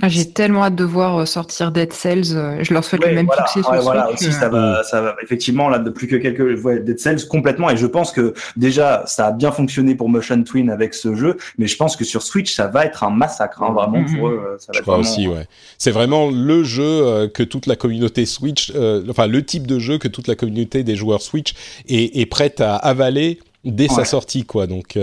Ah, 0.05 0.09
j'ai 0.09 0.29
tellement 0.29 0.65
hâte 0.65 0.75
de 0.75 0.83
voir 0.83 1.17
euh, 1.17 1.25
sortir 1.25 1.71
Dead 1.71 1.93
Cells. 1.93 2.35
Euh, 2.35 2.61
je 2.61 2.73
leur 2.73 2.83
souhaite 2.83 3.05
le 3.05 3.13
même 3.13 3.29
succès 3.37 3.61
sur 3.61 3.81
voilà, 3.81 4.11
aussi, 4.11 4.33
ça 4.33 4.49
va, 4.49 4.83
ça 4.83 4.99
va, 4.99 5.15
effectivement, 5.23 5.69
là, 5.69 5.79
de 5.79 5.89
plus 5.89 6.07
que 6.07 6.17
quelques, 6.17 6.61
ouais, 6.61 6.81
Dead 6.81 6.99
Cells 6.99 7.25
complètement. 7.29 7.69
Et 7.69 7.77
je 7.77 7.85
pense 7.85 8.11
que 8.11 8.33
déjà, 8.57 9.03
ça 9.05 9.27
a 9.27 9.31
bien 9.31 9.53
fonctionné 9.53 9.95
pour 9.95 10.09
Motion 10.09 10.43
Twin 10.43 10.69
avec 10.69 10.93
ce 10.93 11.15
jeu, 11.15 11.37
mais 11.57 11.67
je 11.67 11.77
pense 11.77 11.95
que 11.95 12.03
sur 12.03 12.21
Switch, 12.21 12.53
ça 12.53 12.67
va 12.67 12.83
être 12.83 13.05
un 13.05 13.11
massacre, 13.11 13.63
hein, 13.63 13.71
vraiment 13.71 13.99
mm-hmm. 13.99 14.17
pour 14.17 14.27
eux. 14.27 14.57
Ça 14.59 14.73
va 14.73 14.77
je 14.77 14.81
crois 14.81 14.97
aussi, 14.97 15.29
ouais. 15.29 15.47
C'est 15.77 15.91
vraiment 15.91 16.29
le 16.29 16.65
jeu 16.65 16.83
euh, 16.83 17.29
que 17.29 17.43
toute 17.43 17.65
la 17.65 17.77
communauté 17.77 18.25
Switch, 18.25 18.73
enfin, 19.09 19.27
le 19.27 19.41
type 19.41 19.67
de 19.67 19.79
jeu 19.79 19.99
que 19.99 20.09
toute 20.09 20.27
la 20.27 20.35
communauté 20.35 20.83
des 20.83 20.97
joueurs 20.97 21.21
Switch 21.21 21.53
est, 21.87 22.19
est 22.19 22.25
prête 22.25 22.59
à 22.59 22.75
avaler 22.75 23.39
dès 23.63 23.87
sa 23.87 24.03
sortie, 24.03 24.43
quoi. 24.43 24.67
Donc, 24.67 24.99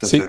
c'est 0.00 0.22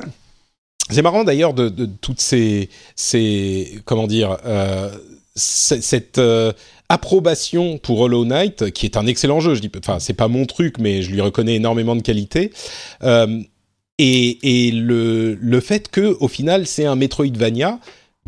c'est 0.89 1.01
marrant 1.01 1.23
d'ailleurs 1.23 1.53
de, 1.53 1.69
toutes 1.85 2.21
ces, 2.21 2.69
ces 2.95 3.81
comment 3.85 4.07
dire, 4.07 4.37
euh, 4.45 4.89
cette 5.35 6.17
euh, 6.17 6.53
approbation 6.89 7.77
pour 7.77 7.99
Hollow 7.99 8.25
Knight, 8.25 8.71
qui 8.71 8.85
est 8.85 8.97
un 8.97 9.05
excellent 9.05 9.39
jeu. 9.39 9.55
Je 9.55 9.61
dis, 9.61 9.71
enfin, 9.77 9.99
c'est 9.99 10.13
pas 10.13 10.27
mon 10.27 10.45
truc, 10.45 10.77
mais 10.79 11.01
je 11.01 11.11
lui 11.11 11.21
reconnais 11.21 11.55
énormément 11.55 11.95
de 11.95 12.01
qualité. 12.01 12.51
Euh, 13.03 13.41
et, 13.99 14.67
et 14.67 14.71
le, 14.71 15.33
le 15.35 15.59
fait 15.59 15.89
que, 15.89 16.15
au 16.19 16.27
final, 16.27 16.67
c'est 16.67 16.85
un 16.85 16.95
Metroidvania 16.95 17.79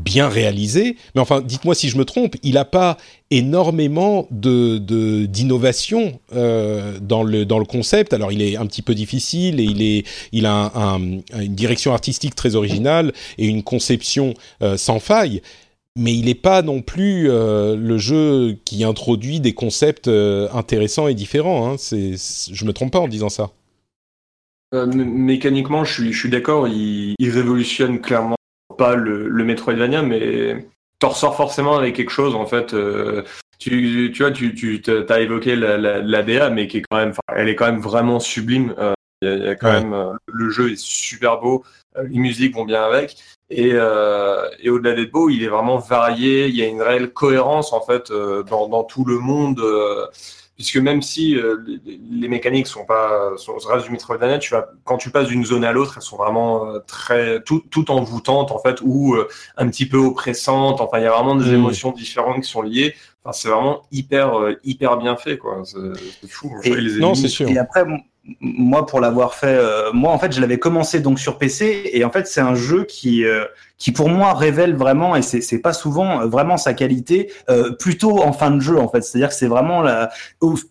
bien 0.04 0.30
réalisé, 0.30 0.98
mais 1.14 1.22
enfin, 1.22 1.42
dites-moi 1.42 1.76
si 1.76 1.90
je 1.90 1.98
me 1.98 2.06
trompe, 2.06 2.36
il 2.44 2.54
n'a 2.54 2.66
pas 2.66 2.98
énormément 3.32 4.28
de 4.32 4.78
d'innovation 5.26 6.20
euh, 6.34 6.98
dans 7.02 7.24
le 7.24 7.46
dans 7.46 7.60
le 7.60 7.66
concept. 7.66 8.14
Alors, 8.14 8.32
il 8.32 8.42
est 8.42 8.56
un 8.56 8.66
petit 8.66 8.82
peu 8.82 8.96
difficile 8.96 9.60
et 9.60 9.64
il 9.64 9.82
est 9.82 10.06
il 10.32 10.46
a 10.46 10.72
une 10.76 11.56
direction 11.56 11.94
artistique 11.94 12.36
très 12.36 12.56
originale 12.56 13.14
et 13.38 13.48
une 13.48 13.64
conception 13.64 14.34
euh, 14.62 14.78
sans 14.78 15.00
faille. 15.00 15.42
Mais 15.96 16.14
il 16.14 16.26
n'est 16.26 16.36
pas 16.36 16.62
non 16.62 16.82
plus 16.82 17.30
euh, 17.30 17.76
le 17.76 17.98
jeu 17.98 18.58
qui 18.64 18.84
introduit 18.84 19.40
des 19.40 19.54
concepts 19.54 20.08
intéressants 20.54 21.08
et 21.08 21.14
différents. 21.14 21.70
Hein. 21.70 21.76
C'est, 21.78 22.14
je 22.52 22.66
me 22.66 22.72
trompe 22.72 22.94
pas 22.94 23.00
en 23.00 23.08
disant 23.08 23.30
ça. 23.30 23.52
mécaniquement, 24.72 25.84
je 25.84 26.12
suis, 26.12 26.30
d'accord. 26.30 26.68
Il 26.68 27.16
révolutionne 27.30 28.00
clairement 28.00 28.39
pas 28.80 28.96
le, 28.96 29.28
le 29.28 29.44
Metroidvania, 29.44 30.02
mais 30.02 30.66
t'en 30.98 31.10
ressors 31.10 31.36
forcément 31.36 31.78
avec 31.78 31.96
quelque 31.96 32.12
chose 32.12 32.34
en 32.34 32.48
fait. 32.48 32.74
Euh, 32.74 33.24
tu, 33.60 34.12
tu 34.16 34.24
vois, 34.24 34.32
tu, 34.32 34.56
tu 34.56 34.82
as 35.10 35.20
évoqué 35.20 35.56
la, 35.56 35.78
la, 35.78 36.24
DA, 36.24 36.50
mais 36.50 36.68
qui 36.68 36.78
est 36.78 36.84
quand 36.90 36.98
même, 36.98 37.14
elle 37.36 37.50
est 37.50 37.56
quand 37.56 37.66
même 37.66 37.82
vraiment 37.82 38.20
sublime. 38.20 38.74
Euh, 38.80 38.94
Il 39.22 39.44
y 39.44 39.48
a, 39.50 39.56
quand 39.56 39.72
même 39.72 40.18
le 40.28 40.50
jeu 40.50 40.72
est 40.72 40.80
super 40.80 41.40
beau, 41.42 41.64
les 42.02 42.20
musiques 42.20 42.56
vont 42.56 42.64
bien 42.64 42.84
avec. 42.84 43.18
Et, 43.50 43.72
et 43.72 44.70
au-delà 44.70 44.94
d'être 44.96 45.12
beau, 45.12 45.30
il 45.30 45.44
est 45.44 45.50
vraiment 45.50 45.78
varié. 45.78 46.48
Il 46.48 46.56
y 46.56 46.64
a 46.64 46.68
une 46.68 46.82
réelle 46.82 47.12
cohérence 47.12 47.74
en 47.74 47.82
fait 47.82 48.12
dans, 48.12 48.70
dans 48.70 48.84
tout 48.86 49.04
le 49.04 49.20
monde 49.20 49.62
puisque 50.60 50.76
même 50.76 51.02
si 51.02 51.38
euh, 51.38 51.56
les, 51.86 52.28
mécaniques 52.28 52.68
sont 52.68 52.84
pas 52.84 53.32
sont, 53.38 53.56
restent 53.66 53.86
du 53.86 53.94
Metroidvania, 53.94 54.40
tu 54.40 54.52
vas 54.52 54.68
quand 54.84 54.98
tu 54.98 55.10
passes 55.10 55.30
d'une 55.30 55.46
zone 55.46 55.64
à 55.64 55.72
l'autre, 55.72 55.94
elles 55.96 56.04
sont 56.04 56.18
vraiment 56.18 56.68
euh, 56.68 56.80
très 56.86 57.42
tout, 57.44 57.64
tout 57.72 57.90
envoûtantes 57.90 58.52
en 58.52 58.60
fait 58.60 58.80
ou 58.82 59.16
euh, 59.16 59.30
un 59.56 59.70
petit 59.70 59.88
peu 59.88 59.96
oppressantes. 59.96 60.82
Enfin, 60.82 61.00
il 61.00 61.04
y 61.04 61.08
a 61.08 61.12
vraiment 61.12 61.36
des 61.36 61.52
mm. 61.52 61.56
émotions 61.56 61.92
différentes 61.94 62.44
qui 62.44 62.50
sont 62.50 62.62
liées. 62.62 62.94
Enfin, 63.24 63.32
c'est 63.32 63.48
vraiment 63.48 63.84
hyper 63.94 64.34
hyper 64.66 64.98
bien 64.98 65.16
fait 65.16 65.38
quoi. 65.38 65.62
C'est 65.64 66.30
fou. 66.30 66.52
non, 67.00 67.16
c'est 67.16 67.30
sûr. 67.30 67.48
Et 67.48 67.58
après, 67.58 67.86
moi, 68.42 68.86
pour 68.86 69.00
l'avoir 69.00 69.36
fait, 69.36 69.58
moi 69.94 70.12
en 70.12 70.20
fait, 70.20 70.34
je 70.34 70.42
l'avais 70.42 70.60
commencé 70.60 71.00
donc 71.00 71.20
sur 71.20 71.38
PC 71.38 71.90
et 71.94 72.04
en 72.04 72.12
fait, 72.12 72.28
c'est 72.28 72.42
un 72.42 72.56
jeu 72.56 72.84
qui 72.84 73.24
qui 73.80 73.92
pour 73.92 74.10
moi 74.10 74.34
révèle 74.34 74.76
vraiment, 74.76 75.16
et 75.16 75.22
c'est 75.22 75.60
pas 75.60 75.74
souvent 75.74 76.22
euh, 76.22 76.26
vraiment 76.28 76.58
sa 76.58 76.74
qualité, 76.74 77.32
euh, 77.50 77.72
plutôt 77.72 78.22
en 78.22 78.34
fin 78.34 78.52
de 78.52 78.60
jeu 78.60 78.78
en 78.78 78.90
fait. 78.90 79.02
C'est-à-dire 79.02 79.30
que 79.30 79.36
c'est 79.36 79.48
vraiment 79.48 79.82
la, 79.82 80.12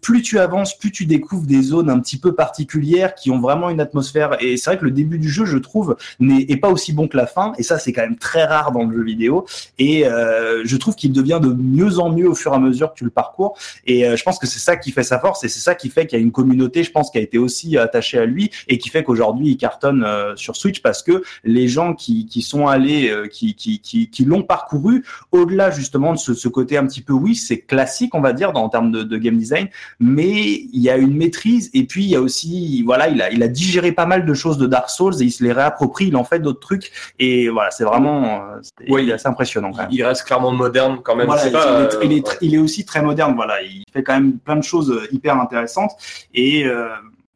plus 0.02 0.22
tu 0.22 0.38
avances, 0.38 0.78
plus 0.78 0.92
tu 0.92 1.06
découvres 1.06 1.46
des 1.46 1.62
zones 1.62 1.90
un 1.90 1.98
petit 2.00 2.18
peu 2.18 2.34
particulières 2.34 3.14
qui 3.14 3.30
ont 3.30 3.40
vraiment 3.40 3.70
une 3.70 3.80
atmosphère. 3.80 4.36
Et 4.40 4.56
c'est 4.56 4.70
vrai 4.70 4.78
que 4.78 4.84
le 4.84 4.90
début 4.90 5.18
du 5.18 5.28
jeu, 5.28 5.44
je 5.44 5.59
trouve, 5.59 5.96
n'est 6.20 6.56
pas 6.56 6.68
aussi 6.68 6.92
bon 6.92 7.09
que 7.09 7.16
la 7.16 7.26
fin. 7.26 7.52
Et 7.59 7.62
ça, 7.62 7.78
c'est 7.78 7.92
quand 7.92 8.02
même 8.02 8.18
très 8.18 8.44
rare 8.44 8.72
dans 8.72 8.84
le 8.84 8.96
jeu 8.96 9.02
vidéo. 9.02 9.46
Et 9.78 10.06
euh, 10.06 10.62
je 10.64 10.76
trouve 10.76 10.94
qu'il 10.94 11.12
devient 11.12 11.40
de 11.42 11.48
mieux 11.48 11.98
en 11.98 12.11
mieux 12.11 12.28
au 12.28 12.34
fur 12.34 12.52
et 12.52 12.56
à 12.56 12.59
mesure 12.59 12.92
que 12.92 12.98
tu 12.98 13.04
le 13.04 13.11
parcours. 13.11 13.56
Et 13.86 14.06
euh, 14.06 14.16
je 14.16 14.22
pense 14.22 14.38
que 14.38 14.46
c'est 14.46 14.59
ça 14.59 14.76
qui 14.76 14.92
fait 14.92 15.02
sa 15.02 15.18
force 15.18 15.44
et 15.44 15.48
c'est 15.48 15.61
ça 15.61 15.74
qui 15.74 15.88
fait 15.88 16.06
qu'il 16.06 16.18
y 16.18 16.20
a 16.20 16.24
une 16.24 16.32
communauté, 16.32 16.84
je 16.84 16.90
pense, 16.90 17.11
qui 17.11 17.18
a 17.18 17.20
été 17.20 17.38
aussi 17.38 17.78
attachée 17.78 18.18
à 18.18 18.26
lui 18.26 18.50
et 18.68 18.78
qui 18.78 18.88
fait 18.88 19.02
qu'aujourd'hui 19.02 19.50
il 19.50 19.56
cartonne 19.56 20.04
euh, 20.04 20.36
sur 20.36 20.56
Switch 20.56 20.80
parce 20.82 21.02
que 21.02 21.22
les 21.44 21.68
gens 21.68 21.94
qui, 21.94 22.26
qui 22.26 22.42
sont 22.42 22.66
allés 22.66 22.97
euh, 23.07 23.26
qui, 23.26 23.55
qui, 23.55 23.80
qui, 23.80 24.11
qui 24.11 24.24
l'ont 24.24 24.42
parcouru, 24.42 25.05
au-delà 25.32 25.70
justement 25.70 26.12
de 26.12 26.18
ce, 26.18 26.34
ce, 26.34 26.49
côté 26.49 26.76
un 26.76 26.86
petit 26.86 27.01
peu, 27.01 27.12
oui, 27.12 27.34
c'est 27.34 27.61
classique, 27.61 28.14
on 28.14 28.20
va 28.20 28.32
dire, 28.32 28.53
dans, 28.53 28.64
en 28.64 28.68
termes 28.68 28.90
de, 28.90 29.03
de, 29.03 29.16
game 29.16 29.36
design, 29.36 29.68
mais 30.01 30.32
il 30.32 30.80
y 30.80 30.90
a 30.90 30.96
une 30.96 31.16
maîtrise, 31.16 31.70
et 31.74 31.84
puis 31.84 32.05
il 32.05 32.11
y 32.11 32.16
a 32.16 32.20
aussi, 32.20 32.82
voilà, 32.84 33.09
il 33.09 33.20
a, 33.22 33.30
il 33.30 33.42
a 33.42 33.49
digéré 33.49 33.92
pas 33.92 34.07
mal 34.07 34.24
de 34.24 34.34
choses 34.34 34.59
de 34.59 34.66
Dark 34.66 34.90
Souls, 34.90 35.14
et 35.20 35.24
il 35.24 35.30
se 35.30 35.44
les 35.44 35.53
réapproprie, 35.53 36.07
il 36.07 36.16
en 36.16 36.24
fait 36.24 36.40
d'autres 36.40 36.61
trucs, 36.61 36.90
et 37.18 37.49
voilà, 37.49 37.70
c'est 37.70 37.84
vraiment, 37.84 38.42
euh, 38.42 38.61
oui, 38.88 39.05
il 39.05 39.11
est 39.11 39.14
assez 39.14 39.28
impressionnant 39.28 39.72
quand 39.72 39.82
même. 39.82 39.92
Il 39.92 40.05
reste 40.05 40.24
clairement 40.24 40.53
moderne 40.53 41.01
quand 41.03 41.16
même. 41.16 41.26
Voilà, 41.26 41.46
il, 41.46 41.55
est, 41.55 42.05
il, 42.05 42.12
est, 42.12 42.38
il, 42.40 42.55
est, 42.55 42.59
aussi 42.59 42.84
très 42.84 43.03
moderne, 43.03 43.34
voilà, 43.34 43.62
il 43.62 43.84
fait 43.92 44.03
quand 44.03 44.14
même 44.14 44.38
plein 44.38 44.57
de 44.57 44.64
choses 44.64 44.90
euh, 44.90 45.07
hyper 45.12 45.38
intéressantes, 45.40 45.92
et 46.34 46.64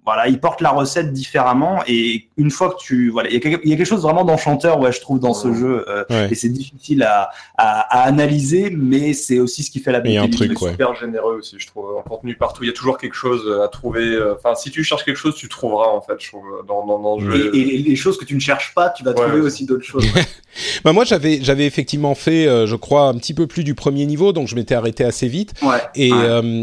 voilà, 0.05 0.27
il 0.27 0.41
porte 0.41 0.61
la 0.61 0.71
recette 0.71 1.13
différemment 1.13 1.81
et 1.87 2.27
une 2.37 2.51
fois 2.51 2.71
que 2.71 2.79
tu 2.81 3.11
voilà, 3.11 3.29
il 3.31 3.35
y, 3.35 3.37
a 3.37 3.41
quelque 3.77 3.85
chose 3.85 4.03
vraiment 4.03 4.25
d'enchanteur 4.25 4.81
ouais, 4.81 4.91
je 4.91 5.01
trouve 5.01 5.21
dans 5.21 5.33
ce 5.33 5.55
jeu 5.55 5.85
euh, 5.89 6.29
et 6.29 6.35
c'est 6.35 6.49
difficile 6.49 7.05
à, 7.05 7.31
à, 7.57 8.01
à, 8.01 8.03
analyser 8.09 8.71
mais 8.77 9.13
c'est 9.13 9.39
aussi 9.39 9.63
ce 9.63 9.71
qui 9.71 9.79
fait 9.79 9.93
la 9.93 10.01
beauté. 10.01 10.11
Il 10.11 10.15
y 10.15 10.19
a 10.19 10.23
un 10.23 10.29
truc 10.29 10.59
super 10.59 10.97
généreux 10.97 11.37
aussi, 11.37 11.55
je 11.59 11.69
trouve. 11.69 11.97
En 11.97 12.03
contenu 12.03 12.35
partout, 12.35 12.65
il 12.65 12.67
y 12.67 12.71
a 12.71 12.73
toujours 12.73 12.99
quelque 12.99 13.15
chose 13.15 13.49
à 13.63 13.69
trouver 13.69 14.03
euh, 14.03 14.35
enfin 14.35 14.57
si 14.57 14.73
tu 14.73 14.83
cherches 14.83 15.05
quelque 15.05 15.17
chose, 15.19 15.37
tu 15.37 15.49
trouveras 15.49 15.91
en 15.91 16.01
fait, 16.01 16.15
je 16.19 16.31
trouve 16.31 16.65
dans 16.67 16.85
dans, 16.85 16.99
dans 16.99 17.21
le 17.21 17.31
jeu. 17.31 17.55
Et, 17.55 17.59
et, 17.61 17.79
les 17.79 17.97
choses 17.97 18.19
que 18.19 18.25
tu 18.25 18.35
ne 18.35 18.41
cherches 18.41 18.75
pas, 18.75 18.91
tu 18.91 19.05
vas 19.05 19.15
trouver 19.15 19.39
aussi 19.39 19.67
d'autres 19.67 19.85
choses. 19.85 20.07
bah 20.85 20.93
moi 20.93 21.05
j'avais 21.05 21.39
j'avais 21.43 21.67
effectivement 21.67 22.17
fait 22.17 22.49
euh, 22.49 22.67
je 22.67 22.75
crois 22.75 23.03
un 23.03 23.15
petit 23.15 23.35
peu 23.35 23.47
plus 23.47 23.63
du 23.63 23.75
premier 23.75 24.05
niveau 24.05 24.33
donc 24.33 24.49
je 24.49 24.57
m'étais 24.57 24.75
arrêté 24.75 25.05
assez 25.05 25.29
vite. 25.29 25.55
Et 25.95 26.11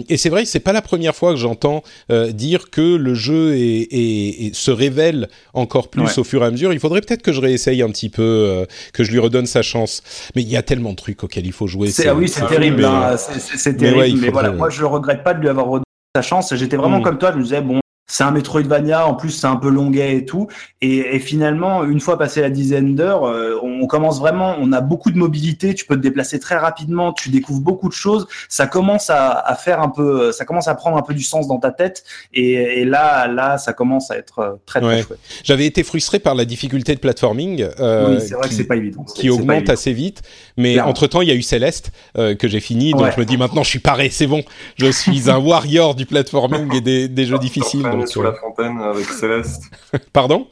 et 0.09 0.17
c'est 0.17 0.29
vrai 0.29 0.43
que 0.43 0.49
c'est 0.49 0.59
pas 0.59 0.73
la 0.73 0.81
première 0.81 1.15
fois 1.15 1.31
que 1.31 1.39
j'entends 1.39 1.83
dire 2.09 2.69
que 2.69 2.97
le 2.97 3.13
jeu 3.13 3.28
et, 3.33 4.51
se 4.53 4.71
révèle 4.71 5.29
encore 5.53 5.89
plus 5.89 6.17
au 6.17 6.23
fur 6.23 6.43
et 6.43 6.45
à 6.45 6.51
mesure. 6.51 6.73
Il 6.73 6.79
faudrait 6.79 7.01
peut-être 7.01 7.21
que 7.21 7.31
je 7.31 7.41
réessaye 7.41 7.81
un 7.81 7.89
petit 7.89 8.09
peu, 8.09 8.23
euh, 8.23 8.65
que 8.93 9.03
je 9.03 9.11
lui 9.11 9.19
redonne 9.19 9.45
sa 9.45 9.61
chance. 9.61 10.01
Mais 10.35 10.41
il 10.41 10.49
y 10.49 10.57
a 10.57 10.63
tellement 10.63 10.91
de 10.91 10.95
trucs 10.95 11.23
auxquels 11.23 11.45
il 11.45 11.51
faut 11.51 11.67
jouer. 11.67 11.91
C'est, 11.91 12.07
ah 12.07 12.15
oui, 12.15 12.27
c'est 12.27 12.45
terrible. 12.47 12.83
Hein. 12.85 13.15
c'est, 13.17 13.77
terrible. 13.77 14.19
Mais, 14.19 14.29
voilà, 14.29 14.51
moi 14.51 14.69
je 14.69 14.83
regrette 14.83 15.23
pas 15.23 15.33
de 15.33 15.41
lui 15.41 15.49
avoir 15.49 15.65
redonné 15.65 15.83
sa 16.15 16.21
chance. 16.21 16.53
J'étais 16.55 16.77
vraiment 16.77 16.99
mm. 16.99 17.03
comme 17.03 17.17
toi. 17.17 17.31
Je 17.31 17.37
me 17.37 17.43
disais 17.43 17.61
bon, 17.61 17.79
c'est 18.09 18.23
un 18.23 18.31
Metroidvania, 18.31 19.07
en 19.07 19.13
plus 19.13 19.29
c'est 19.29 19.47
un 19.47 19.55
peu 19.55 19.69
longuet 19.69 20.17
et 20.17 20.25
tout. 20.25 20.47
Et, 20.81 21.15
et 21.15 21.19
finalement, 21.19 21.83
une 21.83 21.99
fois 21.99 22.17
passé 22.17 22.41
la 22.41 22.49
dizaine 22.49 22.95
d'heures, 22.95 23.25
euh, 23.25 23.57
on 23.61 23.85
commence 23.87 24.19
vraiment, 24.19 24.55
on 24.59 24.73
a 24.73 24.81
beaucoup 24.81 25.11
de 25.11 25.17
mobilité, 25.17 25.75
tu 25.75 25.85
peux 25.85 25.95
te 25.95 26.01
déplacer 26.01 26.39
très 26.39 26.57
rapidement, 26.57 27.13
tu 27.13 27.29
découvres 27.29 27.61
beaucoup 27.61 27.87
de 27.87 27.93
choses. 27.93 28.27
Ça 28.49 28.65
commence 28.65 29.09
à, 29.09 29.31
à 29.31 29.55
faire 29.55 29.79
un 29.79 29.89
peu, 29.89 30.31
ça 30.31 30.43
commence 30.43 30.67
à 30.67 30.75
prendre 30.75 30.97
un 30.97 31.03
peu 31.03 31.13
du 31.13 31.23
sens 31.23 31.47
dans 31.47 31.59
ta 31.59 31.71
tête. 31.71 32.03
Et, 32.33 32.53
et 32.53 32.85
là, 32.85 33.27
là, 33.27 33.57
ça 33.59 33.73
commence 33.73 34.09
à 34.09 34.17
être 34.17 34.39
euh, 34.39 34.51
très 34.65 34.81
très 34.81 35.03
chouette. 35.03 35.19
J'avais 35.43 35.67
été 35.67 35.83
frustré 35.83 36.17
par 36.17 36.33
la 36.33 36.45
difficulté 36.45 36.95
de 36.95 36.99
platforming. 36.99 37.67
Euh, 37.79 38.15
oui, 38.15 38.21
c'est 38.25 38.33
vrai 38.33 38.43
qui, 38.43 38.49
que 38.49 38.55
c'est 38.55 38.67
pas 38.67 38.75
évident. 38.75 39.05
Qui 39.15 39.29
augmente 39.29 39.69
assez 39.69 39.93
vite. 39.93 40.23
Mais 40.57 40.79
entre 40.79 41.05
temps, 41.05 41.21
il 41.21 41.27
y 41.27 41.31
a 41.31 41.35
eu 41.35 41.43
Céleste 41.43 41.91
euh, 42.17 42.33
que 42.33 42.47
j'ai 42.47 42.59
fini, 42.59 42.91
donc 42.93 43.11
je 43.15 43.19
me 43.19 43.25
dis 43.25 43.37
maintenant, 43.37 43.63
je 43.63 43.69
suis 43.69 43.79
paré, 43.79 44.09
c'est 44.09 44.27
bon. 44.27 44.43
Je 44.77 44.91
suis 44.91 45.29
un 45.29 45.37
warrior 45.37 45.93
du 45.93 46.05
platforming 46.05 46.73
et 46.75 46.81
des, 46.81 47.07
des 47.07 47.25
jeux 47.25 47.37
difficiles 47.37 47.85
sous 48.07 48.21
la 48.21 48.33
fontaine 48.33 48.79
avec 48.81 49.05
Céleste. 49.05 49.63
Pardon? 50.13 50.47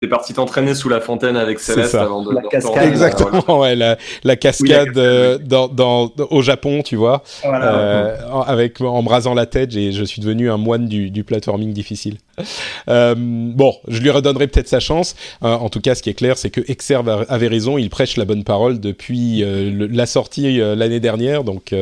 T'es 0.00 0.08
parti 0.08 0.34
t'entraîner 0.34 0.74
sous 0.74 0.88
la 0.88 1.00
fontaine 1.00 1.36
avec 1.36 1.60
Céleste 1.60 1.94
avant 1.94 2.22
de 2.22 2.34
la 2.34 2.42
cascade. 2.42 2.82
Exactement, 2.88 3.60
ouais, 3.60 3.74
la, 3.74 3.96
la 4.22 4.36
cascade 4.36 4.98
euh, 4.98 5.38
dans, 5.38 5.68
dans, 5.68 6.10
au 6.30 6.42
Japon, 6.42 6.82
tu 6.82 6.96
vois, 6.96 7.22
euh, 7.44 8.16
avec 8.46 8.80
en 8.80 9.02
brasant 9.02 9.34
la 9.34 9.46
tête, 9.46 9.74
et 9.76 9.92
je 9.92 10.04
suis 10.04 10.20
devenu 10.20 10.50
un 10.50 10.58
moine 10.58 10.88
du, 10.88 11.10
du 11.10 11.24
platforming 11.24 11.72
difficile. 11.72 12.18
Euh, 12.88 13.14
bon, 13.16 13.74
je 13.88 14.00
lui 14.00 14.10
redonnerai 14.10 14.46
peut-être 14.46 14.68
sa 14.68 14.80
chance. 14.80 15.16
Euh, 15.42 15.54
en 15.54 15.70
tout 15.70 15.80
cas, 15.80 15.94
ce 15.94 16.02
qui 16.02 16.10
est 16.10 16.14
clair, 16.14 16.36
c'est 16.36 16.50
que 16.50 16.60
Exerve 16.68 17.24
avait 17.28 17.48
raison. 17.48 17.78
Il 17.78 17.88
prêche 17.88 18.16
la 18.16 18.26
bonne 18.26 18.44
parole 18.44 18.78
depuis 18.78 19.42
euh, 19.42 19.88
la 19.90 20.04
sortie 20.04 20.58
l'année 20.58 21.00
dernière. 21.00 21.44
Donc, 21.44 21.74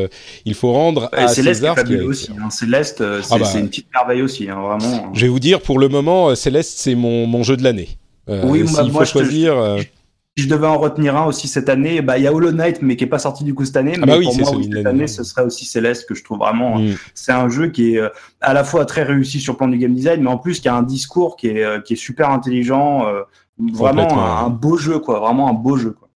il 0.45 0.55
faut 0.55 0.73
rendre 0.73 1.09
à 1.13 1.29
Céleste 1.29 1.61
César. 1.61 1.73
Est 1.77 1.81
fabuleux 1.81 2.07
aussi. 2.07 2.31
Hein. 2.31 2.51
Céleste, 2.51 2.99
c'est 2.99 3.35
ah 3.35 3.39
bah. 3.39 3.51
une 3.55 3.69
petite 3.69 3.89
merveille 3.93 4.23
aussi, 4.23 4.49
hein, 4.49 4.61
vraiment. 4.61 5.13
Je 5.13 5.23
vais 5.23 5.29
vous 5.29 5.41
dire, 5.41 5.61
pour 5.61 5.79
le 5.79 5.89
moment, 5.89 6.35
Céleste, 6.35 6.75
c'est 6.77 6.95
mon, 6.95 7.27
mon 7.27 7.43
jeu 7.43 7.57
de 7.57 7.65
l'année. 7.65 7.89
oui, 8.29 8.63
moi, 8.63 8.89
faut 8.91 9.05
choisir 9.05 9.57
si 9.79 9.89
je 10.37 10.49
devais 10.49 10.67
en 10.67 10.79
retenir 10.79 11.17
un 11.17 11.27
aussi 11.27 11.47
cette 11.47 11.69
année, 11.69 12.01
bah 12.01 12.17
il 12.17 12.25
y 12.25 12.27
a 12.27 12.33
Hollow 12.33 12.53
Knight 12.53 12.81
mais 12.81 12.97
qui 12.97 13.05
est 13.05 13.09
pas 13.09 13.19
sorti 13.19 13.45
du 13.45 13.55
coup 13.55 13.67
cette 13.67 13.77
année. 13.77 13.93
Ah 13.97 14.01
mais 14.01 14.07
bah 14.07 14.19
oui, 14.19 14.25
pour 14.25 14.37
moi 14.37 14.63
cette 14.63 14.87
année, 14.87 15.07
ce 15.07 15.25
serait 15.25 15.43
aussi 15.43 15.67
Céleste 15.67 16.09
que 16.09 16.15
je 16.15 16.25
trouve 16.25 16.39
vraiment. 16.39 16.79
Mm. 16.79 16.95
C'est 17.15 17.33
un 17.33 17.49
jeu 17.51 17.69
qui 17.69 17.95
est 17.95 17.99
euh, 17.99 18.09
à 18.41 18.55
la 18.55 18.65
fois 18.65 18.87
très 18.87 19.03
réussi 19.03 19.41
sur 19.41 19.53
le 19.53 19.59
plan 19.59 19.69
du 19.69 19.77
game 19.77 19.95
design, 19.95 20.23
mais 20.23 20.31
en 20.31 20.39
plus 20.39 20.61
qui 20.61 20.69
a 20.69 20.75
un 20.75 20.83
discours 20.83 21.37
qui 21.37 21.49
est 21.49 21.63
euh, 21.63 21.81
qui 21.81 21.95
est 21.95 21.97
super 21.97 22.31
intelligent. 22.31 23.07
Euh, 23.07 23.23
vraiment 23.59 24.19
un, 24.19 24.49
beau 24.49 24.79
jeu 24.79 24.99
quoi, 24.99 25.21
vraiment 25.21 25.49
un 25.49 25.53
beau 25.53 25.77
jeu 25.77 25.91
quoi. 25.91 26.09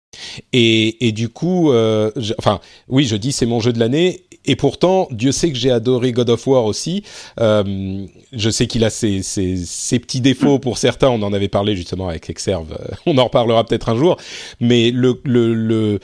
Et, 0.52 1.08
et 1.08 1.12
du 1.12 1.28
coup, 1.28 1.72
enfin, 2.38 2.60
oui, 2.88 3.04
je 3.04 3.16
dis 3.16 3.32
c'est 3.32 3.46
mon 3.46 3.58
jeu 3.58 3.72
de 3.72 3.80
l'année. 3.80 4.23
Et 4.44 4.56
pourtant, 4.56 5.08
Dieu 5.10 5.32
sait 5.32 5.50
que 5.50 5.58
j'ai 5.58 5.70
adoré 5.70 6.12
God 6.12 6.30
of 6.30 6.46
War 6.46 6.64
aussi. 6.64 7.02
Euh, 7.40 8.06
je 8.32 8.50
sais 8.50 8.66
qu'il 8.66 8.84
a 8.84 8.90
ses, 8.90 9.22
ses, 9.22 9.56
ses, 9.56 9.98
petits 9.98 10.20
défauts 10.20 10.58
pour 10.58 10.78
certains. 10.78 11.08
On 11.08 11.22
en 11.22 11.32
avait 11.32 11.48
parlé 11.48 11.76
justement 11.76 12.08
avec 12.08 12.28
Exerve. 12.28 12.72
Euh, 12.72 12.94
on 13.06 13.16
en 13.18 13.24
reparlera 13.24 13.64
peut-être 13.64 13.88
un 13.88 13.96
jour. 13.96 14.16
Mais 14.60 14.90
le, 14.90 15.20
le, 15.24 15.54
le 15.54 15.98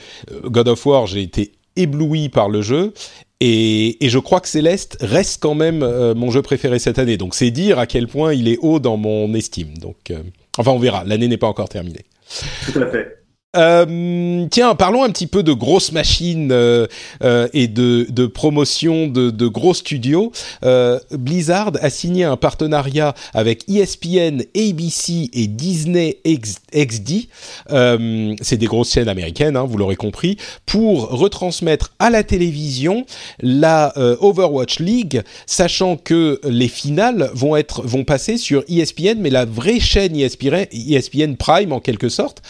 God 0.45 0.67
of 0.69 0.85
War, 0.85 1.07
j'ai 1.07 1.21
été 1.21 1.51
ébloui 1.75 2.29
par 2.29 2.49
le 2.49 2.61
jeu. 2.61 2.93
Et, 3.39 4.05
et, 4.05 4.09
je 4.09 4.19
crois 4.19 4.39
que 4.39 4.47
Céleste 4.47 4.97
reste 5.01 5.41
quand 5.41 5.55
même 5.55 5.81
euh, 5.81 6.13
mon 6.13 6.29
jeu 6.29 6.43
préféré 6.43 6.77
cette 6.77 6.99
année. 6.99 7.17
Donc 7.17 7.33
c'est 7.33 7.49
dire 7.49 7.79
à 7.79 7.87
quel 7.87 8.07
point 8.07 8.33
il 8.33 8.47
est 8.47 8.57
haut 8.61 8.79
dans 8.79 8.97
mon 8.97 9.33
estime. 9.33 9.77
Donc, 9.79 10.11
euh, 10.11 10.21
enfin, 10.57 10.71
on 10.71 10.79
verra. 10.79 11.03
L'année 11.05 11.27
n'est 11.27 11.37
pas 11.37 11.47
encore 11.47 11.69
terminée. 11.69 12.05
Tout 12.71 12.79
à 12.79 12.87
fait. 12.87 13.20
Euh, 13.57 14.47
tiens, 14.49 14.75
parlons 14.75 15.03
un 15.03 15.09
petit 15.09 15.27
peu 15.27 15.43
de 15.43 15.51
grosses 15.51 15.91
machines 15.91 16.53
euh, 16.53 16.87
euh, 17.21 17.49
et 17.51 17.67
de, 17.67 18.07
de 18.09 18.25
promotion 18.25 19.07
de, 19.07 19.29
de, 19.29 19.47
gros 19.47 19.73
studios. 19.73 20.31
Euh, 20.63 20.99
Blizzard 21.11 21.73
a 21.81 21.89
signé 21.89 22.23
un 22.23 22.37
partenariat 22.37 23.13
avec 23.33 23.67
ESPN, 23.69 24.43
ABC 24.55 25.29
et 25.33 25.47
Disney 25.47 26.19
XD. 26.25 27.27
Euh, 27.71 28.33
c'est 28.41 28.55
des 28.55 28.67
grosses 28.67 28.93
chaînes 28.93 29.09
américaines, 29.09 29.57
hein, 29.57 29.65
vous 29.67 29.77
l'aurez 29.77 29.97
compris, 29.97 30.37
pour 30.65 31.09
retransmettre 31.09 31.93
à 31.99 32.09
la 32.09 32.23
télévision 32.23 33.05
la 33.41 33.91
euh, 33.97 34.15
Overwatch 34.21 34.79
League, 34.79 35.23
sachant 35.45 35.97
que 35.97 36.39
les 36.45 36.69
finales 36.69 37.29
vont 37.33 37.57
être 37.57 37.81
vont 37.85 38.05
passer 38.05 38.37
sur 38.37 38.63
ESPN, 38.69 39.19
mais 39.19 39.29
la 39.29 39.43
vraie 39.43 39.81
chaîne 39.81 40.15
ESPN, 40.15 40.67
ESPN 40.71 41.35
Prime 41.35 41.73
en 41.73 41.81
quelque 41.81 42.07
sorte. 42.07 42.41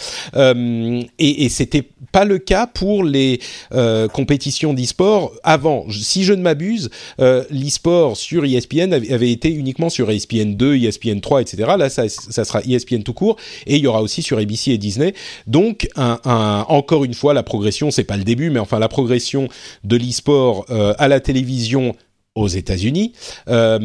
Et, 1.19 1.45
et 1.45 1.49
c'était 1.49 1.85
pas 2.11 2.25
le 2.25 2.37
cas 2.37 2.67
pour 2.67 3.03
les 3.03 3.39
euh, 3.73 4.07
compétitions 4.07 4.73
d'e-sport 4.73 5.33
avant. 5.43 5.85
Si 5.89 6.23
je 6.23 6.33
ne 6.33 6.41
m'abuse, 6.41 6.89
euh, 7.19 7.43
l'e-sport 7.49 8.17
sur 8.17 8.45
ESPN 8.45 8.93
avait, 8.93 9.31
été 9.31 9.49
uniquement 9.49 9.89
sur 9.89 10.09
ESPN 10.11 10.55
2, 10.55 10.75
ESPN 10.77 11.19
3, 11.19 11.41
etc. 11.41 11.71
Là, 11.77 11.89
ça, 11.89 12.09
sera 12.09 12.61
ESPN 12.61 13.03
tout 13.03 13.13
court, 13.13 13.37
et 13.65 13.77
il 13.77 13.81
y 13.81 13.87
aura 13.87 14.01
aussi 14.01 14.21
sur 14.21 14.37
ABC 14.37 14.71
et 14.71 14.77
Disney. 14.77 15.13
Donc, 15.47 15.87
encore 15.95 17.03
une 17.03 17.13
fois, 17.13 17.33
la 17.33 17.43
progression, 17.43 17.91
c'est 17.91 18.03
pas 18.03 18.17
le 18.17 18.23
début, 18.23 18.49
mais 18.49 18.59
enfin 18.59 18.79
la 18.79 18.89
progression 18.89 19.47
de 19.83 19.95
l'e-sport 19.95 20.65
euh, 20.69 20.93
à 20.97 21.07
la 21.07 21.19
télévision 21.19 21.95
aux 22.35 22.47
États-Unis, 22.47 23.13
euh, 23.49 23.77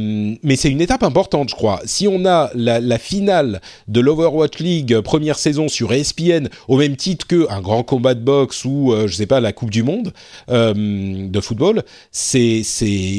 mais 0.42 0.56
c'est 0.56 0.70
une 0.70 0.80
étape 0.80 1.02
importante, 1.02 1.48
je 1.48 1.54
crois. 1.54 1.80
Si 1.84 2.06
on 2.06 2.24
a 2.24 2.50
la, 2.54 2.98
finale 2.98 3.60
de 3.88 4.00
l'Overwatch 4.00 4.58
League 4.58 5.00
première 5.00 5.38
saison 5.38 5.68
sur 5.68 5.92
ESPN 5.92 6.48
au 6.68 6.76
même 6.76 6.96
titre 6.96 7.26
que 7.26 7.50
un 7.50 7.60
grand 7.60 7.82
combat 7.82 8.14
de 8.14 8.20
boxe 8.20 8.64
ou 8.64 8.94
je 9.06 9.12
sais 9.12 9.26
pas 9.26 9.40
la 9.40 9.52
Coupe 9.52 9.70
du 9.70 9.82
Monde 9.82 10.12
de 10.48 11.40
football, 11.40 11.82
c'est 12.12 12.62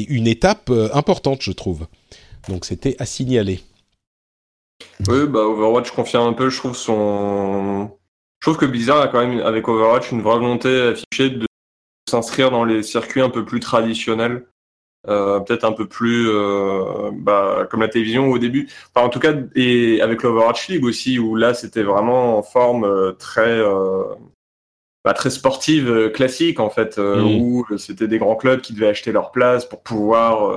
une 0.08 0.26
étape 0.26 0.70
importante, 0.92 1.42
je 1.42 1.52
trouve. 1.52 1.86
Donc 2.48 2.64
c'était 2.64 2.96
à 2.98 3.06
signaler. 3.06 3.60
Oui, 5.08 5.26
bah 5.28 5.40
Overwatch 5.40 5.90
confirme 5.90 6.28
un 6.28 6.32
peu, 6.32 6.50
je 6.50 6.58
trouve. 6.58 6.76
Je 6.76 8.46
trouve 8.46 8.56
que 8.56 8.66
Blizzard 8.66 9.00
a 9.00 9.08
quand 9.08 9.26
même 9.26 9.40
avec 9.40 9.68
Overwatch 9.68 10.12
une 10.12 10.22
vraie 10.22 10.38
volonté 10.38 10.80
affichée 10.80 11.30
de 11.30 11.46
s'inscrire 12.08 12.50
dans 12.50 12.64
les 12.64 12.82
circuits 12.82 13.20
un 13.20 13.30
peu 13.30 13.44
plus 13.44 13.60
traditionnels, 13.60 14.46
euh, 15.08 15.40
peut-être 15.40 15.64
un 15.64 15.72
peu 15.72 15.86
plus 15.86 16.28
euh, 16.28 17.10
bah, 17.12 17.66
comme 17.70 17.80
la 17.80 17.88
télévision 17.88 18.30
au 18.30 18.38
début. 18.38 18.68
Enfin, 18.94 19.06
en 19.06 19.10
tout 19.10 19.20
cas, 19.20 19.34
et 19.54 20.00
avec 20.02 20.22
l'Overwatch 20.22 20.68
League 20.68 20.84
aussi, 20.84 21.18
où 21.18 21.34
là 21.34 21.54
c'était 21.54 21.82
vraiment 21.82 22.38
en 22.38 22.42
forme 22.42 22.84
euh, 22.84 23.12
très 23.12 23.60
bah, 25.04 25.14
très 25.14 25.30
sportive 25.30 26.10
classique 26.12 26.60
en 26.60 26.70
fait, 26.70 26.98
mmh. 26.98 27.40
où 27.40 27.66
c'était 27.78 28.08
des 28.08 28.18
grands 28.18 28.36
clubs 28.36 28.60
qui 28.60 28.74
devaient 28.74 28.88
acheter 28.88 29.12
leur 29.12 29.30
place 29.30 29.64
pour 29.64 29.82
pouvoir 29.82 30.52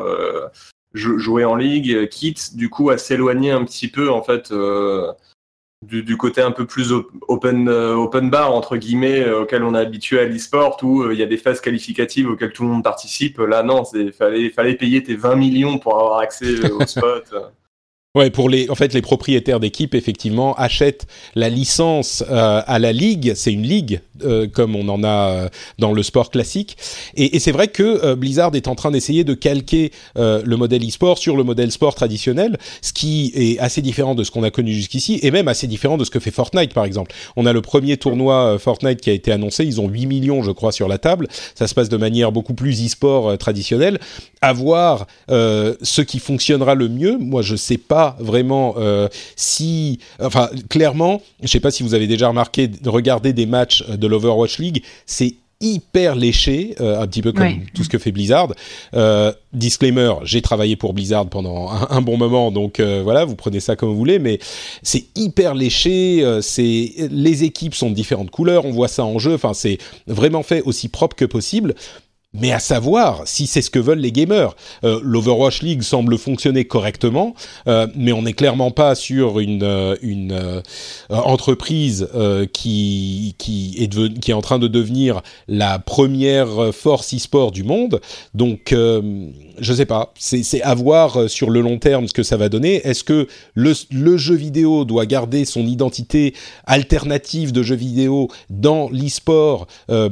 jouer 0.94 1.45
en 1.45 1.56
ligue, 1.56 2.10
quitte 2.10 2.56
du 2.56 2.69
coup 2.69 2.90
à 2.90 2.98
s'éloigner 2.98 3.52
un 3.52 3.64
petit 3.64 3.88
peu 3.88 4.10
en 4.10 4.23
fait 4.23 4.52
euh, 5.84 6.02
du, 6.03 6.18
côté 6.18 6.41
un 6.41 6.52
peu 6.52 6.66
plus 6.66 6.94
open, 7.28 7.68
euh, 7.68 7.95
open 7.95 8.30
bar 8.30 8.53
entre 8.53 8.78
guillemets 8.78 9.22
euh, 9.22 9.41
auquel 9.41 9.64
on 9.64 9.74
est 9.74 9.80
habitué 9.80 10.20
à 10.20 10.26
l'e-sport 10.26 10.78
où 10.84 11.10
il 11.12 11.18
y 11.18 11.24
a 11.24 11.26
des 11.26 11.38
phases 11.38 11.60
qualificatives 11.60 12.30
auxquelles 12.30 12.53
tout 12.53 12.64
le 12.64 12.70
monde 12.70 12.84
participe. 12.84 13.40
Là 13.40 13.64
non, 13.64 13.84
c'est 13.84 14.12
fallait 14.12 14.49
fallait 14.49 14.76
payer 14.76 15.02
tes 15.03 15.16
20 15.16 15.36
millions 15.36 15.78
pour 15.80 15.99
avoir 15.99 16.20
accès 16.20 16.72
au 16.72 16.86
spot. 16.86 17.34
Ouais, 18.13 18.29
pour 18.29 18.49
les, 18.49 18.69
en 18.69 18.75
fait, 18.75 18.93
les 18.93 19.01
propriétaires 19.01 19.61
d'équipes 19.61 19.95
effectivement 19.95 20.53
achètent 20.55 21.07
la 21.33 21.47
licence 21.47 22.25
euh, 22.29 22.61
à 22.67 22.77
la 22.77 22.91
ligue. 22.91 23.31
C'est 23.35 23.53
une 23.53 23.63
ligue 23.63 24.01
euh, 24.25 24.49
comme 24.49 24.75
on 24.75 24.89
en 24.89 25.01
a 25.05 25.07
euh, 25.29 25.49
dans 25.79 25.93
le 25.93 26.03
sport 26.03 26.29
classique. 26.29 26.75
Et, 27.15 27.38
et 27.38 27.39
c'est 27.39 27.53
vrai 27.53 27.69
que 27.69 28.13
Blizzard 28.15 28.53
est 28.53 28.67
en 28.67 28.75
train 28.75 28.91
d'essayer 28.91 29.23
de 29.23 29.33
calquer 29.33 29.93
le 30.17 30.55
modèle 30.55 30.85
e-sport 30.85 31.19
sur 31.19 31.38
le 31.38 31.45
modèle 31.45 31.71
sport 31.71 31.95
traditionnel, 31.95 32.57
ce 32.81 32.91
qui 32.91 33.31
est 33.33 33.59
assez 33.59 33.81
différent 33.81 34.13
de 34.13 34.25
ce 34.25 34.31
qu'on 34.31 34.43
a 34.43 34.51
connu 34.51 34.73
jusqu'ici, 34.73 35.21
et 35.23 35.31
même 35.31 35.47
assez 35.47 35.67
différent 35.67 35.97
de 35.97 36.03
ce 36.03 36.09
que 36.09 36.19
fait 36.19 36.31
Fortnite 36.31 36.73
par 36.73 36.83
exemple. 36.83 37.13
On 37.38 37.45
a 37.45 37.53
le 37.53 37.61
premier 37.61 37.95
tournoi 37.95 38.59
Fortnite 38.59 38.99
qui 38.99 39.09
a 39.09 39.13
été 39.13 39.31
annoncé. 39.31 39.63
Ils 39.63 39.79
ont 39.79 39.88
8 39.88 40.05
millions, 40.05 40.43
je 40.43 40.51
crois, 40.51 40.73
sur 40.73 40.89
la 40.89 40.97
table. 40.97 41.29
Ça 41.55 41.65
se 41.65 41.73
passe 41.73 41.88
de 41.88 41.97
manière 41.97 42.33
beaucoup 42.33 42.55
plus 42.55 42.85
e-sport 42.85 43.38
traditionnelle. 43.38 43.99
À 44.41 44.51
voir 44.51 45.07
ce 45.29 46.01
qui 46.01 46.19
fonctionnera 46.19 46.75
le 46.75 46.89
mieux. 46.89 47.17
Moi, 47.17 47.41
je 47.41 47.55
sais 47.55 47.77
pas 47.77 48.01
vraiment 48.19 48.76
euh, 48.78 49.07
si, 49.36 49.99
enfin, 50.19 50.49
clairement, 50.69 51.22
je 51.41 51.48
sais 51.48 51.60
pas 51.60 51.72
si 51.72 51.84
vous 51.84 51.94
avez 51.94 52.07
déjà 52.07 52.28
remarqué, 52.28 52.69
regarder 52.86 53.34
des 53.34 53.45
matchs 53.45 53.86
de 53.88 54.07
l'Overwatch 54.07 54.60
League, 54.60 54.84
c'est 55.06 55.36
hyper 55.64 56.15
léché, 56.15 56.73
euh, 56.82 56.99
un 56.99 57.06
petit 57.06 57.22
peu 57.22 57.34
comme 57.34 57.64
tout 57.76 57.84
ce 57.84 57.90
que 57.90 57.99
fait 57.99 58.11
Blizzard. 58.11 58.52
Euh, 58.95 59.32
disclaimer, 59.53 60.14
j'ai 60.23 60.41
travaillé 60.41 60.76
pour 60.76 60.94
Blizzard 60.94 61.28
pendant 61.28 61.69
un, 61.69 62.02
bon 62.02 62.18
moment, 62.18 62.52
donc 62.52 62.80
voilà, 62.80 63.26
vous 63.26 63.36
prenez 63.36 63.60
ça 63.60 63.76
comme 63.76 63.90
vous 63.90 63.95
voulez, 63.95 64.18
mais 64.18 64.40
c'est 64.82 65.06
hyper 65.15 65.53
léché. 65.53 66.26
c'est 66.41 66.91
les 67.11 67.44
équipes 67.44 67.76
sont 67.76 67.91
de 67.91 67.95
différentes 67.95 68.32
couleurs, 68.32 68.65
on 68.65 68.72
voit 68.72 68.88
ça 68.88 69.06
en 69.06 69.19
jeu. 69.19 69.36
Enfin, 69.36 69.53
c'est 69.53 69.78
vraiment 70.07 70.41
fait 70.41 70.64
aussi 70.64 70.90
propre 70.90 71.15
que 71.15 71.26
possible 71.26 71.76
mais 72.34 72.52
à 72.52 72.60
savoir 72.60 73.24
si 73.26 73.45
c'est 73.45 73.62
ce 73.62 73.70
que 73.70 73.80
veulent 73.80 73.99
les 73.99 74.14
gamers. 74.14 74.56
Euh, 74.86 74.99
L'Overwatch 75.03 75.62
League 75.64 75.82
semble 75.82 76.18
fonctionner 76.18 76.64
correctement, 76.64 77.36
euh, 77.68 77.88
mais 77.95 78.14
on 78.14 78.22
n'est 78.22 78.34
clairement 78.34 78.72
pas 78.72 78.95
sur 78.95 79.40
une, 79.40 79.64
euh, 79.64 80.62
entreprise 81.10 82.08
qui, 82.53 83.36
est 84.28 84.34
en 84.34 84.41
train 84.41 84.60
de 84.60 84.68
devenir 84.68 85.22
la 85.48 85.80
première 85.80 86.74
force 86.74 87.14
e-sport 87.14 87.52
du 87.52 87.64
monde. 87.64 87.99
Donc, 88.34 88.74
je 88.74 89.74
sais 89.74 89.86
pas, 89.86 90.14
c'est 90.18 90.62
à 90.62 90.74
voir 90.74 91.30
sur 91.30 91.49
le 91.49 91.62
long 91.62 91.78
terme 91.80 92.08
ce 92.08 92.14
que 92.14 92.24
ça 92.24 92.38
va 92.38 92.49
donner. 92.49 92.76
Est-ce 92.88 93.03
que 93.03 93.28
le, 93.56 93.74
jeu 94.18 94.36
vidéo 94.36 94.86
doit 94.86 95.06
garder 95.06 95.45
son 95.45 95.66
identité 95.66 96.34
alternative 96.66 97.52
de 97.52 97.64
jeu 97.64 97.76
vidéo 97.76 98.30
dans 98.49 98.90
l'e-sport, 98.90 99.68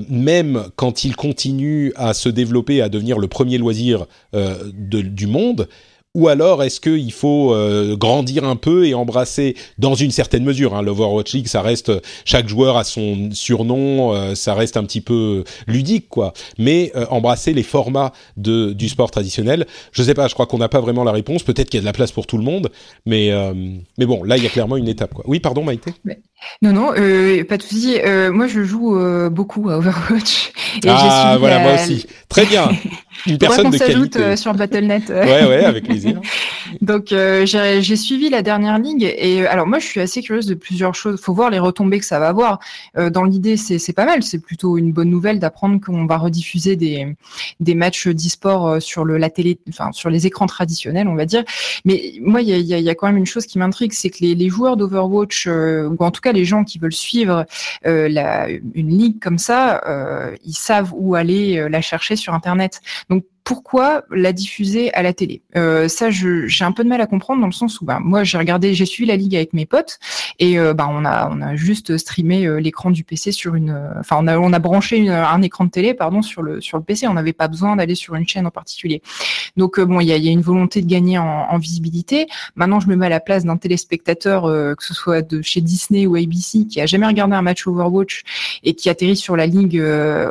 même 0.10 0.66
quand 0.76 1.04
il 1.04 1.16
continue 1.16 1.94
à 1.96 2.09
à 2.10 2.14
se 2.14 2.30
développer, 2.30 2.81
à 2.81 2.90
devenir 2.90 3.19
le 3.19 3.27
premier 3.27 3.57
loisir 3.57 4.06
euh, 4.36 4.56
du 4.73 5.27
monde 5.27 5.68
ou 6.15 6.27
alors 6.27 6.64
est-ce 6.64 6.81
qu'il 6.81 7.11
faut 7.14 7.53
euh, 7.53 7.95
grandir 7.95 8.44
un 8.44 8.56
peu 8.56 8.88
et 8.88 8.95
embrasser 8.95 9.56
dans 9.77 9.94
une 9.94 10.10
certaine 10.10 10.44
mesure 10.44 10.73
hein, 10.73 10.81
L'Overwatch 10.81 11.34
League, 11.34 11.48
ça 11.48 11.61
reste 11.61 11.91
chaque 12.26 12.48
joueur 12.48 12.77
a 12.77 12.84
son 12.84 13.30
surnom, 13.31 14.15
euh, 14.15 14.34
ça 14.34 14.56
reste 14.56 14.76
un 14.76 14.84
petit 14.86 15.02
peu 15.02 15.44
ludique 15.68 16.10
quoi. 16.10 16.34
Mais 16.57 16.91
embrasser 17.11 17.53
les 17.53 17.61
formats 17.61 18.11
de, 18.38 18.73
du 18.73 18.90
sport 18.90 19.11
traditionnel, 19.11 19.68
je 19.91 20.02
sais 20.02 20.15
pas, 20.15 20.27
je 20.27 20.34
crois 20.34 20.48
qu'on 20.48 20.57
n'a 20.57 20.69
pas 20.69 20.81
vraiment 20.81 21.03
la 21.03 21.11
réponse. 21.11 21.44
Peut-être 21.44 21.69
qu'il 21.69 21.77
y 21.77 21.81
a 21.81 21.81
de 21.81 21.86
la 21.86 21.94
place 21.94 22.11
pour 22.11 22.26
tout 22.26 22.38
le 22.38 22.44
monde, 22.44 22.72
mais 23.06 23.31
mais 23.99 24.07
bon, 24.07 24.23
là 24.23 24.38
il 24.38 24.44
y 24.44 24.48
a 24.48 24.49
clairement 24.49 24.77
une 24.77 24.88
étape 24.88 25.14
quoi. 25.14 25.23
Oui, 25.27 25.40
pardon 25.40 25.64
Maïté? 25.64 25.94
Non, 26.61 26.74
non, 26.74 26.91
euh, 26.98 27.44
pas 27.45 27.57
de 27.57 27.64
souci. 27.64 27.98
Euh, 28.03 28.32
moi, 28.32 28.48
je 28.48 28.64
joue 28.64 28.98
euh, 28.98 29.30
beaucoup 29.30 29.70
à 29.70 29.78
Overwatch. 29.78 30.52
Et 30.84 30.90
ah, 30.90 31.38
voilà, 31.40 31.60
moi 31.60 31.76
aussi. 31.76 32.06
Très 32.28 32.45
bien. 32.45 32.70
Une 33.28 33.38
personne 33.38 33.70
de 33.70 33.78
qualité. 33.78 34.36
Sur 34.36 34.53
Battle.net. 34.53 35.03
ouais, 35.10 35.45
ouais, 35.45 35.66
avec 35.66 35.86
plaisir. 35.86 36.20
Donc, 36.82 37.07
j'ai 37.10 37.95
suivi 37.95 38.30
la 38.30 38.41
dernière 38.41 38.78
ligue. 38.78 39.03
Et 39.03 39.45
alors, 39.48 39.68
moi, 39.68 39.80
je 39.80 39.86
suis 39.86 40.02
assez 40.02 40.22
curieuse 40.22 40.45
de 40.45 40.53
plusieurs 40.53 40.95
choses. 40.95 41.20
faut 41.20 41.34
voir 41.34 41.49
les 41.49 41.60
retombées 41.60 41.99
que 41.99 42.06
ça 42.06 42.20
va 42.20 42.28
avoir. 42.28 42.60
dans 42.95 43.24
l'idée, 43.24 43.57
c'est 43.57 43.94
pas 43.94 44.06
mal. 44.06 44.24
C'est 44.24 44.40
plutôt 44.40 44.78
une 44.78 44.91
bonne 44.91 45.10
nouvelle 45.10 45.40
d'apprendre 45.40 45.80
qu'on 45.82 46.06
va 46.06 46.18
rediffuser 46.18 46.76
des, 46.76 47.16
des 47.60 47.76
matchs 47.76 48.07
d'e-sport 48.07 48.82
sur 48.82 49.03
le, 49.03 49.18
la 49.18 49.30
télé, 49.30 49.60
enfin, 49.70 49.91
sur 49.91 50.10
les 50.10 50.28
écrans 50.28 50.45
traditionnels, 50.45 51.07
on 51.07 51.16
va 51.16 51.26
dire. 51.26 51.44
Mais 51.86 52.14
moi, 52.22 52.41
il 52.41 52.49
y 52.49 52.53
a, 52.53 52.78
y, 52.78 52.84
y 52.84 52.90
a, 52.90 52.95
quand 52.95 53.07
même 53.07 53.18
une 53.18 53.26
chose 53.26 53.45
qui 53.45 53.60
m'intrigue, 53.60 53.91
c'est 53.94 54.10
que 54.10 54.20
les, 54.22 54.36
les 54.36 54.49
joueurs 54.49 54.78
d'Overwatch, 54.78 55.48
ou 55.48 55.95
en 55.99 56.11
tout 56.11 56.22
cas 56.22 56.28
les 56.31 56.45
gens 56.45 56.64
qui 56.64 56.80
veulent 56.80 56.93
suivre 56.93 57.45
euh, 57.85 58.60
une 58.73 58.89
ligue 58.89 59.19
comme 59.19 59.38
ça, 59.38 59.81
euh, 59.88 60.35
ils 60.43 60.53
savent 60.53 60.91
où 60.93 61.15
aller 61.15 61.57
euh, 61.57 61.69
la 61.69 61.81
chercher 61.81 62.15
sur 62.15 62.34
Internet. 62.34 62.81
Donc 63.10 63.26
pourquoi 63.49 64.03
la 64.11 64.31
diffuser 64.31 64.93
à 64.93 65.01
la 65.01 65.11
télé 65.11 65.41
euh, 65.55 65.88
Ça, 65.88 66.11
j'ai 66.11 66.63
un 66.63 66.71
peu 66.71 66.84
de 66.84 66.88
mal 66.88 67.01
à 67.01 67.07
comprendre 67.07 67.41
dans 67.41 67.47
le 67.47 67.51
sens 67.51 67.81
où 67.81 67.85
bah, 67.85 67.97
moi, 67.99 68.23
j'ai 68.23 68.38
regardé, 68.38 68.76
j'ai 68.76 68.85
suivi 68.85 69.07
la 69.07 69.15
ligue 69.15 69.35
avec 69.35 69.53
mes 69.53 69.65
potes 69.65 69.97
et 70.38 70.59
euh, 70.59 70.76
bah, 70.76 70.88
on 70.88 71.03
a 71.03 71.27
on 71.31 71.41
a 71.41 71.55
juste 71.55 71.97
streamé 71.97 72.45
euh, 72.45 72.59
l'écran 72.59 72.91
du 72.91 73.03
PC 73.03 73.31
sur 73.31 73.55
une, 73.55 73.76
enfin 73.99 74.17
on 74.19 74.27
a 74.27 74.38
on 74.38 74.53
a 74.53 74.59
branché 74.59 75.09
un 75.09 75.41
écran 75.41 75.65
de 75.65 75.71
télé 75.71 75.95
pardon 75.95 76.21
sur 76.21 76.43
le 76.43 76.61
sur 76.61 76.77
le 76.77 76.84
PC. 76.84 77.07
On 77.07 77.15
n'avait 77.15 77.34
pas 77.34 77.47
besoin 77.47 77.76
d'aller 77.76 77.95
sur 77.95 78.13
une 78.13 78.27
chaîne 78.27 78.45
en 78.45 78.51
particulier. 78.51 79.01
Donc 79.57 79.80
bon, 79.80 79.99
il 79.99 80.05
y 80.05 80.11
a, 80.11 80.17
y 80.17 80.30
a, 80.30 80.31
une 80.31 80.41
volonté 80.41 80.84
de 80.84 80.88
gagner 80.88 81.17
en, 81.17 81.47
en, 81.49 81.57
visibilité. 81.57 82.27
Maintenant, 82.55 82.80
je 82.80 82.88
me 82.88 82.95
mets 82.95 83.07
à 83.07 83.09
la 83.09 83.19
place 83.19 83.45
d'un 83.45 83.57
téléspectateur, 83.57 84.43
que 84.43 84.84
ce 84.84 84.93
soit 84.93 85.23
de 85.23 85.41
chez 85.41 85.61
Disney 85.61 86.05
ou 86.05 86.15
ABC, 86.17 86.67
qui 86.67 86.81
a 86.81 86.85
jamais 86.85 87.07
regardé 87.07 87.34
un 87.34 87.41
match 87.41 87.65
Overwatch 87.65 88.59
et 88.63 88.76
qui 88.76 88.91
atterrit 88.91 89.17
sur 89.17 89.35
la 89.35 89.47
ligue 89.47 89.84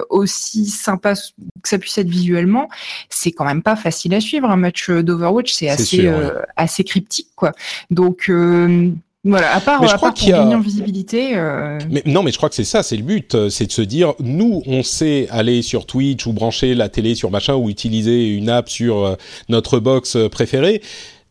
aussi 0.09 0.67
sympa 0.67 1.15
que 1.15 1.69
ça 1.69 1.79
puisse 1.79 1.99
être 1.99 2.09
visuellement 2.09 2.69
c'est 3.09 3.33
quand 3.33 3.45
même 3.45 3.63
pas 3.63 3.77
facile 3.77 4.15
à 4.15 4.21
suivre. 4.21 4.49
Un 4.51 4.57
match 4.57 4.91
d'Overwatch, 4.91 5.53
c'est 5.53 5.69
assez, 5.69 6.07
euh, 6.07 6.41
assez 6.57 6.85
cryptique, 6.85 7.29
quoi. 7.37 7.53
Donc, 7.91 8.27
euh, 8.29 8.91
voilà, 9.25 9.55
à 9.55 9.61
part, 9.61 9.83
à 9.83 9.99
part 9.99 10.15
pour 10.15 10.29
gagner 10.29 10.55
en 10.55 10.61
visibilité. 10.61 11.37
Euh, 11.37 11.79
mais, 11.91 12.03
non, 12.07 12.23
mais 12.23 12.31
je 12.31 12.37
crois 12.37 12.49
que 12.49 12.55
c'est 12.55 12.65
ça, 12.65 12.83
c'est 12.83 12.97
le 12.97 13.03
but, 13.03 13.49
c'est 13.51 13.67
de 13.67 13.73
se 13.73 13.83
dire, 13.83 14.15
nous, 14.21 14.63
on 14.67 14.83
sait 14.83 15.27
aller 15.31 15.63
sur 15.63 15.87
Twitch 15.87 16.27
ou 16.27 16.33
brancher 16.33 16.75
la 16.75 16.89
télé 16.89 17.15
sur 17.15 17.31
machin 17.31 17.55
ou 17.55 17.69
utiliser 17.69 18.29
une 18.29 18.49
app 18.49 18.69
sur 18.69 19.17
notre 19.49 19.81
box 19.81 20.17
préférée 20.31 20.83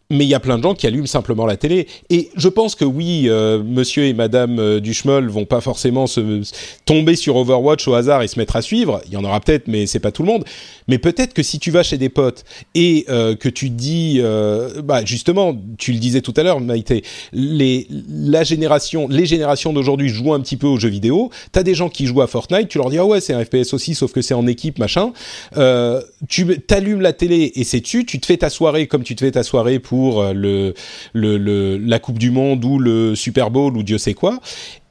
mais 0.09 0.23
il 0.23 0.29
y 0.29 0.33
a 0.33 0.39
plein 0.39 0.57
de 0.57 0.63
gens 0.63 0.73
qui 0.73 0.87
allument 0.87 1.05
simplement 1.05 1.45
la 1.45 1.57
télé. 1.57 1.87
Et 2.09 2.29
je 2.35 2.47
pense 2.47 2.75
que 2.75 2.85
oui, 2.85 3.25
euh, 3.27 3.61
monsieur 3.63 4.05
et 4.05 4.13
madame 4.13 4.59
euh, 4.59 4.79
Duchemol 4.79 5.27
vont 5.29 5.45
pas 5.45 5.61
forcément 5.61 6.07
se 6.07 6.41
tomber 6.85 7.15
sur 7.15 7.35
Overwatch 7.35 7.87
au 7.87 7.93
hasard 7.93 8.21
et 8.21 8.27
se 8.27 8.39
mettre 8.39 8.55
à 8.55 8.61
suivre. 8.61 9.01
Il 9.07 9.13
y 9.13 9.17
en 9.17 9.23
aura 9.23 9.39
peut-être, 9.39 9.67
mais 9.67 9.85
c'est 9.85 9.99
pas 9.99 10.11
tout 10.11 10.23
le 10.23 10.27
monde. 10.27 10.45
Mais 10.87 10.97
peut-être 10.97 11.33
que 11.33 11.43
si 11.43 11.59
tu 11.59 11.71
vas 11.71 11.83
chez 11.83 11.97
des 11.97 12.09
potes 12.09 12.43
et 12.75 13.05
euh, 13.09 13.35
que 13.35 13.49
tu 13.49 13.69
dis, 13.69 14.19
euh, 14.21 14.81
bah 14.81 15.03
justement, 15.05 15.55
tu 15.77 15.91
le 15.91 15.99
disais 15.99 16.21
tout 16.21 16.33
à 16.37 16.43
l'heure, 16.43 16.59
Maïté, 16.59 17.03
les, 17.33 17.87
la 18.09 18.43
génération, 18.43 19.07
les 19.07 19.25
générations 19.25 19.73
d'aujourd'hui 19.73 20.09
jouent 20.09 20.33
un 20.33 20.39
petit 20.39 20.57
peu 20.57 20.67
aux 20.67 20.77
jeux 20.77 20.89
vidéo. 20.89 21.29
T'as 21.51 21.63
des 21.63 21.75
gens 21.75 21.89
qui 21.89 22.05
jouent 22.05 22.21
à 22.21 22.27
Fortnite, 22.27 22.69
tu 22.69 22.77
leur 22.77 22.89
dis 22.89 22.97
ah 22.97 23.05
ouais 23.05 23.21
c'est 23.21 23.33
un 23.33 23.43
FPS 23.43 23.73
aussi, 23.73 23.95
sauf 23.95 24.11
que 24.11 24.21
c'est 24.21 24.33
en 24.33 24.47
équipe 24.47 24.79
machin. 24.79 25.11
Euh, 25.57 26.01
tu 26.29 26.59
t'allumes 26.59 27.01
la 27.01 27.13
télé 27.13 27.51
et 27.55 27.63
c'est 27.63 27.81
tu, 27.81 28.05
tu 28.05 28.19
te 28.19 28.25
fais 28.25 28.37
ta 28.37 28.49
soirée 28.49 28.87
comme 28.87 29.03
tu 29.03 29.15
te 29.15 29.25
fais 29.25 29.31
ta 29.31 29.43
soirée 29.43 29.79
pour 29.79 30.21
euh, 30.21 30.33
le, 30.33 31.77
la 31.77 31.99
Coupe 31.99 32.19
du 32.19 32.31
Monde 32.31 32.63
ou 32.65 32.79
le 32.79 33.15
Super 33.15 33.51
Bowl 33.51 33.75
ou 33.77 33.83
Dieu 33.83 33.97
sait 33.97 34.13
quoi 34.13 34.39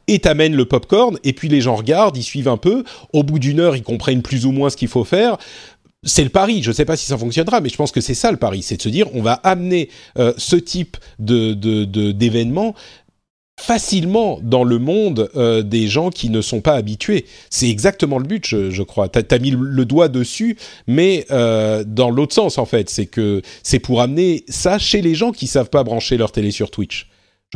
et 0.09 0.20
t'amènes 0.20 0.55
le 0.55 0.66
popcorn, 0.66 1.18
et 1.24 1.32
puis 1.32 1.48
les 1.48 1.60
gens 1.60 1.74
regardent, 1.74 2.16
ils 2.16 2.23
suivent 2.23 2.47
un 2.47 2.56
peu, 2.56 2.85
au 3.12 3.24
bout 3.24 3.40
d'une 3.40 3.59
heure, 3.59 3.74
ils 3.74 3.82
comprennent 3.82 4.23
plus 4.23 4.47
ou 4.47 4.52
moins 4.52 4.70
ce 4.70 4.77
qu'il 4.77 4.86
faut 4.86 5.02
faire 5.02 5.36
c'est 6.02 6.24
le 6.24 6.31
pari. 6.31 6.62
Je 6.62 6.70
ne 6.70 6.74
sais 6.74 6.85
pas 6.85 6.97
si 6.97 7.06
ça 7.06 7.18
fonctionnera, 7.18 7.60
mais 7.60 7.68
je 7.68 7.77
pense 7.77 7.93
que 7.93 8.01
c'est 8.01 8.14
ça 8.14 8.31
le 8.31 8.36
pari, 8.36 8.62
c'est 8.62 8.77
de 8.77 8.82
se 8.82 8.89
dire 8.89 9.09
on 9.14 9.23
va 9.23 9.35
amener 9.35 9.89
ce 10.36 10.56
type 10.56 10.97
de 11.18 11.55
d'événement 12.12 12.74
facilement 13.59 14.39
dans 14.43 14.64
le 14.64 14.78
monde 14.78 15.31
euh, 15.35 15.62
des 15.62 15.89
gens 15.89 16.10
qui 16.10 16.31
ne 16.31 16.40
sont 16.40 16.60
pas 16.60 16.74
habitués. 16.74 17.27
C'est 17.51 17.68
exactement 17.68 18.18
le 18.18 18.24
but, 18.24 18.47
je, 18.47 18.82
crois. 18.82 19.09
Tu 19.09 19.18
as, 19.18 19.39
mis 19.39 19.51
le 19.51 19.85
doigt 19.85 20.09
dessus, 20.09 20.56
mais 20.86 21.27
euh, 21.31 21.82
dans 21.86 22.10
l'autre 22.10 22.35
sens, 22.35 22.59
en 22.59 22.66
fait. 22.66 22.90
C'est 22.90 23.06
que 23.06 23.43
c'est 23.62 23.78
pour 23.78 24.01
amener 24.01 24.44
ça 24.48 24.78
chez 24.78 25.01
les 25.01 25.14
gens 25.14 25.32
qui 25.32 25.47
savent 25.47 25.70
pas 25.70 25.85
brancher 25.85 26.16
leur 26.16 26.32
télé 26.32 26.51
sur 26.51 26.70
Twitch. 26.70 27.10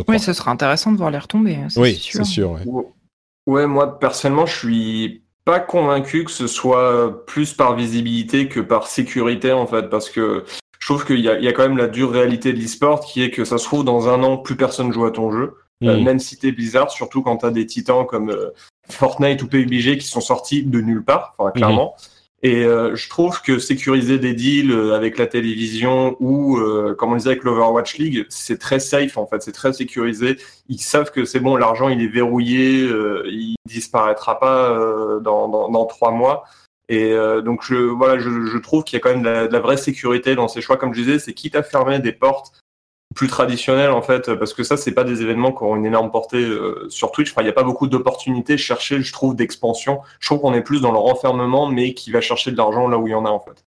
Oui, 0.09 0.19
ce 0.19 0.33
sera 0.33 0.51
intéressant 0.51 0.93
de 0.93 0.97
voir 0.97 1.11
les 1.11 1.19
retomber. 1.19 1.57
Hein, 1.57 1.69
oui, 1.77 2.01
c'est 2.11 2.25
sûr. 2.25 2.59
Ouais. 3.47 3.67
moi, 3.67 3.99
personnellement, 3.99 4.47
je 4.47 4.57
suis 4.57 5.23
pas 5.51 5.61
convaincu 5.61 6.25
que 6.25 6.31
ce 6.31 6.47
soit 6.47 7.25
plus 7.27 7.55
par 7.55 7.75
visibilité 7.75 8.49
que 8.49 8.61
par 8.61 8.87
sécurité, 8.87 9.53
en 9.53 9.67
fait, 9.67 9.89
parce 9.91 10.09
que 10.09 10.45
je 10.79 10.87
trouve 10.87 11.05
qu'il 11.05 11.19
y, 11.19 11.23
y, 11.25 11.49
a 11.49 11.53
quand 11.53 11.63
même 11.63 11.77
la 11.77 11.89
dure 11.89 12.11
réalité 12.11 12.53
de 12.53 12.59
l'e-sport 12.59 13.01
qui 13.01 13.23
est 13.23 13.31
que 13.31 13.45
ça 13.45 13.59
se 13.59 13.65
trouve 13.65 13.85
dans 13.85 14.09
un 14.09 14.23
an, 14.23 14.39
plus 14.39 14.57
personne 14.57 14.93
joue 14.93 15.05
à 15.05 15.11
ton 15.11 15.33
jeu. 15.33 15.55
Euh, 15.83 15.99
mm. 15.99 16.05
même 16.05 16.19
citer 16.19 16.53
Blizzard, 16.53 16.91
surtout 16.91 17.23
quand 17.23 17.39
tu 17.39 17.47
as 17.47 17.51
des 17.51 17.67
titans 17.67 18.07
comme 18.07 18.31
euh, 18.31 18.51
Fortnite 18.89 19.43
ou 19.43 19.49
PUBG 19.49 19.99
qui 19.99 20.07
sont 20.07 20.21
sortis 20.21 20.63
de 20.63 20.81
nulle 20.81 21.05
part, 21.05 21.35
enfin, 21.39 21.51
clairement. 21.53 21.95
Mm-hmm. 21.99 22.20
Et 22.43 22.65
euh, 22.65 22.97
je 22.97 23.09
trouve 23.11 23.43
que 23.43 23.59
sécuriser 23.59 24.19
des 24.19 24.33
deals 24.33 24.73
avec 24.95 25.19
la 25.19 25.27
télévision 25.27 26.17
ou, 26.21 26.59
comme 26.97 27.13
on 27.13 27.17
disait 27.17 27.31
avec 27.31 27.45
l'Overwatch 27.45 27.99
League, 27.99 28.27
c'est 28.31 28.59
très 28.59 28.81
safe 28.81 29.19
en 29.19 29.27
fait, 29.27 29.43
c'est 29.43 29.53
très 29.53 29.73
sécurisé. 29.73 30.39
Ils 30.69 30.81
savent 30.81 31.11
que 31.11 31.25
c'est 31.27 31.41
bon, 31.41 31.57
l'argent 31.57 31.91
il 31.91 32.03
est 32.03 32.09
verrouillé, 32.09 32.89
il 33.27 33.57
disparaîtra 33.67 34.39
pas 34.39 34.71
dans, 35.21 35.49
dans, 35.49 35.69
dans, 35.69 35.85
trois 35.85 36.13
mois. 36.13 36.45
Et 36.89 37.15
donc 37.45 37.63
je, 37.63 37.75
voilà, 37.75 38.19
je, 38.19 38.47
je 38.47 38.59
trouve 38.59 38.85
qu'il 38.85 38.97
y 38.97 39.01
a 39.01 39.03
quand 39.03 39.11
même 39.11 39.23
de 39.23 39.29
la, 39.29 39.47
de 39.47 39.53
la, 39.53 39.61
vraie 39.61 39.77
sécurité 39.77 40.35
dans 40.35 40.49
ces 40.49 40.63
choix. 40.63 40.79
Comme 40.79 40.95
je 40.95 41.03
disais, 41.03 41.19
c'est 41.19 41.35
quitte 41.35 41.57
à 41.57 41.63
fermer 41.63 41.99
des 41.99 42.13
portes 42.13 42.53
plus 43.15 43.29
traditionnel 43.29 43.91
en 43.91 44.03
fait 44.03 44.35
parce 44.35 44.55
que 44.55 44.63
ça 44.63 44.77
c'est 44.77 44.93
pas 44.93 45.05
des 45.05 45.23
événements 45.23 45.53
qui 45.53 45.63
ont 45.65 45.77
une 45.77 45.87
énorme 45.87 46.11
portée 46.11 46.43
euh, 46.43 46.87
sur 46.89 47.11
Twitch. 47.13 47.35
Il 47.39 47.43
n'y 47.43 47.49
a 47.49 47.53
pas 47.53 47.65
beaucoup 47.65 47.87
d'opportunités 47.87 48.57
chercher 48.57 49.03
je 49.03 49.13
trouve 49.13 49.35
d'expansion. 49.35 50.01
Je 50.21 50.29
trouve 50.29 50.41
qu'on 50.41 50.55
est 50.55 50.63
plus 50.63 50.81
dans 50.81 50.93
le 50.93 50.99
renfermement 50.99 51.67
mais 51.67 51.95
qui 51.95 52.11
va 52.13 52.21
chercher 52.21 52.53
de 52.53 52.57
l'argent 52.57 52.89
là 52.89 52.99
où 52.99 53.07
il 53.09 53.11
y 53.11 53.15
en 53.15 53.25
a 53.27 53.31
en 53.31 53.41
fait 53.41 53.65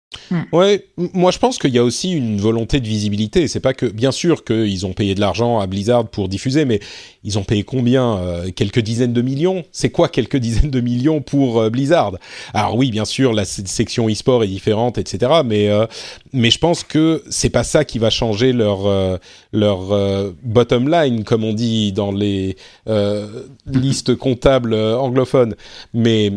Ouais, 0.51 0.85
moi 0.97 1.31
je 1.31 1.37
pense 1.37 1.57
qu'il 1.57 1.73
y 1.73 1.77
a 1.77 1.83
aussi 1.83 2.11
une 2.11 2.39
volonté 2.39 2.79
de 2.79 2.87
visibilité. 2.87 3.47
C'est 3.47 3.59
pas 3.59 3.73
que, 3.73 3.85
bien 3.85 4.11
sûr, 4.11 4.43
qu'ils 4.43 4.85
ont 4.85 4.93
payé 4.93 5.15
de 5.15 5.19
l'argent 5.19 5.59
à 5.59 5.67
Blizzard 5.67 6.07
pour 6.07 6.29
diffuser, 6.29 6.65
mais 6.65 6.79
ils 7.23 7.37
ont 7.37 7.43
payé 7.43 7.63
combien 7.63 8.17
euh, 8.17 8.49
Quelques 8.55 8.79
dizaines 8.79 9.13
de 9.13 9.21
millions? 9.21 9.63
C'est 9.71 9.89
quoi 9.89 10.09
quelques 10.09 10.37
dizaines 10.37 10.71
de 10.71 10.81
millions 10.81 11.21
pour 11.21 11.59
euh, 11.59 11.69
Blizzard? 11.69 12.13
Alors 12.53 12.75
oui, 12.75 12.91
bien 12.91 13.05
sûr, 13.05 13.33
la 13.33 13.45
section 13.45 14.09
e-sport 14.09 14.43
est 14.43 14.47
différente, 14.47 14.97
etc. 14.97 15.41
Mais 15.45 15.69
euh, 15.69 15.85
mais 16.33 16.51
je 16.51 16.59
pense 16.59 16.83
que 16.83 17.23
c'est 17.29 17.49
pas 17.49 17.63
ça 17.63 17.85
qui 17.85 17.99
va 17.99 18.09
changer 18.09 18.53
leur 18.53 19.19
leur 19.53 20.33
bottom 20.43 20.89
line, 20.89 21.23
comme 21.23 21.43
on 21.43 21.53
dit 21.53 21.91
dans 21.91 22.11
les 22.11 22.57
listes 23.65 24.15
comptables 24.15 24.73
anglophones. 24.73 25.55
Mais 25.93 26.31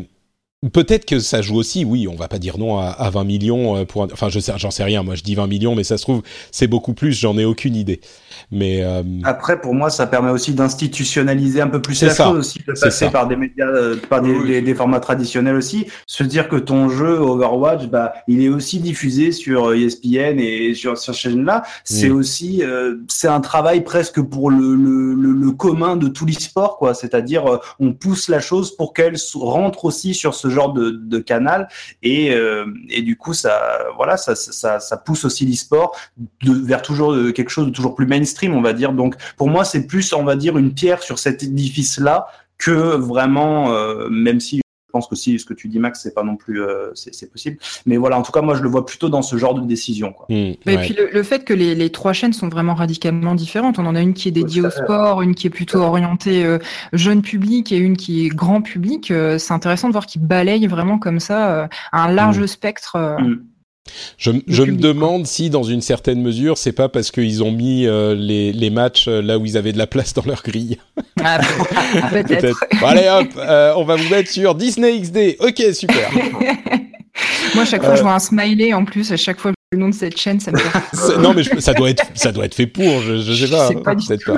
Peut-être 0.74 1.06
que 1.06 1.20
ça 1.20 1.40
joue 1.40 1.56
aussi, 1.56 1.86
oui, 1.86 2.06
on 2.06 2.16
va 2.16 2.28
pas 2.28 2.38
dire 2.38 2.58
non 2.58 2.78
à, 2.78 3.08
20 3.08 3.24
millions 3.24 3.78
euh, 3.78 3.86
pour 3.86 4.02
enfin 4.02 4.28
je 4.28 4.38
sais 4.40 4.52
j'en 4.58 4.70
sais 4.70 4.84
rien, 4.84 5.02
moi 5.02 5.14
je 5.14 5.22
dis 5.22 5.34
20 5.34 5.46
millions 5.46 5.74
mais 5.74 5.84
ça 5.84 5.96
se 5.96 6.02
trouve 6.02 6.20
c'est 6.52 6.66
beaucoup 6.66 6.92
plus, 6.92 7.18
j'en 7.18 7.38
ai 7.38 7.46
aucune 7.46 7.74
idée. 7.74 8.02
Mais 8.50 8.82
euh, 8.82 9.02
après 9.24 9.58
pour 9.58 9.72
moi 9.72 9.88
ça 9.88 10.06
permet 10.06 10.30
aussi 10.30 10.52
d'institutionnaliser 10.52 11.62
un 11.62 11.68
peu 11.68 11.80
plus 11.80 12.02
la 12.02 12.14
chose 12.14 12.36
aussi 12.36 12.58
de 12.58 12.78
passer 12.78 13.08
par 13.08 13.26
des 13.26 13.36
médias 13.36 13.68
euh, 13.68 13.96
par 14.10 14.20
des, 14.20 14.60
des, 14.60 14.74
formats 14.74 15.00
traditionnels 15.00 15.56
aussi, 15.56 15.86
se 16.06 16.24
dire 16.24 16.46
que 16.46 16.56
ton 16.56 16.90
jeu 16.90 17.18
Overwatch 17.18 17.86
bah 17.86 18.12
il 18.28 18.44
est 18.44 18.50
aussi 18.50 18.80
diffusé 18.80 19.32
sur 19.32 19.72
ESPN 19.72 20.38
et 20.38 20.74
sur 20.74 20.98
sur 20.98 21.14
cette 21.14 21.22
chaîne 21.22 21.46
là, 21.46 21.62
c'est 21.84 22.10
aussi 22.10 22.62
c'est 23.08 23.28
un 23.28 23.40
travail 23.40 23.82
presque 23.82 24.20
pour 24.20 24.50
le 24.50 24.74
le, 24.74 25.14
le, 25.14 25.50
commun 25.52 25.96
de 25.96 26.08
tout 26.08 26.26
l'e-sport 26.26 26.76
quoi, 26.76 26.92
c'est-à-dire 26.92 27.60
on 27.78 27.94
pousse 27.94 28.28
la 28.28 28.40
chose 28.40 28.76
pour 28.76 28.92
qu'elle 28.92 29.16
rentre 29.34 29.86
aussi 29.86 30.12
sur 30.12 30.34
ce 30.34 30.49
genre 30.50 30.72
de, 30.72 31.18
canal. 31.18 31.68
Et, 32.02 32.34
euh, 32.34 32.66
et 32.88 33.02
du 33.02 33.16
coup 33.16 33.34
ça 33.34 33.86
voilà 33.96 34.16
ça, 34.16 34.34
ça, 34.34 34.96
pousse 34.96 35.24
aussi 35.24 35.46
l'e-sport 35.46 35.96
vers 36.42 36.82
toujours 36.82 37.12
euh, 37.12 37.32
quelque 37.32 37.50
chose 37.50 37.66
de 37.66 37.72
toujours 37.72 37.94
plus 37.94 38.06
mainstream 38.06 38.54
on 38.54 38.62
va 38.62 38.72
dire. 38.72 38.92
Donc 38.92 39.14
pour 39.36 39.48
moi 39.48 39.64
c'est 39.64 39.86
plus 39.86 40.12
on 40.12 40.24
va 40.24 40.36
dire 40.36 40.56
une 40.58 40.74
pierre 40.74 41.02
sur 41.02 41.18
cet 41.18 41.42
édifice 41.42 41.98
là 41.98 42.26
que 42.58 42.96
vraiment 42.96 43.72
euh, 43.72 44.08
même 44.10 44.40
si 44.40 44.60
pense 44.90 45.06
que 45.06 45.16
si 45.16 45.38
ce 45.38 45.44
que 45.44 45.54
tu 45.54 45.68
dis, 45.68 45.78
Max, 45.78 46.00
c'est 46.02 46.14
pas 46.14 46.22
non 46.22 46.36
plus 46.36 46.62
euh, 46.62 46.90
c'est 46.94 47.30
possible. 47.30 47.58
Mais 47.86 47.96
voilà, 47.96 48.18
en 48.18 48.22
tout 48.22 48.32
cas, 48.32 48.42
moi, 48.42 48.54
je 48.54 48.62
le 48.62 48.68
vois 48.68 48.84
plutôt 48.84 49.08
dans 49.08 49.22
ce 49.22 49.36
genre 49.36 49.54
de 49.54 49.66
décision. 49.66 50.12
Quoi. 50.12 50.26
Mmh, 50.28 50.34
et 50.34 50.76
puis 50.78 50.96
le, 51.12 51.22
fait 51.22 51.44
que 51.44 51.54
les, 51.54 51.74
les, 51.74 51.90
trois 51.90 52.12
chaînes 52.12 52.32
sont 52.32 52.48
vraiment 52.48 52.74
radicalement 52.74 53.34
différentes. 53.34 53.78
On 53.78 53.86
en 53.86 53.94
a 53.94 54.00
une 54.00 54.14
qui 54.14 54.28
est 54.28 54.32
dédiée 54.32 54.62
au 54.62 54.70
sport, 54.70 55.22
une 55.22 55.34
qui 55.34 55.46
est 55.46 55.50
plutôt 55.50 55.80
orientée 55.80 56.44
euh, 56.44 56.58
jeune 56.92 57.22
public 57.22 57.72
et 57.72 57.78
une 57.78 57.96
qui 57.96 58.26
est 58.26 58.28
grand 58.28 58.62
public. 58.62 59.10
Euh, 59.10 59.38
c'est 59.38 59.54
intéressant 59.54 59.88
de 59.88 59.92
voir 59.92 60.06
qu'ils 60.06 60.22
balayent 60.22 60.66
vraiment 60.66 60.98
comme 60.98 61.20
ça 61.20 61.68
un 61.92 62.12
large 62.12 62.40
mmh. 62.40 62.46
spectre. 62.46 62.96
Mmh. 63.20 63.49
Je, 64.18 64.32
je 64.46 64.62
me 64.62 64.76
demande 64.76 65.26
si, 65.26 65.50
dans 65.50 65.62
une 65.62 65.80
certaine 65.80 66.20
mesure, 66.20 66.58
c'est 66.58 66.72
pas 66.72 66.88
parce 66.88 67.10
qu'ils 67.10 67.42
ont 67.42 67.50
mis 67.50 67.86
euh, 67.86 68.14
les, 68.14 68.52
les, 68.52 68.70
matchs 68.70 69.08
euh, 69.08 69.22
là 69.22 69.38
où 69.38 69.46
ils 69.46 69.56
avaient 69.56 69.72
de 69.72 69.78
la 69.78 69.86
place 69.86 70.12
dans 70.12 70.24
leur 70.24 70.42
grille. 70.42 70.78
Ah, 71.22 71.40
peut-être. 72.10 72.64
allez 72.84 73.08
hop, 73.08 73.28
euh, 73.38 73.72
on 73.76 73.84
va 73.84 73.96
vous 73.96 74.08
mettre 74.10 74.30
sur 74.30 74.54
Disney 74.54 75.00
XD. 75.00 75.36
Ok, 75.40 75.62
super. 75.74 76.10
Moi, 77.54 77.62
à 77.62 77.66
chaque 77.66 77.82
fois, 77.82 77.96
je 77.96 78.02
vois 78.02 78.14
un 78.14 78.18
smiley 78.18 78.72
en 78.72 78.84
plus. 78.84 79.10
À 79.12 79.16
chaque 79.16 79.40
fois, 79.40 79.52
le 79.72 79.78
nom 79.78 79.88
de 79.88 79.94
cette 79.94 80.18
chaîne, 80.18 80.40
ça 80.40 80.52
me 80.52 80.58
fait. 80.58 81.18
non, 81.18 81.34
mais 81.34 81.42
ça 81.60 81.74
doit 81.74 81.90
être, 81.90 82.04
ça 82.14 82.32
doit 82.32 82.44
être 82.44 82.54
fait 82.54 82.66
pour. 82.66 83.00
Je, 83.00 83.18
je 83.18 83.46
sais 83.46 83.50
pas. 83.50 83.68
Sais 83.68 83.74
pas 83.76 83.94
du 83.94 84.06
tout. 84.06 84.36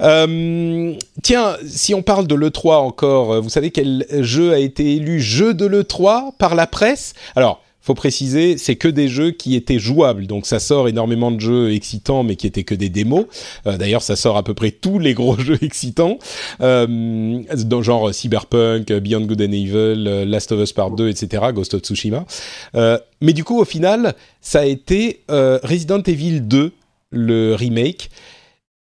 Euh, 0.00 0.94
tiens, 1.22 1.56
si 1.66 1.94
on 1.94 2.02
parle 2.02 2.26
de 2.26 2.34
l'E3 2.34 2.76
encore, 2.76 3.42
vous 3.42 3.48
savez 3.48 3.70
quel 3.70 4.06
jeu 4.20 4.52
a 4.52 4.58
été 4.58 4.96
élu 4.96 5.20
jeu 5.20 5.54
de 5.54 5.66
l'E3 5.66 6.36
par 6.38 6.54
la 6.54 6.66
presse? 6.66 7.14
Alors, 7.34 7.62
faut 7.80 7.94
préciser, 7.94 8.58
c'est 8.58 8.76
que 8.76 8.88
des 8.88 9.08
jeux 9.08 9.30
qui 9.30 9.54
étaient 9.56 9.78
jouables. 9.78 10.26
Donc 10.26 10.46
ça 10.46 10.60
sort 10.60 10.88
énormément 10.88 11.30
de 11.30 11.40
jeux 11.40 11.72
excitants, 11.72 12.22
mais 12.22 12.36
qui 12.36 12.46
étaient 12.46 12.64
que 12.64 12.74
des 12.74 12.88
démos. 12.88 13.24
Euh, 13.66 13.78
d'ailleurs, 13.78 14.02
ça 14.02 14.16
sort 14.16 14.36
à 14.36 14.42
peu 14.42 14.54
près 14.54 14.70
tous 14.70 14.98
les 14.98 15.14
gros 15.14 15.38
jeux 15.38 15.58
excitants, 15.62 16.18
euh, 16.60 17.42
genre 17.80 18.14
Cyberpunk, 18.14 18.92
Beyond 18.92 19.22
Good 19.22 19.42
and 19.42 19.52
Evil, 19.52 20.04
euh, 20.06 20.24
Last 20.24 20.52
of 20.52 20.60
Us 20.60 20.72
Part 20.72 20.90
2, 20.90 21.08
etc., 21.08 21.44
Ghost 21.54 21.74
of 21.74 21.80
Tsushima. 21.80 22.26
Euh, 22.74 22.98
mais 23.20 23.32
du 23.32 23.44
coup, 23.44 23.58
au 23.58 23.64
final, 23.64 24.14
ça 24.40 24.60
a 24.60 24.64
été 24.64 25.20
Resident 25.28 26.02
Evil 26.02 26.40
2, 26.40 26.72
le 27.12 27.54
remake 27.54 28.10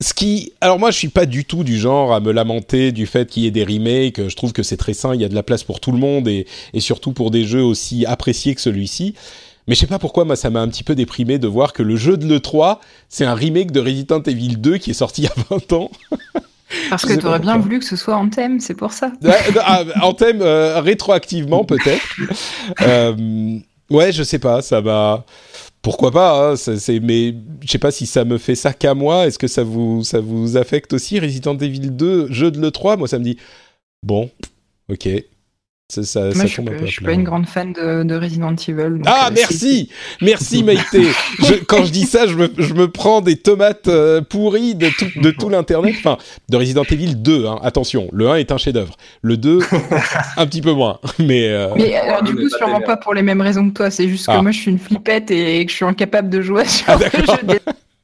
ce 0.05 0.12
qui, 0.12 0.52
alors 0.60 0.78
moi 0.78 0.90
je 0.90 0.98
suis 0.98 1.09
pas 1.09 1.24
du 1.24 1.47
tout 1.47 1.64
du 1.64 1.78
genre 1.78 2.12
à 2.12 2.20
me 2.20 2.31
lamenter 2.31 2.93
du 2.93 3.06
fait 3.06 3.26
qu'il 3.28 3.44
y 3.44 3.47
ait 3.47 3.51
des 3.51 3.64
remakes. 3.64 4.28
Je 4.28 4.36
trouve 4.36 4.52
que 4.52 4.62
c'est 4.62 4.76
très 4.76 4.93
sain, 4.93 5.14
il 5.14 5.20
y 5.20 5.24
a 5.24 5.28
de 5.28 5.35
la 5.35 5.43
place 5.43 5.64
pour 5.64 5.81
tout 5.81 5.93
le 5.93 5.98
monde 5.98 6.28
et, 6.28 6.47
et 6.74 6.81
surtout 6.81 7.12
pour 7.12 7.31
des 7.31 7.44
jeux 7.44 7.62
aussi 7.62 8.05
appréciés 8.05 8.55
que 8.55 8.60
celui-ci. 8.60 9.14
Mais 9.66 9.74
je 9.74 9.81
sais 9.81 9.86
pas 9.86 9.98
pourquoi, 9.98 10.26
moi 10.26 10.36
ça 10.36 10.51
m'a 10.51 10.60
un 10.60 10.68
petit 10.68 10.85
peu 10.85 10.94
déprimé 10.94 11.39
de 11.39 11.48
voir 11.48 11.72
que 11.72 11.82
le 11.82 11.97
jeu 11.97 12.18
de 12.18 12.26
l'E3, 12.26 12.81
c'est 13.09 13.24
un 13.24 13.35
remake 13.35 13.70
de 13.70 13.81
Resident 13.81 14.22
Evil 14.22 14.56
2 14.59 14.76
qui 14.76 14.90
est 14.90 14.94
sorti 14.94 15.22
il 15.22 15.24
y 15.24 15.28
a 15.28 15.44
20 15.51 15.72
ans. 15.72 15.90
Parce 16.90 17.06
que 17.06 17.14
tu 17.14 17.26
aurais 17.26 17.39
bien 17.39 17.56
voulu 17.56 17.78
que 17.78 17.85
ce 17.86 17.97
soit 17.97 18.16
Anthem, 18.16 18.60
c'est 18.60 18.74
pour 18.74 18.93
ça. 18.93 19.10
ah, 19.60 19.85
Anthem, 20.02 20.43
euh, 20.43 20.81
rétroactivement 20.81 21.64
peut-être. 21.64 22.05
euh, 22.82 23.59
ouais, 23.90 24.12
je 24.12 24.22
sais 24.22 24.39
pas, 24.39 24.60
ça 24.60 24.82
va 24.82 25.24
pourquoi 25.85 26.11
pas 26.11 26.52
hein, 26.52 26.55
mais 27.02 27.35
je 27.62 27.70
sais 27.70 27.78
pas 27.78 27.90
si 27.90 28.06
ça 28.06 28.24
me 28.24 28.39
fait 28.39 28.55
ça 28.55 28.73
qu'à 28.73 28.94
moi. 28.94 29.27
Est-ce 29.27 29.39
que 29.39 29.47
ça 29.47 29.62
vous 29.62 30.02
ça 30.02 30.19
vous 30.19 30.56
affecte 30.56 30.94
aussi 30.94 31.20
Resident 31.20 31.56
Evil 31.59 31.90
2 31.90 32.32
jeu 32.32 32.51
de 32.51 32.59
le 32.59 32.70
3 32.70 32.97
moi 32.97 33.06
ça 33.06 33.19
me 33.19 33.24
dit 33.24 33.36
bon 34.02 34.31
OK 34.89 35.09
ça, 36.02 36.20
Moi, 36.34 36.46
je, 36.46 36.60
ne 36.60 36.86
suis 36.86 37.04
pas 37.04 37.12
une 37.12 37.24
grande 37.24 37.46
fan 37.46 37.72
de, 37.72 38.14
Resident 38.14 38.54
Evil. 38.54 39.02
ah, 39.06 39.28
euh, 39.28 39.32
merci 39.34 39.90
Merci, 40.20 40.62
Maïté 40.64 41.02
Quand 41.66 41.84
je 41.84 41.92
dis 41.92 42.04
ça, 42.04 42.26
je 42.26 42.34
me, 42.34 42.50
je 42.58 42.74
me 42.74 42.88
prends 42.88 43.20
des 43.20 43.36
tomates 43.36 43.88
euh, 43.88 44.20
pourries 44.20 44.74
de 44.74 44.88
tout, 44.88 45.06
de 45.20 45.30
tout 45.30 45.48
l'Internet. 45.48 45.94
Enfin, 45.98 46.18
de 46.48 46.56
Resident 46.56 46.84
Evil 46.84 47.14
2, 47.16 47.46
hein. 47.46 47.58
attention. 47.62 48.08
Le 48.12 48.28
1 48.28 48.36
est 48.36 48.52
un 48.52 48.58
chef-d'œuvre. 48.58 48.96
Le 49.22 49.36
2, 49.36 49.60
un 50.36 50.46
petit 50.46 50.62
peu 50.62 50.72
moins. 50.72 50.98
Mais, 51.18 51.48
euh... 51.48 51.68
Mais 51.76 51.94
alors, 51.96 52.22
du 52.22 52.34
coup, 52.34 52.48
sûrement 52.48 52.80
pas 52.80 52.96
pour 52.96 53.14
les 53.14 53.22
mêmes 53.22 53.40
raisons 53.40 53.68
que 53.68 53.74
toi. 53.74 53.90
C'est 53.90 54.08
juste 54.08 54.26
que 54.26 54.32
ah. 54.32 54.42
moi, 54.42 54.50
je 54.50 54.58
suis 54.58 54.70
une 54.70 54.78
flippette 54.78 55.30
et 55.30 55.64
que 55.64 55.70
je 55.70 55.76
suis 55.76 55.84
incapable 55.84 56.28
de 56.28 56.40
jouer 56.40 56.64
sur 56.66 56.88
ah, 56.88 56.96
le 56.96 57.54
jeu 57.54 57.60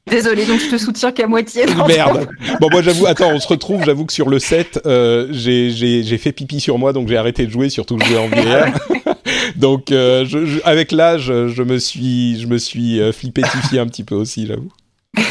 Désolé, 0.07 0.45
donc 0.45 0.59
je 0.59 0.69
te 0.69 0.77
soutiens 0.77 1.11
qu'à 1.11 1.27
moitié. 1.27 1.65
Merde. 1.87 2.27
Bon, 2.59 2.69
moi 2.71 2.81
j'avoue, 2.81 3.05
attends, 3.05 3.31
on 3.33 3.39
se 3.39 3.47
retrouve. 3.47 3.83
J'avoue 3.85 4.05
que 4.05 4.13
sur 4.13 4.29
le 4.29 4.39
7, 4.39 4.81
euh, 4.85 5.27
j'ai 5.31 6.17
fait 6.17 6.31
pipi 6.31 6.59
sur 6.59 6.77
moi, 6.77 6.91
donc 6.91 7.07
j'ai 7.07 7.17
arrêté 7.17 7.45
de 7.45 7.51
jouer, 7.51 7.69
surtout 7.69 7.97
que 7.97 8.05
je 8.05 8.09
jouais 8.09 8.19
en 8.19 8.27
VR. 8.27 9.15
donc 9.55 9.91
euh, 9.91 10.25
je, 10.25 10.59
avec 10.65 10.91
l'âge, 10.91 11.25
je 11.25 11.63
me 11.63 11.77
suis, 11.77 12.39
je 12.39 12.47
me 12.47 12.57
suis 12.57 12.99
euh, 12.99 13.11
flippétifié 13.11 13.79
un 13.79 13.87
petit 13.87 14.03
peu 14.03 14.15
aussi, 14.15 14.47
j'avoue. 14.47 14.71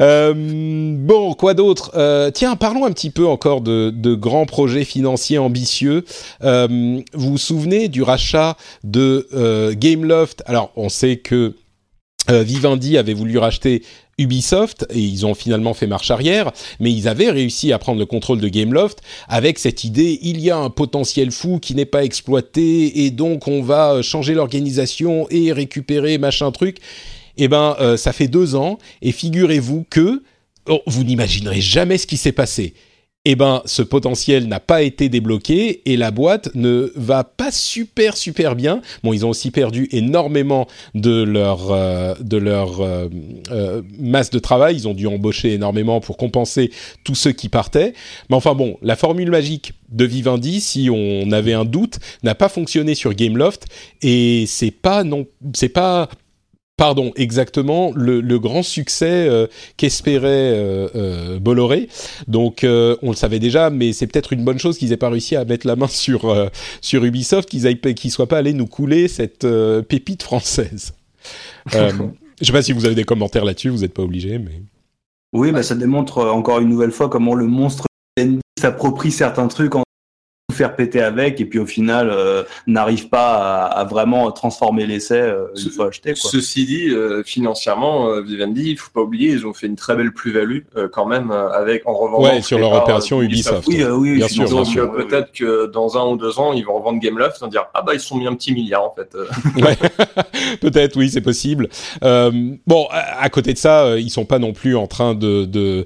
Euh, 0.00 0.32
bon, 0.96 1.34
quoi 1.34 1.54
d'autre? 1.54 1.90
Euh, 1.96 2.30
Tiens, 2.30 2.54
parlons 2.54 2.84
un 2.84 2.92
petit 2.92 3.10
peu 3.10 3.26
encore 3.26 3.60
de, 3.62 3.90
de 3.90 4.14
grands 4.14 4.46
projets 4.46 4.84
financiers 4.84 5.38
ambitieux. 5.38 6.04
Euh, 6.44 7.00
vous 7.14 7.30
vous 7.32 7.36
souvenez 7.36 7.88
du 7.88 8.04
rachat 8.04 8.56
de 8.84 9.26
Gameloft? 9.72 10.44
Alors, 10.46 10.70
on 10.76 10.88
sait 10.88 11.16
que 11.16 11.56
Vivendi 12.30 12.98
avait 12.98 13.14
voulu 13.14 13.38
racheter 13.38 13.82
Ubisoft 14.18 14.86
et 14.90 15.00
ils 15.00 15.24
ont 15.24 15.34
finalement 15.34 15.72
fait 15.72 15.86
marche 15.86 16.10
arrière, 16.10 16.52
mais 16.78 16.92
ils 16.92 17.08
avaient 17.08 17.30
réussi 17.30 17.72
à 17.72 17.78
prendre 17.78 17.98
le 17.98 18.04
contrôle 18.04 18.38
de 18.38 18.48
Gameloft 18.48 19.00
avec 19.28 19.58
cette 19.58 19.82
idée 19.84 20.18
il 20.20 20.38
y 20.40 20.50
a 20.50 20.58
un 20.58 20.68
potentiel 20.68 21.30
fou 21.30 21.58
qui 21.58 21.74
n'est 21.74 21.86
pas 21.86 22.04
exploité 22.04 23.04
et 23.04 23.10
donc 23.10 23.48
on 23.48 23.62
va 23.62 24.02
changer 24.02 24.34
l'organisation 24.34 25.26
et 25.30 25.52
récupérer 25.52 26.18
machin 26.18 26.52
truc 26.52 26.80
eh 27.38 27.48
ben, 27.48 27.76
euh, 27.80 27.96
ça 27.96 28.12
fait 28.12 28.28
deux 28.28 28.56
ans, 28.56 28.78
et 29.00 29.12
figurez-vous 29.12 29.86
que 29.88 30.22
oh, 30.68 30.82
vous 30.86 31.04
n'imaginerez 31.04 31.60
jamais 31.60 31.96
ce 31.96 32.06
qui 32.06 32.16
s'est 32.16 32.32
passé. 32.32 32.74
Eh 33.24 33.34
ben, 33.36 33.60
ce 33.66 33.82
potentiel 33.82 34.46
n'a 34.46 34.58
pas 34.58 34.80
été 34.80 35.10
débloqué 35.10 35.82
et 35.84 35.98
la 35.98 36.10
boîte 36.10 36.48
ne 36.54 36.90
va 36.94 37.24
pas 37.24 37.50
super 37.50 38.16
super 38.16 38.56
bien. 38.56 38.80
Bon, 39.02 39.12
ils 39.12 39.26
ont 39.26 39.28
aussi 39.28 39.50
perdu 39.50 39.86
énormément 39.90 40.66
de 40.94 41.24
leur 41.24 41.70
euh, 41.70 42.14
de 42.20 42.38
leur 42.38 42.80
euh, 42.80 43.82
masse 43.98 44.30
de 44.30 44.38
travail. 44.38 44.76
Ils 44.76 44.88
ont 44.88 44.94
dû 44.94 45.06
embaucher 45.06 45.52
énormément 45.52 46.00
pour 46.00 46.16
compenser 46.16 46.70
tous 47.04 47.16
ceux 47.16 47.32
qui 47.32 47.50
partaient. 47.50 47.92
Mais 48.30 48.36
enfin 48.36 48.54
bon, 48.54 48.78
la 48.80 48.96
formule 48.96 49.30
magique 49.30 49.72
de 49.90 50.06
Vivendi, 50.06 50.62
si 50.62 50.88
on 50.90 51.30
avait 51.30 51.52
un 51.52 51.66
doute, 51.66 51.98
n'a 52.22 52.34
pas 52.34 52.48
fonctionné 52.48 52.94
sur 52.94 53.12
Gameloft 53.12 53.66
et 54.00 54.44
c'est 54.46 54.70
pas 54.70 55.04
non, 55.04 55.26
c'est 55.54 55.68
pas 55.68 56.08
pardon, 56.78 57.12
exactement 57.16 57.92
le, 57.94 58.38
grand 58.38 58.62
succès 58.62 59.28
euh, 59.28 59.46
qu'espérait 59.76 60.54
euh, 60.54 60.88
euh, 60.94 61.38
Bolloré. 61.38 61.88
Donc 62.26 62.60
on 62.64 63.10
le 63.10 63.16
savait 63.16 63.40
déjà, 63.40 63.68
mais 63.68 63.92
c'est 63.92 64.06
peut-être 64.06 64.32
une 64.32 64.44
bonne 64.44 64.58
chose 64.58 64.78
qu'ils 64.78 64.92
aient 64.92 64.96
pas 64.96 65.10
réussi 65.10 65.36
à 65.36 65.44
mettre 65.44 65.66
la 65.66 65.76
main 65.76 65.88
sur 65.90 66.34
sur 66.80 67.04
Ubisoft, 67.04 67.50
qu'ils 67.50 67.66
aient 67.66 67.76
qu'ils 67.76 68.10
soient 68.10 68.28
pas 68.28 68.38
allés 68.38 68.54
nous 68.54 68.66
couler 68.66 69.08
cette 69.08 69.46
pépite 69.88 70.22
française. 70.22 70.94
Je 71.66 71.78
je 72.40 72.46
sais 72.46 72.52
pas 72.52 72.62
si 72.62 72.72
vous 72.72 72.86
avez 72.86 72.94
des 72.94 73.04
commentaires 73.04 73.44
là-dessus, 73.44 73.68
vous 73.68 73.80
n'êtes 73.80 73.92
pas 73.92 74.02
obligé, 74.02 74.38
mais. 74.38 74.62
Oui, 75.34 75.52
bah, 75.52 75.62
ça 75.62 75.74
démontre 75.74 76.24
encore 76.24 76.60
une 76.60 76.70
nouvelle 76.70 76.92
fois 76.92 77.10
comment 77.10 77.34
le 77.34 77.46
monstre 77.46 77.84
s'approprie 78.58 79.12
certains 79.12 79.46
trucs 79.46 79.74
en 79.74 79.82
faire 80.58 80.74
péter 80.74 81.00
avec 81.00 81.40
et 81.40 81.44
puis 81.44 81.58
au 81.58 81.66
final 81.66 82.10
euh, 82.10 82.42
n'arrive 82.66 83.08
pas 83.08 83.64
à, 83.66 83.84
vraiment 83.84 84.30
transformer 84.32 84.86
l'essai 84.86 85.20
euh, 85.20 85.46
une 85.56 85.70
fois 85.70 85.88
acheté. 85.88 86.14
Quoi. 86.14 86.30
Ceci 86.30 86.66
dit, 86.66 86.88
euh, 86.88 87.22
financièrement, 87.24 88.20
Vivendi, 88.20 88.70
il 88.70 88.76
faut 88.76 88.90
pas 88.92 89.02
oublier, 89.02 89.30
ils 89.30 89.46
ont 89.46 89.54
fait 89.54 89.68
une 89.68 89.76
très 89.76 89.94
belle 89.94 90.12
plus-value 90.12 90.60
quand 90.92 91.06
même 91.06 91.30
avec 91.30 91.86
en 91.86 91.94
revendant. 91.94 92.24
Ouais, 92.24 92.42
sur 92.42 92.58
leur 92.58 92.72
opération 92.72 93.22
Ubisoft. 93.22 93.68
Oui, 93.68 93.84
oui, 93.84 94.16
bien 94.16 94.28
sûr. 94.28 94.48
Donc 94.50 94.74
peut-être 94.96 95.32
que 95.32 95.66
dans 95.66 95.96
un 95.96 96.06
ou 96.10 96.16
deux 96.16 96.38
ans, 96.38 96.52
ils 96.52 96.64
vont 96.64 96.78
revendre 96.78 96.98
Gameloft 97.00 97.42
et 97.42 97.48
dire 97.48 97.66
ah 97.74 97.82
bah 97.82 97.94
ils 97.94 98.00
sont 98.00 98.16
mis 98.16 98.26
un 98.26 98.34
petit 98.34 98.52
milliard 98.52 98.84
en 98.84 98.94
fait. 98.94 99.16
ouais, 99.62 99.76
peut-être 100.60 100.96
oui, 100.96 101.10
c'est 101.10 101.20
possible. 101.20 101.68
bon, 102.02 102.88
à, 102.90 103.28
côté 103.30 103.52
de 103.52 103.58
ça, 103.58 103.96
ils 103.98 104.10
sont 104.10 104.24
pas 104.24 104.38
non 104.38 104.52
plus 104.52 104.76
en 104.76 104.86
train 104.86 105.14
de, 105.14 105.44
de 105.44 105.84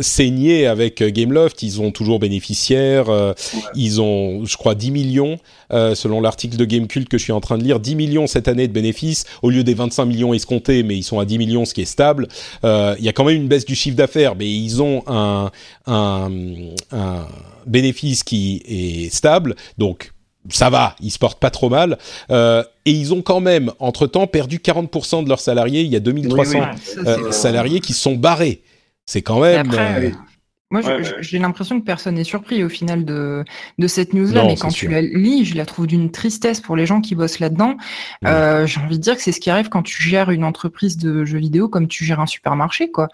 saigner 0.00 0.66
avec 0.66 1.02
Gameloft. 1.02 1.62
Ils 1.62 1.82
ont 1.82 1.90
toujours 1.90 2.18
bénéficiaires. 2.18 3.34
Ils 3.74 4.00
ont, 4.00 4.44
je 4.44 4.56
crois, 4.56 4.74
10 4.74 4.90
millions, 4.90 5.38
euh, 5.72 5.94
selon 5.94 6.20
l'article 6.20 6.56
de 6.56 6.64
Gamecult 6.64 7.08
que 7.08 7.18
je 7.18 7.22
suis 7.22 7.32
en 7.32 7.40
train 7.40 7.58
de 7.58 7.64
lire, 7.64 7.80
10 7.80 7.94
millions 7.94 8.26
cette 8.26 8.48
année 8.48 8.68
de 8.68 8.72
bénéfices, 8.72 9.24
au 9.42 9.50
lieu 9.50 9.64
des 9.64 9.74
25 9.74 10.04
millions 10.04 10.34
escomptés, 10.34 10.82
mais 10.82 10.96
ils 10.96 11.02
sont 11.02 11.18
à 11.18 11.24
10 11.24 11.38
millions, 11.38 11.64
ce 11.64 11.74
qui 11.74 11.82
est 11.82 11.86
stable. 11.86 12.28
Euh, 12.64 12.94
il 12.98 13.04
y 13.04 13.08
a 13.08 13.12
quand 13.12 13.24
même 13.24 13.36
une 13.36 13.48
baisse 13.48 13.64
du 13.64 13.74
chiffre 13.74 13.96
d'affaires, 13.96 14.34
mais 14.36 14.50
ils 14.50 14.82
ont 14.82 15.02
un, 15.06 15.50
un, 15.86 16.30
un 16.92 17.26
bénéfice 17.66 18.22
qui 18.22 18.62
est 18.66 19.14
stable, 19.14 19.54
donc 19.78 20.14
ça 20.50 20.70
va, 20.70 20.94
ils 21.00 21.10
se 21.10 21.18
portent 21.18 21.40
pas 21.40 21.50
trop 21.50 21.70
mal. 21.70 21.98
Euh, 22.30 22.62
et 22.84 22.92
ils 22.92 23.14
ont 23.14 23.22
quand 23.22 23.40
même, 23.40 23.72
entre-temps, 23.78 24.26
perdu 24.26 24.58
40% 24.58 25.24
de 25.24 25.28
leurs 25.28 25.40
salariés. 25.40 25.82
Il 25.82 25.90
y 25.90 25.96
a 25.96 26.00
2300 26.00 26.58
euh, 26.98 27.30
salariés 27.32 27.80
qui 27.80 27.92
sont 27.94 28.14
barrés. 28.14 28.62
C'est 29.06 29.22
quand 29.22 29.40
même... 29.40 29.66
Moi, 30.74 30.82
j'ai 31.20 31.38
l'impression 31.38 31.78
que 31.78 31.84
personne 31.84 32.16
n'est 32.16 32.24
surpris 32.24 32.64
au 32.64 32.68
final 32.68 33.04
de, 33.04 33.44
de 33.78 33.86
cette 33.86 34.12
news-là, 34.12 34.44
mais 34.44 34.56
quand 34.56 34.70
tu 34.70 34.88
la 34.88 35.02
lis, 35.02 35.44
je 35.44 35.56
la 35.56 35.66
trouve 35.66 35.86
d'une 35.86 36.10
tristesse 36.10 36.60
pour 36.60 36.74
les 36.74 36.84
gens 36.84 37.00
qui 37.00 37.14
bossent 37.14 37.38
là-dedans. 37.38 37.76
Euh, 38.24 38.66
j'ai 38.66 38.80
envie 38.80 38.98
de 38.98 39.02
dire 39.02 39.14
que 39.14 39.22
c'est 39.22 39.30
ce 39.30 39.38
qui 39.38 39.50
arrive 39.50 39.68
quand 39.68 39.84
tu 39.84 40.02
gères 40.02 40.30
une 40.30 40.42
entreprise 40.42 40.96
de 40.96 41.24
jeux 41.24 41.38
vidéo 41.38 41.68
comme 41.68 41.86
tu 41.86 42.04
gères 42.04 42.18
un 42.18 42.26
supermarché, 42.26 42.90
quoi. 42.90 43.06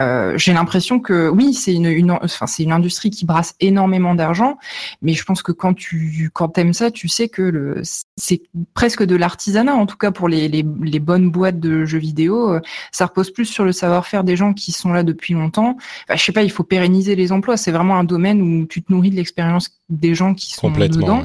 Euh, 0.00 0.38
j'ai 0.38 0.52
l'impression 0.52 1.00
que 1.00 1.28
oui, 1.28 1.54
c'est 1.54 1.74
une, 1.74 1.86
une, 1.86 2.12
enfin, 2.12 2.46
c'est 2.46 2.62
une 2.62 2.72
industrie 2.72 3.10
qui 3.10 3.24
brasse 3.24 3.54
énormément 3.58 4.14
d'argent, 4.14 4.58
mais 5.02 5.12
je 5.12 5.24
pense 5.24 5.42
que 5.42 5.52
quand 5.52 5.74
tu 5.74 6.30
quand 6.32 6.56
aimes 6.58 6.72
ça, 6.72 6.90
tu 6.90 7.08
sais 7.08 7.28
que 7.28 7.42
le 7.42 7.82
c'est 8.16 8.42
presque 8.74 9.02
de 9.02 9.16
l'artisanat, 9.16 9.74
en 9.74 9.86
tout 9.86 9.96
cas 9.96 10.10
pour 10.10 10.28
les, 10.28 10.48
les, 10.48 10.64
les, 10.82 11.00
bonnes 11.00 11.30
boîtes 11.30 11.58
de 11.58 11.84
jeux 11.84 11.98
vidéo. 11.98 12.54
Euh, 12.54 12.60
ça 12.92 13.06
repose 13.06 13.32
plus 13.32 13.46
sur 13.46 13.64
le 13.64 13.72
savoir-faire 13.72 14.24
des 14.24 14.36
gens 14.36 14.52
qui 14.52 14.72
sont 14.72 14.92
là 14.92 15.02
depuis 15.02 15.34
longtemps. 15.34 15.76
Enfin, 16.04 16.16
je 16.16 16.24
sais 16.24 16.32
pas, 16.32 16.42
il 16.42 16.50
faut 16.50 16.64
pérenniser 16.64 17.16
les 17.16 17.32
emplois. 17.32 17.56
C'est 17.56 17.72
vraiment 17.72 17.96
un 17.96 18.04
domaine 18.04 18.40
où 18.42 18.66
tu 18.66 18.82
te 18.82 18.92
nourris 18.92 19.10
de 19.10 19.16
l'expérience 19.16 19.80
des 19.88 20.14
gens 20.14 20.34
qui 20.34 20.52
sont 20.52 20.70
dedans. 20.70 21.24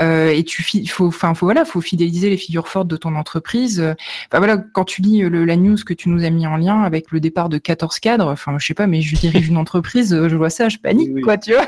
Euh, 0.00 0.30
et 0.30 0.44
tu 0.44 0.62
faut 0.86 1.06
enfin 1.06 1.34
faut 1.34 1.46
voilà 1.46 1.64
faut 1.64 1.80
fidéliser 1.80 2.30
les 2.30 2.36
figures 2.36 2.68
fortes 2.68 2.88
de 2.88 2.96
ton 2.96 3.16
entreprise 3.16 3.80
enfin 3.80 4.38
voilà 4.38 4.56
quand 4.56 4.84
tu 4.84 5.02
lis 5.02 5.20
le, 5.22 5.44
la 5.44 5.56
news 5.56 5.76
que 5.84 5.94
tu 5.94 6.08
nous 6.08 6.24
as 6.24 6.30
mis 6.30 6.46
en 6.46 6.56
lien 6.56 6.82
avec 6.82 7.10
le 7.10 7.18
départ 7.20 7.48
de 7.48 7.58
14 7.58 7.98
cadres 7.98 8.30
enfin 8.30 8.56
je 8.58 8.66
sais 8.66 8.74
pas 8.74 8.86
mais 8.86 9.02
je 9.02 9.16
dirige 9.16 9.48
une 9.48 9.56
entreprise 9.56 10.10
je 10.10 10.36
vois 10.36 10.50
ça 10.50 10.68
je 10.68 10.78
panique 10.78 11.20
quoi 11.22 11.36
tu 11.36 11.52
vois 11.52 11.66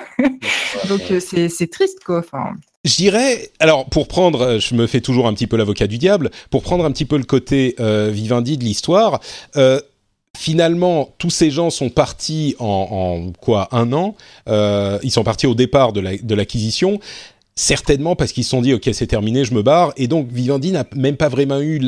donc 0.88 1.00
euh, 1.10 1.18
c'est 1.20 1.48
c'est 1.48 1.66
triste 1.66 2.04
quoi 2.04 2.20
enfin 2.20 2.54
je 2.84 2.96
dirais, 2.96 3.50
alors 3.58 3.84
pour 3.84 4.08
prendre, 4.08 4.58
je 4.58 4.74
me 4.74 4.86
fais 4.86 5.02
toujours 5.02 5.26
un 5.26 5.34
petit 5.34 5.46
peu 5.46 5.58
l'avocat 5.58 5.86
du 5.86 5.98
diable, 5.98 6.30
pour 6.48 6.62
prendre 6.62 6.86
un 6.86 6.90
petit 6.90 7.04
peu 7.04 7.18
le 7.18 7.24
côté 7.24 7.74
euh, 7.78 8.08
Vivendi 8.10 8.56
de 8.56 8.64
l'histoire, 8.64 9.20
euh, 9.56 9.80
finalement, 10.36 11.14
tous 11.18 11.28
ces 11.28 11.50
gens 11.50 11.68
sont 11.68 11.90
partis 11.90 12.56
en, 12.58 12.66
en 12.66 13.32
quoi 13.32 13.68
un 13.72 13.92
an. 13.92 14.16
Euh, 14.48 14.98
ils 15.02 15.10
sont 15.10 15.24
partis 15.24 15.46
au 15.46 15.54
départ 15.54 15.92
de 15.92 16.34
l'acquisition. 16.34 16.92
La, 16.92 16.96
de 16.96 17.00
certainement 17.60 18.16
parce 18.16 18.32
qu'ils 18.32 18.44
se 18.44 18.50
sont 18.50 18.62
dit 18.62 18.72
ok 18.72 18.88
c'est 18.92 19.06
terminé 19.06 19.44
je 19.44 19.54
me 19.54 19.62
barre. 19.62 19.92
Et 19.96 20.08
donc 20.08 20.28
Vivendi 20.32 20.72
n'a 20.72 20.84
même 20.96 21.16
pas 21.16 21.28
vraiment 21.28 21.60
eu 21.60 21.80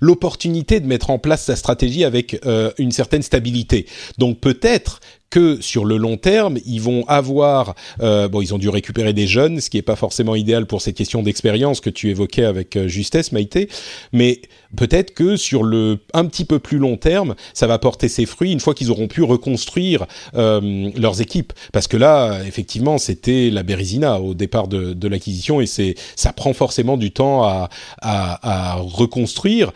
l'opportunité 0.00 0.80
de 0.80 0.86
mettre 0.86 1.10
en 1.10 1.18
place 1.18 1.44
sa 1.44 1.56
stratégie 1.56 2.04
avec 2.04 2.40
euh, 2.44 2.72
une 2.78 2.92
certaine 2.92 3.22
stabilité. 3.22 3.86
Donc 4.18 4.40
peut-être 4.40 5.00
que 5.34 5.60
sur 5.60 5.84
le 5.84 5.96
long 5.96 6.16
terme, 6.16 6.58
ils 6.64 6.80
vont 6.80 7.04
avoir, 7.08 7.74
euh, 8.00 8.28
bon, 8.28 8.40
ils 8.40 8.54
ont 8.54 8.58
dû 8.58 8.68
récupérer 8.68 9.12
des 9.12 9.26
jeunes, 9.26 9.60
ce 9.60 9.68
qui 9.68 9.78
est 9.78 9.82
pas 9.82 9.96
forcément 9.96 10.36
idéal 10.36 10.64
pour 10.64 10.80
ces 10.80 10.92
questions 10.92 11.24
d'expérience 11.24 11.80
que 11.80 11.90
tu 11.90 12.08
évoquais 12.08 12.44
avec 12.44 12.76
euh, 12.76 12.86
justesse, 12.86 13.32
Maïté, 13.32 13.68
mais 14.12 14.42
peut-être 14.76 15.12
que 15.12 15.36
sur 15.36 15.64
le 15.64 15.98
un 16.12 16.26
petit 16.26 16.44
peu 16.44 16.60
plus 16.60 16.78
long 16.78 16.96
terme, 16.96 17.34
ça 17.52 17.66
va 17.66 17.80
porter 17.80 18.06
ses 18.06 18.26
fruits 18.26 18.52
une 18.52 18.60
fois 18.60 18.74
qu'ils 18.74 18.92
auront 18.92 19.08
pu 19.08 19.24
reconstruire 19.24 20.06
euh, 20.36 20.90
leurs 20.96 21.20
équipes, 21.20 21.52
parce 21.72 21.88
que 21.88 21.96
là, 21.96 22.38
effectivement, 22.46 22.98
c'était 22.98 23.50
la 23.50 23.64
Bérésina 23.64 24.20
au 24.20 24.34
départ 24.34 24.68
de, 24.68 24.92
de 24.92 25.08
l'acquisition 25.08 25.60
et 25.60 25.66
c'est 25.66 25.96
ça 26.14 26.32
prend 26.32 26.52
forcément 26.52 26.96
du 26.96 27.10
temps 27.10 27.42
à, 27.42 27.70
à, 28.00 28.74
à 28.74 28.74
reconstruire. 28.76 29.72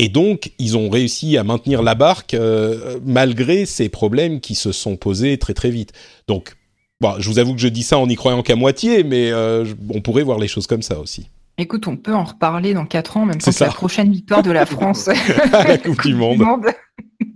Et 0.00 0.08
donc, 0.08 0.52
ils 0.60 0.76
ont 0.76 0.88
réussi 0.88 1.36
à 1.36 1.42
maintenir 1.42 1.82
la 1.82 1.96
barque 1.96 2.34
euh, 2.34 3.00
malgré 3.04 3.66
ces 3.66 3.88
problèmes 3.88 4.38
qui 4.38 4.54
se 4.54 4.70
sont 4.70 4.96
posés 4.96 5.38
très 5.38 5.54
très 5.54 5.70
vite. 5.70 5.92
Donc, 6.28 6.54
bon, 7.00 7.14
je 7.18 7.28
vous 7.28 7.40
avoue 7.40 7.52
que 7.52 7.60
je 7.60 7.66
dis 7.66 7.82
ça 7.82 7.98
en 7.98 8.06
n'y 8.06 8.14
croyant 8.14 8.44
qu'à 8.44 8.54
moitié, 8.54 9.02
mais 9.02 9.32
euh, 9.32 9.64
on 9.90 10.00
pourrait 10.00 10.22
voir 10.22 10.38
les 10.38 10.46
choses 10.46 10.68
comme 10.68 10.82
ça 10.82 11.00
aussi. 11.00 11.28
Écoute, 11.58 11.88
on 11.88 11.96
peut 11.96 12.14
en 12.14 12.22
reparler 12.22 12.74
dans 12.74 12.86
quatre 12.86 13.16
ans, 13.16 13.26
même 13.26 13.42
quand 13.42 13.58
la 13.58 13.66
prochaine 13.72 14.12
victoire 14.12 14.44
de 14.44 14.52
la 14.52 14.66
France 14.66 15.08
à 15.08 15.64
la 15.66 15.78
Coupe 15.78 16.00
du 16.02 16.14
Monde. 16.14 16.44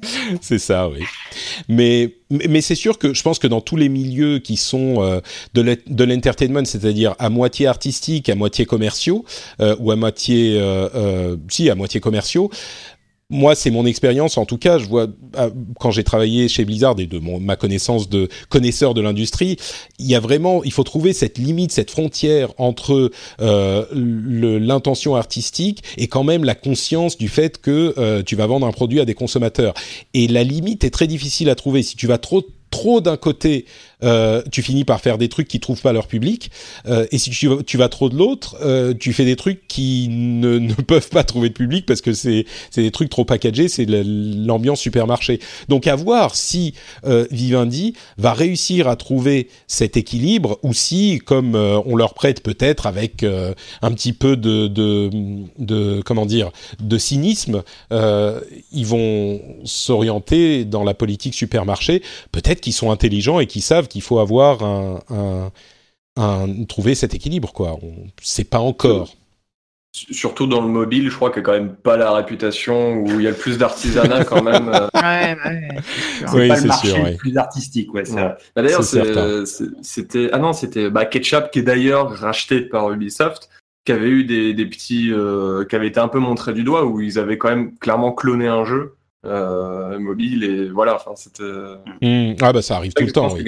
c'est 0.40 0.58
ça, 0.58 0.88
oui. 0.88 1.04
Mais, 1.68 2.14
mais 2.30 2.60
c'est 2.60 2.74
sûr 2.74 2.98
que 2.98 3.14
je 3.14 3.22
pense 3.22 3.38
que 3.38 3.46
dans 3.46 3.60
tous 3.60 3.76
les 3.76 3.88
milieux 3.88 4.38
qui 4.38 4.56
sont 4.56 5.02
euh, 5.02 5.20
de 5.54 6.04
l'entertainment, 6.04 6.64
c'est-à-dire 6.64 7.14
à 7.18 7.30
moitié 7.30 7.66
artistique, 7.66 8.28
à 8.28 8.34
moitié 8.34 8.64
commerciaux, 8.64 9.24
euh, 9.60 9.76
ou 9.78 9.90
à 9.90 9.96
moitié, 9.96 10.58
euh, 10.58 11.36
si, 11.48 11.70
à 11.70 11.74
moitié 11.74 12.00
commerciaux, 12.00 12.50
moi, 13.32 13.54
c'est 13.54 13.70
mon 13.70 13.86
expérience. 13.86 14.36
En 14.36 14.44
tout 14.44 14.58
cas, 14.58 14.78
je 14.78 14.84
vois 14.84 15.06
ah, 15.36 15.48
quand 15.80 15.90
j'ai 15.90 16.04
travaillé 16.04 16.48
chez 16.48 16.66
Blizzard 16.66 16.96
et 16.98 17.06
de 17.06 17.18
mon, 17.18 17.40
ma 17.40 17.56
connaissance 17.56 18.10
de 18.10 18.28
connaisseur 18.50 18.92
de 18.92 19.00
l'industrie, 19.00 19.56
il 19.98 20.06
y 20.06 20.14
a 20.14 20.20
vraiment, 20.20 20.62
il 20.64 20.72
faut 20.72 20.84
trouver 20.84 21.14
cette 21.14 21.38
limite, 21.38 21.72
cette 21.72 21.90
frontière 21.90 22.52
entre 22.58 23.10
euh, 23.40 23.86
l'intention 23.94 25.16
artistique 25.16 25.82
et 25.96 26.08
quand 26.08 26.24
même 26.24 26.44
la 26.44 26.54
conscience 26.54 27.16
du 27.16 27.28
fait 27.28 27.58
que 27.58 27.94
euh, 27.96 28.22
tu 28.22 28.36
vas 28.36 28.46
vendre 28.46 28.66
un 28.66 28.72
produit 28.72 29.00
à 29.00 29.06
des 29.06 29.14
consommateurs. 29.14 29.72
Et 30.12 30.28
la 30.28 30.44
limite 30.44 30.84
est 30.84 30.90
très 30.90 31.06
difficile 31.06 31.48
à 31.48 31.54
trouver. 31.54 31.82
Si 31.82 31.96
tu 31.96 32.06
vas 32.06 32.18
trop 32.18 32.44
trop 32.72 33.00
d'un 33.00 33.16
côté 33.16 33.66
euh, 34.02 34.42
tu 34.50 34.62
finis 34.62 34.84
par 34.84 35.00
faire 35.00 35.18
des 35.18 35.28
trucs 35.28 35.48
qui 35.48 35.60
trouvent 35.60 35.80
pas 35.80 35.92
leur 35.92 36.06
public. 36.06 36.50
Euh, 36.86 37.06
et 37.10 37.18
si 37.18 37.30
tu, 37.30 37.76
vas 37.76 37.88
trop 37.88 38.08
de 38.08 38.16
l'autre, 38.16 38.56
euh, 38.62 38.94
tu 38.98 39.12
fais 39.12 39.24
des 39.24 39.36
trucs 39.36 39.66
qui 39.68 40.08
ne, 40.10 40.58
ne, 40.58 40.74
peuvent 40.74 41.08
pas 41.08 41.24
trouver 41.24 41.48
de 41.48 41.54
public 41.54 41.86
parce 41.86 42.00
que 42.00 42.12
c'est 42.12 42.46
des 42.76 42.90
trucs 42.90 43.10
trop 43.10 43.24
packagés, 43.24 43.68
c'est 43.68 43.86
l'ambiance 43.86 44.80
supermarché. 44.80 45.40
Donc 45.68 45.86
à 45.86 45.96
voir 45.96 46.34
si 46.34 46.74
Vivendi 47.04 47.94
va 48.18 48.32
réussir 48.32 48.88
à 48.88 48.96
trouver 48.96 49.48
cet 49.66 49.96
équilibre 49.96 50.58
ou 50.62 50.74
si, 50.74 51.20
comme 51.24 51.54
on 51.54 51.96
leur 51.96 52.14
prête 52.14 52.42
peut-être 52.42 52.86
avec 52.86 53.24
un 53.24 53.92
petit 53.92 54.12
peu 54.12 54.36
de, 54.36 54.66
de, 54.66 55.10
de, 55.58 56.02
comment 56.04 56.26
dire 56.26 56.50
de 56.80 56.98
cynisme, 56.98 57.62
ils 57.90 58.86
vont 58.86 59.40
s'orienter 59.64 60.64
dans 60.64 60.84
la 60.84 60.94
politique 60.94 61.34
supermarché. 61.34 62.02
Peut-être 62.32 62.60
qu'ils 62.60 62.72
sont 62.72 62.90
intelligents 62.90 63.40
et 63.40 63.46
qu'ils 63.46 63.62
savent 63.62 63.88
qu'il 63.92 64.02
faut 64.02 64.18
avoir 64.18 64.62
un, 64.62 65.50
un, 66.16 66.64
trouver 66.64 66.94
cet 66.94 67.14
équilibre 67.14 67.52
quoi. 67.52 67.78
On 67.82 68.06
sait 68.20 68.44
pas 68.44 68.58
encore. 68.60 69.14
Surtout 69.94 70.46
dans 70.46 70.62
le 70.62 70.68
mobile, 70.68 71.10
je 71.10 71.14
crois 71.14 71.30
qu'il 71.30 71.42
n'y 71.42 71.50
a 71.50 71.52
quand 71.52 71.60
même 71.60 71.76
pas 71.76 71.98
la 71.98 72.12
réputation 72.12 72.94
où 72.94 73.08
il 73.08 73.22
y 73.22 73.26
a 73.26 73.30
le 73.30 73.36
plus 73.36 73.58
d'artisanat 73.58 74.24
quand 74.24 74.42
même. 74.42 74.68
ouais, 74.68 75.36
ouais. 75.44 75.68
C'est 76.26 76.48
pas 76.48 76.60
le 76.60 76.66
marché 76.66 77.02
le 77.10 77.16
plus 77.18 77.36
artistique, 77.36 77.92
ouais. 77.92 78.04
Bah, 78.14 78.38
d'ailleurs, 78.56 78.82
c'était 78.82 80.30
ah 80.32 80.38
non, 80.38 80.54
c'était 80.54 80.88
bah, 80.88 81.04
Ketchup 81.04 81.50
qui 81.50 81.58
est 81.58 81.62
d'ailleurs 81.62 82.10
racheté 82.10 82.62
par 82.62 82.90
Ubisoft, 82.90 83.50
qui 83.84 83.92
avait 83.92 84.08
eu 84.08 84.24
des, 84.24 84.54
des 84.54 84.64
petits, 84.64 85.12
euh, 85.12 85.66
qui 85.66 85.76
avait 85.76 85.88
été 85.88 86.00
un 86.00 86.08
peu 86.08 86.20
montré 86.20 86.54
du 86.54 86.64
doigt 86.64 86.86
où 86.86 87.02
ils 87.02 87.18
avaient 87.18 87.36
quand 87.36 87.50
même 87.50 87.76
clairement 87.76 88.12
cloné 88.12 88.46
un 88.46 88.64
jeu 88.64 88.94
euh, 89.24 89.98
mobile 89.98 90.44
et 90.44 90.68
voilà. 90.68 90.96
Enfin, 90.96 91.12
c'était. 91.16 91.42
Mmh. 92.00 92.36
Ah 92.40 92.52
bah 92.52 92.62
ça 92.62 92.76
arrive 92.76 92.92
tout 92.92 93.04
le 93.04 93.12
temps. 93.12 93.32
Oui. 93.32 93.44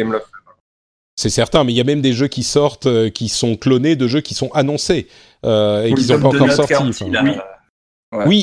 C'est 1.16 1.30
certain, 1.30 1.62
mais 1.62 1.72
il 1.72 1.76
y 1.76 1.80
a 1.80 1.84
même 1.84 2.00
des 2.00 2.12
jeux 2.12 2.26
qui 2.26 2.42
sortent, 2.42 2.86
euh, 2.86 3.08
qui 3.08 3.28
sont 3.28 3.56
clonés 3.56 3.94
de 3.94 4.08
jeux 4.08 4.20
qui 4.20 4.34
sont 4.34 4.50
annoncés 4.52 5.06
euh, 5.44 5.84
et 5.84 5.94
qui 5.94 6.02
sont 6.02 6.20
pas 6.20 6.28
encore 6.28 6.50
sortis. 6.50 7.04
Oui, 7.04 7.36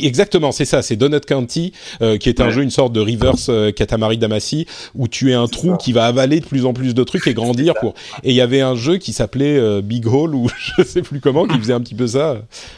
exactement, 0.03 0.51
c'est 0.51 0.65
ça. 0.65 0.81
C'est 0.81 0.95
Donut 0.95 1.25
County, 1.25 1.73
euh, 2.01 2.17
qui 2.17 2.29
est 2.29 2.41
un 2.41 2.49
jeu, 2.49 2.63
une 2.63 2.71
sorte 2.71 2.93
de 2.93 2.99
reverse 2.99 3.47
euh, 3.49 3.71
Katamari 3.71 4.17
Damacy, 4.17 4.65
où 4.95 5.07
tu 5.07 5.31
es 5.31 5.33
un 5.33 5.47
trou 5.47 5.75
qui 5.77 5.93
va 5.93 6.05
avaler 6.05 6.39
de 6.39 6.45
plus 6.45 6.65
en 6.65 6.73
plus 6.73 6.93
de 6.93 7.03
trucs 7.03 7.27
et 7.27 7.33
grandir 7.41 7.73
pour. 7.79 7.93
Et 8.23 8.31
il 8.31 8.35
y 8.35 8.41
avait 8.41 8.61
un 8.61 8.75
jeu 8.75 8.97
qui 8.97 9.13
s'appelait 9.13 9.57
euh, 9.57 9.81
Big 9.81 10.07
Hole 10.07 10.35
ou 10.35 10.47
je 10.77 10.83
sais 10.83 11.01
plus 11.01 11.19
comment, 11.19 11.45
qui 11.45 11.57
faisait 11.57 11.73
un 11.73 11.81
petit 11.81 11.95
peu 11.95 12.07
ça. 12.07 12.37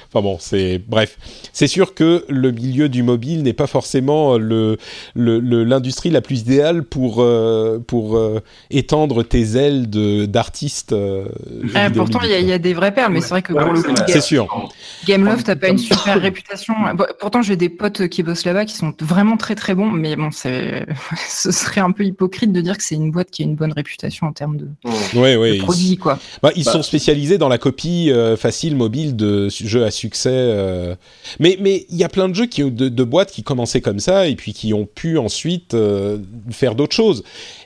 Enfin 0.10 0.22
bon, 0.22 0.38
c'est 0.40 0.80
bref. 0.88 1.18
C'est 1.53 1.68
sûr 1.68 1.94
que 1.94 2.24
le 2.30 2.52
milieu 2.52 2.90
du 2.90 3.02
mobile 3.03 3.44
n'est 3.44 3.53
pas 3.53 3.68
forcément 3.68 4.38
le 4.38 4.78
l'industrie 5.15 6.11
la 6.11 6.22
plus 6.22 6.41
idéale 6.41 6.84
pour 6.84 7.18
euh, 7.20 7.80
pour 7.86 8.22
étendre 8.70 9.24
tes 9.24 9.56
ailes 9.56 9.90
de 9.90 10.26
d'artiste. 10.26 10.95
Ah, 11.74 11.90
pourtant, 11.90 12.20
il 12.24 12.30
y, 12.30 12.45
y, 12.45 12.53
a 12.53 12.60
des 12.60 12.74
vraies 12.74 12.94
perles, 12.94 13.14
mais 13.14 13.22
c'est 13.22 13.30
vrai 13.30 13.41
que 13.41 13.53
pour 13.53 13.74
le 13.74 13.82
c'est 14.07 14.22
sûr. 14.22 14.48
Gameloft 15.06 15.48
n'a 15.48 15.56
pas 15.56 15.70
une 15.70 15.78
super 15.78 16.20
réputation 16.22 16.74
pourtant, 17.19 17.41
j'ai 17.41 17.55
des 17.55 17.69
potes 17.69 18.07
qui 18.07 18.23
bossent 18.23 18.45
là-bas 18.45 18.65
qui 18.65 18.76
sont 18.76 18.93
vraiment 18.99 19.38
très 19.38 19.55
très 19.55 19.76
bons, 19.76 19.89
mais 19.89 20.15
bon, 20.15 20.30
ce 20.31 21.51
serait 21.51 21.81
un 21.81 21.91
peu 21.91 22.03
hypocrite 22.05 22.51
de 22.51 22.61
dire 22.61 22.77
que 22.77 22.84
c'est 22.84 22.95
une 22.95 23.11
boîte 23.11 23.31
qui 23.31 23.43
a 23.43 23.45
une 23.45 23.55
bonne 23.55 23.73
réputation 23.73 24.27
en 24.27 24.34
termes 24.34 24.57
de, 24.57 24.68
produits, 25.60 25.97
quoi. 25.97 26.19
Bah, 26.41 26.51
ils 26.55 26.64
sont 26.64 26.80
bah. 26.80 26.84
spécialisés 26.84 27.38
dans 27.38 27.49
la 27.49 27.57
copie 27.57 28.11
euh, 28.11 28.38
facile 28.38 28.76
mobile 28.76 29.15
de 29.15 29.49
jeux 29.49 29.84
à 29.84 29.91
succès. 29.91 30.30
Euh. 30.34 30.95
Mais 31.39 31.57
mais 31.60 31.85
il 31.89 31.97
y 31.97 32.03
a 32.03 32.10
plein 32.10 32.30
de 32.30 32.34
jeux 32.34 32.45
qui 32.45 32.64
de, 32.64 32.89
de 32.89 33.03
boîtes 33.03 33.31
qui 33.31 33.43
commençaient 33.43 33.81
comme 33.81 33.99
ça 33.99 34.27
et 34.27 34.35
puis 34.35 34.53
qui 34.53 34.73
ont 34.73 34.85
pu 34.85 35.18
ensuite 35.18 35.73
euh, 35.73 36.19
faire 36.49 36.76
d'autres 36.76 36.95
choses. 36.95 37.23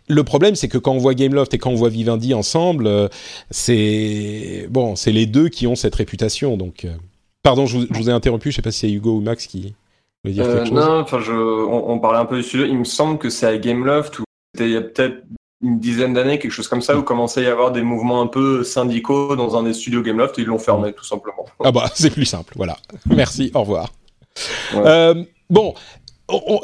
Le 0.07 0.23
problème, 0.23 0.55
c'est 0.55 0.69
que 0.69 0.77
quand 0.77 0.93
on 0.93 0.99
voit 0.99 1.13
Gameloft 1.13 1.53
et 1.53 1.57
quand 1.57 1.69
on 1.69 1.75
voit 1.75 1.89
Vivendi 1.89 2.33
ensemble, 2.33 3.09
c'est 3.51 4.67
bon, 4.69 4.95
c'est 4.95 5.11
les 5.11 5.25
deux 5.25 5.49
qui 5.49 5.67
ont 5.67 5.75
cette 5.75 5.95
réputation, 5.95 6.55
donc. 6.55 6.87
Pardon, 7.47 7.65
je 7.65 7.77
vous, 7.77 8.09
ai 8.09 8.11
interrompu. 8.11 8.51
Je 8.51 8.57
sais 8.57 8.61
pas 8.61 8.71
si 8.71 8.79
c'est 8.79 8.91
Hugo 8.91 9.11
ou 9.11 9.21
Max 9.21 9.47
qui 9.47 9.73
veut 10.25 10.33
dire 10.33 10.43
quelque 10.43 10.57
euh, 10.57 10.65
chose. 10.65 10.73
Non, 10.73 10.99
enfin, 10.99 11.19
on, 11.29 11.97
parlait 11.97 12.19
un 12.19 12.25
peu 12.25 12.35
du 12.35 12.43
sujet. 12.43 12.67
Il 12.67 12.77
me 12.77 12.83
semble 12.83 13.17
que 13.19 13.29
c'est 13.29 13.45
à 13.45 13.57
Gameloft 13.57 14.19
où 14.19 14.25
il 14.59 14.69
y 14.69 14.75
a 14.75 14.81
peut-être 14.81 15.23
une 15.63 15.79
dizaine 15.79 16.13
d'années, 16.13 16.39
quelque 16.39 16.51
chose 16.51 16.67
comme 16.67 16.81
ça, 16.81 16.97
où 16.97 17.03
commençait 17.03 17.39
à 17.39 17.43
y 17.43 17.47
avoir 17.47 17.71
des 17.71 17.83
mouvements 17.83 18.21
un 18.21 18.27
peu 18.27 18.65
syndicaux 18.65 19.37
dans 19.37 19.55
un 19.55 19.63
des 19.63 19.71
studios 19.71 20.01
Gameloft 20.01 20.37
et 20.37 20.41
ils 20.41 20.47
l'ont 20.49 20.59
fermé 20.59 20.91
tout 20.91 21.05
simplement. 21.05 21.45
Ah 21.63 21.71
bah 21.71 21.89
c'est 21.95 22.09
plus 22.09 22.25
simple, 22.25 22.51
voilà. 22.57 22.75
Merci, 23.05 23.49
au 23.53 23.61
revoir. 23.61 23.93
Euh, 24.75 25.23
bon, 25.49 25.73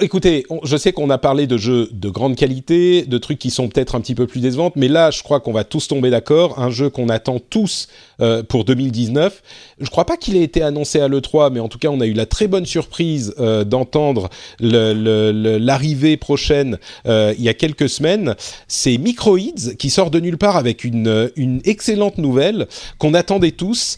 écoutez, 0.01 0.45
je 0.63 0.75
sais 0.75 0.91
qu'on 0.91 1.09
a 1.09 1.17
parlé 1.17 1.47
de 1.47 1.57
jeux 1.57 1.87
de 1.91 2.09
grande 2.09 2.35
qualité, 2.35 3.03
de 3.03 3.17
trucs 3.17 3.39
qui 3.39 3.49
sont 3.49 3.69
peut-être 3.69 3.95
un 3.95 4.01
petit 4.01 4.15
peu 4.15 4.27
plus 4.27 4.41
décevants, 4.41 4.73
mais 4.75 4.89
là, 4.89 5.09
je 5.09 5.23
crois 5.23 5.39
qu'on 5.39 5.53
va 5.53 5.63
tous 5.63 5.87
tomber 5.87 6.09
d'accord. 6.09 6.59
Un 6.59 6.69
jeu 6.69 6.89
qu'on 6.89 7.07
attend 7.07 7.39
tous 7.39 7.87
euh, 8.19 8.43
pour 8.43 8.65
2019. 8.65 9.41
Je 9.79 9.89
crois 9.89 10.05
pas 10.05 10.17
qu'il 10.17 10.35
ait 10.35 10.43
été 10.43 10.61
annoncé 10.61 10.99
à 10.99 11.07
l'E3, 11.07 11.51
mais 11.51 11.61
en 11.61 11.69
tout 11.69 11.79
cas, 11.79 11.87
on 11.87 12.01
a 12.01 12.05
eu 12.05 12.13
la 12.13 12.25
très 12.25 12.47
bonne 12.47 12.65
surprise 12.65 13.33
euh, 13.39 13.63
d'entendre 13.63 14.29
l'arrivée 14.59 16.17
prochaine 16.17 16.77
euh, 17.05 17.33
il 17.37 17.43
y 17.43 17.49
a 17.49 17.53
quelques 17.53 17.89
semaines. 17.89 18.35
C'est 18.67 18.97
Microids 18.97 19.73
qui 19.79 19.89
sort 19.89 20.11
de 20.11 20.19
nulle 20.19 20.37
part 20.37 20.57
avec 20.57 20.83
une, 20.83 21.31
une 21.37 21.61
excellente 21.63 22.17
nouvelle 22.17 22.67
qu'on 22.97 23.13
attendait 23.13 23.51
tous. 23.51 23.97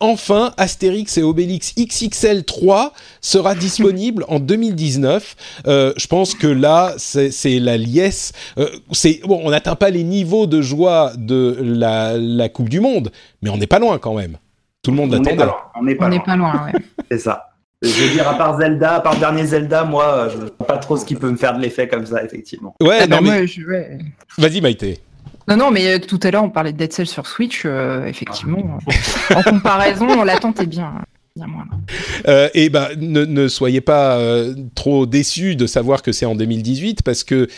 enfin, 0.00 0.52
Astérix 0.58 1.16
et 1.16 1.22
Obélix 1.22 1.74
XXL 1.78 2.44
3 2.44 2.92
sera 3.22 3.54
disponible 3.54 4.24
en 4.28 4.38
2019. 4.38 4.81
je 4.90 6.06
pense 6.06 6.34
que 6.34 6.46
là, 6.46 6.94
c'est 6.96 7.58
la 7.58 7.76
liesse. 7.76 8.32
c'est 8.92 9.20
bon, 9.24 9.40
on 9.44 9.50
n'atteint 9.50 9.76
pas 9.76 9.90
les 9.90 10.04
niveaux 10.04 10.46
de 10.46 10.62
joie 10.62 11.12
de 11.16 11.56
la, 11.60 12.16
la 12.18 12.48
Coupe 12.48 12.68
du 12.68 12.80
Monde, 12.80 13.10
mais 13.42 13.50
on 13.50 13.56
n'est 13.56 13.66
pas 13.66 13.78
loin 13.78 13.98
quand 13.98 14.14
même. 14.14 14.38
Tout 14.82 14.90
le 14.90 14.96
monde 14.96 15.12
l'attendait. 15.12 15.44
On 15.76 15.84
n'est 15.84 15.94
pas, 15.94 16.36
loin. 16.36 16.72
C'est 17.10 17.18
ça. 17.18 17.50
Je 17.82 17.88
veux 17.88 18.10
dire, 18.10 18.28
à 18.28 18.34
part 18.34 18.58
Zelda, 18.58 18.96
à 18.96 19.00
part 19.00 19.16
dernier 19.16 19.46
Zelda, 19.46 19.84
moi, 19.84 20.28
je 20.32 20.38
ne 20.38 20.46
sais 20.46 20.52
pas 20.66 20.78
trop 20.78 20.96
ce 20.96 21.04
qui 21.04 21.14
peut 21.14 21.30
me 21.30 21.36
faire 21.36 21.56
de 21.56 21.62
l'effet 21.62 21.88
comme 21.88 22.06
ça, 22.06 22.22
effectivement. 22.22 22.74
Ouais, 22.80 23.00
ah 23.02 23.06
non, 23.06 23.20
mais... 23.20 23.46
Vas-y, 24.38 24.60
Maïté. 24.60 25.00
Non, 25.48 25.56
non, 25.56 25.70
mais 25.70 25.94
euh, 25.94 25.98
tout 25.98 26.20
à 26.22 26.30
l'heure, 26.30 26.44
on 26.44 26.50
parlait 26.50 26.72
de 26.72 26.78
Dead 26.78 26.92
Cells 26.92 27.06
sur 27.06 27.26
Switch. 27.26 27.62
Euh, 27.64 28.06
effectivement, 28.06 28.78
ah. 29.30 29.38
en 29.38 29.42
comparaison, 29.42 30.22
l'attente 30.24 30.60
est 30.60 30.66
bien. 30.66 30.94
Bien 31.34 31.46
moins, 31.46 31.64
euh, 32.28 32.48
et 32.54 32.68
ben, 32.68 32.88
ne, 32.98 33.48
soyez 33.48 33.80
pas 33.80 34.18
trop 34.74 35.06
déçus 35.06 35.56
de 35.56 35.66
savoir 35.66 36.02
que 36.02 36.12
c'est 36.12 36.26
en 36.26 36.34
2018 36.34 37.02
parce 37.02 37.24
que 37.24 37.48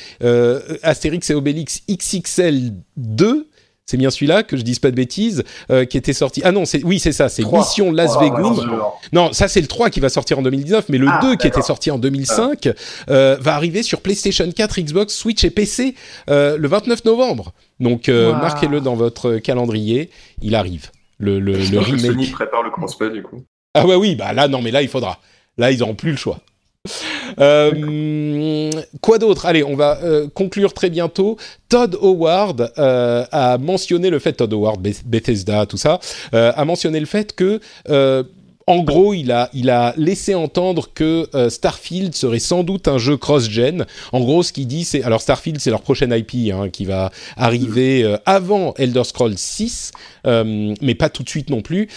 Astérix 0.82 1.30
et 1.30 1.34
Obélix 1.34 1.82
XXL 1.88 2.72
2 2.96 3.48
c'est 3.86 3.96
bien 3.96 4.10
celui-là 4.10 4.42
que 4.42 4.56
je 4.56 4.62
dise 4.62 4.78
pas 4.78 4.90
de 4.90 4.96
bêtises, 4.96 5.44
euh, 5.70 5.84
qui 5.84 5.98
était 5.98 6.14
sorti. 6.14 6.40
Ah 6.44 6.52
non, 6.52 6.64
c'est 6.64 6.82
oui, 6.84 6.98
c'est 6.98 7.12
ça, 7.12 7.28
c'est 7.28 7.44
Mission 7.44 7.92
Las 7.92 8.18
Vegas. 8.18 8.56
non, 9.12 9.32
ça 9.32 9.48
c'est 9.48 9.60
le 9.60 9.66
3 9.66 9.90
qui 9.90 10.00
va 10.00 10.08
sortir 10.08 10.38
en 10.38 10.42
2019, 10.42 10.86
mais 10.88 10.98
le 10.98 11.06
2 11.06 11.12
ah, 11.12 11.36
qui 11.36 11.46
était 11.46 11.62
sorti 11.62 11.90
en 11.90 11.98
2005 11.98 12.70
euh, 13.10 13.36
va 13.40 13.54
arriver 13.54 13.82
sur 13.82 14.00
PlayStation 14.00 14.50
4, 14.50 14.80
Xbox, 14.80 15.14
Switch 15.14 15.44
et 15.44 15.50
PC 15.50 15.94
euh, 16.30 16.56
le 16.56 16.68
29 16.68 17.04
novembre. 17.04 17.52
Donc 17.80 18.08
marquez-le 18.08 18.80
dans 18.80 18.94
votre 18.94 19.36
calendrier, 19.36 20.10
il 20.40 20.54
arrive. 20.54 20.90
Le, 21.18 21.38
le, 21.38 21.52
le 21.52 21.78
remake. 21.78 22.00
Sony 22.00 22.26
prépare 22.28 22.62
le 22.62 22.70
crossplay 22.70 23.10
du 23.10 23.22
coup. 23.22 23.44
Ah 23.74 23.86
ouais 23.86 23.96
oui, 23.96 24.14
bah 24.14 24.32
là 24.32 24.48
non 24.48 24.62
mais 24.62 24.70
là 24.70 24.82
il 24.82 24.88
faudra. 24.88 25.18
Là 25.58 25.70
ils 25.70 25.80
n'auront 25.80 25.94
plus 25.94 26.12
le 26.12 26.16
choix. 26.16 26.40
Euh, 27.40 28.70
quoi 29.00 29.18
d'autre? 29.18 29.46
Allez, 29.46 29.64
on 29.64 29.74
va 29.74 29.98
euh, 30.02 30.28
conclure 30.32 30.74
très 30.74 30.90
bientôt. 30.90 31.36
Todd 31.68 31.96
Howard 32.00 32.72
euh, 32.78 33.24
a 33.32 33.58
mentionné 33.58 34.10
le 34.10 34.18
fait, 34.18 34.34
Todd 34.34 34.52
Howard, 34.52 34.80
Bethesda, 35.06 35.66
tout 35.66 35.78
ça, 35.78 35.98
a 36.32 36.64
mentionné 36.64 37.00
le 37.00 37.06
fait 37.06 37.34
que 37.34 37.60
en 38.66 38.82
gros, 38.82 39.14
il 39.14 39.30
a, 39.32 39.50
il 39.52 39.70
a 39.70 39.94
laissé 39.96 40.34
entendre 40.34 40.88
que 40.94 41.28
Starfield 41.48 42.14
serait 42.14 42.38
sans 42.38 42.64
doute 42.64 42.88
un 42.88 42.98
jeu 42.98 43.16
cross-gen. 43.16 43.86
En 44.12 44.20
gros, 44.20 44.42
ce 44.42 44.52
qu'il 44.52 44.66
dit, 44.66 44.84
c'est... 44.84 45.02
Alors 45.02 45.20
Starfield, 45.20 45.60
c'est 45.60 45.70
leur 45.70 45.82
prochaine 45.82 46.12
IP 46.12 46.52
hein, 46.52 46.68
qui 46.70 46.84
va 46.84 47.10
arriver 47.36 48.16
avant 48.24 48.74
Elder 48.74 49.04
Scrolls 49.04 49.36
6, 49.36 49.92
mais 50.24 50.94
pas 50.94 51.08
tout 51.08 51.22
de 51.22 51.28
suite 51.28 51.50
non 51.50 51.62
plus. 51.62 51.88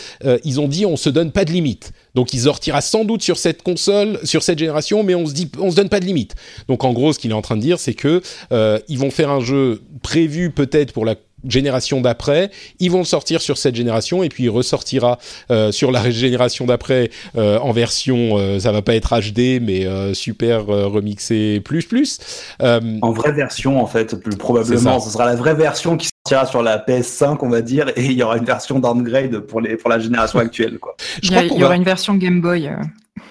ils 0.44 0.60
ont 0.60 0.68
dit, 0.68 0.86
on 0.86 0.98
se 0.98 1.10
donne 1.10 1.32
pas 1.32 1.46
de 1.46 1.52
limite. 1.52 1.94
Donc 2.18 2.34
il 2.34 2.40
sortira 2.40 2.82
sans 2.82 3.06
doute 3.06 3.22
sur 3.22 3.38
cette 3.38 3.62
console, 3.62 4.20
sur 4.24 4.42
cette 4.42 4.58
génération, 4.58 5.04
mais 5.04 5.14
on 5.14 5.28
se 5.28 5.34
dit, 5.34 5.52
on 5.60 5.70
se 5.70 5.76
donne 5.76 5.88
pas 5.88 6.00
de 6.00 6.06
limite. 6.06 6.34
Donc 6.68 6.84
en 6.84 6.92
gros, 6.92 7.14
ce 7.14 7.20
qu'il 7.20 7.30
est 7.30 7.36
en 7.36 7.44
train 7.44 7.58
de 7.58 7.62
dire, 7.62 7.80
c'est 7.80 7.94
que 7.94 8.24
euh, 8.52 8.80
ils 8.88 8.98
vont 8.98 9.12
faire 9.12 9.30
un 9.30 9.40
jeu 9.40 9.84
prévu 10.02 10.50
peut-être 10.50 10.94
pour 10.94 11.06
la 11.06 11.14
génération 11.52 12.02
d'après, 12.02 12.52
ils 12.80 12.92
vont 12.92 13.00
le 13.00 13.06
sortir 13.06 13.42
sur 13.42 13.58
cette 13.58 13.76
génération 13.76 14.24
et 14.24 14.30
puis 14.30 14.46
il 14.46 14.50
ressortira 14.50 15.18
euh, 15.52 15.72
sur 15.72 15.92
la 15.92 16.10
génération 16.10 16.66
d'après 16.66 17.10
euh, 17.38 17.60
en 17.60 17.72
version, 17.72 18.38
euh, 18.38 18.60
ça 18.60 18.72
va 18.72 18.82
pas 18.82 18.96
être 18.96 19.14
HD 19.20 19.62
mais 19.62 19.86
euh, 19.86 20.14
super 20.14 20.66
remixé 20.66 21.62
plus 21.62 21.86
plus. 21.86 22.20
en 22.60 23.12
vraie 23.12 23.32
version 23.32 23.82
en 23.82 23.88
fait, 23.88 24.16
plus 24.16 24.36
probablement, 24.36 25.00
ce 25.00 25.10
sera 25.10 25.26
la 25.26 25.36
vraie 25.36 25.56
version 25.56 25.98
qui 25.98 26.10
sur 26.50 26.62
la 26.62 26.78
PS5, 26.78 27.38
on 27.40 27.48
va 27.48 27.62
dire, 27.62 27.88
et 27.96 28.04
il 28.04 28.12
y 28.12 28.22
aura 28.22 28.38
une 28.38 28.44
version 28.44 28.80
downgrade 28.80 29.40
pour, 29.40 29.62
les, 29.62 29.78
pour 29.78 29.90
la 29.90 29.98
génération 29.98 30.40
actuelle. 30.48 30.78
Quoi. 30.78 30.98
il 31.24 31.32
y, 31.58 31.64
aura 31.64 31.78
une 31.78 31.86
version 31.86 32.16
Game 32.16 32.42
Boy. 32.42 32.70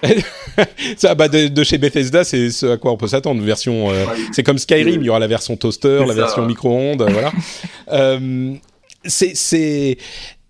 Euh. 0.03 0.63
ça, 0.97 1.15
bah 1.15 1.27
de, 1.27 1.63
chez 1.63 1.77
Bethesda, 1.77 2.23
c'est 2.23 2.49
ce 2.51 2.65
à 2.65 2.77
quoi 2.77 2.91
on 2.91 2.97
peut 2.97 3.07
s'attendre. 3.07 3.41
Version, 3.41 3.89
c'est 4.31 4.43
comme 4.43 4.57
Skyrim, 4.57 5.01
il 5.01 5.05
y 5.05 5.09
aura 5.09 5.19
la 5.19 5.27
version 5.27 5.55
toaster, 5.55 6.05
la 6.05 6.13
version 6.13 6.45
micro-ondes, 6.45 7.05
voilà. 7.09 7.31
c'est 9.05 9.97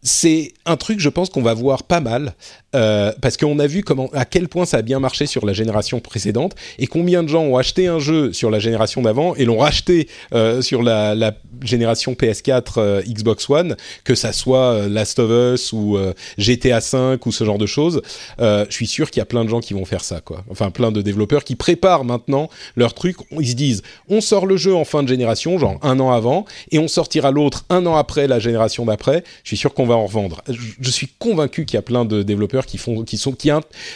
c'est 0.03 0.53
un 0.65 0.77
truc, 0.77 0.99
je 0.99 1.09
pense 1.09 1.29
qu'on 1.29 1.41
va 1.41 1.53
voir 1.53 1.83
pas 1.83 1.99
mal 1.99 2.35
euh, 2.75 3.11
parce 3.21 3.37
qu'on 3.37 3.57
a 3.59 3.67
vu 3.67 3.83
comment, 3.83 4.09
à 4.13 4.25
quel 4.25 4.47
point 4.47 4.65
ça 4.65 4.77
a 4.77 4.81
bien 4.81 4.99
marché 4.99 5.25
sur 5.25 5.45
la 5.45 5.53
génération 5.53 5.99
précédente 5.99 6.53
et 6.77 6.85
combien 6.85 7.23
de 7.23 7.29
gens 7.29 7.41
ont 7.41 7.57
acheté 7.57 7.87
un 7.87 7.99
jeu 7.99 8.31
sur 8.31 8.51
la 8.51 8.59
génération 8.59 9.01
d'avant 9.01 9.35
et 9.35 9.45
l'ont 9.45 9.57
racheté 9.57 10.07
euh, 10.33 10.61
sur 10.61 10.83
la, 10.83 11.15
génération 11.63 12.13
PS4, 12.13 12.73
euh, 12.77 13.01
Xbox 13.01 13.49
One, 13.49 13.75
que 14.03 14.13
ça 14.13 14.31
soit 14.31 14.87
Last 14.87 15.17
of 15.17 15.31
Us 15.55 15.73
ou 15.73 15.97
GTA 16.37 16.81
5 16.81 17.25
ou 17.25 17.31
ce 17.31 17.43
genre 17.43 17.57
de 17.57 17.65
choses. 17.65 18.01
je 18.39 18.65
suis 18.69 18.85
sûr 18.85 19.09
qu'il 19.09 19.19
y 19.19 19.23
a 19.23 19.25
plein 19.25 19.43
de 19.43 19.49
gens 19.49 19.59
qui 19.59 19.73
vont 19.73 19.85
faire 19.85 20.03
ça, 20.03 20.21
quoi. 20.21 20.43
Enfin, 20.51 20.69
plein 20.69 20.91
de 20.91 21.01
développeurs 21.01 21.43
qui 21.43 21.55
préparent 21.55 22.03
maintenant 22.03 22.49
leur 22.75 22.93
truc. 22.93 23.17
Ils 23.31 23.49
se 23.49 23.55
disent, 23.55 23.81
on 24.09 24.21
sort 24.21 24.45
le 24.45 24.57
jeu 24.57 24.75
en 24.75 24.85
fin 24.85 25.01
de 25.01 25.07
génération, 25.07 25.57
genre 25.57 25.79
un 25.81 25.99
an 25.99 26.11
avant, 26.11 26.45
et 26.71 26.77
on 26.79 26.87
sortira 26.87 27.31
l'autre 27.31 27.65
un 27.69 27.85
an 27.87 27.95
après 27.95 28.27
la 28.27 28.39
génération 28.39 28.85
d'après. 28.85 29.23
Je 29.43 29.49
suis 29.49 29.57
sûr 29.57 29.73
qu'on 29.73 29.86
va 29.87 29.95
en 29.95 30.05
revendre. 30.05 30.41
Je, 30.47 30.73
je 30.79 30.89
suis 30.91 31.07
convaincu 31.19 31.65
qu'il 31.65 31.75
y 31.75 31.79
a 31.79 31.81
plein 31.81 32.05
de 32.05 32.21
développeurs 32.21 32.65
qui 32.65 32.77
font, 32.77 33.03
qui 33.03 33.17
sont, 33.17 33.31
qui 33.31 33.49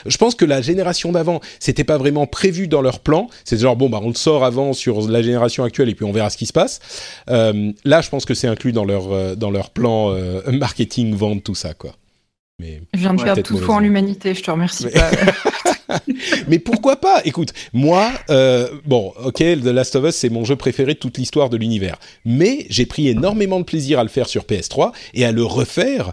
je 0.05 0.17
pense 0.17 0.35
que 0.35 0.45
la 0.45 0.61
génération 0.61 1.11
d'avant, 1.11 1.41
c'était 1.59 1.83
pas 1.83 1.97
vraiment 1.97 2.27
prévu 2.27 2.67
dans 2.67 2.81
leur 2.81 2.99
plan. 2.99 3.29
C'est 3.45 3.59
genre 3.59 3.75
bon 3.75 3.89
bah 3.89 3.99
on 4.01 4.09
le 4.09 4.15
sort 4.15 4.43
avant 4.43 4.73
sur 4.73 5.09
la 5.09 5.21
génération 5.21 5.63
actuelle 5.63 5.89
et 5.89 5.95
puis 5.95 6.05
on 6.05 6.11
verra 6.11 6.29
ce 6.29 6.37
qui 6.37 6.45
se 6.45 6.53
passe. 6.53 6.79
Euh, 7.29 7.71
là, 7.83 8.01
je 8.01 8.09
pense 8.09 8.25
que 8.25 8.33
c'est 8.33 8.47
inclus 8.47 8.71
dans 8.71 8.85
leur 8.85 9.11
euh, 9.11 9.35
dans 9.35 9.51
leur 9.51 9.69
plan 9.69 10.11
euh, 10.11 10.41
marketing, 10.51 11.13
vente, 11.15 11.43
tout 11.43 11.55
ça 11.55 11.73
quoi. 11.73 11.95
Mais, 12.59 12.81
je 12.93 12.99
viens 12.99 13.13
de 13.13 13.21
faire 13.21 13.41
tout 13.41 13.57
foi 13.57 13.75
en 13.75 13.79
l'humanité, 13.79 14.35
je 14.35 14.43
te 14.43 14.51
remercie 14.51 14.85
mais... 14.85 14.91
pas. 14.91 15.09
mais 16.47 16.59
pourquoi 16.59 16.97
pas? 16.97 17.21
Écoute, 17.25 17.53
moi, 17.73 18.11
bon, 18.85 19.13
ok, 19.23 19.37
The 19.37 19.65
Last 19.65 19.95
of 19.95 20.05
Us, 20.05 20.15
c'est 20.15 20.29
mon 20.29 20.43
jeu 20.43 20.55
préféré 20.55 20.93
de 20.93 20.99
toute 20.99 21.17
l'histoire 21.17 21.49
de 21.49 21.57
l'univers. 21.57 21.97
Mais 22.25 22.65
j'ai 22.69 22.85
pris 22.85 23.07
énormément 23.07 23.59
de 23.59 23.65
plaisir 23.65 23.99
à 23.99 24.03
le 24.03 24.09
faire 24.09 24.27
sur 24.27 24.43
PS3 24.43 24.91
et 25.13 25.25
à 25.25 25.31
le 25.31 25.43
refaire 25.43 26.11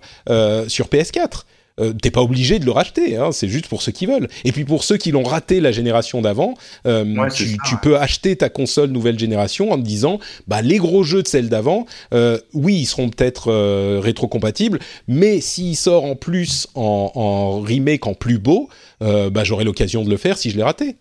sur 0.68 0.86
PS4. 0.86 1.44
Euh, 1.80 1.92
t'es 1.92 2.10
pas 2.10 2.22
obligé 2.22 2.58
de 2.58 2.64
le 2.64 2.72
racheter, 2.72 3.16
hein, 3.16 3.30
c'est 3.32 3.48
juste 3.48 3.68
pour 3.68 3.82
ceux 3.82 3.92
qui 3.92 4.06
veulent. 4.06 4.28
Et 4.44 4.52
puis 4.52 4.64
pour 4.64 4.84
ceux 4.84 4.96
qui 4.96 5.10
l'ont 5.12 5.22
raté 5.22 5.60
la 5.60 5.72
génération 5.72 6.20
d'avant, 6.20 6.54
euh, 6.86 7.28
tu, 7.30 7.56
peux 7.82 7.96
acheter 7.96 8.36
ta 8.36 8.48
console 8.48 8.90
nouvelle 8.90 9.18
génération 9.18 9.70
en 9.70 9.76
te 9.76 9.82
disant, 9.82 10.18
bah 10.48 10.62
les 10.62 10.78
gros 10.78 11.02
jeux 11.02 11.22
de 11.22 11.28
celle 11.28 11.48
d'avant, 11.48 11.86
euh, 12.14 12.38
oui, 12.52 12.76
ils 12.80 12.86
seront 12.86 13.08
peut-être 13.10 13.52
rétrocompatibles, 14.00 14.80
mais 15.06 15.40
s'ils 15.40 15.76
sortent 15.76 16.04
en 16.04 16.16
plus 16.16 16.66
en, 16.74 17.12
en, 17.14 17.60
remake 17.60 18.06
en 18.06 18.14
plus 18.14 18.38
beau, 18.38 18.68
bah 19.00 19.44
j'aurai 19.44 19.64
l'occasion 19.64 20.04
de 20.04 20.10
le 20.10 20.16
faire 20.16 20.38
si 20.38 20.50
je 20.50 20.56
l'ai 20.56 20.62
raté. 20.62 20.96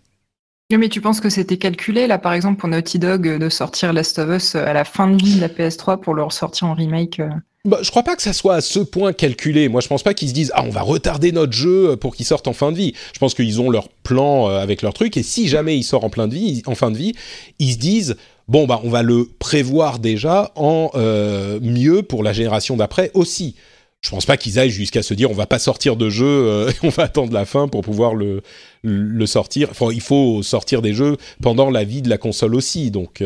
Mais 0.76 0.90
tu 0.90 1.00
penses 1.00 1.22
que 1.22 1.30
c'était 1.30 1.58
calculé, 1.58 2.08
là, 2.08 2.18
par 2.18 2.34
exemple, 2.34 2.60
pour 2.60 2.68
Naughty 2.68 3.00
Dog, 3.00 3.40
de 3.40 3.50
sortir 3.50 3.94
Last 3.94 4.20
of 4.20 4.30
Us 4.30 4.56
à 4.56 4.74
la 4.74 4.84
fin 4.84 5.08
de 5.10 5.24
vie 5.24 5.36
de 5.36 5.42
la 5.42 5.48
PS3 5.48 6.02
pour 6.02 6.14
le 6.14 6.24
ressortir 6.24 6.68
en 6.68 6.74
remake 6.74 7.22
bah, 7.68 7.80
je 7.82 7.92
crois 7.92 8.04
pas 8.04 8.16
que 8.16 8.22
ça 8.22 8.32
soit 8.32 8.56
à 8.56 8.62
ce 8.62 8.80
point 8.80 9.12
calculé. 9.12 9.68
Moi, 9.68 9.82
je 9.82 9.90
pense 9.90 10.02
pas 10.02 10.14
qu'ils 10.14 10.30
se 10.30 10.34
disent 10.34 10.54
ah 10.56 10.64
on 10.66 10.70
va 10.70 10.82
retarder 10.82 11.34
notre 11.34 11.52
jeu 11.52 11.98
pour 11.98 12.16
qu'il 12.16 12.26
sorte 12.26 12.48
en 12.48 12.54
fin 12.54 12.72
de 12.72 12.78
vie. 12.78 12.94
Je 13.14 13.20
pense 13.20 13.34
qu'ils 13.34 13.60
ont 13.60 13.70
leur 13.70 13.90
plan 13.90 14.50
euh, 14.50 14.60
avec 14.60 14.82
leur 14.82 14.94
truc 14.94 15.18
et 15.18 15.24
si 15.24 15.50
jamais 15.50 15.78
il 15.78 15.84
sort 15.84 16.06
en 16.06 16.10
plein 16.10 16.30
de 16.30 16.34
vie, 16.34 16.64
en 16.66 16.76
fin 16.76 16.92
de 16.92 16.98
vie, 16.98 17.14
ils 17.60 17.74
se 17.74 17.78
disent 17.78 18.16
bon 18.48 18.68
bah 18.68 18.80
on 18.86 18.90
va 18.90 19.04
le 19.04 19.28
prévoir 19.40 20.00
déjà 20.00 20.54
en 20.56 20.92
euh, 20.96 21.60
mieux 21.62 22.04
pour 22.04 22.24
la 22.24 22.32
génération 22.32 22.78
d'après 22.78 23.12
aussi. 23.14 23.56
Je 24.02 24.10
pense 24.12 24.26
pas 24.26 24.38
qu'ils 24.38 24.60
aillent 24.60 24.70
jusqu'à 24.70 25.02
se 25.02 25.14
dire 25.14 25.32
on 25.32 25.34
va 25.34 25.48
pas 25.48 25.60
sortir 25.60 25.96
de 25.96 26.10
jeu, 26.10 26.26
euh, 26.26 26.72
on 26.84 26.90
va 26.90 27.04
attendre 27.04 27.34
la 27.34 27.46
fin 27.46 27.68
pour 27.68 27.82
pouvoir 27.82 28.14
le, 28.14 28.42
le 28.84 29.26
sortir. 29.26 29.70
Enfin, 29.72 29.88
il 29.92 30.02
faut 30.02 30.44
sortir 30.44 30.82
des 30.82 30.94
jeux 30.94 31.18
pendant 31.42 31.70
la 31.70 31.84
vie 31.84 32.02
de 32.02 32.10
la 32.10 32.18
console 32.18 32.56
aussi, 32.56 32.92
donc. 32.92 33.24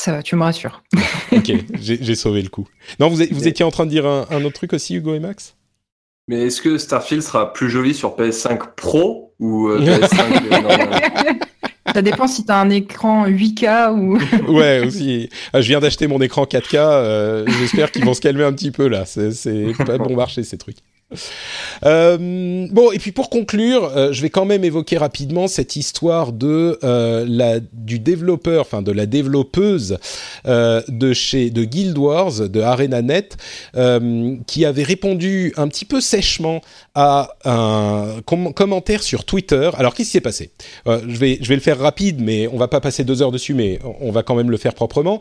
Ça 0.00 0.12
va, 0.12 0.22
tu 0.22 0.34
me 0.34 0.42
rassures. 0.42 0.82
ok, 1.32 1.52
j'ai 1.74 2.14
sauvé 2.14 2.40
le 2.40 2.48
coup. 2.48 2.66
Non, 3.00 3.08
vous, 3.08 3.22
vous 3.30 3.46
étiez 3.46 3.66
en 3.66 3.70
train 3.70 3.84
de 3.84 3.90
dire 3.90 4.06
un, 4.06 4.44
autre 4.44 4.54
truc 4.54 4.72
aussi, 4.72 4.94
Hugo 4.94 5.14
et 5.14 5.18
Max? 5.18 5.56
Mais 6.26 6.46
est-ce 6.46 6.62
que 6.62 6.78
Starfield 6.78 7.22
sera 7.22 7.52
plus 7.52 7.68
joli 7.68 7.92
sur 7.92 8.16
PS5 8.16 8.76
Pro 8.76 9.34
ou 9.38 9.68
euh, 9.68 9.78
PS5 9.78 10.48
normal? 10.62 11.40
Ça 11.94 12.02
dépend 12.02 12.26
si 12.26 12.44
tu 12.44 12.52
as 12.52 12.58
un 12.58 12.70
écran 12.70 13.26
8K 13.26 13.92
ou. 13.92 14.18
ouais, 14.52 14.80
aussi. 14.80 15.28
Ah, 15.52 15.60
je 15.60 15.68
viens 15.68 15.80
d'acheter 15.80 16.06
mon 16.06 16.20
écran 16.20 16.44
4K. 16.44 16.76
Euh, 16.76 17.44
j'espère 17.60 17.90
qu'ils 17.90 18.04
vont 18.04 18.14
se 18.14 18.20
calmer 18.20 18.44
un 18.44 18.52
petit 18.52 18.70
peu 18.70 18.88
là. 18.88 19.04
C'est 19.06 19.72
pas 19.86 19.98
bon 19.98 20.14
marché 20.14 20.42
ces 20.42 20.58
trucs. 20.58 20.78
Euh, 21.86 22.66
bon, 22.70 22.92
et 22.92 22.98
puis 22.98 23.10
pour 23.10 23.30
conclure, 23.30 23.90
euh, 23.96 24.12
je 24.12 24.20
vais 24.20 24.28
quand 24.28 24.44
même 24.44 24.64
évoquer 24.64 24.98
rapidement 24.98 25.48
cette 25.48 25.76
histoire 25.76 26.32
de 26.32 26.78
euh, 26.84 27.24
la 27.26 27.58
du 27.60 27.98
développeur, 27.98 28.60
enfin 28.60 28.82
de 28.82 28.92
la 28.92 29.06
développeuse 29.06 29.96
de 30.44 31.12
chez 31.14 31.48
de 31.48 31.64
Guild 31.64 31.96
Wars, 31.96 32.50
de 32.50 32.60
ArenaNet, 32.60 33.36
qui 34.46 34.64
avait 34.64 34.82
répondu 34.82 35.54
un 35.56 35.68
petit 35.68 35.86
peu 35.86 36.02
sèchement 36.02 36.60
à 36.94 37.30
un 37.44 38.20
commentaire 38.26 39.02
sur 39.02 39.24
Twitter. 39.24 39.70
Alors 39.78 39.94
qu'est-ce 39.94 40.08
qui 40.08 40.12
s'est 40.12 40.20
passé? 40.20 40.50
Je 40.86 41.16
vais 41.16 41.38
je 41.40 41.48
vais 41.48 41.54
le 41.54 41.62
faire 41.62 41.78
rapide, 41.78 42.20
mais 42.20 42.46
on 42.48 42.58
va 42.58 42.68
pas 42.68 42.80
passer 42.80 43.04
deux 43.04 43.22
heures 43.22 43.32
dessus, 43.32 43.54
mais 43.54 43.78
on 44.00 44.10
va 44.10 44.22
quand 44.22 44.34
même 44.34 44.50
le 44.50 44.58
faire 44.58 44.74
proprement. 44.74 45.20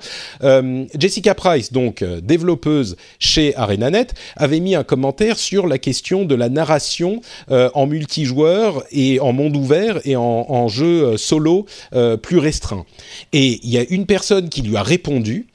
Jessica 0.98 1.36
Price, 1.36 1.72
donc 1.72 2.04
développeuse 2.04 2.98
chez 3.20 3.56
ArenaNet, 3.56 4.14
avait 4.36 4.60
mis 4.60 4.76
un 4.76 4.84
commentaire 4.84 5.40
sur 5.40 5.68
la 5.68 5.79
question 5.80 6.26
de 6.26 6.36
la 6.36 6.50
narration 6.50 7.22
euh, 7.52 7.70
en 7.74 7.88
multijoueur 7.88 8.84
et 8.92 9.20
en 9.20 9.34
monde 9.34 9.56
ouvert 9.56 10.00
et 10.06 10.16
en, 10.16 10.68
jeu 10.68 11.04
euh, 11.04 11.18
solo 11.18 11.66
euh, 11.94 12.18
plus 12.18 12.38
restreint. 12.38 12.86
Et 13.34 13.60
il 13.64 13.70
y 13.70 13.78
a 13.78 13.86
une 13.90 14.06
personne 14.06 14.50
qui 14.50 14.62
lui 14.62 14.78
a 14.78 14.84
répondu. 14.84 15.48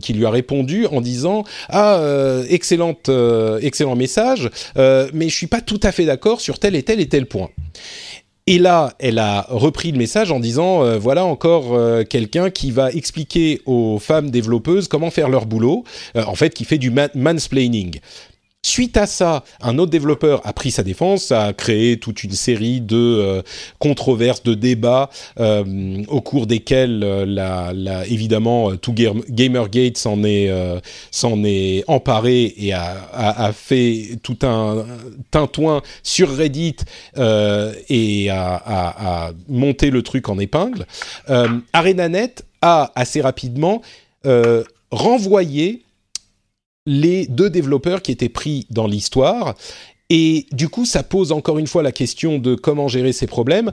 qui 0.00 0.14
lui 0.14 0.24
a 0.24 0.30
répondu 0.30 0.86
en 0.86 1.02
disant 1.02 1.44
ah 1.68 2.00
excellente 2.48 3.10
excellent 3.60 3.94
message 3.94 4.48
mais 5.12 5.28
je 5.28 5.36
suis 5.36 5.48
pas 5.48 5.60
tout 5.60 5.80
à 5.82 5.92
fait 5.92 6.06
d'accord 6.06 6.40
sur 6.40 6.58
tel 6.58 6.74
et 6.74 6.82
tel 6.82 6.98
et 6.98 7.08
tel 7.08 7.26
point 7.26 7.50
et 8.46 8.58
là, 8.58 8.94
elle 8.98 9.18
a 9.18 9.46
repris 9.50 9.92
le 9.92 9.98
message 9.98 10.32
en 10.32 10.40
disant 10.40 10.98
voilà 10.98 11.26
encore 11.26 11.78
quelqu'un 12.08 12.48
qui 12.48 12.70
va 12.70 12.90
expliquer 12.90 13.60
aux 13.66 13.98
femmes 13.98 14.30
développeuses 14.30 14.88
comment 14.88 15.10
faire 15.10 15.28
leur 15.28 15.44
boulot, 15.44 15.84
en 16.14 16.34
fait, 16.34 16.54
qui 16.54 16.64
fait 16.64 16.78
du 16.78 16.90
mansplaining. 17.14 18.00
Suite 18.62 18.98
à 18.98 19.06
ça, 19.06 19.42
un 19.62 19.78
autre 19.78 19.90
développeur 19.90 20.46
a 20.46 20.52
pris 20.52 20.70
sa 20.70 20.82
défense, 20.82 21.32
a 21.32 21.54
créé 21.54 21.98
toute 21.98 22.24
une 22.24 22.32
série 22.32 22.82
de 22.82 22.96
euh, 22.96 23.42
controverses, 23.78 24.42
de 24.42 24.52
débats 24.52 25.08
euh, 25.40 26.04
au 26.08 26.20
cours 26.20 26.46
desquels, 26.46 27.02
euh, 27.02 27.24
la, 27.24 27.72
la, 27.74 28.06
évidemment, 28.06 28.76
tout 28.76 28.94
Gamergate 28.94 29.96
s'en 29.96 30.24
est, 30.24 30.52
s'en 31.10 31.42
est 31.42 31.84
emparé 31.88 32.52
et 32.58 32.74
a, 32.74 33.50
fait 33.54 34.18
tout 34.22 34.38
un 34.42 34.84
tintouin 35.30 35.80
sur 36.02 36.28
Reddit 36.30 36.76
et 37.16 38.28
a, 38.30 38.62
a, 38.66 39.30
monté 39.48 39.90
le 39.90 40.02
truc 40.02 40.28
en 40.28 40.38
épingle. 40.38 40.84
ArenaNet 41.72 42.44
a 42.60 42.92
assez 42.94 43.22
rapidement 43.22 43.80
renvoyé 44.90 45.82
les 46.90 47.28
deux 47.28 47.50
développeurs 47.50 48.02
qui 48.02 48.10
étaient 48.10 48.28
pris 48.28 48.66
dans 48.68 48.88
l'histoire. 48.88 49.54
Et 50.08 50.46
du 50.50 50.68
coup, 50.68 50.84
ça 50.84 51.04
pose 51.04 51.30
encore 51.30 51.60
une 51.60 51.68
fois 51.68 51.84
la 51.84 51.92
question 51.92 52.38
de 52.38 52.56
comment 52.56 52.88
gérer 52.88 53.12
ces 53.12 53.28
problèmes. 53.28 53.70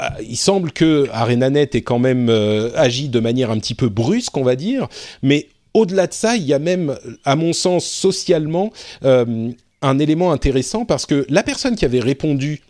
Euh, 0.00 0.06
il 0.22 0.36
semble 0.36 0.70
que 0.70 1.08
ArenaNet 1.12 1.74
ait 1.74 1.82
quand 1.82 1.98
même 1.98 2.28
euh, 2.30 2.70
agi 2.76 3.08
de 3.08 3.18
manière 3.18 3.50
un 3.50 3.58
petit 3.58 3.74
peu 3.74 3.88
brusque, 3.88 4.36
on 4.36 4.44
va 4.44 4.54
dire, 4.54 4.86
mais 5.20 5.48
au-delà 5.74 6.06
de 6.06 6.14
ça, 6.14 6.36
il 6.36 6.44
y 6.44 6.54
a 6.54 6.60
même, 6.60 6.96
à 7.24 7.34
mon 7.34 7.52
sens, 7.52 7.84
socialement, 7.84 8.72
euh, 9.04 9.50
un 9.82 9.98
élément 9.98 10.30
intéressant 10.30 10.84
parce 10.84 11.06
que 11.06 11.26
la 11.28 11.42
personne 11.42 11.74
qui 11.74 11.84
avait 11.84 11.98
répondu 11.98 12.62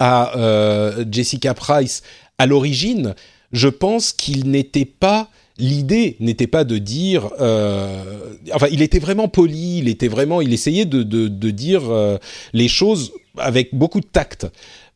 à 0.00 0.32
Jessica 1.10 1.52
Price 1.52 2.02
à 2.38 2.46
l'origine, 2.46 3.14
je 3.52 3.68
pense 3.68 4.12
qu'il 4.12 4.50
n'était 4.50 4.86
pas 4.86 5.28
l'idée 5.60 6.16
n'était 6.18 6.46
pas 6.46 6.64
de 6.64 6.78
dire, 6.78 7.30
euh, 7.40 8.34
enfin, 8.52 8.66
il 8.72 8.82
était 8.82 8.98
vraiment 8.98 9.28
poli, 9.28 9.78
il 9.78 9.88
était 9.88 10.08
vraiment, 10.08 10.40
il 10.40 10.52
essayait 10.52 10.86
de, 10.86 11.02
de, 11.02 11.50
dire 11.50 11.82
euh, 11.90 12.18
les 12.52 12.68
choses 12.68 13.12
avec 13.36 13.74
beaucoup 13.74 14.00
de 14.00 14.06
tact. 14.06 14.46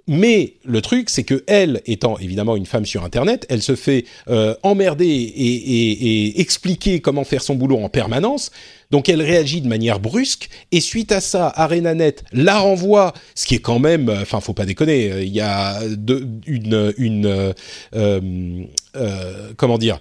Mais 0.06 0.56
le 0.66 0.82
truc, 0.82 1.08
c'est 1.08 1.22
que 1.22 1.44
elle, 1.46 1.80
étant 1.86 2.18
évidemment 2.18 2.56
une 2.56 2.66
femme 2.66 2.84
sur 2.84 3.04
Internet, 3.04 3.46
elle 3.48 3.62
se 3.62 3.74
fait 3.74 4.04
euh, 4.28 4.54
emmerder 4.62 5.06
et, 5.06 6.26
et, 6.26 6.40
expliquer 6.42 7.00
comment 7.00 7.24
faire 7.24 7.42
son 7.42 7.54
boulot 7.54 7.78
en 7.78 7.88
permanence. 7.88 8.50
Donc 8.90 9.08
elle 9.08 9.22
réagit 9.22 9.62
de 9.62 9.66
manière 9.66 10.00
brusque 10.00 10.50
et 10.72 10.80
suite 10.80 11.10
à 11.10 11.22
ça, 11.22 11.48
ArenaNet 11.48 12.16
la 12.32 12.58
renvoie, 12.58 13.14
ce 13.34 13.46
qui 13.46 13.54
est 13.54 13.60
quand 13.60 13.78
même, 13.78 14.10
enfin 14.10 14.40
faut 14.40 14.52
pas 14.52 14.66
déconner, 14.66 15.22
il 15.22 15.32
y 15.32 15.40
a 15.40 15.80
de, 15.88 16.28
une, 16.46 16.92
une 16.98 17.54
comment 19.56 19.78
dire, 19.78 19.98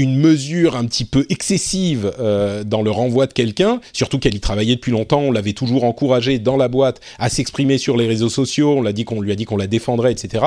une 0.00 0.16
mesure 0.16 0.76
un 0.76 0.86
petit 0.86 1.04
peu 1.04 1.26
excessive 1.28 2.12
euh, 2.18 2.64
dans 2.64 2.80
le 2.80 2.90
renvoi 2.90 3.26
de 3.26 3.32
quelqu'un, 3.32 3.80
surtout 3.92 4.18
qu'elle 4.18 4.34
y 4.34 4.40
travaillait 4.40 4.76
depuis 4.76 4.92
longtemps, 4.92 5.20
on 5.20 5.30
l'avait 5.30 5.52
toujours 5.52 5.84
encouragé 5.84 6.38
dans 6.38 6.56
la 6.56 6.68
boîte 6.68 7.00
à 7.18 7.28
s'exprimer 7.28 7.76
sur 7.76 7.96
les 7.96 8.06
réseaux 8.06 8.30
sociaux, 8.30 8.78
on 8.78 8.82
l'a 8.82 8.92
dit 8.92 9.04
qu'on 9.04 9.20
lui 9.20 9.30
a 9.30 9.36
dit 9.36 9.44
qu'on 9.44 9.58
la 9.58 9.66
défendrait, 9.66 10.12
etc. 10.12 10.44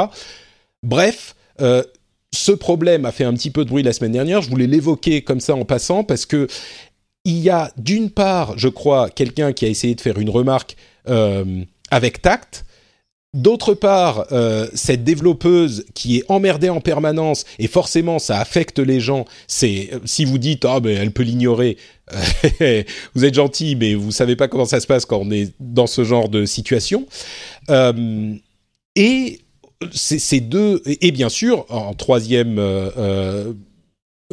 Bref, 0.82 1.36
euh, 1.62 1.84
ce 2.34 2.52
problème 2.52 3.06
a 3.06 3.12
fait 3.12 3.26
un 3.26 3.34
petit 3.34 3.52
peu 3.52 3.64
de 3.64 3.70
bruit 3.70 3.84
la 3.84 3.94
semaine 3.94 4.12
dernière. 4.12 4.42
Je 4.42 4.50
voulais 4.50 4.66
l'évoquer 4.66 5.22
comme 5.22 5.40
ça 5.40 5.56
en 5.56 5.66
passant 5.66 6.04
parce 6.04 6.26
que 6.26 6.48
il 7.26 7.38
y 7.38 7.50
a 7.50 7.72
d'une 7.78 8.10
part, 8.10 8.58
je 8.58 8.68
crois, 8.68 9.10
quelqu'un 9.10 9.54
qui 9.54 9.66
a 9.66 9.70
essayé 9.70 9.94
de 9.94 10.02
faire 10.02 10.18
une 10.18 10.32
remarque 10.32 10.76
euh, 11.08 11.64
avec 11.92 12.22
tact. 12.22 12.63
D'autre 13.34 13.74
part, 13.74 14.28
euh, 14.32 14.68
cette 14.76 15.04
développeuse 15.04 15.86
qui 15.96 16.18
est 16.18 16.24
emmerdée 16.30 16.70
en 16.70 16.82
permanence 16.82 17.46
et 17.58 17.68
forcément 17.68 18.20
ça 18.20 18.40
affecte 18.40 18.78
les 18.78 19.00
gens. 19.00 19.26
C'est 19.48 19.90
si 20.06 20.24
vous 20.24 20.38
dites 20.38 20.66
ah 20.66 20.80
ben 20.80 20.96
elle 20.96 21.12
peut 21.12 21.24
l'ignorer, 21.24 21.78
vous 23.16 23.26
êtes 23.26 23.34
gentil 23.34 23.76
mais 23.76 23.96
vous 23.96 24.12
savez 24.12 24.36
pas 24.36 24.48
comment 24.48 24.66
ça 24.66 24.80
se 24.80 24.86
passe 24.86 25.06
quand 25.06 25.18
on 25.18 25.32
est 25.32 25.52
dans 25.60 25.88
ce 25.88 26.04
genre 26.04 26.30
de 26.30 26.46
situation. 26.46 27.08
Euh, 27.70 28.36
et 28.96 29.40
ces 29.92 30.40
deux 30.40 30.84
et 30.86 31.12
bien 31.12 31.30
sûr 31.30 31.66
en 31.70 31.96
troisième 31.96 32.60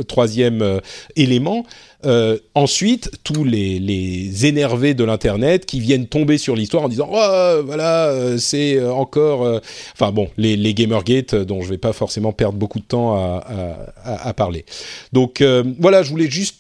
troisième 0.06 0.62
euh, 0.62 0.80
élément. 1.16 1.64
Euh, 2.06 2.38
ensuite, 2.54 3.10
tous 3.24 3.44
les, 3.44 4.46
énervés 4.46 4.94
de 4.94 5.04
l'internet 5.04 5.66
qui 5.66 5.80
viennent 5.80 6.06
tomber 6.06 6.38
sur 6.38 6.56
l'histoire 6.56 6.84
en 6.84 6.88
disant 6.88 7.08
oh, 7.10 7.62
voilà 7.64 8.08
euh, 8.08 8.38
c'est 8.38 8.82
encore 8.82 9.60
enfin 9.92 10.10
bon 10.12 10.30
les, 10.38 10.56
les 10.56 10.72
Gamergate 10.72 11.34
dont 11.34 11.60
je 11.60 11.68
vais 11.68 11.78
pas 11.78 11.92
forcément 11.92 12.32
perdre 12.32 12.58
beaucoup 12.58 12.78
de 12.78 12.84
temps 12.84 13.14
à 13.14 14.34
parler. 14.34 14.64
Donc 15.12 15.42
voilà, 15.78 16.02
je 16.02 16.10
voulais 16.10 16.30
juste 16.30 16.56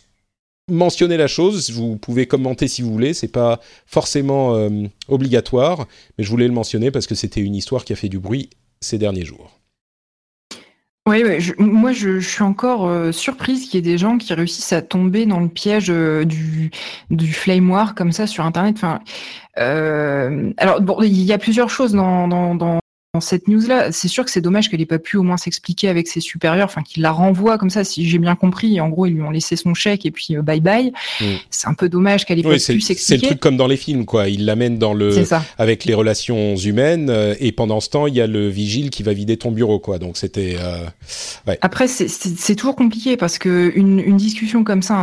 mentionner 0.68 1.16
la 1.16 1.26
chose. 1.26 1.70
Vous 1.70 1.96
pouvez 1.96 2.26
commenter 2.26 2.68
si 2.68 2.82
vous 2.82 2.92
voulez. 2.92 3.14
C'est 3.14 3.28
pas 3.28 3.60
forcément 3.86 4.68
obligatoire, 5.08 5.86
mais 6.18 6.24
je 6.24 6.30
voulais 6.30 6.46
le 6.46 6.54
mentionner 6.54 6.90
parce 6.90 7.06
que 7.06 7.14
c'était 7.14 7.40
une 7.40 7.54
histoire 7.54 7.84
qui 7.84 7.92
a 7.92 7.96
fait 7.96 8.08
du 8.08 8.18
bruit 8.18 8.50
ces 8.80 8.98
derniers 8.98 9.24
jours. 9.24 9.59
Oui, 11.10 11.24
moi 11.58 11.90
je, 11.90 12.20
suis 12.20 12.44
encore 12.44 12.86
euh, 12.86 13.10
surprise 13.10 13.64
qu'il 13.68 13.74
y 13.74 13.78
ait 13.78 13.92
des 13.92 13.98
gens 13.98 14.16
qui 14.16 14.32
réussissent 14.32 14.72
à 14.72 14.80
tomber 14.80 15.26
dans 15.26 15.40
le 15.40 15.48
piège 15.48 15.90
euh, 15.90 16.24
du, 16.24 16.70
du 17.10 17.32
flame 17.32 17.68
war 17.68 17.96
comme 17.96 18.12
ça 18.12 18.28
sur 18.28 18.44
Internet. 18.44 18.76
Enfin, 18.76 19.00
euh, 19.58 20.52
alors 20.56 20.80
bon, 20.80 21.02
il 21.02 21.22
y 21.24 21.32
a 21.32 21.38
plusieurs 21.38 21.68
choses 21.68 21.94
dans, 21.94 22.28
dans 22.28 22.79
dans 23.12 23.20
cette 23.20 23.48
news-là, 23.48 23.90
c'est 23.90 24.06
sûr 24.06 24.24
que 24.24 24.30
c'est 24.30 24.40
dommage 24.40 24.70
qu'elle 24.70 24.78
n'ait 24.78 24.86
pas 24.86 25.00
pu 25.00 25.16
au 25.16 25.24
moins 25.24 25.36
s'expliquer 25.36 25.88
avec 25.88 26.06
ses 26.06 26.20
supérieurs, 26.20 26.66
enfin 26.66 26.82
qu'il 26.82 27.02
la 27.02 27.10
renvoie 27.10 27.58
comme 27.58 27.68
ça, 27.68 27.82
si 27.82 28.08
j'ai 28.08 28.18
bien 28.18 28.36
compris. 28.36 28.80
En 28.80 28.88
gros, 28.88 29.06
ils 29.06 29.14
lui 29.14 29.22
ont 29.22 29.32
laissé 29.32 29.56
son 29.56 29.74
chèque 29.74 30.06
et 30.06 30.12
puis 30.12 30.36
euh, 30.36 30.42
bye 30.42 30.60
bye. 30.60 30.92
Mm. 31.20 31.24
C'est 31.50 31.66
un 31.66 31.74
peu 31.74 31.88
dommage 31.88 32.24
qu'elle 32.24 32.38
ait 32.38 32.44
pas 32.44 32.50
pu 32.52 32.58
s'expliquer. 32.60 32.94
C'est 32.94 33.16
le 33.16 33.22
truc 33.22 33.40
comme 33.40 33.56
dans 33.56 33.66
les 33.66 33.76
films, 33.76 34.04
quoi. 34.04 34.28
Il 34.28 34.44
l'amène 34.44 34.78
dans 34.78 34.94
le 34.94 35.24
avec 35.58 35.86
les 35.86 35.94
relations 35.94 36.54
humaines 36.54 37.10
euh, 37.10 37.34
et 37.40 37.50
pendant 37.50 37.80
ce 37.80 37.88
temps, 37.88 38.06
il 38.06 38.14
y 38.14 38.20
a 38.20 38.28
le 38.28 38.48
vigile 38.48 38.90
qui 38.90 39.02
va 39.02 39.12
vider 39.12 39.36
ton 39.36 39.50
bureau, 39.50 39.80
quoi. 39.80 39.98
Donc 39.98 40.16
c'était. 40.16 40.56
Euh, 40.60 40.84
ouais. 41.48 41.58
Après, 41.62 41.88
c'est 41.88 42.54
toujours 42.54 42.76
compliqué 42.76 43.16
parce 43.16 43.38
que 43.38 43.72
une, 43.74 43.98
une 43.98 44.18
discussion 44.18 44.62
comme 44.62 44.82
ça 44.82 45.02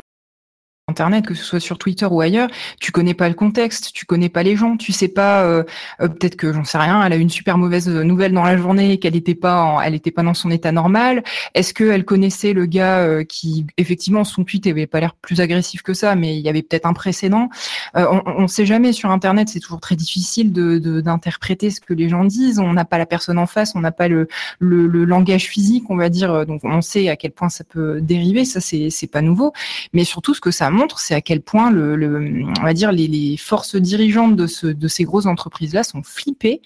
Internet, 0.89 1.25
que 1.25 1.33
ce 1.33 1.43
soit 1.43 1.59
sur 1.59 1.77
Twitter 1.77 2.05
ou 2.09 2.21
ailleurs, 2.21 2.47
tu 2.79 2.93
connais 2.93 3.13
pas 3.13 3.27
le 3.27 3.35
contexte, 3.35 3.91
tu 3.91 4.05
connais 4.05 4.29
pas 4.29 4.41
les 4.41 4.55
gens, 4.55 4.77
tu 4.77 4.93
sais 4.93 5.09
pas, 5.09 5.43
euh, 5.43 5.65
euh, 5.99 6.07
peut-être 6.07 6.37
que 6.37 6.53
j'en 6.53 6.63
sais 6.63 6.77
rien, 6.77 7.03
elle 7.03 7.11
a 7.11 7.17
eu 7.17 7.19
une 7.19 7.29
super 7.29 7.57
mauvaise 7.57 7.89
nouvelle 7.89 8.31
dans 8.31 8.45
la 8.45 8.55
journée, 8.55 8.97
qu'elle 8.97 9.17
était 9.17 9.35
pas, 9.35 9.79
elle 9.83 9.95
était 9.95 10.11
pas 10.11 10.23
dans 10.23 10.33
son 10.33 10.49
état 10.49 10.71
normal. 10.71 11.25
Est-ce 11.55 11.73
qu'elle 11.73 12.05
connaissait 12.05 12.53
le 12.53 12.65
gars 12.67 12.99
euh, 12.99 13.25
qui, 13.25 13.65
effectivement, 13.75 14.23
son 14.23 14.45
tweet 14.45 14.65
avait 14.65 14.87
pas 14.87 15.01
l'air 15.01 15.13
plus 15.15 15.41
agressif 15.41 15.81
que 15.81 15.93
ça, 15.93 16.15
mais 16.15 16.37
il 16.37 16.41
y 16.41 16.47
avait 16.47 16.61
peut-être 16.61 16.85
un 16.85 16.93
précédent? 16.93 17.49
on, 17.93 18.21
on 18.25 18.47
sait 18.47 18.65
jamais 18.65 18.93
sur 18.93 19.11
Internet, 19.11 19.49
c'est 19.49 19.59
toujours 19.59 19.81
très 19.81 19.97
difficile 19.97 20.53
de 20.53 20.77
d'interpréter 21.01 21.69
ce 21.69 21.81
que 21.81 21.93
les 21.93 22.07
gens 22.07 22.23
disent. 22.23 22.59
On 22.59 22.71
n'a 22.71 22.85
pas 22.85 22.97
la 22.97 23.05
personne 23.05 23.39
en 23.39 23.45
face, 23.45 23.75
on 23.75 23.81
n'a 23.81 23.91
pas 23.91 24.07
le, 24.07 24.29
le, 24.59 24.87
le 24.87 25.03
langage 25.03 25.47
physique, 25.47 25.89
on 25.89 25.97
va 25.97 26.07
dire. 26.07 26.45
Donc 26.45 26.61
on 26.63 26.81
sait 26.81 27.09
à 27.09 27.17
quel 27.17 27.31
point 27.31 27.49
ça 27.49 27.65
peut 27.65 27.99
dériver. 27.99 28.45
Ça 28.45 28.61
c'est 28.61 28.89
c'est 28.89 29.07
pas 29.07 29.21
nouveau, 29.21 29.51
mais 29.91 30.05
surtout 30.05 30.33
ce 30.33 30.39
que 30.39 30.51
ça 30.51 30.69
montre, 30.77 30.99
c'est 30.99 31.15
à 31.15 31.21
quel 31.21 31.41
point 31.41 31.71
le, 31.71 32.45
on 32.59 32.63
va 32.63 32.73
dire 32.73 32.91
les, 32.91 33.35
forces 33.37 33.75
dirigeantes 33.75 34.35
de, 34.35 34.47
ce, 34.47 34.67
de 34.67 34.87
ces 34.87 35.03
grosses 35.03 35.25
entreprises-là 35.25 35.83
sont 35.83 36.03
flippées 36.03 36.61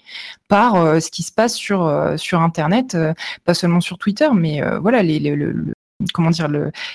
par 0.48 0.76
euh, 0.76 1.00
ce 1.00 1.10
qui 1.10 1.22
se 1.22 1.32
passe 1.32 1.54
sur 1.54 1.86
euh, 1.86 2.16
sur 2.16 2.40
Internet, 2.40 2.94
euh, 2.94 3.14
pas 3.44 3.54
seulement 3.54 3.80
sur 3.80 3.98
Twitter, 3.98 4.28
mais 4.34 4.60
voilà 4.80 5.02
les, 5.02 5.18
le, 5.18 5.74
comment 6.12 6.30
dire 6.30 6.48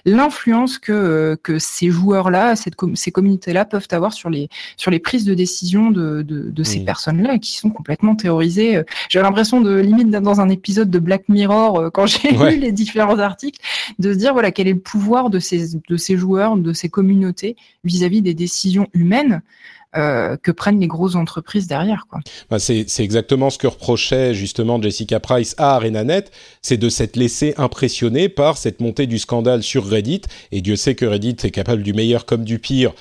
l'influence 0.05 0.77
que 0.77 1.37
que 1.43 1.59
ces 1.59 1.89
joueurs-là, 1.89 2.55
ces 2.55 3.11
communautés-là 3.11 3.65
peuvent 3.65 3.87
avoir 3.91 4.13
sur 4.13 4.29
les 4.29 4.49
sur 4.75 4.91
les 4.91 4.99
prises 4.99 5.25
de 5.25 5.33
décision 5.33 5.91
de 5.91 6.21
de, 6.21 6.63
ces 6.63 6.83
personnes-là 6.83 7.37
qui 7.37 7.55
sont 7.57 7.69
complètement 7.69 8.15
terrorisées. 8.15 8.81
J'ai 9.09 9.21
l'impression 9.21 9.61
de 9.61 9.75
limite 9.77 10.09
dans 10.09 10.41
un 10.41 10.49
épisode 10.49 10.89
de 10.89 10.99
Black 10.99 11.29
Mirror 11.29 11.79
euh, 11.79 11.89
quand 11.89 12.05
j'ai 12.05 12.31
lu 12.31 12.57
les 12.57 12.71
différents 12.71 13.19
articles 13.19 13.59
de 13.99 14.13
se 14.13 14.17
dire 14.17 14.33
voilà 14.33 14.51
quel 14.51 14.67
est 14.67 14.73
le 14.73 14.79
pouvoir 14.79 15.29
de 15.29 15.39
ces 15.39 15.75
de 15.75 15.97
ces 15.97 16.17
joueurs, 16.17 16.57
de 16.57 16.73
ces 16.73 16.89
communautés 16.89 17.55
vis-à-vis 17.83 18.19
-vis 18.19 18.23
des 18.23 18.33
décisions 18.33 18.87
humaines. 18.93 19.41
Euh, 19.95 20.35
que 20.35 20.51
prennent 20.51 20.81
les 20.81 20.87
grosses 20.87 21.15
entreprises 21.15 21.65
derrière. 21.65 22.07
Quoi. 22.09 22.19
C'est, 22.59 22.99
exactement 22.99 23.49
ce 23.49 23.57
que 23.57 23.67
reprochait 23.67 24.33
justement 24.33 24.81
Jessica 24.81 25.21
Price 25.21 25.55
à 25.57 25.75
ArenaNet, 25.75 26.25
c'est 26.61 26.75
de 26.75 26.89
s'être 26.89 27.15
laissé 27.15 27.53
impressionner 27.57 28.27
par 28.27 28.57
cette 28.57 28.81
montée 28.81 29.07
du 29.07 29.17
scandale 29.17 29.63
sur 29.63 29.87
Reddit. 29.87 30.23
Et 30.51 30.59
Dieu 30.59 30.75
sait 30.75 30.93
que 30.93 31.05
Reddit 31.05 31.37
est 31.41 31.51
capable 31.51 31.83
du 31.83 31.93
meilleur 31.93 32.25
comme 32.25 32.43
du 32.43 32.59
pire. 32.59 32.91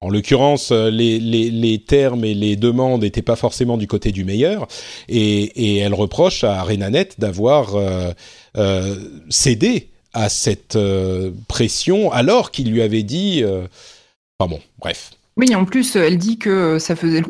En 0.00 0.08
l'occurrence, 0.08 0.70
euh, 0.70 0.88
les, 0.88 1.84
termes 1.84 2.24
et 2.24 2.32
les 2.32 2.54
demandes 2.54 3.02
n'étaient 3.02 3.22
pas 3.22 3.36
forcément 3.36 3.76
du 3.76 3.88
côté 3.88 4.12
du 4.12 4.24
meilleur. 4.24 4.68
Et, 5.08 5.78
elle 5.78 5.94
reproche 5.94 6.44
à 6.44 6.60
ArenaNet 6.60 7.18
d'avoir 7.18 7.74
euh, 7.74 8.96
cédé 9.28 9.88
à 10.14 10.28
cette 10.28 10.78
pression 11.48 12.12
alors 12.12 12.52
qu'il 12.52 12.70
lui 12.70 12.82
avait 12.82 13.02
dit... 13.02 13.42
Enfin 14.38 14.48
bon, 14.48 14.60
bref. 14.78 15.15
Oui, 15.36 15.54
en 15.54 15.64
plus, 15.64 15.96
elle 15.96 16.18
dit 16.18 16.38
que 16.38 16.78
ça 16.78 16.96
faisait 16.96 17.22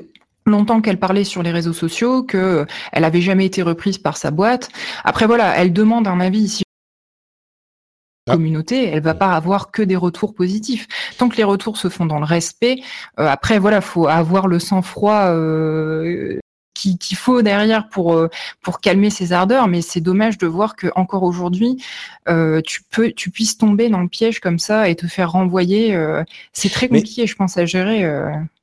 longtemps 0.46 0.80
qu'elle 0.80 0.98
parlait 0.98 1.24
sur 1.24 1.42
les 1.42 1.50
réseaux 1.50 1.72
sociaux, 1.72 2.22
que 2.22 2.66
elle 2.92 3.04
avait 3.04 3.20
jamais 3.20 3.46
été 3.46 3.62
reprise 3.62 3.98
par 3.98 4.16
sa 4.16 4.30
boîte. 4.30 4.70
Après 5.04 5.26
voilà, 5.26 5.56
elle 5.56 5.72
demande 5.72 6.06
un 6.06 6.20
avis 6.20 6.40
ici 6.40 6.62
ah. 8.28 8.32
communauté, 8.32 8.86
elle 8.86 9.02
va 9.02 9.14
pas 9.14 9.32
avoir 9.32 9.70
que 9.70 9.82
des 9.82 9.96
retours 9.96 10.34
positifs. 10.34 10.86
Tant 11.18 11.28
que 11.28 11.36
les 11.36 11.44
retours 11.44 11.76
se 11.76 11.88
font 11.88 12.06
dans 12.06 12.18
le 12.18 12.24
respect, 12.24 12.78
euh, 13.20 13.26
après 13.26 13.58
voilà, 13.58 13.80
faut 13.80 14.08
avoir 14.08 14.48
le 14.48 14.58
sang-froid 14.58 15.26
euh, 15.30 16.38
qu'il 16.76 17.16
faut 17.16 17.42
derrière 17.42 17.88
pour 17.88 18.14
euh, 18.14 18.28
pour 18.62 18.80
calmer 18.80 19.10
ses 19.10 19.32
ardeurs. 19.32 19.68
Mais 19.68 19.82
c'est 19.82 20.00
dommage 20.00 20.38
de 20.38 20.46
voir 20.46 20.76
que 20.76 20.88
encore 20.94 21.22
aujourd'hui, 21.22 21.82
euh, 22.28 22.60
tu 22.64 22.82
peux 22.90 23.12
tu 23.12 23.30
puisses 23.30 23.58
tomber 23.58 23.88
dans 23.88 24.00
le 24.00 24.08
piège 24.08 24.40
comme 24.40 24.58
ça 24.58 24.88
et 24.88 24.94
te 24.94 25.06
faire 25.06 25.32
renvoyer. 25.32 25.94
Euh, 25.94 26.22
c'est 26.52 26.70
très 26.70 26.88
compliqué, 26.88 27.26
je 27.26 27.34
pense, 27.34 27.56
à 27.56 27.66
gérer. 27.66 28.04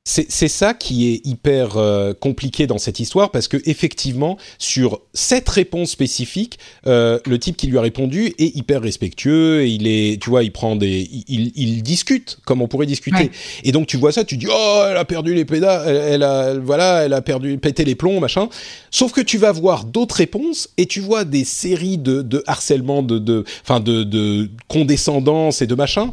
C'est 0.06 0.48
ça 0.48 0.74
qui 0.74 1.10
est 1.10 1.26
hyper 1.26 1.78
euh, 1.78 2.12
compliqué 2.12 2.66
dans 2.66 2.76
cette 2.76 3.00
histoire 3.00 3.30
parce 3.30 3.48
que 3.48 3.56
effectivement 3.64 4.36
sur 4.58 5.00
cette 5.14 5.48
réponse 5.48 5.92
spécifique, 5.92 6.58
euh, 6.86 7.18
le 7.24 7.38
type 7.38 7.56
qui 7.56 7.68
lui 7.68 7.78
a 7.78 7.80
répondu 7.80 8.34
est 8.38 8.54
hyper 8.54 8.82
respectueux 8.82 9.62
et 9.62 9.68
il 9.68 9.86
est, 9.86 10.20
tu 10.22 10.28
vois, 10.28 10.44
il 10.44 10.52
prend 10.52 10.76
des, 10.76 11.08
il, 11.26 11.52
il 11.56 11.82
discute 11.82 12.36
comme 12.44 12.60
on 12.60 12.68
pourrait 12.68 12.84
discuter. 12.84 13.30
Et 13.62 13.72
donc 13.72 13.86
tu 13.86 13.96
vois 13.96 14.12
ça, 14.12 14.24
tu 14.24 14.36
dis 14.36 14.46
oh 14.46 14.84
elle 14.90 14.98
a 14.98 15.06
perdu 15.06 15.32
les 15.32 15.46
pédales, 15.46 15.88
elle, 15.88 16.22
a 16.22 16.52
voilà, 16.52 17.04
elle 17.06 17.14
a 17.14 17.22
perdu 17.22 17.56
pété 17.56 17.86
les 17.86 17.94
plombs 17.94 18.03
machin. 18.20 18.48
Sauf 18.90 19.12
que 19.12 19.20
tu 19.20 19.38
vas 19.38 19.52
voir 19.52 19.84
d'autres 19.84 20.16
réponses 20.16 20.68
et 20.76 20.86
tu 20.86 21.00
vois 21.00 21.24
des 21.24 21.44
séries 21.44 21.98
de, 21.98 22.42
harcèlement, 22.46 23.02
de 23.02 23.44
enfin 23.62 23.80
de, 23.80 24.02
de 24.04 24.50
condescendance 24.68 25.62
et 25.62 25.66
de 25.66 25.74
machin. 25.74 26.12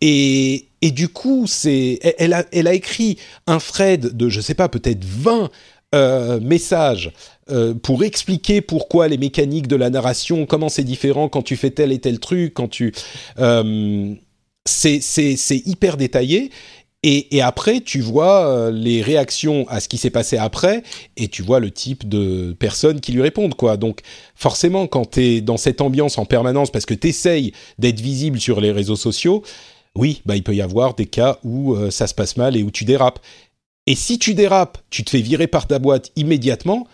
Et 0.00 0.66
du 0.82 1.08
coup, 1.08 1.46
c'est, 1.46 1.98
elle 2.18 2.32
a, 2.32 2.44
elle 2.52 2.66
a 2.66 2.74
écrit 2.74 3.18
un 3.46 3.58
thread 3.58 4.16
de, 4.16 4.28
je 4.28 4.40
sais 4.40 4.54
pas, 4.54 4.68
peut-être 4.68 5.04
20 5.04 5.50
euh, 5.94 6.40
messages 6.40 7.12
euh, 7.50 7.74
pour 7.74 8.02
expliquer 8.04 8.60
pourquoi 8.60 9.08
les 9.08 9.18
mécaniques 9.18 9.68
de 9.68 9.76
la 9.76 9.88
narration, 9.88 10.44
comment 10.46 10.68
c'est 10.68 10.84
différent 10.84 11.28
quand 11.28 11.42
tu 11.42 11.56
fais 11.56 11.70
tel 11.70 11.92
et 11.92 11.98
tel 11.98 12.18
truc, 12.18 12.54
quand 12.54 12.68
tu, 12.68 12.92
euh, 13.38 14.14
c'est 14.64 15.62
hyper 15.64 15.96
détaillé. 15.96 16.50
Et, 17.02 17.40
après, 17.40 17.82
tu 17.82 18.00
vois 18.00 18.48
euh, 18.48 18.70
les 18.72 19.00
réactions 19.00 19.64
à 19.68 19.78
ce 19.78 19.88
qui 19.88 19.96
s'est 19.96 20.10
passé 20.10 20.38
après, 20.38 20.82
et 21.16 21.28
tu 21.28 21.42
vois 21.42 21.60
le 21.60 21.70
type 21.70 22.08
de 22.08 22.52
personnes 22.58 23.00
qui 23.00 23.12
lui 23.12 23.22
répondent, 23.22 23.54
quoi. 23.54 23.76
Donc, 23.76 24.00
forcément, 24.34 24.88
quand 24.88 25.12
tu 25.12 25.20
es 25.22 25.40
dans 25.40 25.56
cette 25.56 25.80
ambiance 25.80 26.18
en 26.18 26.24
permanence, 26.24 26.72
parce 26.72 26.84
que 26.84 26.94
tu 26.94 27.06
essayes 27.06 27.52
d'être 27.78 28.00
visible 28.00 28.40
sur 28.40 28.60
les 28.60 28.72
réseaux 28.72 28.96
sociaux, 28.96 29.44
oui, 29.94 30.22
bah, 30.26 30.34
il 30.34 30.42
peut 30.42 30.54
y 30.54 30.62
avoir 30.62 30.94
des 30.94 31.06
cas 31.06 31.38
où 31.44 31.74
euh, 31.74 31.92
ça 31.92 32.08
se 32.08 32.14
passe 32.14 32.36
mal 32.36 32.56
et 32.56 32.64
où 32.64 32.72
tu 32.72 32.84
dérapes. 32.84 33.20
Et 33.86 33.94
si 33.94 34.18
tu 34.18 34.34
dérapes, 34.34 34.78
tu 34.90 35.04
te 35.04 35.10
fais 35.10 35.20
virer 35.20 35.46
par 35.46 35.68
ta 35.68 35.78
boîte 35.78 36.10
immédiatement. 36.16 36.88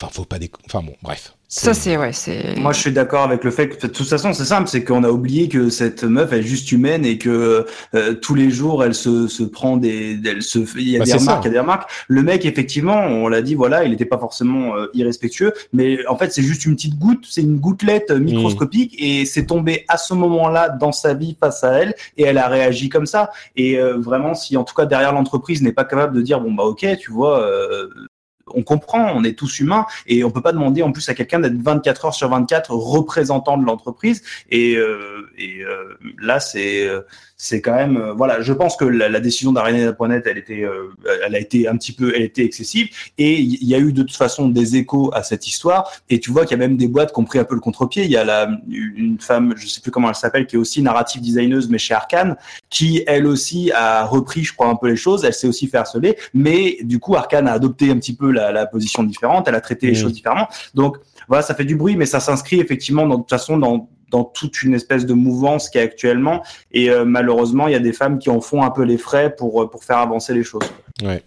Enfin, 0.00 0.12
faut 0.12 0.24
pas 0.24 0.38
Enfin 0.66 0.82
bon, 0.82 0.94
bref, 1.02 1.34
Ça, 1.54 1.74
c'est, 1.74 1.98
ouais, 1.98 2.14
c'est. 2.14 2.56
Moi, 2.56 2.72
je 2.72 2.80
suis 2.80 2.92
d'accord 2.92 3.24
avec 3.24 3.44
le 3.44 3.50
fait 3.50 3.68
que, 3.68 3.86
de 3.86 3.92
toute 3.92 4.08
façon, 4.08 4.32
c'est 4.32 4.46
simple, 4.46 4.68
c'est 4.68 4.84
qu'on 4.84 5.04
a 5.04 5.10
oublié 5.10 5.50
que 5.50 5.68
cette 5.68 6.02
meuf, 6.02 6.32
elle 6.32 6.38
est 6.38 6.42
juste 6.42 6.72
humaine 6.72 7.04
et 7.04 7.18
que 7.18 7.66
euh, 7.94 8.14
tous 8.14 8.34
les 8.34 8.50
jours, 8.50 8.82
elle 8.82 8.94
se, 8.94 9.28
se 9.28 9.42
prend 9.42 9.76
des, 9.76 10.18
elle 10.24 10.42
se, 10.42 10.60
il 10.78 10.88
y 10.88 10.96
a 10.96 11.00
bah, 11.00 11.04
des 11.04 11.12
remarques, 11.12 11.44
il 11.44 11.48
y 11.48 11.50
a 11.50 11.52
des 11.52 11.58
remarques. 11.58 11.90
Le 12.08 12.22
mec, 12.22 12.46
effectivement, 12.46 12.96
on 12.96 13.28
l'a 13.28 13.42
dit, 13.42 13.54
voilà, 13.54 13.84
il 13.84 13.90
n'était 13.90 14.06
pas 14.06 14.16
forcément 14.16 14.76
euh, 14.76 14.86
irrespectueux, 14.94 15.52
mais 15.74 15.98
en 16.06 16.16
fait, 16.16 16.32
c'est 16.32 16.40
juste 16.40 16.64
une 16.64 16.74
petite 16.74 16.98
goutte, 16.98 17.26
c'est 17.28 17.42
une 17.42 17.58
gouttelette 17.58 18.10
mmh. 18.10 18.18
microscopique 18.18 18.96
et 18.98 19.26
c'est 19.26 19.44
tombé 19.44 19.84
à 19.88 19.98
ce 19.98 20.14
moment-là 20.14 20.70
dans 20.70 20.92
sa 20.92 21.12
vie 21.12 21.36
face 21.38 21.62
à 21.64 21.72
elle 21.74 21.94
et 22.16 22.22
elle 22.22 22.38
a 22.38 22.48
réagi 22.48 22.88
comme 22.88 23.04
ça. 23.04 23.30
Et 23.56 23.78
euh, 23.78 23.98
vraiment, 23.98 24.32
si 24.32 24.56
en 24.56 24.64
tout 24.64 24.74
cas 24.74 24.86
derrière 24.86 25.12
l'entreprise 25.12 25.60
n'est 25.60 25.72
pas 25.72 25.84
capable 25.84 26.16
de 26.16 26.22
dire, 26.22 26.40
bon 26.40 26.54
bah 26.54 26.64
ok, 26.64 26.86
tu 26.98 27.10
vois, 27.10 27.46
on 28.48 28.62
comprend, 28.62 29.12
on 29.14 29.24
est 29.24 29.38
tous 29.38 29.60
humains 29.60 29.86
et 30.06 30.24
on 30.24 30.30
peut 30.30 30.42
pas 30.42 30.52
demander 30.52 30.82
en 30.82 30.92
plus 30.92 31.08
à 31.08 31.14
quelqu'un 31.14 31.40
d'être 31.40 31.60
24 31.60 32.06
heures 32.06 32.14
sur 32.14 32.28
24 32.28 32.72
représentant 32.72 33.58
de 33.58 33.64
l'entreprise. 33.64 34.22
Et, 34.50 34.76
euh, 34.76 35.30
et 35.38 35.62
euh, 35.62 35.98
là, 36.18 36.40
c'est 36.40 36.88
c'est 37.42 37.60
quand 37.60 37.74
même 37.74 37.96
euh, 37.96 38.12
voilà 38.12 38.40
je 38.40 38.52
pense 38.52 38.76
que 38.76 38.84
la, 38.84 39.18
décision 39.18 39.52
d'Arena.net 39.52 40.24
elle 40.28 40.38
était 40.38 40.62
euh, 40.62 40.94
elle 41.26 41.34
a 41.34 41.40
été 41.40 41.66
un 41.66 41.76
petit 41.76 41.90
peu 41.90 42.12
elle 42.14 42.22
était 42.22 42.44
excessive. 42.44 42.88
Et 43.18 43.40
il 43.40 43.66
y 43.66 43.74
a 43.74 43.80
eu 43.80 43.92
de 43.92 44.02
toute 44.02 44.14
façon 44.14 44.48
des 44.48 44.76
échos 44.76 45.10
à 45.12 45.24
cette 45.24 45.48
histoire. 45.48 45.90
Et 46.08 46.20
tu 46.20 46.30
vois 46.30 46.46
qu'il 46.46 46.56
y 46.56 46.62
a 46.62 46.64
même 46.64 46.76
des 46.76 46.86
boîtes 46.86 47.12
qui 47.12 47.18
ont 47.18 47.24
pris 47.24 47.40
un 47.40 47.44
peu 47.44 47.56
le 47.56 47.60
contre-pied. 47.60 48.04
Il 48.04 48.12
y 48.12 48.16
a 48.16 48.24
la 48.24 48.48
une 48.70 49.18
femme 49.18 49.54
je 49.56 49.66
sais 49.66 49.80
plus 49.80 49.90
comment 49.90 50.08
elle 50.08 50.14
s'appelle 50.14 50.46
qui 50.46 50.54
est 50.54 50.58
aussi 50.58 50.82
narrative 50.82 51.20
designeuse 51.20 51.68
mais 51.68 51.78
chez 51.78 51.94
Arkane 51.94 52.36
qui 52.70 53.02
elle 53.08 53.26
aussi 53.26 53.72
a 53.72 54.04
repris 54.06 54.44
je 54.44 54.54
crois 54.54 54.68
un 54.68 54.76
peu 54.76 54.86
les 54.86 54.96
choses. 54.96 55.24
Elle 55.24 55.34
s'est 55.34 55.48
aussi 55.48 55.66
fait 55.66 55.78
harceler. 55.78 56.16
Mais 56.34 56.76
du 56.82 57.00
coup 57.00 57.16
Arkane 57.16 57.48
a 57.48 57.54
adopté 57.54 57.90
un 57.90 57.96
petit 57.96 58.14
peu 58.14 58.30
la, 58.30 58.52
la 58.52 58.66
position 58.66 59.02
différente. 59.02 59.48
Elle 59.48 59.56
a 59.56 59.60
traité 59.60 59.88
les 59.88 59.96
choses 59.96 60.12
différemment. 60.12 60.46
Donc 60.74 60.96
voilà 61.26 61.42
ça 61.42 61.56
fait 61.56 61.64
du 61.64 61.74
bruit 61.74 61.96
mais 61.96 62.06
ça 62.06 62.20
s'inscrit 62.20 62.60
effectivement 62.60 63.04
dans, 63.04 63.16
de 63.16 63.20
toute 63.22 63.30
façon 63.30 63.58
dans 63.58 63.88
dans 64.12 64.24
toute 64.24 64.62
une 64.62 64.74
espèce 64.74 65.06
de 65.06 65.14
mouvance 65.14 65.68
qui 65.70 65.78
est 65.78 65.82
actuellement. 65.82 66.42
Et 66.70 66.90
euh, 66.90 67.04
malheureusement, 67.04 67.66
il 67.66 67.72
y 67.72 67.76
a 67.76 67.80
des 67.80 67.92
femmes 67.92 68.18
qui 68.18 68.30
en 68.30 68.40
font 68.40 68.62
un 68.62 68.70
peu 68.70 68.82
les 68.82 68.98
frais 68.98 69.34
pour, 69.36 69.62
euh, 69.62 69.68
pour 69.68 69.82
faire 69.82 69.98
avancer 69.98 70.34
les 70.34 70.44
choses. 70.44 70.62
Ouais. 71.02 71.22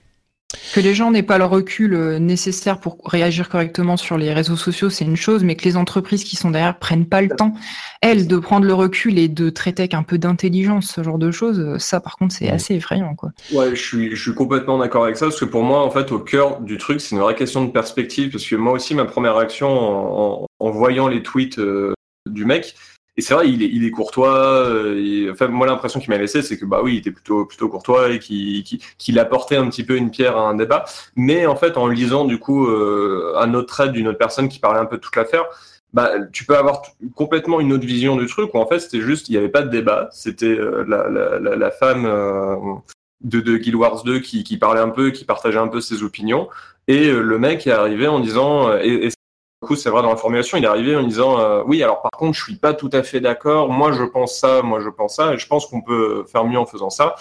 Que 0.73 0.79
les 0.79 0.93
gens 0.93 1.11
n'aient 1.11 1.23
pas 1.23 1.37
le 1.37 1.45
recul 1.45 1.95
euh, 1.95 2.19
nécessaire 2.19 2.79
pour 2.79 2.97
réagir 3.03 3.49
correctement 3.49 3.97
sur 3.97 4.17
les 4.17 4.31
réseaux 4.31 4.55
sociaux, 4.55 4.89
c'est 4.89 5.03
une 5.03 5.17
chose, 5.17 5.43
mais 5.43 5.55
que 5.55 5.65
les 5.65 5.75
entreprises 5.75 6.23
qui 6.23 6.35
sont 6.37 6.51
derrière 6.51 6.77
prennent 6.77 7.07
pas 7.07 7.21
le 7.21 7.29
temps, 7.29 7.55
elles, 8.01 8.27
de 8.27 8.37
prendre 8.37 8.65
le 8.65 8.73
recul 8.73 9.17
et 9.17 9.27
de 9.27 9.49
traiter 9.49 9.83
avec 9.83 9.95
un 9.95 10.03
peu 10.03 10.17
d'intelligence 10.17 10.93
ce 10.95 11.03
genre 11.03 11.17
de 11.17 11.31
choses, 11.31 11.77
ça 11.79 11.99
par 11.99 12.15
contre 12.15 12.33
c'est 12.33 12.49
assez 12.49 12.75
effrayant. 12.75 13.15
Quoi. 13.15 13.31
Ouais, 13.51 13.71
je 13.71 13.81
suis, 13.81 14.15
je 14.15 14.21
suis 14.21 14.33
complètement 14.33 14.77
d'accord 14.77 15.03
avec 15.03 15.17
ça, 15.17 15.25
parce 15.25 15.39
que 15.39 15.45
pour 15.45 15.63
moi, 15.63 15.83
en 15.83 15.89
fait, 15.89 16.11
au 16.11 16.19
cœur 16.19 16.61
du 16.61 16.77
truc, 16.77 17.01
c'est 17.01 17.15
une 17.15 17.21
vraie 17.21 17.35
question 17.35 17.65
de 17.65 17.71
perspective, 17.71 18.31
parce 18.31 18.45
que 18.45 18.55
moi 18.55 18.73
aussi, 18.73 18.95
ma 18.95 19.05
première 19.05 19.35
réaction 19.35 19.67
en, 19.67 20.45
en, 20.59 20.71
voyant 20.71 21.07
les 21.07 21.21
tweets 21.21 21.59
du 22.25 22.45
mec. 22.45 22.75
Et 23.17 23.21
c'est 23.21 23.33
vrai, 23.33 23.49
il 23.49 23.63
est, 23.63 23.69
il 23.71 23.85
est 23.85 23.91
courtois. 23.91 24.37
Euh, 24.37 25.31
enfin, 25.31 25.47
moi, 25.47 25.65
l'impression 25.67 25.99
qu'il 25.99 26.09
m'a 26.09 26.17
laissé, 26.17 26.41
c'est 26.41 26.57
que 26.57 26.65
bah 26.65 26.81
oui, 26.83 26.95
il 26.95 26.97
était 26.97 27.11
plutôt 27.11 27.45
plutôt 27.45 27.69
courtois 27.69 28.09
et 28.09 28.19
qu'il 28.19 28.63
qu'il 28.97 29.19
apportait 29.19 29.55
un 29.55 29.69
petit 29.69 29.85
peu 29.85 29.95
une 29.95 30.11
pierre 30.11 30.37
à 30.37 30.49
un 30.49 30.55
débat. 30.55 30.85
Mais 31.15 31.45
en 31.45 31.55
fait, 31.55 31.77
en 31.77 31.87
lisant 31.87 32.25
du 32.25 32.39
coup 32.39 32.67
euh, 32.67 33.33
un 33.37 33.53
autre 33.53 33.67
trait 33.67 33.89
d'une 33.89 34.09
autre 34.09 34.17
personne 34.17 34.49
qui 34.49 34.59
parlait 34.59 34.79
un 34.79 34.85
peu 34.85 34.97
de 34.97 35.01
toute 35.01 35.15
l'affaire, 35.15 35.45
bah 35.93 36.11
tu 36.33 36.45
peux 36.45 36.57
avoir 36.57 36.81
complètement 37.15 37.61
une 37.61 37.71
autre 37.71 37.85
vision 37.85 38.17
du 38.17 38.27
truc. 38.27 38.53
Où 38.53 38.57
en 38.59 38.67
fait, 38.67 38.79
c'était 38.79 39.01
juste, 39.01 39.29
il 39.29 39.33
n'y 39.33 39.37
avait 39.37 39.49
pas 39.49 39.61
de 39.61 39.69
débat. 39.69 40.09
C'était 40.11 40.47
euh, 40.47 40.83
la, 40.85 41.09
la, 41.09 41.55
la, 41.55 41.71
femme 41.71 42.05
euh, 42.05 42.57
de, 43.21 43.39
de 43.39 43.57
Guild 43.57 43.75
Wars 43.75 44.03
2 44.03 44.19
qui, 44.19 44.43
qui 44.43 44.57
parlait 44.57 44.81
un 44.81 44.89
peu, 44.89 45.11
qui 45.11 45.23
partageait 45.23 45.59
un 45.59 45.69
peu 45.69 45.79
ses 45.79 46.03
opinions. 46.03 46.49
Et 46.87 47.09
le 47.09 47.39
mec 47.39 47.65
est 47.65 47.71
arrivé 47.71 48.07
en 48.07 48.19
disant, 48.19 48.77
et, 48.77 49.07
et 49.07 49.09
coup, 49.65 49.75
c'est 49.75 49.89
vrai 49.89 50.01
dans 50.01 50.09
la 50.09 50.15
formulation, 50.15 50.57
il 50.57 50.63
est 50.63 50.67
arrivé 50.67 50.95
en 50.95 51.03
disant 51.03 51.39
euh, 51.39 51.63
oui, 51.65 51.83
alors 51.83 52.01
par 52.01 52.11
contre, 52.11 52.37
je 52.37 52.43
suis 52.43 52.55
pas 52.55 52.73
tout 52.73 52.89
à 52.93 53.03
fait 53.03 53.19
d'accord. 53.19 53.69
Moi, 53.69 53.91
je 53.91 54.03
pense 54.03 54.39
ça, 54.39 54.61
moi, 54.61 54.79
je 54.79 54.89
pense 54.89 55.15
ça, 55.15 55.33
et 55.33 55.37
je 55.37 55.47
pense 55.47 55.65
qu'on 55.65 55.81
peut 55.81 56.25
faire 56.31 56.45
mieux 56.45 56.59
en 56.59 56.65
faisant 56.65 56.89
ça. 56.89 57.15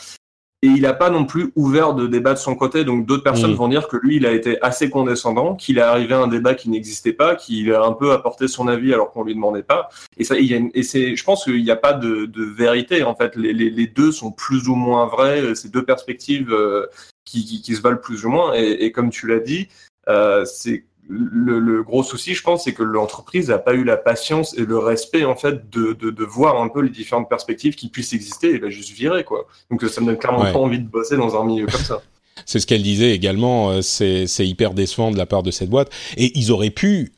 Et 0.62 0.68
il 0.68 0.80
n'a 0.80 0.94
pas 0.94 1.10
non 1.10 1.26
plus 1.26 1.52
ouvert 1.56 1.92
de 1.92 2.06
débat 2.06 2.32
de 2.32 2.38
son 2.38 2.54
côté. 2.54 2.84
Donc 2.84 3.04
d'autres 3.04 3.22
personnes 3.22 3.52
mm. 3.52 3.56
vont 3.56 3.68
dire 3.68 3.86
que 3.86 3.98
lui, 3.98 4.16
il 4.16 4.24
a 4.24 4.32
été 4.32 4.56
assez 4.62 4.88
condescendant, 4.88 5.56
qu'il 5.56 5.76
est 5.76 5.82
arrivé 5.82 6.14
à 6.14 6.20
un 6.20 6.26
débat 6.26 6.54
qui 6.54 6.70
n'existait 6.70 7.12
pas, 7.12 7.36
qu'il 7.36 7.70
a 7.74 7.84
un 7.84 7.92
peu 7.92 8.12
apporté 8.12 8.48
son 8.48 8.66
avis 8.66 8.94
alors 8.94 9.10
qu'on 9.10 9.24
lui 9.24 9.34
demandait 9.34 9.62
pas. 9.62 9.90
Et 10.16 10.24
ça, 10.24 10.38
il 10.38 10.46
y 10.46 10.54
a 10.54 10.60
et 10.72 10.82
c'est, 10.82 11.16
je 11.16 11.24
pense 11.24 11.44
qu'il 11.44 11.62
n'y 11.62 11.70
a 11.70 11.76
pas 11.76 11.92
de, 11.92 12.24
de, 12.24 12.44
vérité 12.44 13.02
en 13.02 13.14
fait. 13.14 13.36
Les, 13.36 13.52
les, 13.52 13.68
les, 13.68 13.86
deux 13.86 14.10
sont 14.10 14.32
plus 14.32 14.68
ou 14.68 14.74
moins 14.74 15.04
vrais. 15.04 15.54
Ces 15.54 15.68
deux 15.68 15.84
perspectives 15.84 16.50
euh, 16.50 16.86
qui, 17.26 17.44
qui, 17.44 17.60
qui, 17.60 17.74
se 17.74 17.82
valent 17.82 17.98
plus 17.98 18.24
ou 18.24 18.30
moins. 18.30 18.54
Et, 18.54 18.86
et 18.86 18.90
comme 18.90 19.10
tu 19.10 19.26
l'as 19.26 19.40
dit, 19.40 19.68
euh, 20.08 20.46
c'est 20.46 20.84
le, 21.09 21.82
gros 21.82 22.02
souci, 22.02 22.35
je 22.35 22.43
pense, 22.43 22.64
c'est 22.64 22.72
que 22.72 22.82
l'entreprise 22.82 23.48
n'a 23.48 23.59
pas 23.59 23.74
eu 23.74 23.85
la 23.85 23.97
patience 23.97 24.56
et 24.56 24.64
le 24.64 24.78
respect, 24.78 25.24
en 25.24 25.36
fait, 25.36 25.68
de, 25.70 25.93
de, 25.93 26.24
voir 26.24 26.60
un 26.60 26.68
peu 26.68 26.81
les 26.81 26.90
différentes 26.90 27.28
perspectives 27.28 27.74
qui 27.74 27.89
puissent 27.89 28.12
exister 28.12 28.55
et 28.55 28.59
va 28.59 28.70
juste 28.70 28.90
virer, 28.90 29.24
quoi. 29.24 29.47
Donc, 29.70 29.82
ça 29.82 30.01
me 30.01 30.06
donne 30.06 30.18
clairement 30.18 30.51
pas 30.51 30.59
envie 30.59 30.78
de 30.78 30.89
bosser 30.89 31.16
dans 31.16 31.40
un 31.40 31.44
milieu 31.44 31.66
comme 31.66 31.81
ça. 31.81 32.02
C'est 32.47 32.59
ce 32.59 32.66
qu'elle 32.66 32.82
disait 32.82 33.12
également, 33.12 33.70
euh, 33.70 33.81
c'est 33.81 34.26
hyper 34.47 34.74
décevant 34.74 35.12
de 35.12 35.16
la 35.16 35.24
part 35.24 35.44
de 35.44 35.52
cette 35.52 35.70
boîte. 35.70 35.90
Et 36.16 36.36
ils 36.36 36.51
auraient 36.51 36.70
pu 36.70 37.12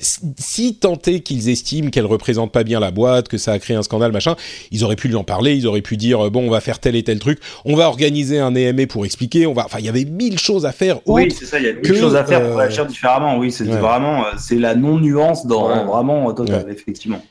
si 0.00 0.76
tenté 0.76 1.20
qu'ils 1.20 1.48
estiment 1.48 1.90
qu'elle 1.90 2.06
représente 2.06 2.52
pas 2.52 2.64
bien 2.64 2.80
la 2.80 2.90
boîte, 2.90 3.28
que 3.28 3.38
ça 3.38 3.52
a 3.52 3.58
créé 3.58 3.76
un 3.76 3.82
scandale, 3.82 4.12
machin, 4.12 4.36
ils 4.70 4.84
auraient 4.84 4.96
pu 4.96 5.08
lui 5.08 5.16
en 5.16 5.24
parler, 5.24 5.54
ils 5.54 5.66
auraient 5.66 5.82
pu 5.82 5.96
dire 5.96 6.26
euh, 6.26 6.30
bon, 6.30 6.46
on 6.46 6.50
va 6.50 6.60
faire 6.60 6.78
tel 6.78 6.96
et 6.96 7.02
tel 7.02 7.18
truc, 7.18 7.38
on 7.64 7.74
va 7.76 7.88
organiser 7.88 8.38
un 8.38 8.54
EMA 8.54 8.86
pour 8.86 9.04
expliquer, 9.04 9.46
on 9.46 9.52
va, 9.52 9.64
enfin, 9.64 9.78
il 9.80 9.84
y 9.84 9.88
avait 9.88 10.04
mille 10.04 10.38
choses 10.38 10.66
à 10.66 10.72
faire. 10.72 11.00
Oui, 11.06 11.30
c'est 11.30 11.46
ça, 11.46 11.58
il 11.58 11.64
y 11.64 11.68
a 11.68 11.72
mille 11.72 11.96
choses 11.96 12.16
à 12.16 12.24
faire 12.24 12.48
pour 12.48 12.58
agir 12.58 12.86
différemment. 12.86 13.38
Oui, 13.38 13.50
c'est 13.52 13.64
vraiment, 13.64 14.26
euh, 14.26 14.30
c'est 14.38 14.58
la 14.58 14.74
non 14.74 14.98
nuance 14.98 15.46
dans 15.46 15.86
vraiment 15.86 16.32
total, 16.32 16.66
effectivement. 16.70 17.22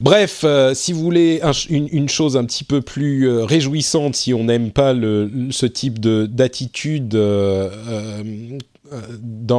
Bref, 0.00 0.46
si 0.72 0.94
vous 0.94 1.00
voulez 1.00 1.42
une, 1.68 2.08
chose 2.08 2.36
un 2.38 2.44
petit 2.46 2.64
peu 2.64 2.80
plus 2.80 3.28
réjouissante, 3.28 4.14
si 4.16 4.32
on 4.32 4.44
n'aime 4.44 4.70
pas 4.70 4.94
le, 4.94 5.30
ce 5.50 5.66
type 5.66 5.98
de 5.98 6.24
d'attitude 6.24 7.12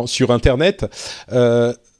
sur 0.07 0.31
Internet, 0.31 0.87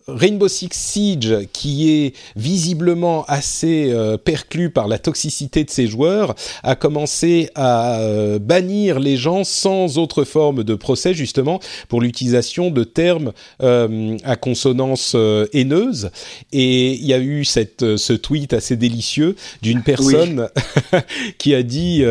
Rainbow 0.07 0.48
Six 0.48 0.69
Siege, 0.72 1.36
qui 1.53 1.91
est 1.91 2.15
visiblement 2.36 3.26
assez 3.28 3.91
euh, 3.91 4.18
perclus 4.18 4.69
par 4.69 4.88
la 4.88 4.98
toxicité 4.98 5.64
de 5.64 5.69
ses 5.69 5.88
joueurs, 5.88 6.36
a 6.64 6.76
commencé 6.76 7.49
à 7.56 7.99
euh, 7.99 8.40
bannir 8.40 8.99
les 8.99 9.18
gens 9.18 9.44
sans 9.44 9.98
autre 9.98 10.23
forme 10.23 10.64
de 10.64 10.76
procès, 10.76 11.14
justement, 11.14 11.60
pour 11.88 12.02
l'utilisation 12.02 12.72
de 12.72 12.84
termes 12.84 13.32
euh, 13.61 14.18
à 14.23 14.36
consonance 14.36 15.15
haineuse. 15.53 16.10
Et 16.52 16.94
il 16.94 17.06
y 17.06 17.14
a 17.14 17.19
eu 17.19 17.45
cette, 17.45 17.98
ce 17.98 18.14
tweet 18.14 18.53
assez 18.53 18.76
délicieux 18.76 19.36
d'une 19.61 19.84
personne 19.84 20.49
qui 21.38 21.53
a 21.56 21.64
dit 21.64 22.03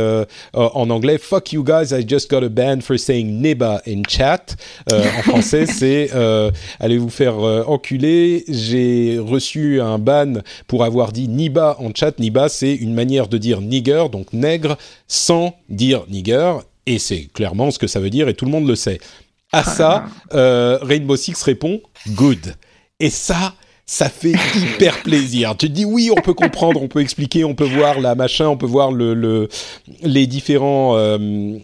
en 0.53 0.91
anglais 0.91 1.19
Fuck 1.19 1.53
you 1.53 1.65
guys, 1.65 1.93
I 1.93 2.07
just 2.07 2.31
got 2.31 2.43
a 2.43 2.49
ban 2.49 2.81
for 2.81 2.99
saying 2.99 3.41
neba 3.41 3.81
in 3.87 4.03
chat. 4.09 4.57
en 4.91 5.23
français, 5.23 5.67
c'est 5.67 6.11
allez 6.79 6.99
vous 6.99 7.11
faire 7.11 7.37
j'ai 7.89 9.19
reçu 9.19 9.81
un 9.81 9.99
ban 9.99 10.35
pour 10.67 10.85
avoir 10.85 11.13
dit 11.13 11.29
Niba 11.29 11.77
en 11.79 11.93
chat. 11.95 12.19
Niba, 12.19 12.49
c'est 12.49 12.75
une 12.75 12.95
manière 12.95 13.29
de 13.29 13.39
dire 13.39 13.61
nigger, 13.61 14.07
donc 14.11 14.33
nègre, 14.33 14.77
sans 15.09 15.55
dire 15.69 16.05
nigger. 16.09 16.55
Et 16.87 16.99
c'est 16.99 17.29
clairement 17.33 17.71
ce 17.71 17.79
que 17.79 17.87
ça 17.87 18.01
veut 18.01 18.11
dire 18.11 18.29
et 18.29 18.35
tout 18.35 18.45
le 18.45 18.51
monde 18.51 18.67
le 18.67 18.75
sait. 18.75 19.01
À 19.53 19.65
ça, 19.65 20.07
euh, 20.33 20.79
Rainbow 20.83 21.17
Six 21.17 21.43
répond 21.43 21.81
good. 22.09 22.55
Et 23.01 23.11
ça, 23.11 23.55
ça 23.91 24.09
fait 24.09 24.35
hyper 24.55 25.03
plaisir. 25.03 25.57
Tu 25.57 25.67
te 25.67 25.73
dis 25.73 25.85
oui, 25.85 26.13
on 26.17 26.21
peut 26.21 26.33
comprendre, 26.33 26.81
on 26.81 26.87
peut 26.87 27.01
expliquer, 27.01 27.43
on 27.43 27.57
peut 27.57 27.65
voir 27.65 27.99
la 27.99 28.15
machin, 28.15 28.47
on 28.47 28.57
peut 28.57 28.65
voir 28.65 28.93
le, 28.93 29.15
le 29.15 29.49
les 30.03 30.29
différents 30.29 30.97
euh, 30.97 31.19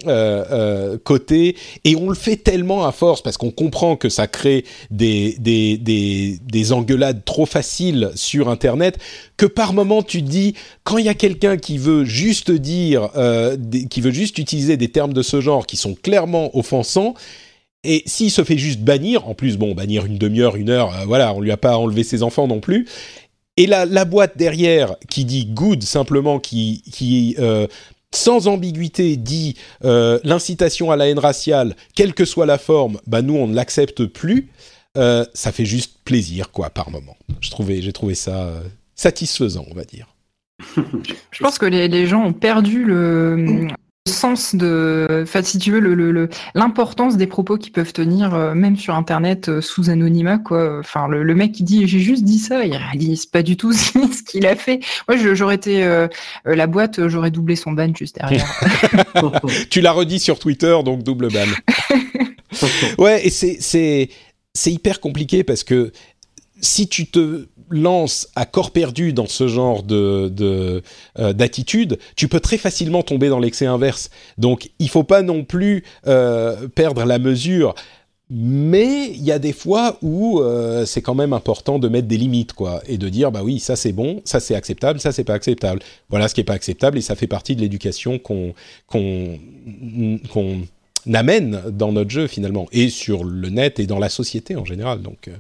euh, 0.09 0.45
euh, 0.51 0.99
côtés, 1.05 1.55
et 1.85 1.95
on 1.95 2.09
le 2.09 2.17
fait 2.17 2.35
tellement 2.35 2.85
à 2.85 2.91
force 2.91 3.23
parce 3.23 3.37
qu'on 3.37 3.53
comprend 3.53 3.95
que 3.95 4.09
ça 4.09 4.27
crée 4.27 4.65
des, 4.91 5.37
des, 5.39 5.79
des, 5.79 6.41
des 6.45 6.73
engueulades 6.73 7.25
trop 7.25 7.47
faciles 7.47 8.11
sur 8.17 8.49
Internet 8.49 8.99
que 9.37 9.47
par 9.47 9.73
moment 9.73 10.03
tu 10.03 10.21
te 10.21 10.29
dis 10.29 10.55
quand 10.83 10.99
il 10.99 11.07
y 11.07 11.09
a 11.09 11.15
quelqu'un 11.15 11.57
qui 11.57 11.79
veut 11.79 12.05
juste 12.05 12.51
dire, 12.51 13.09
euh, 13.15 13.57
qui 13.89 14.01
veut 14.01 14.11
juste 14.11 14.39
utiliser 14.39 14.77
des 14.77 14.89
termes 14.89 15.13
de 15.13 15.23
ce 15.23 15.41
genre 15.41 15.65
qui 15.65 15.77
sont 15.77 15.95
clairement 15.95 16.51
offensants 16.59 17.15
et 17.87 18.03
s'il 18.07 18.31
se 18.31 18.45
fait 18.45 18.59
juste 18.59 18.81
bannir, 18.81 19.29
en 19.29 19.35
plus, 19.35 19.57
bon, 19.57 19.75
bannir 19.75 20.05
une 20.05 20.19
demi-heure, 20.19 20.57
une 20.57 20.71
heure, 20.71 20.95
euh, 20.95 21.05
voilà, 21.07 21.33
on 21.33 21.41
lui 21.41 21.53
a 21.53 21.57
pas 21.57 21.77
enlevé 21.77 22.03
ses 22.03 22.23
enfants 22.23 22.49
non 22.49 22.61
plus. 22.61 22.87
Et 23.57 23.67
la, 23.67 24.05
boîte 24.05 24.37
derrière 24.37 24.97
qui 25.09 25.25
dit 25.25 25.47
good 25.47 25.83
simplement, 25.83 26.39
qui, 26.39 26.83
qui 26.93 27.37
euh, 27.39 27.67
sans 28.13 28.49
ambiguïté 28.49 29.17
dit 29.17 29.57
euh, 29.85 30.19
l'incitation 30.25 30.91
à 30.91 30.97
la 30.97 31.09
haine 31.09 31.19
raciale, 31.19 31.75
quelle 31.95 32.13
que 32.13 32.27
soit 32.27 32.45
la 32.45 32.59
forme, 32.59 33.01
bah 33.07 33.23
nous 33.23 33.35
on 33.35 33.47
ne 33.47 33.55
l'accepte 33.55 34.05
plus. 34.05 34.51
ça 34.95 35.53
fait 35.53 35.65
juste 35.65 35.99
plaisir 36.05 36.51
quoi 36.51 36.69
par 36.69 36.91
moment. 36.91 37.17
J'ai 37.41 37.93
trouvé 37.93 38.15
ça 38.15 38.51
satisfaisant, 38.95 39.65
on 39.71 39.75
va 39.75 39.85
dire. 39.85 40.15
Je 41.31 41.43
pense 41.43 41.57
que 41.57 41.65
les 41.65 42.07
gens 42.07 42.27
ont 42.27 42.35
perdu 42.35 42.85
le, 42.85 43.69
sens 44.09 44.55
de, 44.55 45.23
enfin, 45.23 45.43
si 45.43 45.59
tu 45.59 45.73
veux, 45.73 45.81
le, 45.81 46.29
l'importance 46.55 47.17
des 47.17 47.27
propos 47.27 47.57
qui 47.57 47.71
peuvent 47.71 47.93
tenir 47.93 48.35
euh, 48.35 48.55
même 48.55 48.77
sur 48.77 48.95
Internet 48.95 49.49
euh, 49.49 49.61
sous 49.61 49.91
anonymat, 49.91 50.39
quoi. 50.39 50.79
Enfin, 50.81 51.09
le, 51.09 51.35
mec 51.35 51.53
qui 51.53 51.63
dit 51.63 51.87
j'ai 51.87 52.01
juste 52.01 52.25
dit 52.25 52.39
ça, 52.39 52.65
il 52.65 52.75
réalise 52.75 53.27
pas 53.27 53.43
du 53.43 53.57
tout 53.57 53.73
ce 53.73 54.23
qu'il 54.23 54.47
a 54.47 54.57
fait. 54.57 54.81
Moi, 55.09 55.17
j'aurais 55.35 55.57
été 55.57 55.85
euh, 55.85 56.09
la 56.45 56.67
boîte, 56.67 57.09
j'aurais 57.09 57.31
doublé 57.31 57.57
son 57.57 57.73
ban 57.73 57.93
juste 57.95 58.17
derrière. 58.17 58.47
tu 59.71 59.81
l'as 59.81 59.93
redit 59.93 60.19
sur 60.19 60.39
Twitter, 60.39 60.77
donc 60.85 61.03
double 61.03 61.29
ban. 61.33 61.47
ouais, 62.99 63.27
et 63.27 63.31
c'est 63.31 63.59
c'est 63.61 64.09
c'est 64.55 64.73
hyper 64.73 65.01
compliqué 65.01 65.45
parce 65.45 65.65
que 65.65 65.93
si 66.61 66.89
tu 66.89 67.07
te 67.07 67.47
lances 67.71 68.29
à 68.37 68.47
corps 68.47 68.71
perdu 68.71 69.13
dans 69.13 69.27
ce 69.27 69.49
genre 69.49 69.83
de 69.83 70.33
euh, 71.19 71.33
d'attitude, 71.33 71.99
tu 72.15 72.29
peux 72.29 72.41
très 72.41 72.59
facilement 72.59 73.03
tomber 73.03 73.29
dans 73.29 73.39
l'excès 73.39 73.67
inverse. 73.67 74.11
Donc, 74.39 74.71
il 74.79 74.89
faut 74.89 75.05
pas 75.05 75.23
non 75.23 75.45
plus 75.45 75.85
euh, 76.07 76.69
perdre 76.69 77.05
la 77.05 77.19
mesure. 77.19 77.75
Mais 78.29 79.07
il 79.11 79.23
y 79.23 79.31
a 79.31 79.39
des 79.39 79.53
fois 79.53 79.99
où 80.03 80.41
euh, 80.41 80.85
c'est 80.85 81.01
quand 81.01 81.15
même 81.15 81.33
important 81.33 81.79
de 81.79 81.87
mettre 81.89 82.09
des 82.09 82.17
limites, 82.17 82.55
quoi, 82.55 82.83
et 82.89 82.99
de 82.99 83.09
dire 83.09 83.31
bah 83.31 83.43
oui, 83.45 83.61
ça 83.61 83.77
c'est 83.77 83.93
bon, 83.93 84.21
ça 84.25 84.41
c'est 84.41 84.57
acceptable, 84.57 84.99
ça 84.99 85.13
c'est 85.13 85.23
pas 85.23 85.35
acceptable. 85.35 85.81
Voilà 86.11 86.27
ce 86.27 86.35
qui 86.35 86.41
est 86.41 86.45
pas 86.45 86.55
acceptable, 86.55 86.99
et 86.99 87.03
ça 87.03 87.15
fait 87.15 87.29
partie 87.29 87.55
de 87.55 87.61
l'éducation 87.61 88.19
qu'on 88.19 88.53
qu'on 88.89 89.39
qu'on 90.33 90.59
amène 91.15 91.63
dans 91.71 91.93
notre 91.93 92.11
jeu 92.11 92.27
finalement, 92.27 92.67
et 92.73 92.89
sur 92.89 93.23
le 93.23 93.49
net 93.49 93.79
et 93.79 93.87
dans 93.87 94.01
la 94.01 94.09
société 94.09 94.57
en 94.57 94.65
général. 94.65 95.03
Donc 95.03 95.31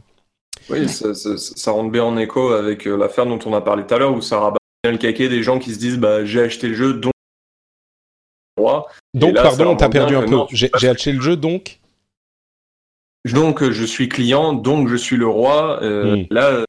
oui, 0.69 0.89
ça, 0.89 1.15
ça, 1.15 1.71
rentre 1.71 1.91
bien 1.91 2.05
en 2.05 2.17
écho 2.17 2.51
avec 2.51 2.87
euh, 2.87 2.97
l'affaire 2.97 3.27
dont 3.27 3.39
on 3.47 3.55
a 3.55 3.61
parlé 3.61 3.85
tout 3.87 3.95
à 3.95 3.99
l'heure, 3.99 4.15
où 4.15 4.21
ça 4.21 4.39
rabat 4.41 4.59
bien 4.83 4.93
le 4.93 4.99
caquet 4.99 5.29
des 5.29 5.43
gens 5.43 5.59
qui 5.59 5.73
se 5.73 5.79
disent 5.79 5.99
bah, 5.99 6.25
j'ai 6.25 6.43
acheté 6.43 6.69
le 6.69 6.75
jeu, 6.75 6.95
donc. 6.95 7.13
Donc, 9.15 9.35
pardon, 9.35 9.77
t'as 9.77 9.89
perdu 9.89 10.17
un 10.17 10.23
peu. 10.23 10.39
J'ai 10.51 10.71
acheté 10.89 11.13
le 11.13 11.21
jeu, 11.21 11.37
donc 11.37 11.79
Donc, 13.25 13.63
je 13.71 13.85
suis 13.85 14.09
client, 14.09 14.55
donc 14.55 14.89
je 14.89 14.97
suis 14.97 15.17
le 15.17 15.27
roi. 15.27 15.83
Euh, 15.83 16.17
hmm. 16.17 16.27
Là, 16.31 16.65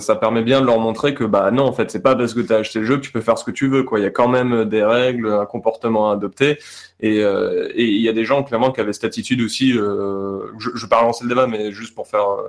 ça, 0.00 0.16
permet 0.16 0.42
bien 0.42 0.62
de 0.62 0.66
leur 0.66 0.78
montrer 0.78 1.14
que 1.14 1.24
bah 1.24 1.50
non, 1.50 1.64
en 1.64 1.72
fait, 1.72 1.90
c'est 1.90 2.02
pas 2.02 2.16
parce 2.16 2.32
que 2.32 2.40
tu 2.40 2.52
as 2.52 2.58
acheté 2.58 2.78
le 2.78 2.86
jeu 2.86 2.96
que 2.96 3.02
tu 3.02 3.12
peux 3.12 3.20
faire 3.20 3.36
ce 3.36 3.44
que 3.44 3.50
tu 3.50 3.68
veux. 3.68 3.82
Quoi. 3.82 4.00
Il 4.00 4.02
y 4.04 4.06
a 4.06 4.10
quand 4.10 4.28
même 4.28 4.64
des 4.64 4.82
règles, 4.82 5.30
un 5.30 5.44
comportement 5.44 6.10
à 6.10 6.14
adopter. 6.14 6.58
Et 7.00 7.20
euh, 7.20 7.70
il 7.76 8.00
y 8.00 8.08
a 8.08 8.12
des 8.12 8.24
gens, 8.24 8.42
clairement, 8.44 8.72
qui 8.72 8.80
avaient 8.80 8.92
cette 8.92 9.04
attitude 9.04 9.42
aussi. 9.42 9.72
je, 9.72 10.48
je 10.58 10.82
vais 10.82 10.88
pas 10.88 11.00
relancer 11.00 11.24
le 11.24 11.28
débat, 11.28 11.46
mais 11.46 11.72
juste 11.72 11.94
pour 11.94 12.06
faire 12.06 12.30
euh, 12.30 12.48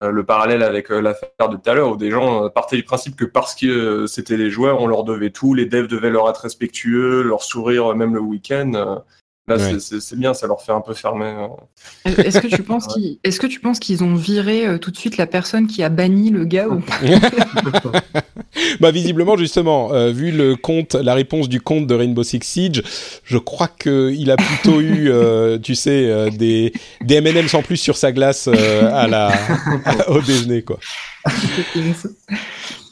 le 0.00 0.24
parallèle 0.24 0.62
avec 0.62 0.90
euh, 0.90 1.00
l'affaire 1.00 1.48
de 1.48 1.56
tout 1.56 1.70
à 1.70 1.74
l'heure, 1.74 1.90
où 1.90 1.96
des 1.96 2.10
gens 2.10 2.44
euh, 2.44 2.48
partaient 2.48 2.76
du 2.76 2.84
principe 2.84 3.16
que 3.16 3.24
parce 3.24 3.54
que 3.54 4.06
c'était 4.06 4.36
les 4.36 4.50
joueurs, 4.50 4.80
on 4.80 4.86
leur 4.86 5.04
devait 5.04 5.30
tout, 5.30 5.54
les 5.54 5.66
devs 5.66 5.88
devaient 5.88 6.10
leur 6.10 6.28
être 6.30 6.42
respectueux, 6.42 7.22
leur 7.22 7.42
sourire 7.42 7.94
même 7.94 8.14
le 8.14 8.20
week-end. 8.20 9.02
Là, 9.48 9.56
c'est 9.78 10.18
bien, 10.18 10.34
ça 10.34 10.46
leur 10.46 10.60
fait 10.60 10.72
un 10.72 10.80
peu 10.80 10.92
fermer. 10.94 11.26
Hein. 11.26 11.50
Est-ce 12.04 12.40
que 12.40 12.48
tu 12.48 12.62
penses 12.62 12.86
qu'ils, 12.94 13.18
est-ce 13.24 13.40
que 13.40 13.46
tu 13.46 13.60
penses 13.60 13.78
qu'ils 13.78 14.04
ont 14.04 14.14
viré 14.14 14.66
euh, 14.66 14.78
tout 14.78 14.90
de 14.90 14.96
suite 14.96 15.16
la 15.16 15.26
personne 15.26 15.66
qui 15.66 15.82
a 15.82 15.88
banni 15.88 16.30
le 16.30 16.44
gars 16.44 16.68
ou 16.68 16.82
Bah 18.80 18.90
visiblement 18.90 19.36
justement, 19.36 19.92
euh, 19.92 20.10
vu 20.10 20.32
le 20.32 20.56
compte, 20.56 20.94
la 20.94 21.14
réponse 21.14 21.48
du 21.48 21.60
compte 21.60 21.86
de 21.86 21.94
Rainbow 21.94 22.22
Six 22.22 22.40
Siege, 22.42 22.82
je 23.24 23.38
crois 23.38 23.68
que 23.68 24.12
il 24.12 24.30
a 24.30 24.36
plutôt 24.36 24.80
eu, 24.80 25.10
euh, 25.10 25.58
tu 25.58 25.74
sais, 25.74 26.30
des 26.30 26.72
des 27.02 27.14
M&M's 27.16 27.54
en 27.54 27.62
plus 27.62 27.76
sur 27.76 27.96
sa 27.96 28.12
glace 28.12 28.48
à 28.48 29.06
la 29.06 29.32
au 30.08 30.20
déjeuner 30.20 30.62
quoi. 30.62 30.78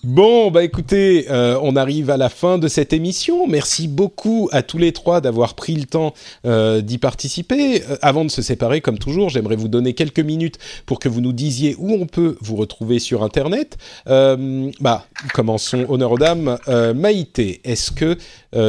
Bon, 0.06 0.52
bah 0.52 0.62
écoutez, 0.62 1.26
euh, 1.30 1.58
on 1.62 1.74
arrive 1.74 2.10
à 2.10 2.16
la 2.16 2.28
fin 2.28 2.58
de 2.58 2.68
cette 2.68 2.92
émission. 2.92 3.48
Merci 3.48 3.88
beaucoup 3.88 4.48
à 4.52 4.62
tous 4.62 4.78
les 4.78 4.92
trois 4.92 5.20
d'avoir 5.20 5.54
pris 5.54 5.74
le 5.74 5.84
temps 5.84 6.14
euh, 6.44 6.80
d'y 6.80 6.98
participer. 6.98 7.82
Euh, 7.82 7.96
avant 8.02 8.24
de 8.24 8.30
se 8.30 8.40
séparer, 8.40 8.80
comme 8.80 8.98
toujours, 8.98 9.30
j'aimerais 9.30 9.56
vous 9.56 9.66
donner 9.66 9.94
quelques 9.94 10.20
minutes 10.20 10.58
pour 10.86 11.00
que 11.00 11.08
vous 11.08 11.20
nous 11.20 11.32
disiez 11.32 11.74
où 11.80 11.90
on 11.90 12.06
peut 12.06 12.36
vous 12.40 12.54
retrouver 12.54 13.00
sur 13.00 13.24
Internet. 13.24 13.78
bah, 14.06 15.06
commençons 15.34 15.84
honneur 15.88 16.12
aux 16.12 16.18
dames. 16.18 16.56
Maïté, 16.94 17.60
est-ce 17.64 17.90
que 17.90 18.16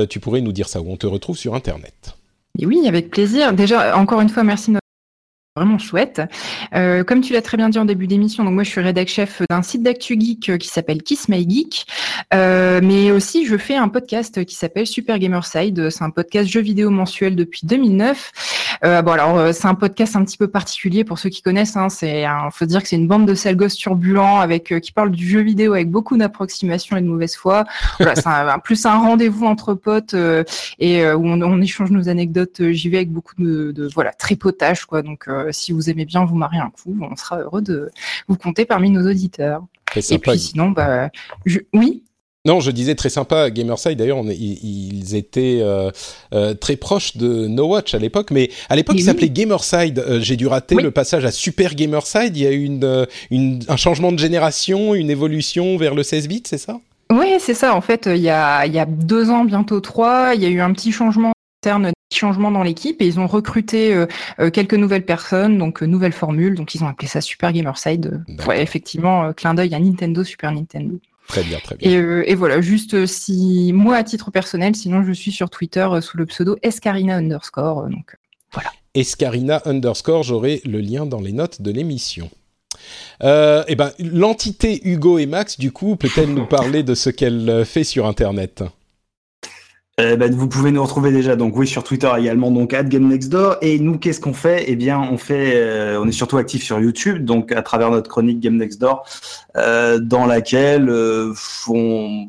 tu 0.05 0.19
pourrais 0.19 0.41
nous 0.41 0.53
dire 0.53 0.67
ça, 0.67 0.81
où 0.81 0.91
on 0.91 0.97
te 0.97 1.05
retrouve 1.05 1.37
sur 1.37 1.53
Internet? 1.53 2.15
Oui, 2.63 2.87
avec 2.87 3.11
plaisir. 3.11 3.53
Déjà, 3.53 3.95
encore 3.95 4.21
une 4.21 4.29
fois, 4.29 4.43
merci 4.43 4.71
vraiment 5.57 5.79
chouette. 5.79 6.21
Euh, 6.75 7.03
comme 7.03 7.21
tu 7.21 7.33
l'as 7.33 7.41
très 7.41 7.57
bien 7.57 7.69
dit 7.69 7.79
en 7.79 7.85
début 7.85 8.07
d'émission, 8.07 8.43
donc 8.43 8.53
moi 8.53 8.63
je 8.63 8.69
suis 8.69 8.81
rédac 8.81 9.07
chef 9.07 9.41
d'un 9.49 9.61
site 9.61 9.83
d'actu 9.83 10.19
geek 10.19 10.49
euh, 10.49 10.57
qui 10.57 10.67
s'appelle 10.67 11.01
Kiss 11.01 11.29
My 11.29 11.47
Geek, 11.49 11.87
euh, 12.33 12.79
mais 12.83 13.11
aussi 13.11 13.45
je 13.45 13.57
fais 13.57 13.75
un 13.75 13.89
podcast 13.89 14.45
qui 14.45 14.55
s'appelle 14.55 14.85
Super 14.85 15.17
Gamerside. 15.17 15.89
C'est 15.89 16.03
un 16.03 16.09
podcast 16.09 16.49
jeux 16.49 16.61
vidéo 16.61 16.89
mensuel 16.91 17.35
depuis 17.35 17.61
2009. 17.63 18.79
Euh, 18.83 19.01
bon 19.01 19.11
alors 19.11 19.53
c'est 19.53 19.67
un 19.67 19.73
podcast 19.73 20.15
un 20.15 20.23
petit 20.23 20.37
peu 20.37 20.47
particulier 20.47 21.03
pour 21.03 21.17
ceux 21.17 21.29
qui 21.29 21.41
connaissent. 21.41 21.75
Hein, 21.75 21.89
c'est, 21.89 22.25
faut 22.51 22.65
dire 22.65 22.81
que 22.81 22.87
c'est 22.87 22.95
une 22.95 23.07
bande 23.07 23.25
de 23.25 23.33
sales 23.33 23.55
gosses 23.55 23.75
turbulents 23.75 24.39
avec 24.39 24.73
qui 24.81 24.91
parle 24.91 25.11
du 25.11 25.27
jeu 25.27 25.41
vidéo 25.41 25.73
avec 25.73 25.89
beaucoup 25.89 26.17
d'approximations 26.17 26.97
et 26.97 27.01
de 27.01 27.07
mauvaise 27.07 27.35
foi. 27.35 27.65
Voilà, 27.99 28.15
c'est 28.15 28.27
un, 28.27 28.59
plus 28.59 28.85
un 28.85 28.97
rendez-vous 28.97 29.45
entre 29.45 29.73
potes 29.73 30.15
et 30.79 31.11
où 31.11 31.25
on, 31.25 31.61
échange 31.61 31.89
nos 31.89 32.07
anecdotes. 32.09 32.69
J'y 32.69 32.89
vais 32.89 32.97
avec 32.97 33.11
beaucoup 33.11 33.33
de, 33.39 33.71
de 33.71 33.89
voilà 33.93 34.11
tripotage 34.11 34.85
quoi. 34.85 35.01
Donc 35.01 35.27
si 35.51 35.71
vous 35.71 35.89
aimez 35.89 36.05
bien 36.05 36.25
vous 36.25 36.35
marier 36.35 36.59
un 36.59 36.69
coup, 36.69 36.97
on 37.01 37.15
sera 37.15 37.39
heureux 37.39 37.61
de 37.61 37.91
vous 38.27 38.35
compter 38.35 38.65
parmi 38.65 38.89
nos 38.89 39.09
auditeurs. 39.09 39.63
Et 39.95 40.19
puis 40.19 40.39
sinon, 40.39 40.71
bah, 40.71 41.09
oui? 41.73 42.03
Non, 42.45 42.61
je 42.61 42.71
disais 42.71 42.95
très 42.95 43.09
sympa, 43.09 43.49
Gamerside 43.49 43.97
d'ailleurs, 43.97 44.19
ils 44.23 45.15
étaient 45.15 45.59
euh, 45.61 45.91
euh, 46.33 46.53
très 46.53 46.77
proches 46.77 47.17
de 47.17 47.45
No 47.47 47.67
Watch 47.67 47.93
à 47.93 47.99
l'époque, 47.99 48.31
mais 48.31 48.49
à 48.69 48.77
l'époque 48.77 48.95
il 48.97 49.03
s'appelait 49.03 49.29
Gamerside. 49.29 50.01
J'ai 50.21 50.37
dû 50.37 50.47
rater 50.47 50.75
le 50.75 50.91
passage 50.91 51.25
à 51.25 51.31
Super 51.31 51.75
Gamerside. 51.75 52.37
Il 52.37 52.43
y 52.43 52.47
a 52.47 52.51
eu 52.51 52.63
une, 52.63 53.59
un 53.67 53.75
changement 53.75 54.13
de 54.13 54.19
génération, 54.19 54.95
une 54.95 55.09
évolution 55.09 55.75
vers 55.75 55.93
le 55.93 56.03
16 56.03 56.27
bits, 56.29 56.43
c'est 56.45 56.57
ça? 56.57 56.79
Oui, 57.11 57.35
c'est 57.39 57.53
ça. 57.53 57.75
En 57.75 57.81
fait, 57.81 58.05
il 58.05 58.21
y, 58.21 58.29
a, 58.29 58.65
il 58.65 58.73
y 58.73 58.79
a 58.79 58.85
deux 58.85 59.29
ans, 59.29 59.43
bientôt 59.43 59.81
trois, 59.81 60.31
il 60.33 60.41
y 60.41 60.45
a 60.45 60.49
eu 60.49 60.61
un 60.61 60.71
petit 60.71 60.93
changement 60.93 61.33
interne 61.61 61.91
changements 62.15 62.51
dans 62.51 62.63
l'équipe 62.63 63.01
et 63.01 63.07
ils 63.07 63.19
ont 63.19 63.27
recruté 63.27 63.93
euh, 63.93 64.07
euh, 64.39 64.49
quelques 64.49 64.73
nouvelles 64.73 65.05
personnes, 65.05 65.57
donc 65.57 65.83
euh, 65.83 65.85
nouvelles 65.85 66.13
formules. 66.13 66.55
Donc 66.55 66.75
ils 66.75 66.83
ont 66.83 66.87
appelé 66.87 67.07
ça 67.07 67.21
Super 67.21 67.51
Gamerside. 67.51 68.23
Ouais, 68.47 68.61
effectivement, 68.61 69.33
clin 69.33 69.53
d'œil 69.53 69.73
à 69.73 69.79
Nintendo, 69.79 70.23
Super 70.23 70.51
Nintendo. 70.51 70.99
Très 71.27 71.43
bien, 71.43 71.59
très 71.59 71.75
bien. 71.75 71.91
Et, 71.91 72.31
et, 72.31 72.35
voilà, 72.35 72.61
juste 72.61 73.05
si 73.05 73.71
moi 73.73 73.97
à 73.97 74.03
titre 74.03 74.31
personnel, 74.31 74.75
sinon 74.75 75.03
je 75.03 75.11
suis 75.11 75.33
sur 75.33 75.49
Twitter 75.49 75.85
sous 76.01 76.15
le 76.17 76.25
pseudo 76.25 76.55
Escarina 76.61 77.17
underscore. 77.17 77.89
Donc 77.89 78.15
voilà. 78.53 78.71
Escarina 78.93 79.61
underscore, 79.65 80.23
j'aurai 80.23 80.61
le 80.63 80.79
lien 80.79 81.05
dans 81.05 81.19
les 81.19 81.33
notes 81.33 81.61
de 81.61 81.71
l'émission. 81.71 82.29
Et 83.21 83.27
eh 83.67 83.75
ben, 83.75 83.91
l'entité 83.99 84.87
Hugo 84.87 85.17
et 85.17 85.25
Max, 85.25 85.59
du 85.59 85.71
coup, 85.71 85.97
peut-elle 85.97 86.33
nous 86.33 86.45
parler 86.45 86.83
de 86.83 86.95
ce 86.95 87.09
qu'elle 87.09 87.65
fait 87.65 87.83
sur 87.83 88.05
Internet? 88.05 88.63
Euh, 89.99 90.15
bah, 90.15 90.27
vous 90.29 90.47
pouvez 90.47 90.71
nous 90.71 90.83
retrouver 90.83 91.11
déjà 91.11 91.35
donc 91.35 91.57
oui 91.57 91.65
sur 91.65 91.83
Twitter 91.83 92.11
également 92.17 92.51
donc 92.51 92.69
@GameNextDoor 92.71 93.57
et 93.61 93.79
nous 93.79 93.97
qu'est-ce 93.97 94.19
qu'on 94.19 94.33
fait? 94.33 94.65
Eh 94.67 94.75
bien 94.75 94.99
on 94.99 95.17
fait 95.17 95.53
euh, 95.55 95.99
on 95.99 96.07
est 96.07 96.11
surtout 96.11 96.37
actif 96.37 96.63
sur 96.63 96.79
YouTube 96.79 97.25
donc 97.25 97.51
à 97.51 97.63
travers 97.63 97.89
notre 97.89 98.07
chronique 98.07 98.39
Game 98.39 98.57
Next 98.57 98.79
Door 98.79 99.07
euh, 99.55 99.97
dans 99.97 100.27
laquelle 100.27 100.89
euh, 100.89 101.33
on 101.67 102.27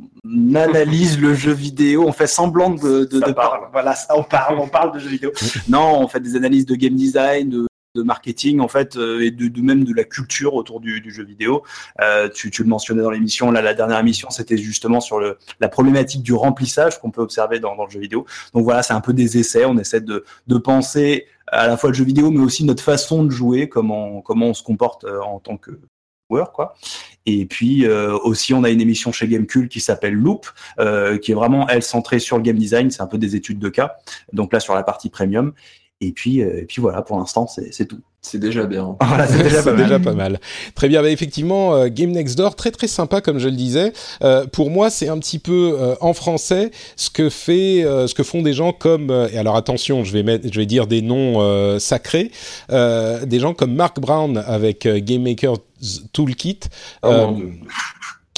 analyse 0.55 1.21
le 1.21 1.35
jeu 1.35 1.53
vidéo, 1.53 2.05
on 2.07 2.13
fait 2.13 2.27
semblant 2.27 2.71
de, 2.71 3.05
de, 3.05 3.21
de 3.21 3.33
parler. 3.33 3.67
Voilà, 3.73 3.95
ça 3.95 4.15
on 4.17 4.23
parle, 4.23 4.59
on 4.59 4.69
parle 4.69 4.95
de 4.95 4.99
jeux 4.99 5.11
vidéo. 5.11 5.33
non, 5.69 6.01
on 6.01 6.09
fait 6.09 6.21
des 6.21 6.37
analyses 6.37 6.67
de 6.67 6.75
game 6.75 6.95
design, 6.95 7.51
de 7.51 7.67
de 7.95 8.03
marketing 8.03 8.61
en 8.61 8.69
fait 8.69 8.97
euh, 8.97 9.25
et 9.25 9.31
de, 9.31 9.61
même 9.61 9.85
de 9.85 9.95
la 9.95 10.05
culture 10.05 10.55
autour 10.55 10.81
du, 10.81 11.03
jeu 11.11 11.25
vidéo. 11.25 11.63
Euh, 12.01 12.29
tu, 12.29 12.51
le 12.59 12.69
mentionnais 12.69 13.03
dans 13.03 13.11
l'émission, 13.11 13.51
la 13.51 13.75
dernière 13.75 13.99
émission 13.99 14.31
c'était 14.31 14.57
justement 14.57 15.01
sur 15.01 15.19
le, 15.19 15.39
la 15.61 15.69
problématique 15.69 16.23
du 16.23 16.35
remplissage 16.35 17.01
qu'on 17.01 17.11
peut 17.11 17.23
observer 17.23 17.61
dans, 17.61 17.75
le 17.75 17.91
jeu 17.91 18.01
vidéo. 18.01 18.27
Donc 18.55 18.65
voilà, 18.65 18.83
c'est 18.83 18.93
un 18.93 19.01
peu 19.01 19.13
des 19.13 19.39
essais, 19.39 19.65
on 19.65 19.79
essaie 19.79 20.01
de, 20.01 20.25
penser 20.59 21.27
à 21.47 21.67
la 21.67 21.77
fois 21.77 21.91
le 21.91 21.95
jeu 21.95 22.05
vidéo 22.05 22.31
mais 22.31 22.41
aussi 22.41 22.65
notre 22.65 22.83
façon 22.83 23.23
de 23.23 23.31
jouer, 23.31 23.69
comment, 23.69 24.21
comment 24.21 24.47
on 24.47 24.55
se 24.55 24.63
comporte 24.63 25.05
euh, 25.05 25.21
en 25.21 25.39
tant 25.39 25.57
que 25.57 25.81
joueur 26.29 26.53
quoi. 26.53 26.75
Et 27.25 27.45
puis 27.45 27.87
aussi, 27.87 28.55
on 28.55 28.65
a 28.65 28.71
une 28.71 28.81
émission 28.81 29.13
chez 29.13 29.29
Gamecube 29.29 29.69
qui 29.69 29.81
s'appelle 29.81 30.15
Loop, 30.15 30.47
qui 30.79 31.33
est 31.33 31.35
vraiment 31.35 31.69
elle 31.69 31.83
centrée 31.83 32.21
sur 32.21 32.39
le 32.39 32.43
game 32.43 32.57
design. 32.57 32.91
C'est 32.91 33.03
un 33.03 33.07
peu 33.07 33.19
des 33.19 33.37
études 33.37 33.59
de 33.59 33.69
cas. 33.69 33.97
Donc 34.33 34.55
là, 34.55 34.61
sur 34.61 34.75
la 34.75 34.83
partie 34.83 35.11
premium. 35.11 35.53
Et 36.01 36.13
puis, 36.13 36.43
euh, 36.43 36.61
et 36.61 36.65
puis 36.65 36.81
voilà, 36.81 37.03
pour 37.03 37.19
l'instant, 37.19 37.47
c'est 37.47 37.87
tout. 37.87 38.01
C'est 38.21 38.39
déjà 38.39 38.65
bien. 38.67 38.97
Voilà, 39.09 39.27
c'est 39.27 39.43
déjà, 39.43 39.63
pas, 39.99 40.13
mal. 40.13 40.41
Très 40.75 40.89
bien. 40.89 41.03
Bah, 41.03 41.11
effectivement, 41.11 41.75
euh, 41.75 41.89
Game 41.89 42.11
Next 42.11 42.37
Door, 42.37 42.57
très 42.57 42.71
très 42.71 42.89
sympa 42.89 43.21
comme 43.21 43.39
je 43.39 43.49
le 43.49 43.55
disais. 43.57 43.93
Euh, 44.23 44.45
pour 44.47 44.71
moi, 44.71 44.91
c'est 44.91 45.09
un 45.09 45.19
petit 45.19 45.39
peu 45.39 45.77
euh, 45.79 45.95
en 46.01 46.13
français 46.13 46.71
ce 46.97 47.11
que 47.11 47.31
fait, 47.31 47.83
ce 47.85 48.13
que 48.15 48.23
font 48.23 48.43
des 48.43 48.53
gens 48.53 48.73
comme. 48.73 49.11
et 49.33 49.39
alors 49.39 49.57
attention, 49.57 50.05
je 50.05 50.13
vais 50.13 50.23
mettre, 50.23 50.49
je 50.53 50.59
vais 50.59 50.67
dire 50.67 50.87
des 50.87 51.01
noms 51.01 51.79
sacrés. 51.79 52.31
des 52.71 53.41
gens 53.41 53.55
comme 53.55 53.75
Mark 53.75 54.01
Brown 54.01 54.37
avec 54.47 54.87
Game 54.87 55.23
Maker 55.23 55.55
Toolkit. 56.13 56.61
Oh, 57.03 57.37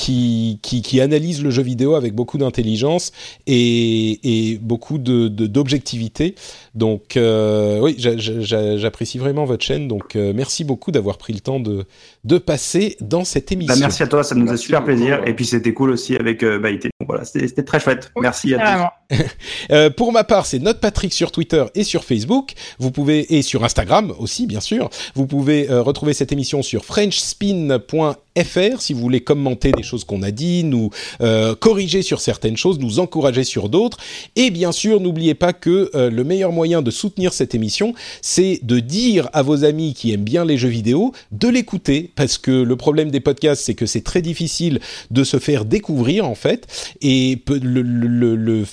qui, 0.01 0.59
qui, 0.62 0.81
qui 0.81 1.01
analyse 1.01 1.43
le 1.43 1.51
jeu 1.51 1.62
vidéo 1.62 1.94
avec 1.94 2.14
beaucoup 2.14 2.39
d'intelligence 2.39 3.12
et, 3.47 4.52
et 4.52 4.59
beaucoup 4.59 4.97
de 4.97 5.28
d'objectivité. 5.28 6.35
Donc 6.74 7.16
oui, 7.16 7.97
j'apprécie 7.98 9.18
vraiment 9.18 9.44
votre 9.44 9.64
chaîne. 9.64 9.89
Donc 9.89 10.14
merci 10.14 10.64
beaucoup 10.64 10.90
d'avoir 10.90 11.18
pris 11.18 11.35
le 11.35 11.40
temps 11.40 11.60
de 11.60 11.85
de 12.24 12.39
passer 12.39 12.97
dans 13.01 13.24
cette 13.24 13.48
bah, 13.48 13.55
émission. 13.55 13.77
merci 13.81 14.02
à 14.02 14.06
toi, 14.06 14.22
ça 14.24 14.35
nous 14.35 14.51
a 14.51 14.56
super 14.56 14.85
plaisir. 14.85 15.22
Et 15.27 15.35
puis 15.35 15.47
c'était 15.47 15.72
cool 15.72 15.90
aussi 15.90 16.16
avec 16.16 16.43
euh, 16.43 16.59
Baïté. 16.59 16.90
Donc 17.01 17.09
voilà, 17.09 17.24
c'était 17.24 17.62
très 17.62 17.81
chouette. 17.81 18.10
Merci 18.20 18.55
à 18.55 18.59
tous. 18.59 18.99
euh, 19.70 19.91
pour 19.91 20.12
ma 20.12 20.24
part, 20.24 20.47
c'est 20.47 20.59
Note 20.59 20.81
Patrick 20.81 21.12
sur 21.12 21.32
Twitter 21.32 21.65
et 21.74 21.85
sur 21.85 22.05
Facebook. 22.05 22.53
Vous 22.78 22.91
pouvez 22.91 23.35
et 23.35 23.43
sur 23.43 23.65
Instagram 23.65 24.12
aussi, 24.19 24.47
bien 24.47 24.61
sûr. 24.61 24.91
Vous 25.15 25.27
pouvez 25.27 25.70
euh, 25.70 25.82
retrouver 25.82 26.15
cette 26.15 26.32
émission 26.32 26.62
sur 26.62 26.85
frenchspin.fr 26.85 28.19
fr 28.45 28.81
si 28.81 28.93
vous 28.93 29.01
voulez 29.01 29.23
commenter 29.23 29.73
des 29.73 29.82
choses 29.82 30.05
qu'on 30.05 30.23
a 30.23 30.31
dit, 30.31 30.62
nous 30.62 30.91
euh, 31.20 31.57
corriger 31.57 32.01
sur 32.01 32.20
certaines 32.20 32.57
choses, 32.57 32.78
nous 32.78 33.01
encourager 33.01 33.43
sur 33.43 33.69
d'autres. 33.69 33.99
Et 34.37 34.51
bien 34.51 34.70
sûr, 34.70 35.01
n'oubliez 35.01 35.35
pas 35.35 35.53
que 35.53 35.91
le 35.95 36.24
meilleur 36.24 36.53
moyen 36.53 36.81
de 36.81 36.93
soutenir 36.93 37.32
cette 37.32 37.57
émission, 37.57 37.93
c'est 38.23 38.61
de 38.62 38.78
dire 38.78 39.28
à 39.32 39.43
vos 39.43 39.65
amis 39.65 39.95
qui 39.95 40.12
aiment 40.12 40.23
bien 40.23 40.45
les 40.45 40.57
jeux 40.57 40.69
vidéo 40.69 41.12
de 41.32 41.49
l'écouter, 41.49 42.12
parce 42.15 42.39
que 42.39 42.53
le 42.53 42.77
problème 42.77 43.11
des 43.11 43.20
podcasts, 43.20 43.65
c'est 43.65 43.74
que 43.74 43.85
c'est 43.85 44.03
très 44.03 44.23
difficile 44.23 44.81
de 45.11 45.24
se 45.24 45.41
faire 45.41 45.65
découvrir 45.65 46.24
en 46.24 46.37
fait, 46.37 46.69
et 47.03 47.43
le, 47.49 47.82
le, 47.82 48.37
le 48.37 48.65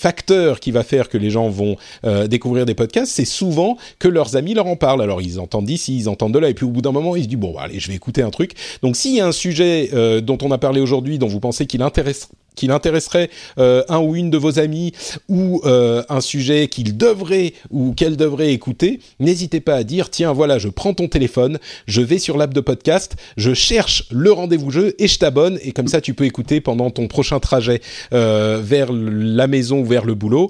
qui 0.60 0.72
va 0.72 0.84
faire 0.84 1.10
que 1.10 1.18
les 1.18 1.30
gens 1.30 1.50
vont 1.50 1.78
euh, 2.06 2.28
découvrir 2.28 2.66
des 2.66 2.76
podcasts, 2.76 3.12
c'est 3.12 3.26
souvent 3.26 3.78
que 3.98 4.08
leurs 4.08 4.36
amis 4.36 4.54
leur 4.54 4.68
en 4.68 4.76
parlent. 4.76 5.02
Alors 5.02 5.22
ils 5.22 5.40
entendent 5.40 5.66
d'ici, 5.66 5.98
ils 5.98 6.10
entendent 6.10 6.34
de 6.34 6.40
là, 6.40 6.50
et 6.50 6.54
puis 6.54 6.66
au 6.66 6.70
bout 6.70 6.82
d'un 6.82 6.92
moment, 6.92 7.16
ils 7.16 7.24
se 7.24 7.28
disent 7.28 7.40
bon, 7.40 7.58
allez, 7.58 7.80
je 7.80 7.88
vais 7.88 7.96
écouter 7.96 8.22
un 8.22 8.30
truc. 8.30 8.54
Donc 8.82 8.96
s'il 8.96 9.16
y 9.16 9.20
a 9.20 9.26
un 9.26 9.32
sujet 9.32 9.48
sujet 9.48 9.90
euh, 9.94 10.22
dont 10.22 10.38
on 10.42 10.52
a 10.52 10.58
parlé 10.58 10.82
aujourd'hui, 10.82 11.20
dont 11.20 11.28
vous 11.28 11.40
pensez 11.40 11.66
qu'il 11.66 11.82
intéresse 11.82 12.30
qu'il 12.58 12.72
intéresserait 12.72 13.30
euh, 13.58 13.84
un 13.88 14.00
ou 14.00 14.16
une 14.16 14.30
de 14.30 14.38
vos 14.38 14.60
amis 14.60 14.92
ou 15.30 15.62
euh, 15.64 16.04
un 16.10 16.20
sujet 16.20 16.68
qu'il 16.68 16.98
devrait 16.98 17.54
ou 17.70 17.94
qu'elle 17.94 18.18
devrait 18.18 18.52
écouter, 18.52 19.00
n'hésitez 19.20 19.62
pas 19.62 19.76
à 19.76 19.84
dire 19.84 20.10
tiens 20.10 20.34
voilà 20.34 20.58
je 20.58 20.68
prends 20.68 20.94
ton 20.94 21.08
téléphone, 21.08 21.60
je 21.86 22.02
vais 22.02 22.20
sur 22.20 22.38
l'app 22.38 22.54
de 22.54 22.60
podcast, 22.60 23.16
je 23.38 23.54
cherche 23.54 24.06
le 24.12 24.32
rendez-vous 24.32 24.72
jeu 24.72 24.96
et 25.00 25.08
je 25.08 25.18
t'abonne 25.20 25.60
et 25.62 25.72
comme 25.72 25.88
ça 25.88 26.02
tu 26.02 26.14
peux 26.14 26.26
écouter 26.26 26.60
pendant 26.60 26.90
ton 26.90 27.08
prochain 27.08 27.40
trajet 27.40 27.82
euh, 28.14 28.60
vers 28.62 28.92
la 28.92 29.48
maison 29.48 29.80
ou 29.80 29.86
vers 29.86 30.04
le 30.04 30.16
boulot. 30.16 30.50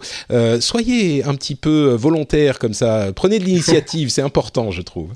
soyez 0.59 1.23
un 1.25 1.35
petit 1.35 1.55
peu 1.55 1.93
volontaire 1.93 2.57
comme 2.57 2.73
ça, 2.73 3.11
prenez 3.13 3.38
de 3.39 3.43
l'initiative, 3.43 4.09
c'est 4.09 4.21
important 4.21 4.71
je 4.71 4.81
trouve. 4.81 5.09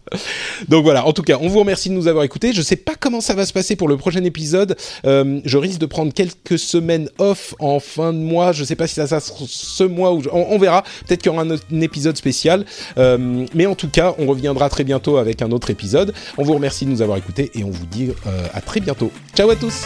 Donc 0.68 0.84
voilà, 0.84 1.06
en 1.08 1.14
tout 1.14 1.24
cas 1.24 1.38
on 1.42 1.48
vous 1.48 1.60
remercie 1.60 1.90
de 1.90 1.94
nous 1.94 2.08
avoir 2.08 2.26
écoutés. 2.26 2.52
Je 2.52 2.62
sais 2.62 2.76
pas 2.76 2.96
comment 3.00 3.22
ça 3.22 3.34
va 3.34 3.46
se 3.46 3.54
passer 3.54 3.78
pour 3.78 3.88
le 3.88 3.96
prochain 3.96 4.24
épisode. 4.26 4.76
je 5.06 5.58
risque 5.58 5.80
de 5.80 5.86
prendre 5.86 6.14
quelques 6.14 6.60
semaines 6.60 6.81
semaine 6.82 7.10
off 7.20 7.54
en 7.60 7.80
fin 7.80 8.12
de 8.12 8.18
mois. 8.18 8.52
Je 8.52 8.64
sais 8.64 8.76
pas 8.76 8.88
si 8.88 8.96
ça, 8.96 9.08
ça 9.08 9.20
ce 9.20 9.84
mois 9.84 10.14
ou 10.14 10.24
on, 10.32 10.58
verra. 10.58 10.84
Peut-être 11.08 11.22
qu'il 11.22 11.32
y 11.32 11.36
aura 11.36 11.44
un, 11.44 11.82
épisode 11.82 12.18
spécial. 12.18 12.66
Euh, 12.98 13.46
mais 13.54 13.66
en 13.66 13.76
tout 13.76 13.90
cas, 13.90 14.16
on 14.18 14.26
reviendra 14.26 14.70
très 14.70 14.84
bientôt 14.84 15.18
avec 15.18 15.42
un 15.42 15.52
autre 15.52 15.70
épisode. 15.70 16.14
On 16.38 16.44
vous 16.44 16.54
remercie 16.54 16.86
de 16.86 16.92
nous 16.92 17.02
avoir 17.02 17.18
écoutés 17.18 17.52
et 17.54 17.64
on 17.64 17.70
vous 17.70 17.86
dit 17.86 18.12
euh, 18.28 18.48
à 18.54 18.62
très 18.62 18.80
bientôt. 18.80 19.12
Ciao 19.36 19.50
à 19.50 19.56
tous. 19.56 19.86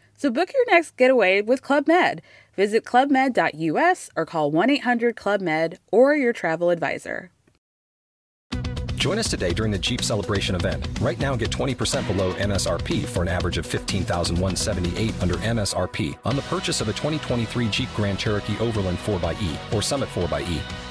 So 0.21 0.29
book 0.29 0.53
your 0.53 0.65
next 0.71 0.97
getaway 0.97 1.41
with 1.41 1.63
Club 1.63 1.87
Med. 1.87 2.21
Visit 2.55 2.85
clubmed.us 2.85 4.11
or 4.15 4.23
call 4.23 4.51
1 4.51 4.69
800 4.69 5.15
Club 5.15 5.41
Med 5.41 5.79
or 5.91 6.15
your 6.15 6.31
travel 6.31 6.69
advisor. 6.69 7.31
Join 8.97 9.17
us 9.17 9.27
today 9.27 9.51
during 9.51 9.71
the 9.71 9.79
Jeep 9.79 10.03
Celebration 10.03 10.53
event. 10.53 10.87
Right 11.01 11.19
now, 11.19 11.35
get 11.35 11.49
20% 11.49 12.05
below 12.05 12.33
MSRP 12.33 13.03
for 13.05 13.23
an 13.23 13.29
average 13.29 13.57
of 13.57 13.65
15178 13.65 15.23
under 15.23 15.33
MSRP 15.37 16.15
on 16.23 16.35
the 16.35 16.43
purchase 16.43 16.81
of 16.81 16.89
a 16.89 16.93
2023 16.93 17.67
Jeep 17.69 17.89
Grand 17.95 18.19
Cherokee 18.19 18.59
Overland 18.59 18.99
4xE 18.99 19.73
or 19.73 19.81
Summit 19.81 20.07
4xE. 20.09 20.90